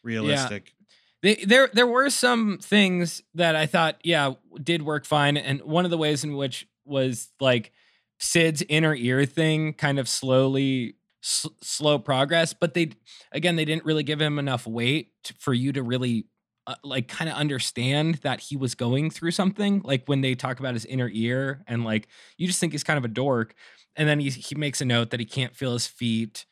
realistic. 0.02 0.74
They, 1.22 1.34
there 1.36 1.68
there 1.72 1.86
were 1.86 2.10
some 2.10 2.58
things 2.62 3.22
that 3.34 3.56
I 3.56 3.66
thought 3.66 3.96
yeah 4.04 4.34
did 4.62 4.82
work 4.82 5.04
fine, 5.04 5.36
and 5.36 5.62
one 5.62 5.84
of 5.84 5.90
the 5.90 5.98
ways 5.98 6.22
in 6.24 6.36
which 6.36 6.68
was 6.84 7.30
like 7.40 7.72
Sid's 8.20 8.62
inner 8.68 8.94
ear 8.94 9.24
thing, 9.26 9.72
kind 9.74 9.98
of 9.98 10.08
slowly 10.08 10.94
slow 11.20 11.98
progress, 11.98 12.52
but 12.52 12.74
they 12.74 12.90
again 13.32 13.56
they 13.56 13.64
didn't 13.64 13.84
really 13.84 14.02
give 14.02 14.20
him 14.20 14.38
enough 14.38 14.66
weight 14.66 15.12
t- 15.24 15.34
for 15.38 15.52
you 15.52 15.72
to 15.72 15.82
really 15.82 16.26
uh, 16.66 16.74
like 16.84 17.08
kind 17.08 17.30
of 17.30 17.36
understand 17.36 18.16
that 18.16 18.40
he 18.40 18.56
was 18.56 18.74
going 18.74 19.10
through 19.10 19.32
something. 19.32 19.80
Like 19.84 20.04
when 20.06 20.20
they 20.20 20.34
talk 20.34 20.60
about 20.60 20.74
his 20.74 20.84
inner 20.84 21.10
ear, 21.12 21.64
and 21.66 21.84
like 21.84 22.08
you 22.36 22.46
just 22.46 22.60
think 22.60 22.72
he's 22.72 22.84
kind 22.84 22.98
of 22.98 23.04
a 23.04 23.08
dork, 23.08 23.54
and 23.96 24.08
then 24.08 24.20
he 24.20 24.30
he 24.30 24.54
makes 24.54 24.80
a 24.80 24.84
note 24.84 25.10
that 25.10 25.20
he 25.20 25.26
can't 25.26 25.56
feel 25.56 25.72
his 25.72 25.86
feet. 25.86 26.46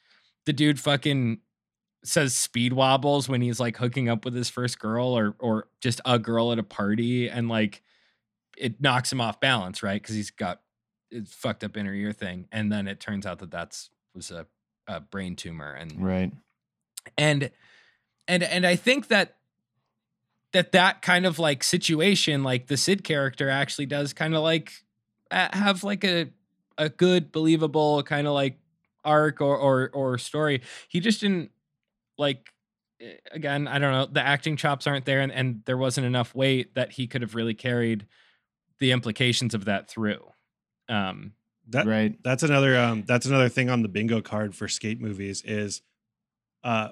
The 0.47 0.53
dude 0.53 0.81
fucking 0.81 1.41
says 2.05 2.35
speed 2.35 2.73
wobbles 2.73 3.29
when 3.29 3.41
he's 3.41 3.59
like 3.61 3.77
hooking 3.77 4.09
up 4.09 4.25
with 4.25 4.35
his 4.35 4.49
first 4.49 4.79
girl 4.79 5.09
or 5.09 5.35
or 5.41 5.69
just 5.81 6.01
a 6.05 6.19
girl 6.19 6.53
at 6.53 6.59
a 6.59 6.63
party 6.63 7.29
and 7.29 7.49
like 7.49 7.83
it 8.57 8.81
knocks 8.81 9.13
him 9.13 9.21
off 9.21 9.41
balance 9.41 9.83
right 9.83 10.01
because 10.01 10.15
he's 10.15 10.31
got 10.31 10.61
a 11.13 11.25
fucked 11.25 11.65
up 11.65 11.77
inner 11.77 11.93
ear 11.93 12.13
thing 12.13 12.47
and 12.53 12.71
then 12.71 12.87
it 12.87 13.01
turns 13.01 13.27
out 13.27 13.41
that 13.41 13.51
that's 13.51 13.91
was 14.15 14.31
a, 14.31 14.47
a 14.87 15.01
brain 15.01 15.37
tumor 15.37 15.73
and 15.73 16.03
Right. 16.05 16.33
and 17.19 17.51
and 18.29 18.43
and 18.43 18.67
i 18.67 18.77
think 18.77 19.09
that 19.09 19.37
that 20.53 20.73
that 20.73 21.03
kind 21.03 21.27
of 21.27 21.39
like 21.39 21.63
situation 21.63 22.43
like 22.43 22.67
the 22.67 22.77
sid 22.77 23.05
character 23.05 23.49
actually 23.49 23.87
does 23.87 24.13
kind 24.13 24.35
of 24.35 24.43
like 24.43 24.73
have 25.31 25.85
like 25.85 26.05
a 26.05 26.29
a 26.79 26.89
good 26.89 27.33
believable 27.33 28.03
kind 28.03 28.27
of 28.27 28.33
like 28.33 28.59
arc 29.05 29.41
or 29.41 29.57
or 29.57 29.91
or 29.93 30.19
story 30.19 30.63
he 30.89 31.01
just 31.01 31.21
didn't 31.21 31.51
like 32.19 32.53
eh, 33.01 33.15
again 33.33 33.67
i 33.69 33.79
don't 33.79 33.93
know 33.93 34.07
the 34.07 34.21
acting 34.25 34.57
chops 34.57 34.87
aren't 34.87 35.05
there 35.05 35.21
and, 35.21 35.33
and 35.33 35.63
there 35.65 35.77
wasn't 35.79 36.07
enough 36.07 36.35
weight 36.35 36.75
that 36.75 36.93
he 36.93 37.07
could 37.07 37.23
have 37.23 37.35
really 37.35 37.55
carried 37.55 38.07
the 38.79 38.93
implications 38.93 39.55
of 39.55 39.65
that 39.67 39.89
through 39.89 40.25
um 40.89 41.33
That 41.71 41.87
Right. 41.87 42.23
that's 42.23 42.43
another 42.43 42.77
um 42.79 43.03
that's 43.07 43.27
another 43.27 43.49
thing 43.49 43.69
on 43.71 43.83
the 43.83 43.89
bingo 43.89 44.21
card 44.21 44.55
for 44.55 44.69
skate 44.69 45.01
movies 45.01 45.43
is 45.45 45.83
uh 46.65 46.91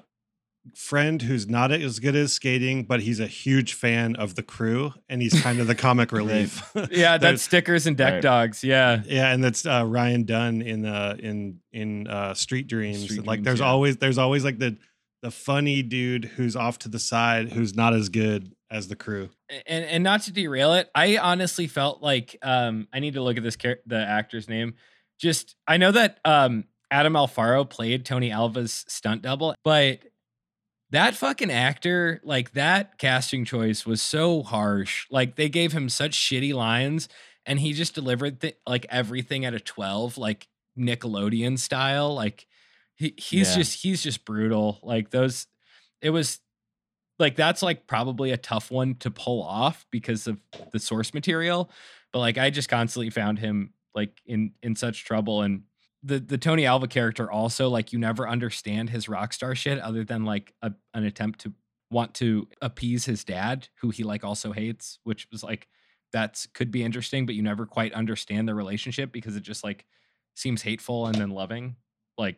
friend 0.73 1.21
who's 1.21 1.47
not 1.47 1.71
as 1.71 1.99
good 1.99 2.15
as 2.15 2.33
skating, 2.33 2.85
but 2.85 2.99
he's 3.01 3.19
a 3.19 3.27
huge 3.27 3.73
fan 3.75 4.15
of 4.15 4.33
the 4.33 4.41
crew 4.41 4.91
and 5.07 5.21
he's 5.21 5.39
kind 5.43 5.59
of 5.59 5.67
the 5.67 5.75
comic 5.75 6.11
relief. 6.11 6.63
yeah 6.75 7.17
There's- 7.17 7.21
that's 7.21 7.41
stickers 7.43 7.85
and 7.85 7.95
deck 7.95 8.13
Right. 8.13 8.21
dogs 8.23 8.63
yeah 8.63 9.03
yeah, 9.05 9.31
and 9.31 9.43
that's 9.43 9.65
uh, 9.65 9.85
Ryan 9.85 10.23
Dunn 10.23 10.61
in 10.63 10.85
uh 10.85 11.15
in 11.19 11.59
in 11.71 12.07
uh 12.07 12.33
Street 12.33 12.67
Dreams. 12.67 13.03
Street 13.03 13.25
like 13.25 13.37
Dreams, 13.37 13.45
there's 13.45 13.59
yeah. 13.59 13.67
always 13.67 13.97
there's 13.97 14.17
always 14.17 14.43
like 14.43 14.57
the 14.57 14.75
the 15.21 15.29
funny 15.31 15.83
dude 15.83 16.25
who's 16.25 16.55
off 16.55 16.79
to 16.79 16.89
the 16.89 16.99
side 16.99 17.51
who's 17.51 17.75
not 17.75 17.93
as 17.93 18.09
good 18.09 18.54
as 18.71 18.87
the 18.87 18.95
crew. 18.95 19.29
and 19.67 19.85
and 19.85 20.03
not 20.03 20.21
to 20.23 20.31
derail 20.33 20.73
it, 20.73 20.89
I 20.95 21.17
honestly 21.17 21.67
felt 21.67 22.01
like 22.01 22.35
um 22.41 22.87
I 22.93 22.99
need 22.99 23.13
to 23.13 23.21
look 23.21 23.37
at 23.37 23.43
this 23.43 23.55
char- 23.55 23.79
the 23.85 23.97
actor's 23.99 24.47
name. 24.49 24.75
Just 25.19 25.55
I 25.67 25.77
know 25.77 25.91
that 25.91 26.19
um 26.25 26.65
Adam 26.91 27.13
Alfaro 27.13 27.67
played 27.69 28.05
Tony 28.05 28.31
Alva's 28.31 28.85
stunt 28.87 29.21
double, 29.21 29.55
but 29.63 29.99
that 30.91 31.15
fucking 31.15 31.51
actor, 31.51 32.21
like 32.23 32.53
that 32.53 32.97
casting 32.99 33.43
choice 33.43 33.85
was 33.85 34.01
so 34.01 34.43
harsh. 34.43 35.05
Like 35.09 35.35
they 35.35 35.49
gave 35.49 35.71
him 35.73 35.89
such 35.89 36.13
shitty 36.13 36.53
lines 36.53 37.09
and 37.45 37.59
he 37.59 37.73
just 37.73 37.95
delivered 37.95 38.39
th- 38.41 38.57
like 38.67 38.85
everything 38.89 39.45
at 39.45 39.53
a 39.53 39.59
12 39.59 40.17
like 40.17 40.47
Nickelodeon 40.77 41.57
style. 41.59 42.13
Like 42.13 42.45
he 42.95 43.13
he's 43.17 43.49
Yeah. 43.51 43.55
just 43.57 43.81
he's 43.81 44.03
just 44.03 44.25
brutal. 44.25 44.79
Like 44.83 45.09
those 45.09 45.47
it 46.01 46.11
was 46.11 46.39
like 47.19 47.35
that's 47.35 47.61
like 47.61 47.87
probably 47.87 48.31
a 48.31 48.37
tough 48.37 48.71
one 48.71 48.95
to 48.95 49.09
pull 49.11 49.41
off 49.43 49.85
because 49.91 50.27
of 50.27 50.39
the 50.71 50.79
source 50.79 51.13
material 51.13 51.69
but 52.11 52.19
like 52.19 52.37
i 52.37 52.49
just 52.49 52.69
constantly 52.69 53.09
found 53.09 53.39
him 53.39 53.71
like 53.93 54.21
in 54.25 54.51
in 54.61 54.75
such 54.75 55.05
trouble 55.05 55.41
and 55.41 55.61
the 56.03 56.19
the 56.19 56.37
tony 56.37 56.65
alva 56.65 56.87
character 56.87 57.31
also 57.31 57.69
like 57.69 57.93
you 57.93 57.99
never 57.99 58.27
understand 58.27 58.89
his 58.89 59.07
rock 59.09 59.33
star 59.33 59.55
shit 59.55 59.79
other 59.79 60.03
than 60.03 60.25
like 60.25 60.53
a, 60.61 60.71
an 60.93 61.03
attempt 61.05 61.39
to 61.39 61.53
want 61.91 62.13
to 62.13 62.47
appease 62.61 63.05
his 63.05 63.23
dad 63.23 63.67
who 63.81 63.89
he 63.89 64.03
like 64.03 64.23
also 64.23 64.51
hates 64.51 64.99
which 65.03 65.27
was 65.31 65.43
like 65.43 65.67
that's 66.11 66.45
could 66.47 66.71
be 66.71 66.83
interesting 66.83 67.25
but 67.25 67.35
you 67.35 67.41
never 67.41 67.65
quite 67.65 67.93
understand 67.93 68.47
the 68.47 68.55
relationship 68.55 69.11
because 69.11 69.35
it 69.35 69.41
just 69.43 69.63
like 69.63 69.85
seems 70.35 70.61
hateful 70.61 71.07
and 71.07 71.15
then 71.15 71.29
loving 71.29 71.75
like 72.17 72.37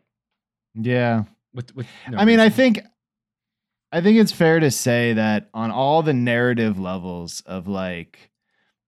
Yeah. 0.75 1.23
with 1.53 1.75
with 1.75 1.87
no 2.09 2.17
I 2.17 2.25
mean, 2.25 2.39
I 2.39 2.49
think 2.49 2.81
I 3.91 4.01
think 4.01 4.19
it's 4.19 4.31
fair 4.31 4.59
to 4.59 4.69
say 4.69 5.13
that 5.13 5.49
on 5.53 5.71
all 5.71 6.03
the 6.03 6.13
narrative 6.13 6.79
levels 6.79 7.41
of 7.45 7.67
like 7.67 8.31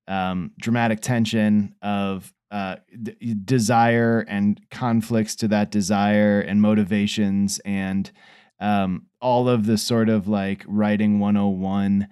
um, 0.07 0.51
dramatic 0.59 1.01
tension 1.01 1.75
of 1.81 2.33
uh, 2.51 2.77
d- 3.01 3.35
desire 3.45 4.25
and 4.27 4.59
conflicts 4.71 5.35
to 5.35 5.47
that 5.49 5.71
desire 5.71 6.41
and 6.41 6.61
motivations 6.61 7.59
and 7.63 8.11
um, 8.59 9.05
all 9.21 9.47
of 9.47 9.65
the 9.65 9.77
sort 9.77 10.09
of 10.09 10.27
like 10.27 10.65
writing 10.67 11.19
101 11.19 12.07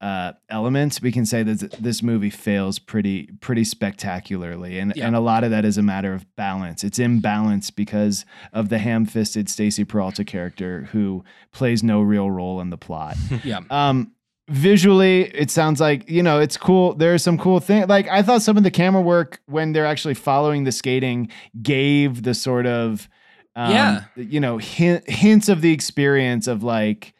uh, 0.00 0.32
elements, 0.48 1.02
we 1.02 1.12
can 1.12 1.26
say 1.26 1.42
that 1.42 1.72
this 1.78 2.02
movie 2.02 2.30
fails 2.30 2.78
pretty 2.78 3.28
pretty 3.40 3.64
spectacularly, 3.64 4.78
and 4.78 4.92
Yeah. 4.96 5.06
and 5.06 5.14
a 5.14 5.20
lot 5.20 5.44
of 5.44 5.50
that 5.50 5.64
is 5.64 5.76
a 5.78 5.82
matter 5.82 6.14
of 6.14 6.24
balance. 6.36 6.82
It's 6.84 6.98
imbalance 6.98 7.70
because 7.70 8.24
of 8.52 8.68
the 8.70 8.78
ham-fisted 8.78 9.48
Stacy 9.48 9.84
Peralta 9.84 10.24
character 10.24 10.88
who 10.92 11.22
plays 11.52 11.82
no 11.82 12.00
real 12.00 12.30
role 12.30 12.60
in 12.60 12.70
the 12.70 12.78
plot. 12.78 13.16
yeah 13.44 13.60
Um, 13.70 14.12
visually, 14.48 15.22
it 15.34 15.50
sounds 15.50 15.80
like 15.80 16.08
you 16.08 16.22
know 16.22 16.40
it's 16.40 16.56
cool. 16.56 16.94
There 16.94 17.12
are 17.14 17.18
some 17.18 17.38
cool 17.38 17.60
things. 17.60 17.88
Like 17.88 18.08
I 18.08 18.22
thought 18.22 18.42
some 18.42 18.56
of 18.56 18.62
the 18.62 18.70
camera 18.70 19.02
work 19.02 19.40
when 19.46 19.72
they're 19.72 19.86
actually 19.86 20.14
following 20.14 20.64
the 20.64 20.72
skating 20.72 21.28
gave 21.62 22.22
the 22.22 22.34
sort 22.34 22.66
of 22.66 23.08
um, 23.56 23.70
Yeah. 23.72 24.04
you 24.16 24.40
know 24.40 24.58
hint, 24.58 25.08
hints 25.08 25.48
of 25.48 25.60
the 25.60 25.72
experience 25.72 26.46
of 26.46 26.62
like 26.62 27.14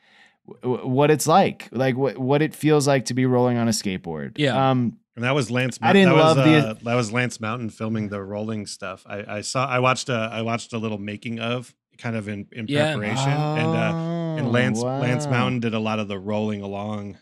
w- 0.63 0.87
what 0.87 1.11
it's 1.11 1.27
like, 1.27 1.69
like 1.73 1.97
what 1.97 2.19
what 2.19 2.43
it 2.43 2.55
feels 2.55 2.87
like 2.87 3.07
to 3.07 3.15
be 3.15 3.27
rolling 3.27 3.57
on 3.59 3.69
a 3.69 3.73
skateboard. 3.73 4.33
Yeah. 4.39 4.71
Um, 4.71 4.99
And 5.17 5.25
that 5.25 5.35
was 5.35 5.51
Lance. 5.51 5.79
I 5.83 5.89
Mou- 5.89 5.93
didn't 5.93 6.09
that 6.11 6.15
was, 6.25 6.37
love 6.37 6.47
the- 6.47 6.69
uh, 6.71 6.75
that 6.85 6.95
was 6.95 7.13
Lance 7.13 7.41
Mountain 7.41 7.71
filming 7.71 8.09
the 8.09 8.23
rolling 8.23 8.67
stuff. 8.67 9.05
I, 9.07 9.37
I 9.39 9.41
saw. 9.43 9.67
I 9.67 9.79
watched 9.81 10.09
a. 10.09 10.15
I 10.33 10.43
watched 10.43 10.73
a 10.73 10.79
little 10.79 10.99
making 10.99 11.41
of, 11.41 11.75
kind 11.99 12.17
of 12.17 12.29
in 12.29 12.47
in 12.53 12.67
Yeah. 12.69 12.93
preparation, 12.95 13.29
and 13.31 13.69
uh, 13.77 14.37
and 14.39 14.47
Oh, 14.47 14.51
Lance 14.51 14.81
Lance. 14.81 15.27
Mountain 15.27 15.61
did 15.61 15.75
a 15.75 15.81
lot 15.81 15.99
of 15.99 16.09
the 16.09 16.19
rolling 16.19 16.63
along 16.63 17.19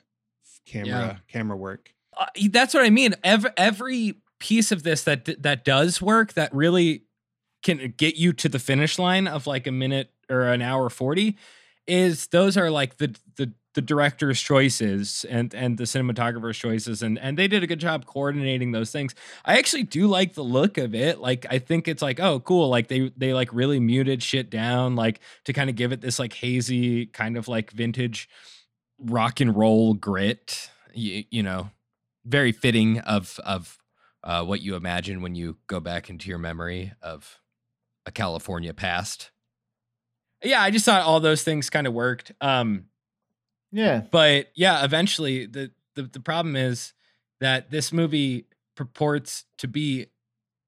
camera 0.66 0.86
Yeah. 0.88 1.16
camera 1.32 1.56
work. 1.56 1.94
uh, 2.16 2.26
that's 2.50 2.74
what 2.74 2.84
I 2.84 2.90
mean. 2.90 3.14
Every 3.24 3.50
every 3.56 4.14
piece 4.38 4.70
of 4.70 4.82
this 4.84 5.02
that 5.04 5.42
that 5.42 5.64
does 5.64 6.00
work 6.02 6.34
that 6.34 6.54
really 6.54 7.02
can 7.62 7.92
get 7.96 8.14
you 8.16 8.32
to 8.34 8.48
the 8.48 8.58
finish 8.60 8.98
line 8.98 9.26
of 9.26 9.46
like 9.46 9.66
a 9.66 9.72
minute 9.72 10.12
or 10.30 10.42
an 10.42 10.62
hour 10.62 10.88
40 10.90 11.36
is 11.89 12.28
those 12.28 12.57
are 12.57 12.70
like 12.70 12.99
the 12.99 13.16
the 13.36 13.53
the 13.74 13.82
director's 13.82 14.41
choices 14.41 15.24
and 15.28 15.55
and 15.55 15.78
the 15.78 15.84
cinematographer's 15.84 16.59
choices 16.59 17.03
and 17.03 17.18
and 17.18 17.39
they 17.39 17.47
did 17.47 17.62
a 17.62 17.66
good 17.66 17.78
job 17.78 18.07
coordinating 18.07 18.72
those 18.72 18.91
things. 18.91 19.14
I 19.45 19.59
actually 19.59 19.84
do 19.84 20.07
like 20.07 20.34
the 20.34 20.43
look 20.43 20.78
of 20.78 20.95
it. 20.95 21.20
Like 21.20 21.47
I 21.51 21.59
think 21.59 21.89
it's 21.89 22.03
like 22.03 22.20
oh 22.20 22.41
cool 22.41 22.68
like 22.68 22.89
they 22.89 23.12
they 23.16 23.32
like 23.32 23.53
really 23.53 23.80
muted 23.80 24.22
shit 24.22 24.51
down 24.51 24.97
like 24.97 25.20
to 25.45 25.53
kind 25.53 25.70
of 25.70 25.76
give 25.76 25.93
it 25.93 26.01
this 26.01 26.18
like 26.18 26.32
hazy 26.32 27.07
kind 27.07 27.36
of 27.36 27.49
like 27.49 27.70
vintage 27.70 28.28
rock 28.99 29.41
and 29.41 29.57
roll 29.57 29.95
grit 29.95 30.70
you, 30.93 31.22
you 31.30 31.43
know 31.43 31.70
very 32.24 32.53
fitting 32.53 32.99
of 33.01 33.39
of 33.45 33.78
uh, 34.24 34.45
what 34.45 34.61
you 34.61 34.74
imagine 34.74 35.22
when 35.22 35.34
you 35.34 35.57
go 35.66 35.80
back 35.80 36.11
into 36.11 36.28
your 36.28 36.39
memory 36.39 36.93
of 37.01 37.39
a 38.05 38.11
California 38.11 38.74
past. 38.74 39.30
Yeah, 40.43 40.62
I 40.62 40.70
just 40.70 40.84
thought 40.84 41.03
all 41.03 41.20
those 41.20 41.43
things 41.43 41.70
kind 41.70 41.86
of 41.86 41.93
worked. 41.93 42.32
Um, 42.41 42.84
yeah, 43.72 44.03
but 44.11 44.49
yeah, 44.55 44.84
eventually 44.84 45.47
the, 45.47 45.70
the 45.95 46.03
the 46.05 46.20
problem 46.20 46.57
is 46.57 46.95
that 47.41 47.70
this 47.70 47.93
movie 47.93 48.47
purports 48.76 49.45
to 49.59 49.68
be 49.68 50.07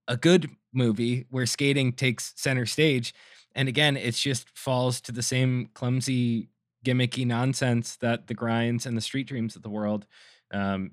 a 0.08 0.16
good 0.16 0.50
movie 0.72 1.26
where 1.30 1.46
skating 1.46 1.92
takes 1.92 2.32
center 2.36 2.66
stage, 2.66 3.14
and 3.54 3.68
again, 3.68 3.96
it 3.96 4.14
just 4.14 4.48
falls 4.56 5.00
to 5.02 5.12
the 5.12 5.22
same 5.22 5.70
clumsy, 5.74 6.48
gimmicky 6.84 7.26
nonsense 7.26 7.96
that 7.96 8.26
the 8.26 8.34
grinds 8.34 8.86
and 8.86 8.96
the 8.96 9.02
street 9.02 9.26
dreams 9.26 9.56
of 9.56 9.62
the 9.62 9.70
world, 9.70 10.06
um, 10.52 10.92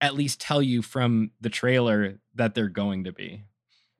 at 0.00 0.14
least 0.14 0.40
tell 0.40 0.62
you 0.62 0.82
from 0.82 1.30
the 1.40 1.50
trailer 1.50 2.18
that 2.34 2.54
they're 2.54 2.68
going 2.68 3.04
to 3.04 3.12
be. 3.12 3.44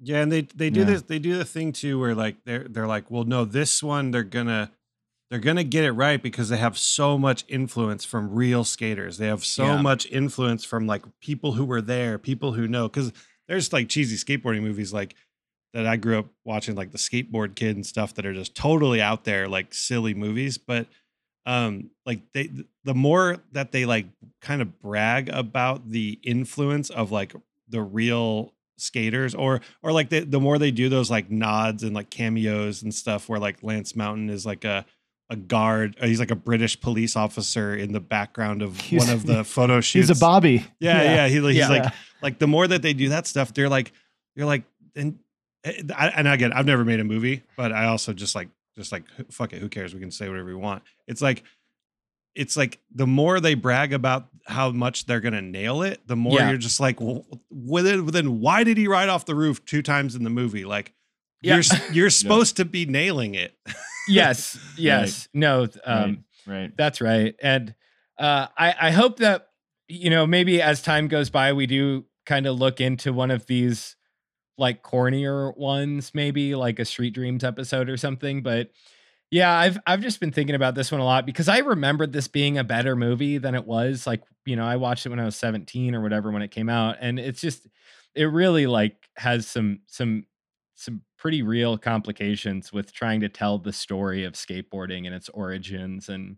Yeah, 0.05 0.21
and 0.23 0.33
they 0.33 0.43
they 0.43 0.71
do 0.71 0.81
Yeah. 0.81 0.87
this. 0.87 1.03
They 1.03 1.19
do 1.19 1.37
the 1.39 1.45
thing 1.45 1.73
too, 1.73 1.99
where 1.99 2.15
like 2.15 2.45
they're 2.45 2.67
they're 2.69 2.87
like, 2.89 3.11
well, 3.11 3.25
no, 3.25 3.45
this 3.45 3.83
one 3.83 4.11
they're 4.11 4.23
gonna 4.25 4.73
they're 5.31 5.39
gonna 5.39 5.65
get 5.65 5.85
it 5.85 5.93
right 5.93 6.23
because 6.23 6.49
they 6.49 6.57
have 6.59 6.77
so 6.77 7.17
much 7.17 7.45
influence 7.49 8.05
from 8.05 8.35
real 8.35 8.65
skaters. 8.65 9.19
They 9.19 9.29
have 9.29 9.45
so 9.45 9.65
Yeah. 9.67 9.81
much 9.83 10.07
influence 10.11 10.65
from 10.65 10.87
like 10.87 11.05
people 11.21 11.53
who 11.53 11.65
were 11.65 11.81
there, 11.81 12.19
people 12.19 12.53
who 12.53 12.67
know. 12.69 12.89
Because 12.89 13.13
there's 13.49 13.73
like 13.73 13.89
cheesy 13.89 14.17
skateboarding 14.17 14.63
movies 14.63 14.93
like 14.93 15.15
that 15.73 15.87
I 15.87 15.97
grew 15.97 16.19
up 16.19 16.27
watching, 16.45 16.75
like 16.75 16.91
the 16.93 16.99
Skateboard 16.99 17.55
Kid 17.55 17.77
and 17.77 17.87
stuff 17.87 18.13
that 18.15 18.27
are 18.27 18.35
just 18.35 18.55
totally 18.55 19.01
out 19.01 19.25
there, 19.25 19.49
like 19.49 19.73
silly 19.73 20.13
movies. 20.15 20.59
But 20.59 20.87
um 21.47 21.91
like 22.07 22.21
they 22.35 22.51
the 22.85 22.95
more 22.95 23.39
that 23.53 23.73
they 23.73 23.85
like 23.85 24.07
kind 24.41 24.61
of 24.63 24.81
brag 24.81 25.29
about 25.31 25.89
the 25.89 26.19
influence 26.23 26.91
of 26.91 27.11
like 27.11 27.33
the 27.69 27.83
real 27.83 28.53
skaters 28.83 29.35
or 29.35 29.61
or 29.83 29.93
like 29.93 30.09
the, 30.11 30.21
the 30.21 30.41
more 30.41 30.59
they 30.59 30.71
do 30.71 30.89
those 30.89 31.11
like 31.11 31.31
nods 31.31 31.83
and 31.83 31.95
like 31.95 32.11
cameos 32.11 32.83
and 32.83 32.95
stuff 32.95 33.29
where 33.29 33.39
like 33.41 33.63
Lance 33.63 33.95
Mountain 33.97 34.29
is 34.31 34.45
like 34.45 34.65
a 34.65 34.85
a 35.31 35.37
guard 35.37 35.97
uh, 36.03 36.07
he's 36.07 36.21
like 36.21 36.31
a 36.31 36.37
British 36.37 36.79
police 36.81 37.17
officer 37.17 37.75
in 37.75 37.93
the 37.93 38.01
background 38.01 38.61
of 38.61 38.79
He's- 38.81 39.07
one 39.07 39.15
of 39.15 39.25
the 39.25 39.45
photo 39.57 39.81
shoots 39.81 40.09
He's 40.09 40.19
a 40.19 40.21
Bobby. 40.21 40.67
yeah, 40.81 41.03
yeah. 41.03 41.29
He, 41.29 41.41
he's 41.41 41.57
Yeah. 41.57 41.69
like, 41.69 41.93
like 42.21 42.39
the 42.39 42.47
more 42.47 42.67
that 42.67 42.83
they 42.83 42.93
do 42.93 43.09
that 43.11 43.27
stuff, 43.27 43.55
they're 43.55 43.69
like, 43.71 43.93
you're 44.37 44.47
like, 44.47 44.65
and 44.95 45.19
eh, 45.65 45.83
I, 45.97 46.09
and 46.09 46.29
again, 46.29 46.53
I've 46.53 46.67
never 46.67 46.85
made 46.85 47.01
a 47.01 47.05
movie, 47.05 47.43
but 47.57 47.73
I 47.73 47.87
also 47.87 48.13
just 48.13 48.35
like, 48.35 48.49
just 48.77 48.93
like, 48.93 49.05
fuck 49.31 49.53
it, 49.55 49.61
who 49.61 49.69
cares? 49.69 49.95
We 49.95 50.01
can 50.01 50.11
say 50.11 50.29
whatever 50.29 50.47
we 50.49 50.55
want. 50.55 50.83
It's 51.07 51.23
like, 51.23 51.45
it's 52.35 52.57
like 52.57 52.79
the 52.95 53.07
more 53.07 53.41
they 53.41 53.55
brag 53.55 53.93
about 53.93 54.29
how 54.47 54.71
much 54.71 55.07
they're 55.07 55.21
gonna 55.21 55.43
nail 55.43 55.83
it, 55.83 56.07
the 56.07 56.17
more 56.17 56.39
Yeah. 56.39 56.49
you're 56.51 56.59
just 56.59 56.81
like, 56.81 57.01
well, 57.01 57.25
then, 57.85 58.07
then 58.07 58.41
why 58.41 58.65
did 58.65 58.77
he 58.77 58.89
ride 58.89 59.09
off 59.09 59.25
the 59.27 59.35
roof 59.35 59.65
two 59.65 59.83
times 59.83 60.15
in 60.15 60.25
the 60.25 60.31
movie? 60.31 60.65
Like, 60.65 60.93
Yeah. 61.43 61.55
you're 61.57 61.93
you're 61.93 62.11
supposed 62.23 62.57
to 62.57 62.65
be 62.65 62.87
nailing 62.87 63.35
it. 63.35 63.57
yes, 64.09 64.59
yes. 64.77 65.29
No, 65.33 65.69
um, 65.85 66.25
right. 66.47 66.55
right. 66.61 66.77
That's 66.77 67.01
right. 67.01 67.35
And 67.43 67.75
uh, 68.19 68.49
I, 68.59 68.75
I 68.81 68.91
hope 68.91 69.19
that, 69.19 69.49
you 69.89 70.11
know, 70.11 70.27
maybe 70.27 70.61
as 70.63 70.83
time 70.83 71.09
goes 71.09 71.31
by, 71.31 71.53
we 71.53 71.67
do 71.67 72.05
kind 72.27 72.47
of 72.47 72.59
look 72.59 72.81
into 72.81 73.13
one 73.13 73.31
of 73.31 73.47
these 73.47 73.97
like 74.59 74.83
cornier 74.83 75.57
ones, 75.57 76.13
maybe 76.15 76.55
like 76.55 76.79
a 76.79 76.85
Street 76.85 77.15
Dreams 77.15 77.43
episode 77.45 77.89
or 77.89 77.97
something. 77.97 78.43
But 78.43 78.71
yeah, 79.33 79.51
I've 79.59 79.79
I've 79.87 80.03
just 80.03 80.21
been 80.21 80.31
thinking 80.31 80.55
about 80.55 80.75
this 80.75 80.93
one 80.93 81.01
a 81.01 81.05
lot 81.05 81.25
because 81.25 81.49
I 81.49 81.59
remembered 81.61 82.13
this 82.13 82.29
being 82.29 82.59
a 82.59 82.65
better 82.65 82.95
movie 82.95 83.39
than 83.39 83.55
it 83.55 83.67
was. 83.67 84.07
Like, 84.07 84.23
you 84.45 84.57
know, 84.57 84.65
I 84.67 84.77
watched 84.77 85.07
it 85.07 85.09
when 85.09 85.19
I 85.19 85.25
was 85.25 85.37
17 85.37 85.95
or 85.95 86.03
whatever 86.03 86.31
when 86.31 86.43
it 86.43 86.51
came 86.51 86.69
out. 86.69 86.97
And 87.01 87.19
it's 87.19 87.41
just 87.41 87.67
it 88.15 88.27
really 88.27 88.67
like 88.67 89.09
has 89.17 89.47
some 89.47 89.81
some 89.87 90.27
some 90.75 91.01
pretty 91.17 91.41
real 91.43 91.79
complications 91.79 92.75
with 92.75 92.93
trying 92.93 93.21
to 93.21 93.31
tell 93.31 93.59
the 93.59 93.73
story 93.73 94.25
of 94.25 94.35
skateboarding 94.35 95.07
and 95.07 95.15
its 95.15 95.31
origins 95.31 96.09
and 96.11 96.37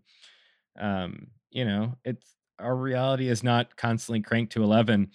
um 0.79 1.27
you 1.51 1.65
know 1.65 1.95
it's 2.03 2.35
our 2.59 2.75
reality 2.75 3.27
is 3.29 3.43
not 3.43 3.75
constantly 3.77 4.21
cranked 4.21 4.53
to 4.53 4.63
11 4.63 5.09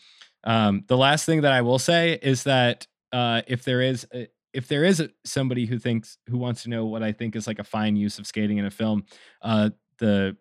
um 0.45 0.85
the 0.89 0.97
last 0.97 1.27
thing 1.27 1.43
that 1.43 1.53
i 1.53 1.61
will 1.61 1.79
say 1.79 2.19
is 2.23 2.45
that 2.45 2.87
uh 3.13 3.43
if 3.47 3.65
there 3.65 3.83
is 3.83 4.07
a, 4.15 4.27
if 4.53 4.67
there 4.69 4.85
is 4.85 5.01
a, 5.01 5.11
somebody 5.25 5.67
who 5.67 5.79
thinks 5.79 6.19
who 6.29 6.37
wants 6.39 6.63
to 6.65 6.71
know 6.71 6.85
what 6.87 7.03
i 7.03 7.13
think 7.13 7.37
is 7.37 7.47
like 7.47 7.59
a 7.59 7.65
fine 7.65 7.97
use 7.97 8.19
of 8.19 8.27
skating 8.27 8.59
in 8.59 8.65
a 8.65 8.71
film 8.71 9.05
uh 9.43 9.71
the 9.99 10.37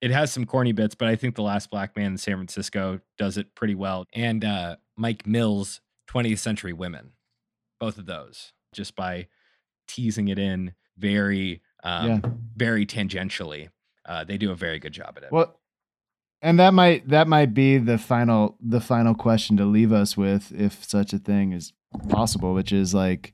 it 0.00 0.10
has 0.10 0.32
some 0.32 0.44
corny 0.44 0.72
bits 0.72 0.94
but 0.94 1.08
i 1.08 1.14
think 1.16 1.34
the 1.34 1.42
last 1.42 1.70
black 1.70 1.96
man 1.96 2.12
in 2.12 2.18
san 2.18 2.34
francisco 2.36 3.00
does 3.18 3.36
it 3.36 3.54
pretty 3.54 3.74
well 3.74 4.06
and 4.14 4.44
uh 4.44 4.76
mike 4.96 5.26
mills 5.26 5.80
20th 6.10 6.38
century 6.38 6.72
women 6.72 7.12
both 7.78 7.98
of 7.98 8.06
those 8.06 8.52
just 8.72 8.96
by 8.96 9.26
teasing 9.88 10.28
it 10.28 10.38
in 10.38 10.74
very 10.98 11.62
um 11.84 12.06
Yeah. 12.08 12.20
very 12.56 12.84
tangentially 12.86 13.68
uh 14.06 14.24
they 14.24 14.36
do 14.38 14.50
a 14.50 14.56
very 14.56 14.78
good 14.78 14.92
job 14.92 15.14
at 15.16 15.24
it 15.24 15.32
Well, 15.32 15.58
and 16.40 16.58
that 16.58 16.74
might 16.74 17.08
that 17.08 17.28
might 17.28 17.54
be 17.54 17.78
the 17.78 17.98
final 17.98 18.56
the 18.60 18.80
final 18.80 19.14
question 19.14 19.56
to 19.58 19.64
leave 19.64 19.92
us 19.92 20.16
with, 20.16 20.50
if 20.52 20.82
such 20.84 21.12
a 21.12 21.18
thing 21.18 21.52
is 21.52 21.72
possible, 22.08 22.52
which 22.52 22.72
is 22.72 22.92
like, 22.92 23.32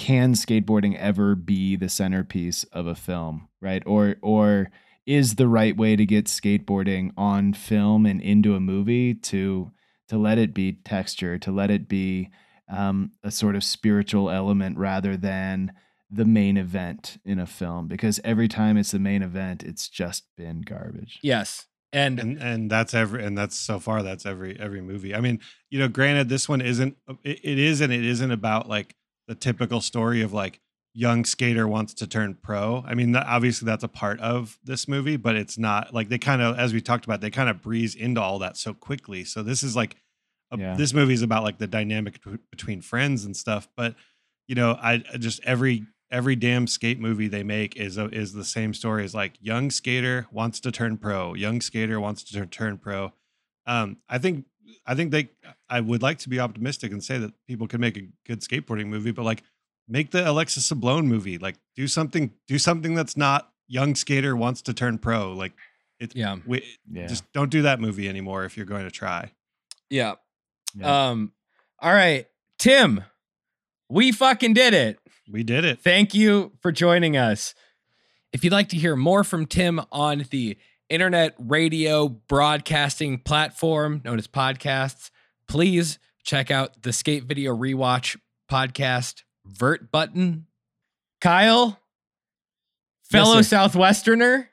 can 0.00 0.32
skateboarding 0.32 0.96
ever 0.96 1.34
be 1.34 1.76
the 1.76 1.90
centerpiece 1.90 2.64
of 2.72 2.86
a 2.86 2.94
film, 2.94 3.48
right? 3.60 3.82
Or 3.84 4.16
or 4.22 4.70
is 5.04 5.34
the 5.34 5.46
right 5.46 5.76
way 5.76 5.94
to 5.94 6.06
get 6.06 6.24
skateboarding 6.24 7.10
on 7.18 7.52
film 7.52 8.06
and 8.06 8.18
into 8.18 8.54
a 8.54 8.60
movie 8.60 9.12
to 9.12 9.70
to 10.08 10.16
let 10.16 10.38
it 10.38 10.54
be 10.54 10.72
texture, 10.72 11.36
to 11.40 11.52
let 11.52 11.70
it 11.70 11.86
be 11.86 12.30
um, 12.70 13.12
a 13.22 13.30
sort 13.30 13.54
of 13.54 13.62
spiritual 13.62 14.30
element 14.30 14.78
rather 14.78 15.18
than 15.18 15.70
the 16.10 16.24
main 16.24 16.56
event 16.56 17.18
in 17.26 17.38
a 17.38 17.46
film? 17.46 17.86
Because 17.86 18.18
every 18.24 18.48
time 18.48 18.78
it's 18.78 18.92
the 18.92 18.98
main 18.98 19.22
event 19.22 19.62
it's 19.62 19.86
just 19.86 20.24
been 20.34 20.62
garbage. 20.62 21.18
Yes. 21.22 21.66
And 21.92 22.18
and 22.18 22.38
and 22.38 22.70
that's 22.70 22.94
every 22.94 23.22
and 23.22 23.36
that's 23.36 23.58
so 23.58 23.78
far 23.78 24.02
that's 24.02 24.24
every 24.24 24.58
every 24.58 24.80
movie. 24.80 25.14
I 25.14 25.20
mean 25.20 25.40
you 25.68 25.78
know 25.78 25.88
granted 25.88 26.30
this 26.30 26.48
one 26.48 26.62
isn't 26.62 26.96
it, 27.22 27.40
it 27.44 27.58
is 27.58 27.82
and 27.82 27.92
it 27.92 28.06
isn't 28.06 28.30
about 28.30 28.66
like 28.66 28.94
the 29.30 29.34
typical 29.36 29.80
story 29.80 30.22
of 30.22 30.32
like 30.32 30.58
young 30.92 31.24
skater 31.24 31.68
wants 31.68 31.94
to 31.94 32.04
turn 32.06 32.34
pro. 32.42 32.82
I 32.84 32.94
mean 32.94 33.12
that, 33.12 33.24
obviously 33.28 33.64
that's 33.66 33.84
a 33.84 33.88
part 34.02 34.18
of 34.18 34.58
this 34.64 34.88
movie 34.88 35.16
but 35.16 35.36
it's 35.36 35.56
not 35.56 35.94
like 35.94 36.08
they 36.08 36.18
kind 36.18 36.42
of 36.42 36.58
as 36.58 36.72
we 36.74 36.80
talked 36.80 37.04
about 37.04 37.20
they 37.20 37.30
kind 37.30 37.48
of 37.48 37.62
breeze 37.62 37.94
into 37.94 38.20
all 38.20 38.40
that 38.40 38.56
so 38.56 38.74
quickly. 38.74 39.22
So 39.24 39.44
this 39.44 39.62
is 39.62 39.76
like 39.76 39.94
a, 40.50 40.58
Yeah. 40.58 40.74
this 40.76 40.92
movie 40.92 41.14
is 41.14 41.22
about 41.22 41.44
like 41.44 41.58
the 41.58 41.68
dynamic 41.68 42.20
betw- 42.20 42.40
between 42.50 42.80
friends 42.82 43.24
and 43.24 43.36
stuff 43.36 43.68
but 43.76 43.94
you 44.48 44.56
know 44.56 44.72
i 44.82 44.94
I 45.12 45.16
just 45.16 45.40
every 45.44 45.86
every 46.10 46.34
damn 46.34 46.66
skate 46.66 46.98
movie 46.98 47.28
they 47.28 47.44
make 47.44 47.76
is 47.76 47.96
a, 47.96 48.06
is 48.08 48.32
the 48.32 48.44
same 48.44 48.74
story 48.74 49.04
as 49.04 49.14
like 49.14 49.34
young 49.40 49.70
skater 49.70 50.26
wants 50.32 50.58
to 50.60 50.72
turn 50.72 50.96
pro 50.98 51.34
young 51.34 51.60
skater 51.60 52.00
wants 52.00 52.24
to 52.24 52.32
turn, 52.34 52.48
turn 52.48 52.78
pro. 52.78 53.12
Um 53.64 53.98
i 54.08 54.18
think 54.18 54.46
i 54.86 54.94
think 54.94 55.10
they 55.10 55.28
i 55.68 55.80
would 55.80 56.02
like 56.02 56.18
to 56.18 56.28
be 56.28 56.38
optimistic 56.40 56.92
and 56.92 57.02
say 57.02 57.18
that 57.18 57.32
people 57.46 57.66
can 57.66 57.80
make 57.80 57.96
a 57.96 58.08
good 58.26 58.40
skateboarding 58.40 58.86
movie 58.86 59.10
but 59.10 59.24
like 59.24 59.42
make 59.88 60.10
the 60.10 60.28
alexis 60.28 60.68
sablone 60.70 61.06
movie 61.06 61.38
like 61.38 61.56
do 61.76 61.86
something 61.86 62.30
do 62.46 62.58
something 62.58 62.94
that's 62.94 63.16
not 63.16 63.50
young 63.68 63.94
skater 63.94 64.34
wants 64.36 64.62
to 64.62 64.72
turn 64.74 64.98
pro 64.98 65.32
like 65.32 65.52
it's 65.98 66.14
yeah 66.16 66.36
we, 66.46 66.64
Yeah. 66.90 67.06
just 67.06 67.30
don't 67.32 67.50
do 67.50 67.62
that 67.62 67.80
movie 67.80 68.08
anymore 68.08 68.44
if 68.44 68.56
you're 68.56 68.66
going 68.66 68.84
to 68.84 68.90
try 68.90 69.32
yeah 69.90 70.14
Yeah. 70.76 71.10
um 71.10 71.32
all 71.80 71.92
right 71.92 72.26
tim 72.58 73.04
we 73.88 74.12
fucking 74.12 74.54
did 74.54 74.74
it 74.74 74.98
we 75.30 75.42
did 75.42 75.64
it 75.64 75.80
Thank 75.80 76.12
you 76.14 76.52
for 76.60 76.72
joining 76.72 77.16
us. 77.16 77.54
If 78.32 78.42
you'd 78.42 78.52
like 78.52 78.68
to 78.70 78.76
hear 78.76 78.96
more 78.96 79.22
from 79.22 79.46
Tim 79.46 79.80
on 79.92 80.24
the 80.30 80.56
internet 80.90 81.34
radio 81.38 82.08
broadcasting 82.08 83.18
platform 83.18 84.02
known 84.04 84.18
as 84.18 84.26
podcasts, 84.26 85.10
please 85.48 85.98
check 86.24 86.50
out 86.50 86.82
the 86.82 86.92
Skate 86.92 87.24
Video 87.24 87.56
Rewatch 87.56 88.18
podcast, 88.50 89.22
Vert 89.46 89.90
Button. 89.90 90.46
Kyle, 91.20 91.78
fellow 93.10 93.42
sir. 93.42 93.56
Southwesterner, 93.56 94.46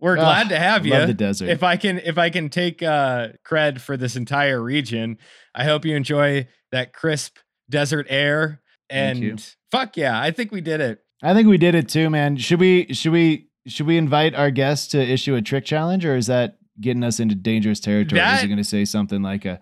we're 0.00 0.18
Ah, 0.18 0.20
glad 0.20 0.48
to 0.50 0.58
have 0.58 0.84
you. 0.86 0.92
love 0.92 1.06
the 1.08 1.14
desert. 1.14 1.48
If 1.48 1.62
I 1.62 1.76
can, 1.76 1.98
if 1.98 2.18
I 2.18 2.28
can 2.30 2.48
take 2.48 2.82
uh, 2.82 3.28
cred 3.46 3.80
for 3.80 3.96
this 3.96 4.16
entire 4.16 4.60
region, 4.62 5.18
I 5.54 5.64
hope 5.64 5.84
you 5.84 5.94
enjoy 5.96 6.46
that 6.72 6.92
crisp 6.92 7.36
desert 7.70 8.06
air. 8.10 8.60
And 8.90 9.42
fuck 9.70 9.96
yeah, 9.96 10.20
I 10.20 10.30
think 10.30 10.52
we 10.52 10.60
did 10.60 10.80
it. 10.82 10.98
i 11.22 11.32
think 11.32 11.48
we 11.48 11.56
did 11.56 11.74
it 11.74 11.88
too 11.88 12.10
man 12.10 12.36
should 12.36 12.60
we 12.60 12.92
should 12.92 13.12
we 13.12 13.48
should 13.66 13.86
we 13.86 13.96
invite 13.96 14.34
our 14.34 14.50
guests 14.50 14.88
to 14.88 15.00
issue 15.00 15.34
a 15.34 15.42
trick 15.42 15.64
challenge 15.64 16.04
or 16.04 16.16
is 16.16 16.26
that 16.26 16.56
getting 16.80 17.04
us 17.04 17.20
into 17.20 17.34
dangerous 17.34 17.80
territory 17.80 18.20
is 18.20 18.24
That- 18.26 18.40
he 18.42 18.46
going 18.48 18.56
to 18.58 18.64
say 18.64 18.84
something 18.84 19.22
like 19.22 19.44
a 19.44 19.60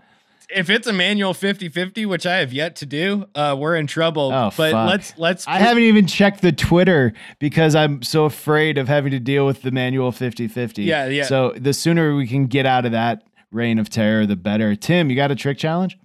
If 0.49 0.69
it's 0.71 0.87
a 0.89 0.93
manual 0.93 1.33
50-50, 1.33 2.07
which 2.07 2.27
I 2.27 2.39
have 2.39 2.53
yet 2.53 2.75
to 2.77 2.87
do, 2.87 3.27
uh, 3.37 3.55
we're 3.59 3.77
in 3.77 3.87
trouble. 3.87 4.33
Oh, 4.33 4.51
but 4.57 4.73
fuck. 4.73 4.89
let's 4.91 5.15
let's 5.19 5.47
I 5.47 5.59
haven't 5.59 5.85
even 5.85 6.07
checked 6.07 6.41
the 6.43 6.51
Twitter 6.53 7.13
because 7.39 7.75
I'm 7.77 8.03
so 8.03 8.25
afraid 8.25 8.77
of 8.79 8.89
having 8.89 9.13
to 9.13 9.21
deal 9.21 9.47
with 9.47 9.63
the 9.63 9.71
manual 9.71 10.11
50 10.13 10.49
50. 10.49 10.83
Yeah, 10.83 11.07
yeah. 11.07 11.25
So 11.25 11.53
the 11.57 11.73
sooner 11.73 12.17
we 12.17 12.27
can 12.27 12.47
get 12.47 12.67
out 12.67 12.85
of 12.85 12.93
that 12.93 13.23
reign 13.53 13.79
of 13.79 13.91
terror, 13.91 14.27
the 14.27 14.35
better. 14.37 14.75
Tim, 14.75 15.09
you 15.11 15.17
got 15.17 15.31
a 15.31 15.37
trick 15.37 15.59
challenge? 15.59 15.97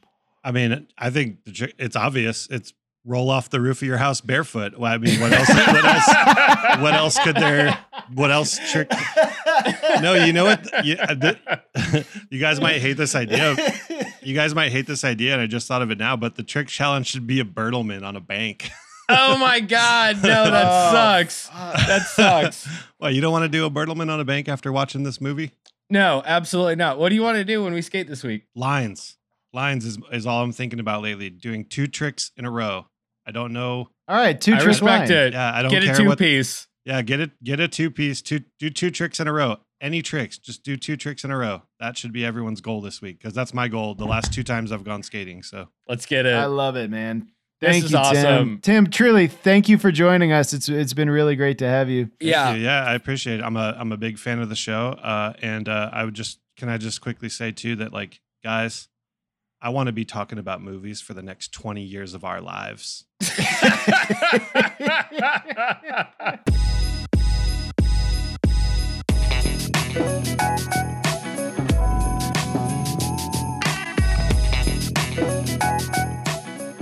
I 0.43 0.51
mean, 0.51 0.85
I 0.97 1.09
think 1.09 1.43
the 1.45 1.51
trick- 1.51 1.75
it's 1.79 1.95
obvious. 1.95 2.47
It's 2.51 2.71
roll 3.05 3.29
off 3.29 3.49
the 3.49 3.61
roof 3.61 3.81
of 3.81 3.87
your 3.87 3.97
house 3.97 4.19
barefoot. 4.19 4.77
Well, 4.77 4.91
I 4.91 4.97
mean, 4.97 5.19
what 5.21 5.31
else? 5.31 5.47
What 5.49 5.85
else? 5.85 6.81
What 6.81 6.93
else 6.93 7.19
could 7.19 7.35
there? 7.35 7.77
What 8.13 8.31
else 8.31 8.59
trick? 8.71 8.91
No, 10.01 10.13
you 10.13 10.33
know 10.33 10.45
what? 10.45 10.85
You, 10.85 10.95
uh, 10.95 11.33
you 12.29 12.39
guys 12.39 12.59
might 12.59 12.81
hate 12.81 12.97
this 12.97 13.15
idea. 13.15 13.55
You 14.21 14.33
guys 14.33 14.53
might 14.55 14.71
hate 14.71 14.87
this 14.87 15.03
idea, 15.03 15.33
and 15.33 15.41
I 15.41 15.47
just 15.47 15.67
thought 15.67 15.81
of 15.81 15.91
it 15.91 15.97
now. 15.97 16.15
But 16.15 16.35
the 16.35 16.43
trick 16.43 16.67
challenge 16.67 17.07
should 17.07 17.27
be 17.27 17.39
a 17.39 17.45
Bertlemann 17.45 18.03
on 18.03 18.15
a 18.15 18.21
bank. 18.21 18.69
Oh 19.07 19.37
my 19.37 19.59
god, 19.59 20.15
no, 20.17 20.49
that 20.49 20.65
Oh, 20.67 20.91
sucks. 20.91 21.47
That 21.49 22.01
sucks. 22.07 22.67
well, 22.99 23.11
you 23.11 23.21
don't 23.21 23.31
want 23.31 23.43
to 23.43 23.49
do 23.49 23.65
a 23.65 23.69
Bertlemann 23.69 24.09
on 24.11 24.19
a 24.19 24.25
bank 24.25 24.49
after 24.49 24.71
watching 24.71 25.03
this 25.03 25.21
movie? 25.21 25.51
No, 25.91 26.23
absolutely 26.25 26.75
not. 26.75 26.97
What 26.97 27.09
do 27.09 27.15
you 27.15 27.21
want 27.21 27.37
to 27.37 27.45
do 27.45 27.63
when 27.63 27.73
we 27.73 27.83
skate 27.83 28.07
this 28.07 28.23
week? 28.23 28.47
Lines, 28.55 29.17
lines 29.53 29.85
is 29.85 29.99
is 30.11 30.25
all 30.25 30.41
I'm 30.43 30.51
thinking 30.51 30.79
about 30.79 31.03
lately. 31.03 31.29
Doing 31.29 31.65
two 31.65 31.85
tricks 31.85 32.31
in 32.35 32.45
a 32.45 32.51
row. 32.51 32.87
I 33.27 33.31
don't 33.31 33.53
know. 33.53 33.89
All 34.07 34.15
right, 34.15 34.39
two 34.39 34.53
I 34.53 34.57
trick 34.57 34.67
respect 34.67 35.09
line. 35.09 35.17
it. 35.19 35.33
Yeah, 35.33 35.53
I 35.53 35.61
don't 35.61 35.71
Get 35.71 35.83
a 35.83 35.87
care 35.87 35.95
two 35.95 36.05
what- 36.07 36.19
piece. 36.19 36.67
Yeah, 36.85 37.01
get 37.01 37.19
it. 37.19 37.31
Get 37.43 37.59
a 37.59 37.67
two 37.67 37.89
piece. 37.89 38.21
Two 38.21 38.41
do 38.59 38.69
two 38.69 38.91
tricks 38.91 39.19
in 39.19 39.27
a 39.27 39.33
row. 39.33 39.57
Any 39.81 40.01
tricks, 40.03 40.37
just 40.37 40.63
do 40.63 40.77
two 40.77 40.95
tricks 40.95 41.23
in 41.23 41.31
a 41.31 41.37
row. 41.37 41.63
That 41.79 41.97
should 41.97 42.13
be 42.13 42.23
everyone's 42.23 42.61
goal 42.61 42.79
this 42.81 43.01
week 43.01 43.17
because 43.19 43.33
that's 43.33 43.53
my 43.53 43.67
goal. 43.67 43.95
The 43.95 44.05
last 44.05 44.31
two 44.31 44.43
times 44.43 44.71
I've 44.71 44.83
gone 44.83 45.01
skating. 45.03 45.41
So 45.43 45.67
Let's 45.87 46.05
get 46.05 46.25
it. 46.27 46.33
I 46.35 46.45
love 46.45 46.75
it, 46.75 46.89
man. 46.91 47.27
This 47.59 47.71
Thank 47.71 47.85
is 47.85 47.91
you, 47.93 47.97
awesome. 47.97 48.23
Tim. 48.23 48.59
Tim, 48.61 48.87
truly, 48.91 49.27
thank 49.27 49.67
you 49.69 49.77
for 49.79 49.91
joining 49.91 50.31
us. 50.31 50.53
It's 50.53 50.69
it's 50.69 50.93
been 50.93 51.09
really 51.09 51.35
great 51.35 51.57
to 51.59 51.67
have 51.67 51.89
you. 51.89 52.11
Yeah. 52.19 52.53
you. 52.53 52.63
yeah, 52.63 52.85
I 52.85 52.93
appreciate 52.93 53.39
it. 53.39 53.43
I'm 53.43 53.57
a 53.57 53.75
I'm 53.79 53.91
a 53.91 53.97
big 53.97 54.19
fan 54.19 54.39
of 54.39 54.49
the 54.49 54.55
show, 54.55 54.89
uh, 55.01 55.33
and 55.41 55.67
uh, 55.67 55.89
I 55.91 56.03
would 56.05 56.13
just 56.13 56.39
can 56.57 56.69
I 56.69 56.77
just 56.77 57.01
quickly 57.01 57.29
say 57.29 57.51
too 57.51 57.75
that 57.77 57.91
like 57.93 58.21
guys, 58.43 58.89
I 59.61 59.69
want 59.69 59.87
to 59.87 59.93
be 59.93 60.05
talking 60.05 60.37
about 60.37 60.61
movies 60.61 61.01
for 61.01 61.13
the 61.13 61.21
next 61.23 61.51
20 61.53 61.81
years 61.81 62.13
of 62.13 62.23
our 62.23 62.41
lives. 62.41 63.05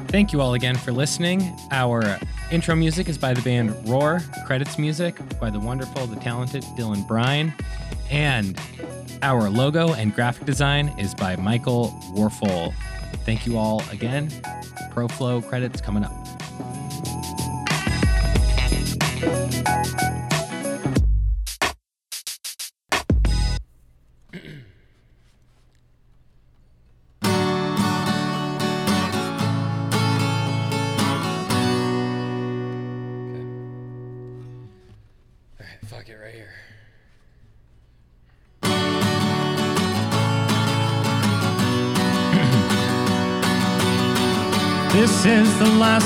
Thank 0.08 0.32
you 0.32 0.42
all 0.42 0.54
again 0.54 0.76
for 0.76 0.92
listening. 0.92 1.56
Our 1.72 2.20
intro 2.52 2.76
music 2.76 3.10
is 3.10 3.18
by 3.18 3.34
the 3.34 3.42
band 3.42 3.88
Roar, 3.88 4.22
credits 4.46 4.78
music 4.78 5.18
by 5.40 5.50
the 5.50 5.60
wonderful, 5.60 6.06
the 6.06 6.18
talented 6.18 6.64
Dylan 6.78 7.08
Bryan, 7.08 7.54
and 8.14 8.60
our 9.24 9.50
logo 9.50 9.94
and 9.94 10.14
graphic 10.14 10.46
design 10.46 10.94
is 11.00 11.16
by 11.16 11.36
Michael 11.36 11.90
Warfel. 12.14 12.72
Thank 13.26 13.48
you 13.48 13.58
all 13.58 13.82
again. 13.92 14.30
ProFlow 14.94 15.44
credits 15.48 15.82
coming 15.82 16.06
up. 16.06 16.23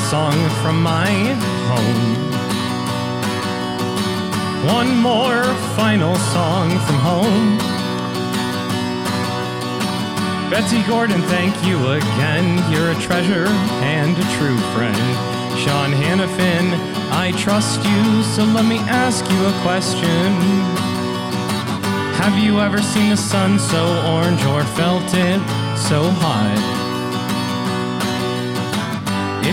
Song 0.09 0.49
from 0.61 0.81
my 0.81 1.11
home. 1.67 2.27
One 4.65 4.95
more 4.95 5.43
final 5.75 6.15
song 6.15 6.69
from 6.85 6.95
home. 6.95 7.57
Betsy 10.49 10.81
Gordon, 10.83 11.21
thank 11.23 11.53
you 11.65 11.75
again. 11.89 12.71
You're 12.71 12.91
a 12.91 13.01
treasure 13.01 13.47
and 13.83 14.17
a 14.17 14.27
true 14.37 14.57
friend. 14.73 14.95
Sean 15.59 15.91
Hannafin, 15.91 16.71
I 17.11 17.33
trust 17.37 17.83
you, 17.83 18.23
so 18.23 18.45
let 18.45 18.63
me 18.63 18.77
ask 18.87 19.29
you 19.29 19.45
a 19.45 19.61
question. 19.61 20.31
Have 22.15 22.41
you 22.41 22.61
ever 22.61 22.81
seen 22.81 23.09
the 23.09 23.17
sun 23.17 23.59
so 23.59 23.83
orange 24.13 24.41
or 24.45 24.63
felt 24.63 25.13
it 25.13 25.41
so 25.77 26.09
hot? 26.11 26.76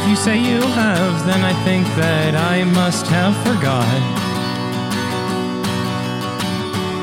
If 0.05 0.11
you 0.11 0.17
say 0.17 0.39
you 0.39 0.61
have, 0.61 1.25
then 1.25 1.41
I 1.41 1.55
think 1.65 1.87
that 1.97 2.35
I 2.37 2.63
must 2.63 3.07
have 3.07 3.33
forgot. 3.41 3.89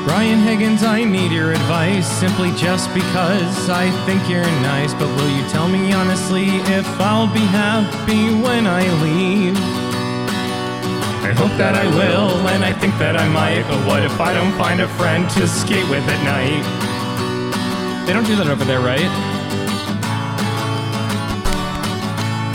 Brian 0.06 0.38
Higgins, 0.38 0.84
I 0.84 1.02
need 1.02 1.32
your 1.32 1.50
advice 1.50 2.06
simply 2.06 2.52
just 2.52 2.94
because 2.94 3.68
I 3.68 3.90
think 4.06 4.30
you're 4.30 4.46
nice. 4.62 4.94
But 4.94 5.08
will 5.16 5.28
you 5.28 5.42
tell 5.48 5.66
me 5.66 5.92
honestly 5.92 6.46
if 6.70 6.86
I'll 7.00 7.26
be 7.26 7.42
happy 7.50 8.38
when 8.40 8.68
I 8.68 8.86
leave? 9.02 9.56
I 11.26 11.34
hope 11.34 11.58
that 11.58 11.74
I 11.74 11.86
will, 11.98 12.30
and 12.54 12.64
I 12.64 12.72
think 12.72 12.96
that 12.98 13.16
I 13.16 13.26
might. 13.26 13.66
But 13.66 13.84
what 13.84 14.04
if 14.04 14.20
I 14.20 14.32
don't 14.32 14.56
find 14.56 14.80
a 14.80 14.86
friend 14.86 15.28
to 15.30 15.48
skate 15.48 15.90
with 15.90 16.06
at 16.06 16.22
night? 16.22 16.62
They 18.06 18.12
don't 18.12 18.26
do 18.26 18.36
that 18.36 18.46
over 18.46 18.64
there, 18.64 18.78
right? 18.78 19.31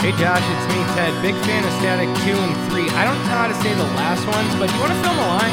Hey 0.07 0.15
Josh, 0.23 0.39
it's 0.39 0.67
me, 0.73 0.79
Ted. 0.95 1.21
Big 1.21 1.35
fan 1.43 1.65
of 1.65 1.73
Static 1.84 2.07
2 2.23 2.31
and 2.31 2.71
3. 2.71 2.88
I 2.95 3.03
don't 3.03 3.19
know 3.27 3.35
how 3.35 3.47
to 3.51 3.53
say 3.55 3.73
the 3.75 3.84
last 3.99 4.25
ones, 4.25 4.55
but 4.55 4.71
you 4.71 4.79
want 4.79 4.93
to 4.95 4.99
film 5.03 5.19
a 5.19 5.27
line? 5.35 5.51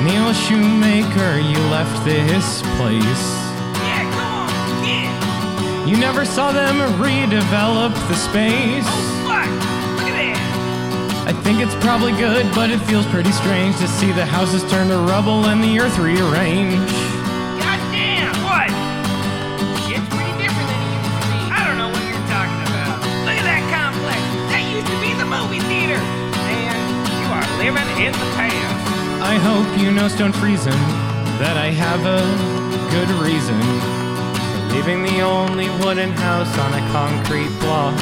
Neil 0.00 0.32
Shoemaker, 0.32 1.36
you 1.36 1.58
left 1.68 2.02
this 2.02 2.62
place. 2.80 3.22
Yeah, 3.84 4.08
come 4.16 4.48
on, 4.48 4.84
yeah. 4.88 5.84
You 5.84 5.98
never 5.98 6.24
saw 6.24 6.50
them 6.50 6.80
redevelop 6.96 7.92
the 8.08 8.14
space. 8.14 8.88
Oh, 8.88 9.28
Fuck, 9.28 9.52
look 10.00 10.08
at 10.08 10.16
that. 10.16 11.28
I 11.28 11.32
think 11.42 11.60
it's 11.60 11.76
probably 11.84 12.12
good, 12.12 12.48
but 12.54 12.70
it 12.70 12.78
feels 12.88 13.04
pretty 13.04 13.32
strange 13.32 13.76
to 13.84 13.86
see 13.86 14.12
the 14.12 14.24
houses 14.24 14.64
turn 14.70 14.88
to 14.88 14.96
rubble 14.96 15.44
and 15.44 15.62
the 15.62 15.78
earth 15.78 15.98
rearrange. 15.98 16.88
In 27.76 28.12
the. 28.12 28.28
I 29.20 29.34
hope 29.34 29.78
you 29.78 29.90
know 29.90 30.08
Stone 30.08 30.32
Friesen 30.32 30.78
that 31.38 31.58
I 31.58 31.68
have 31.68 32.00
a 32.06 32.24
good 32.90 33.10
reason 33.20 33.60
for 33.60 34.74
leaving 34.74 35.02
the 35.02 35.20
only 35.20 35.68
wooden 35.84 36.10
house 36.10 36.48
on 36.58 36.72
a 36.72 36.80
concrete 36.92 37.52
block. 37.60 37.94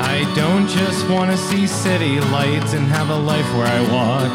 I 0.00 0.24
don't 0.34 0.66
just 0.66 1.06
want 1.10 1.30
to 1.30 1.36
see 1.36 1.66
city 1.66 2.20
lights 2.20 2.72
and 2.72 2.86
have 2.86 3.10
a 3.10 3.16
life 3.18 3.46
where 3.54 3.66
I 3.66 3.80
walk. 3.92 4.32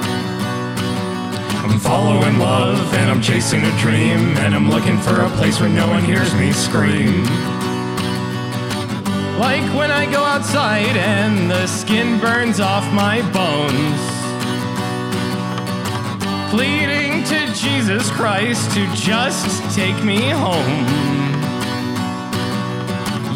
I'm 1.65 1.79
following 1.79 2.37
love 2.37 2.93
and 2.93 3.09
I'm 3.09 3.21
chasing 3.21 3.63
a 3.63 3.77
dream 3.79 4.37
and 4.37 4.53
I'm 4.53 4.69
looking 4.69 4.97
for 4.99 5.21
a 5.21 5.29
place 5.37 5.59
where 5.59 5.69
no 5.69 5.87
one 5.87 6.03
hears 6.03 6.33
me 6.35 6.51
scream. 6.51 7.25
Like 9.39 9.71
when 9.77 9.91
I 9.91 10.09
go 10.11 10.23
outside 10.23 10.97
and 10.97 11.51
the 11.51 11.67
skin 11.67 12.19
burns 12.19 12.59
off 12.59 12.91
my 12.91 13.21
bones. 13.31 14.01
Pleading 16.49 17.23
to 17.25 17.53
Jesus 17.53 18.09
Christ 18.09 18.71
to 18.71 18.91
just 18.95 19.75
take 19.75 20.03
me 20.03 20.29
home. 20.31 20.85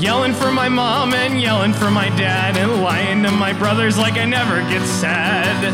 Yelling 0.02 0.34
for 0.34 0.52
my 0.52 0.68
mom 0.68 1.14
and 1.14 1.40
yelling 1.40 1.72
for 1.72 1.92
my 1.92 2.10
dad 2.18 2.58
and 2.58 2.82
lying 2.82 3.22
to 3.22 3.30
my 3.30 3.54
brothers 3.54 4.00
like 4.00 4.16
I 4.16 4.26
never 4.26 4.62
get 4.72 4.84
sad. 4.88 5.72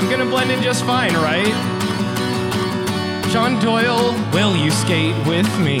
I'm 0.00 0.08
gonna 0.08 0.30
blend 0.30 0.52
in 0.52 0.62
just 0.62 0.84
fine, 0.84 1.14
right? 1.14 1.52
John 3.32 3.60
Doyle, 3.60 4.12
will 4.32 4.56
you 4.56 4.70
skate 4.70 5.16
with 5.26 5.50
me? 5.58 5.80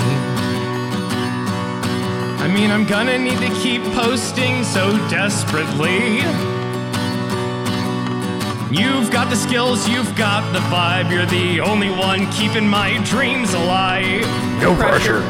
I 2.40 2.46
mean, 2.46 2.70
I'm 2.70 2.86
gonna 2.86 3.18
need 3.18 3.38
to 3.38 3.52
keep 3.60 3.82
posting 3.94 4.62
so 4.62 4.96
desperately. 5.08 6.18
You've 8.70 9.10
got 9.10 9.28
the 9.28 9.36
skills, 9.36 9.88
you've 9.88 10.14
got 10.14 10.52
the 10.52 10.60
vibe, 10.70 11.10
you're 11.10 11.26
the 11.26 11.60
only 11.60 11.90
one 11.90 12.30
keeping 12.30 12.68
my 12.68 13.02
dreams 13.04 13.54
alive. 13.54 14.22
No 14.62 14.74
pressure. 14.76 15.20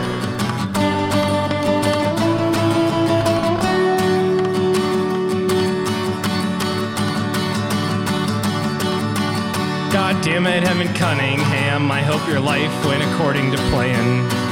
God 9.91 10.23
damn 10.23 10.47
it, 10.47 10.63
Evan 10.65 10.93
Cunningham. 10.95 11.91
I 11.91 12.03
hope 12.03 12.29
your 12.29 12.41
life 12.41 12.85
went 12.85 13.03
according 13.03 13.51
to 13.53 13.57
plan. 13.71 14.48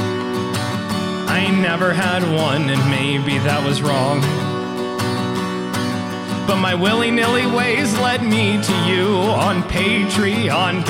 I 1.37 1.51
never 1.51 1.93
had 1.93 2.23
one, 2.23 2.67
and 2.67 2.89
maybe 2.89 3.37
that 3.37 3.63
was 3.63 3.83
wrong. 3.83 4.21
But 6.47 6.55
my 6.55 6.73
willy 6.73 7.11
nilly 7.11 7.45
ways 7.45 7.95
led 7.99 8.23
me 8.23 8.59
to 8.59 8.73
you 8.89 9.05
on 9.37 9.61
Patreon.com. 9.69 10.81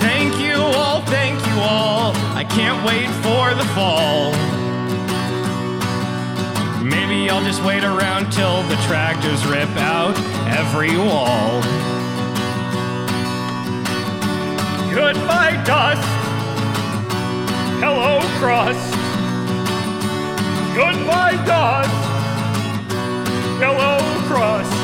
Thank 0.00 0.38
you 0.40 0.54
all, 0.54 1.02
thank 1.02 1.46
you 1.46 1.60
all. 1.60 2.16
I 2.34 2.44
can't 2.44 2.82
wait 2.86 3.10
for 3.20 3.52
the 3.52 3.68
fall. 3.76 4.32
Maybe 6.82 7.28
I'll 7.28 7.44
just 7.44 7.62
wait 7.62 7.84
around 7.84 8.32
till 8.32 8.62
the 8.62 8.76
tractors 8.88 9.44
rip 9.44 9.76
out 9.76 10.16
every 10.48 10.96
wall. 10.96 11.81
Goodbye, 14.94 15.56
dust. 15.64 16.02
Hello, 17.80 18.20
crust. 18.38 18.92
Goodbye, 20.76 21.42
dust. 21.46 21.90
Hello, 23.58 23.98
crust. 24.28 24.81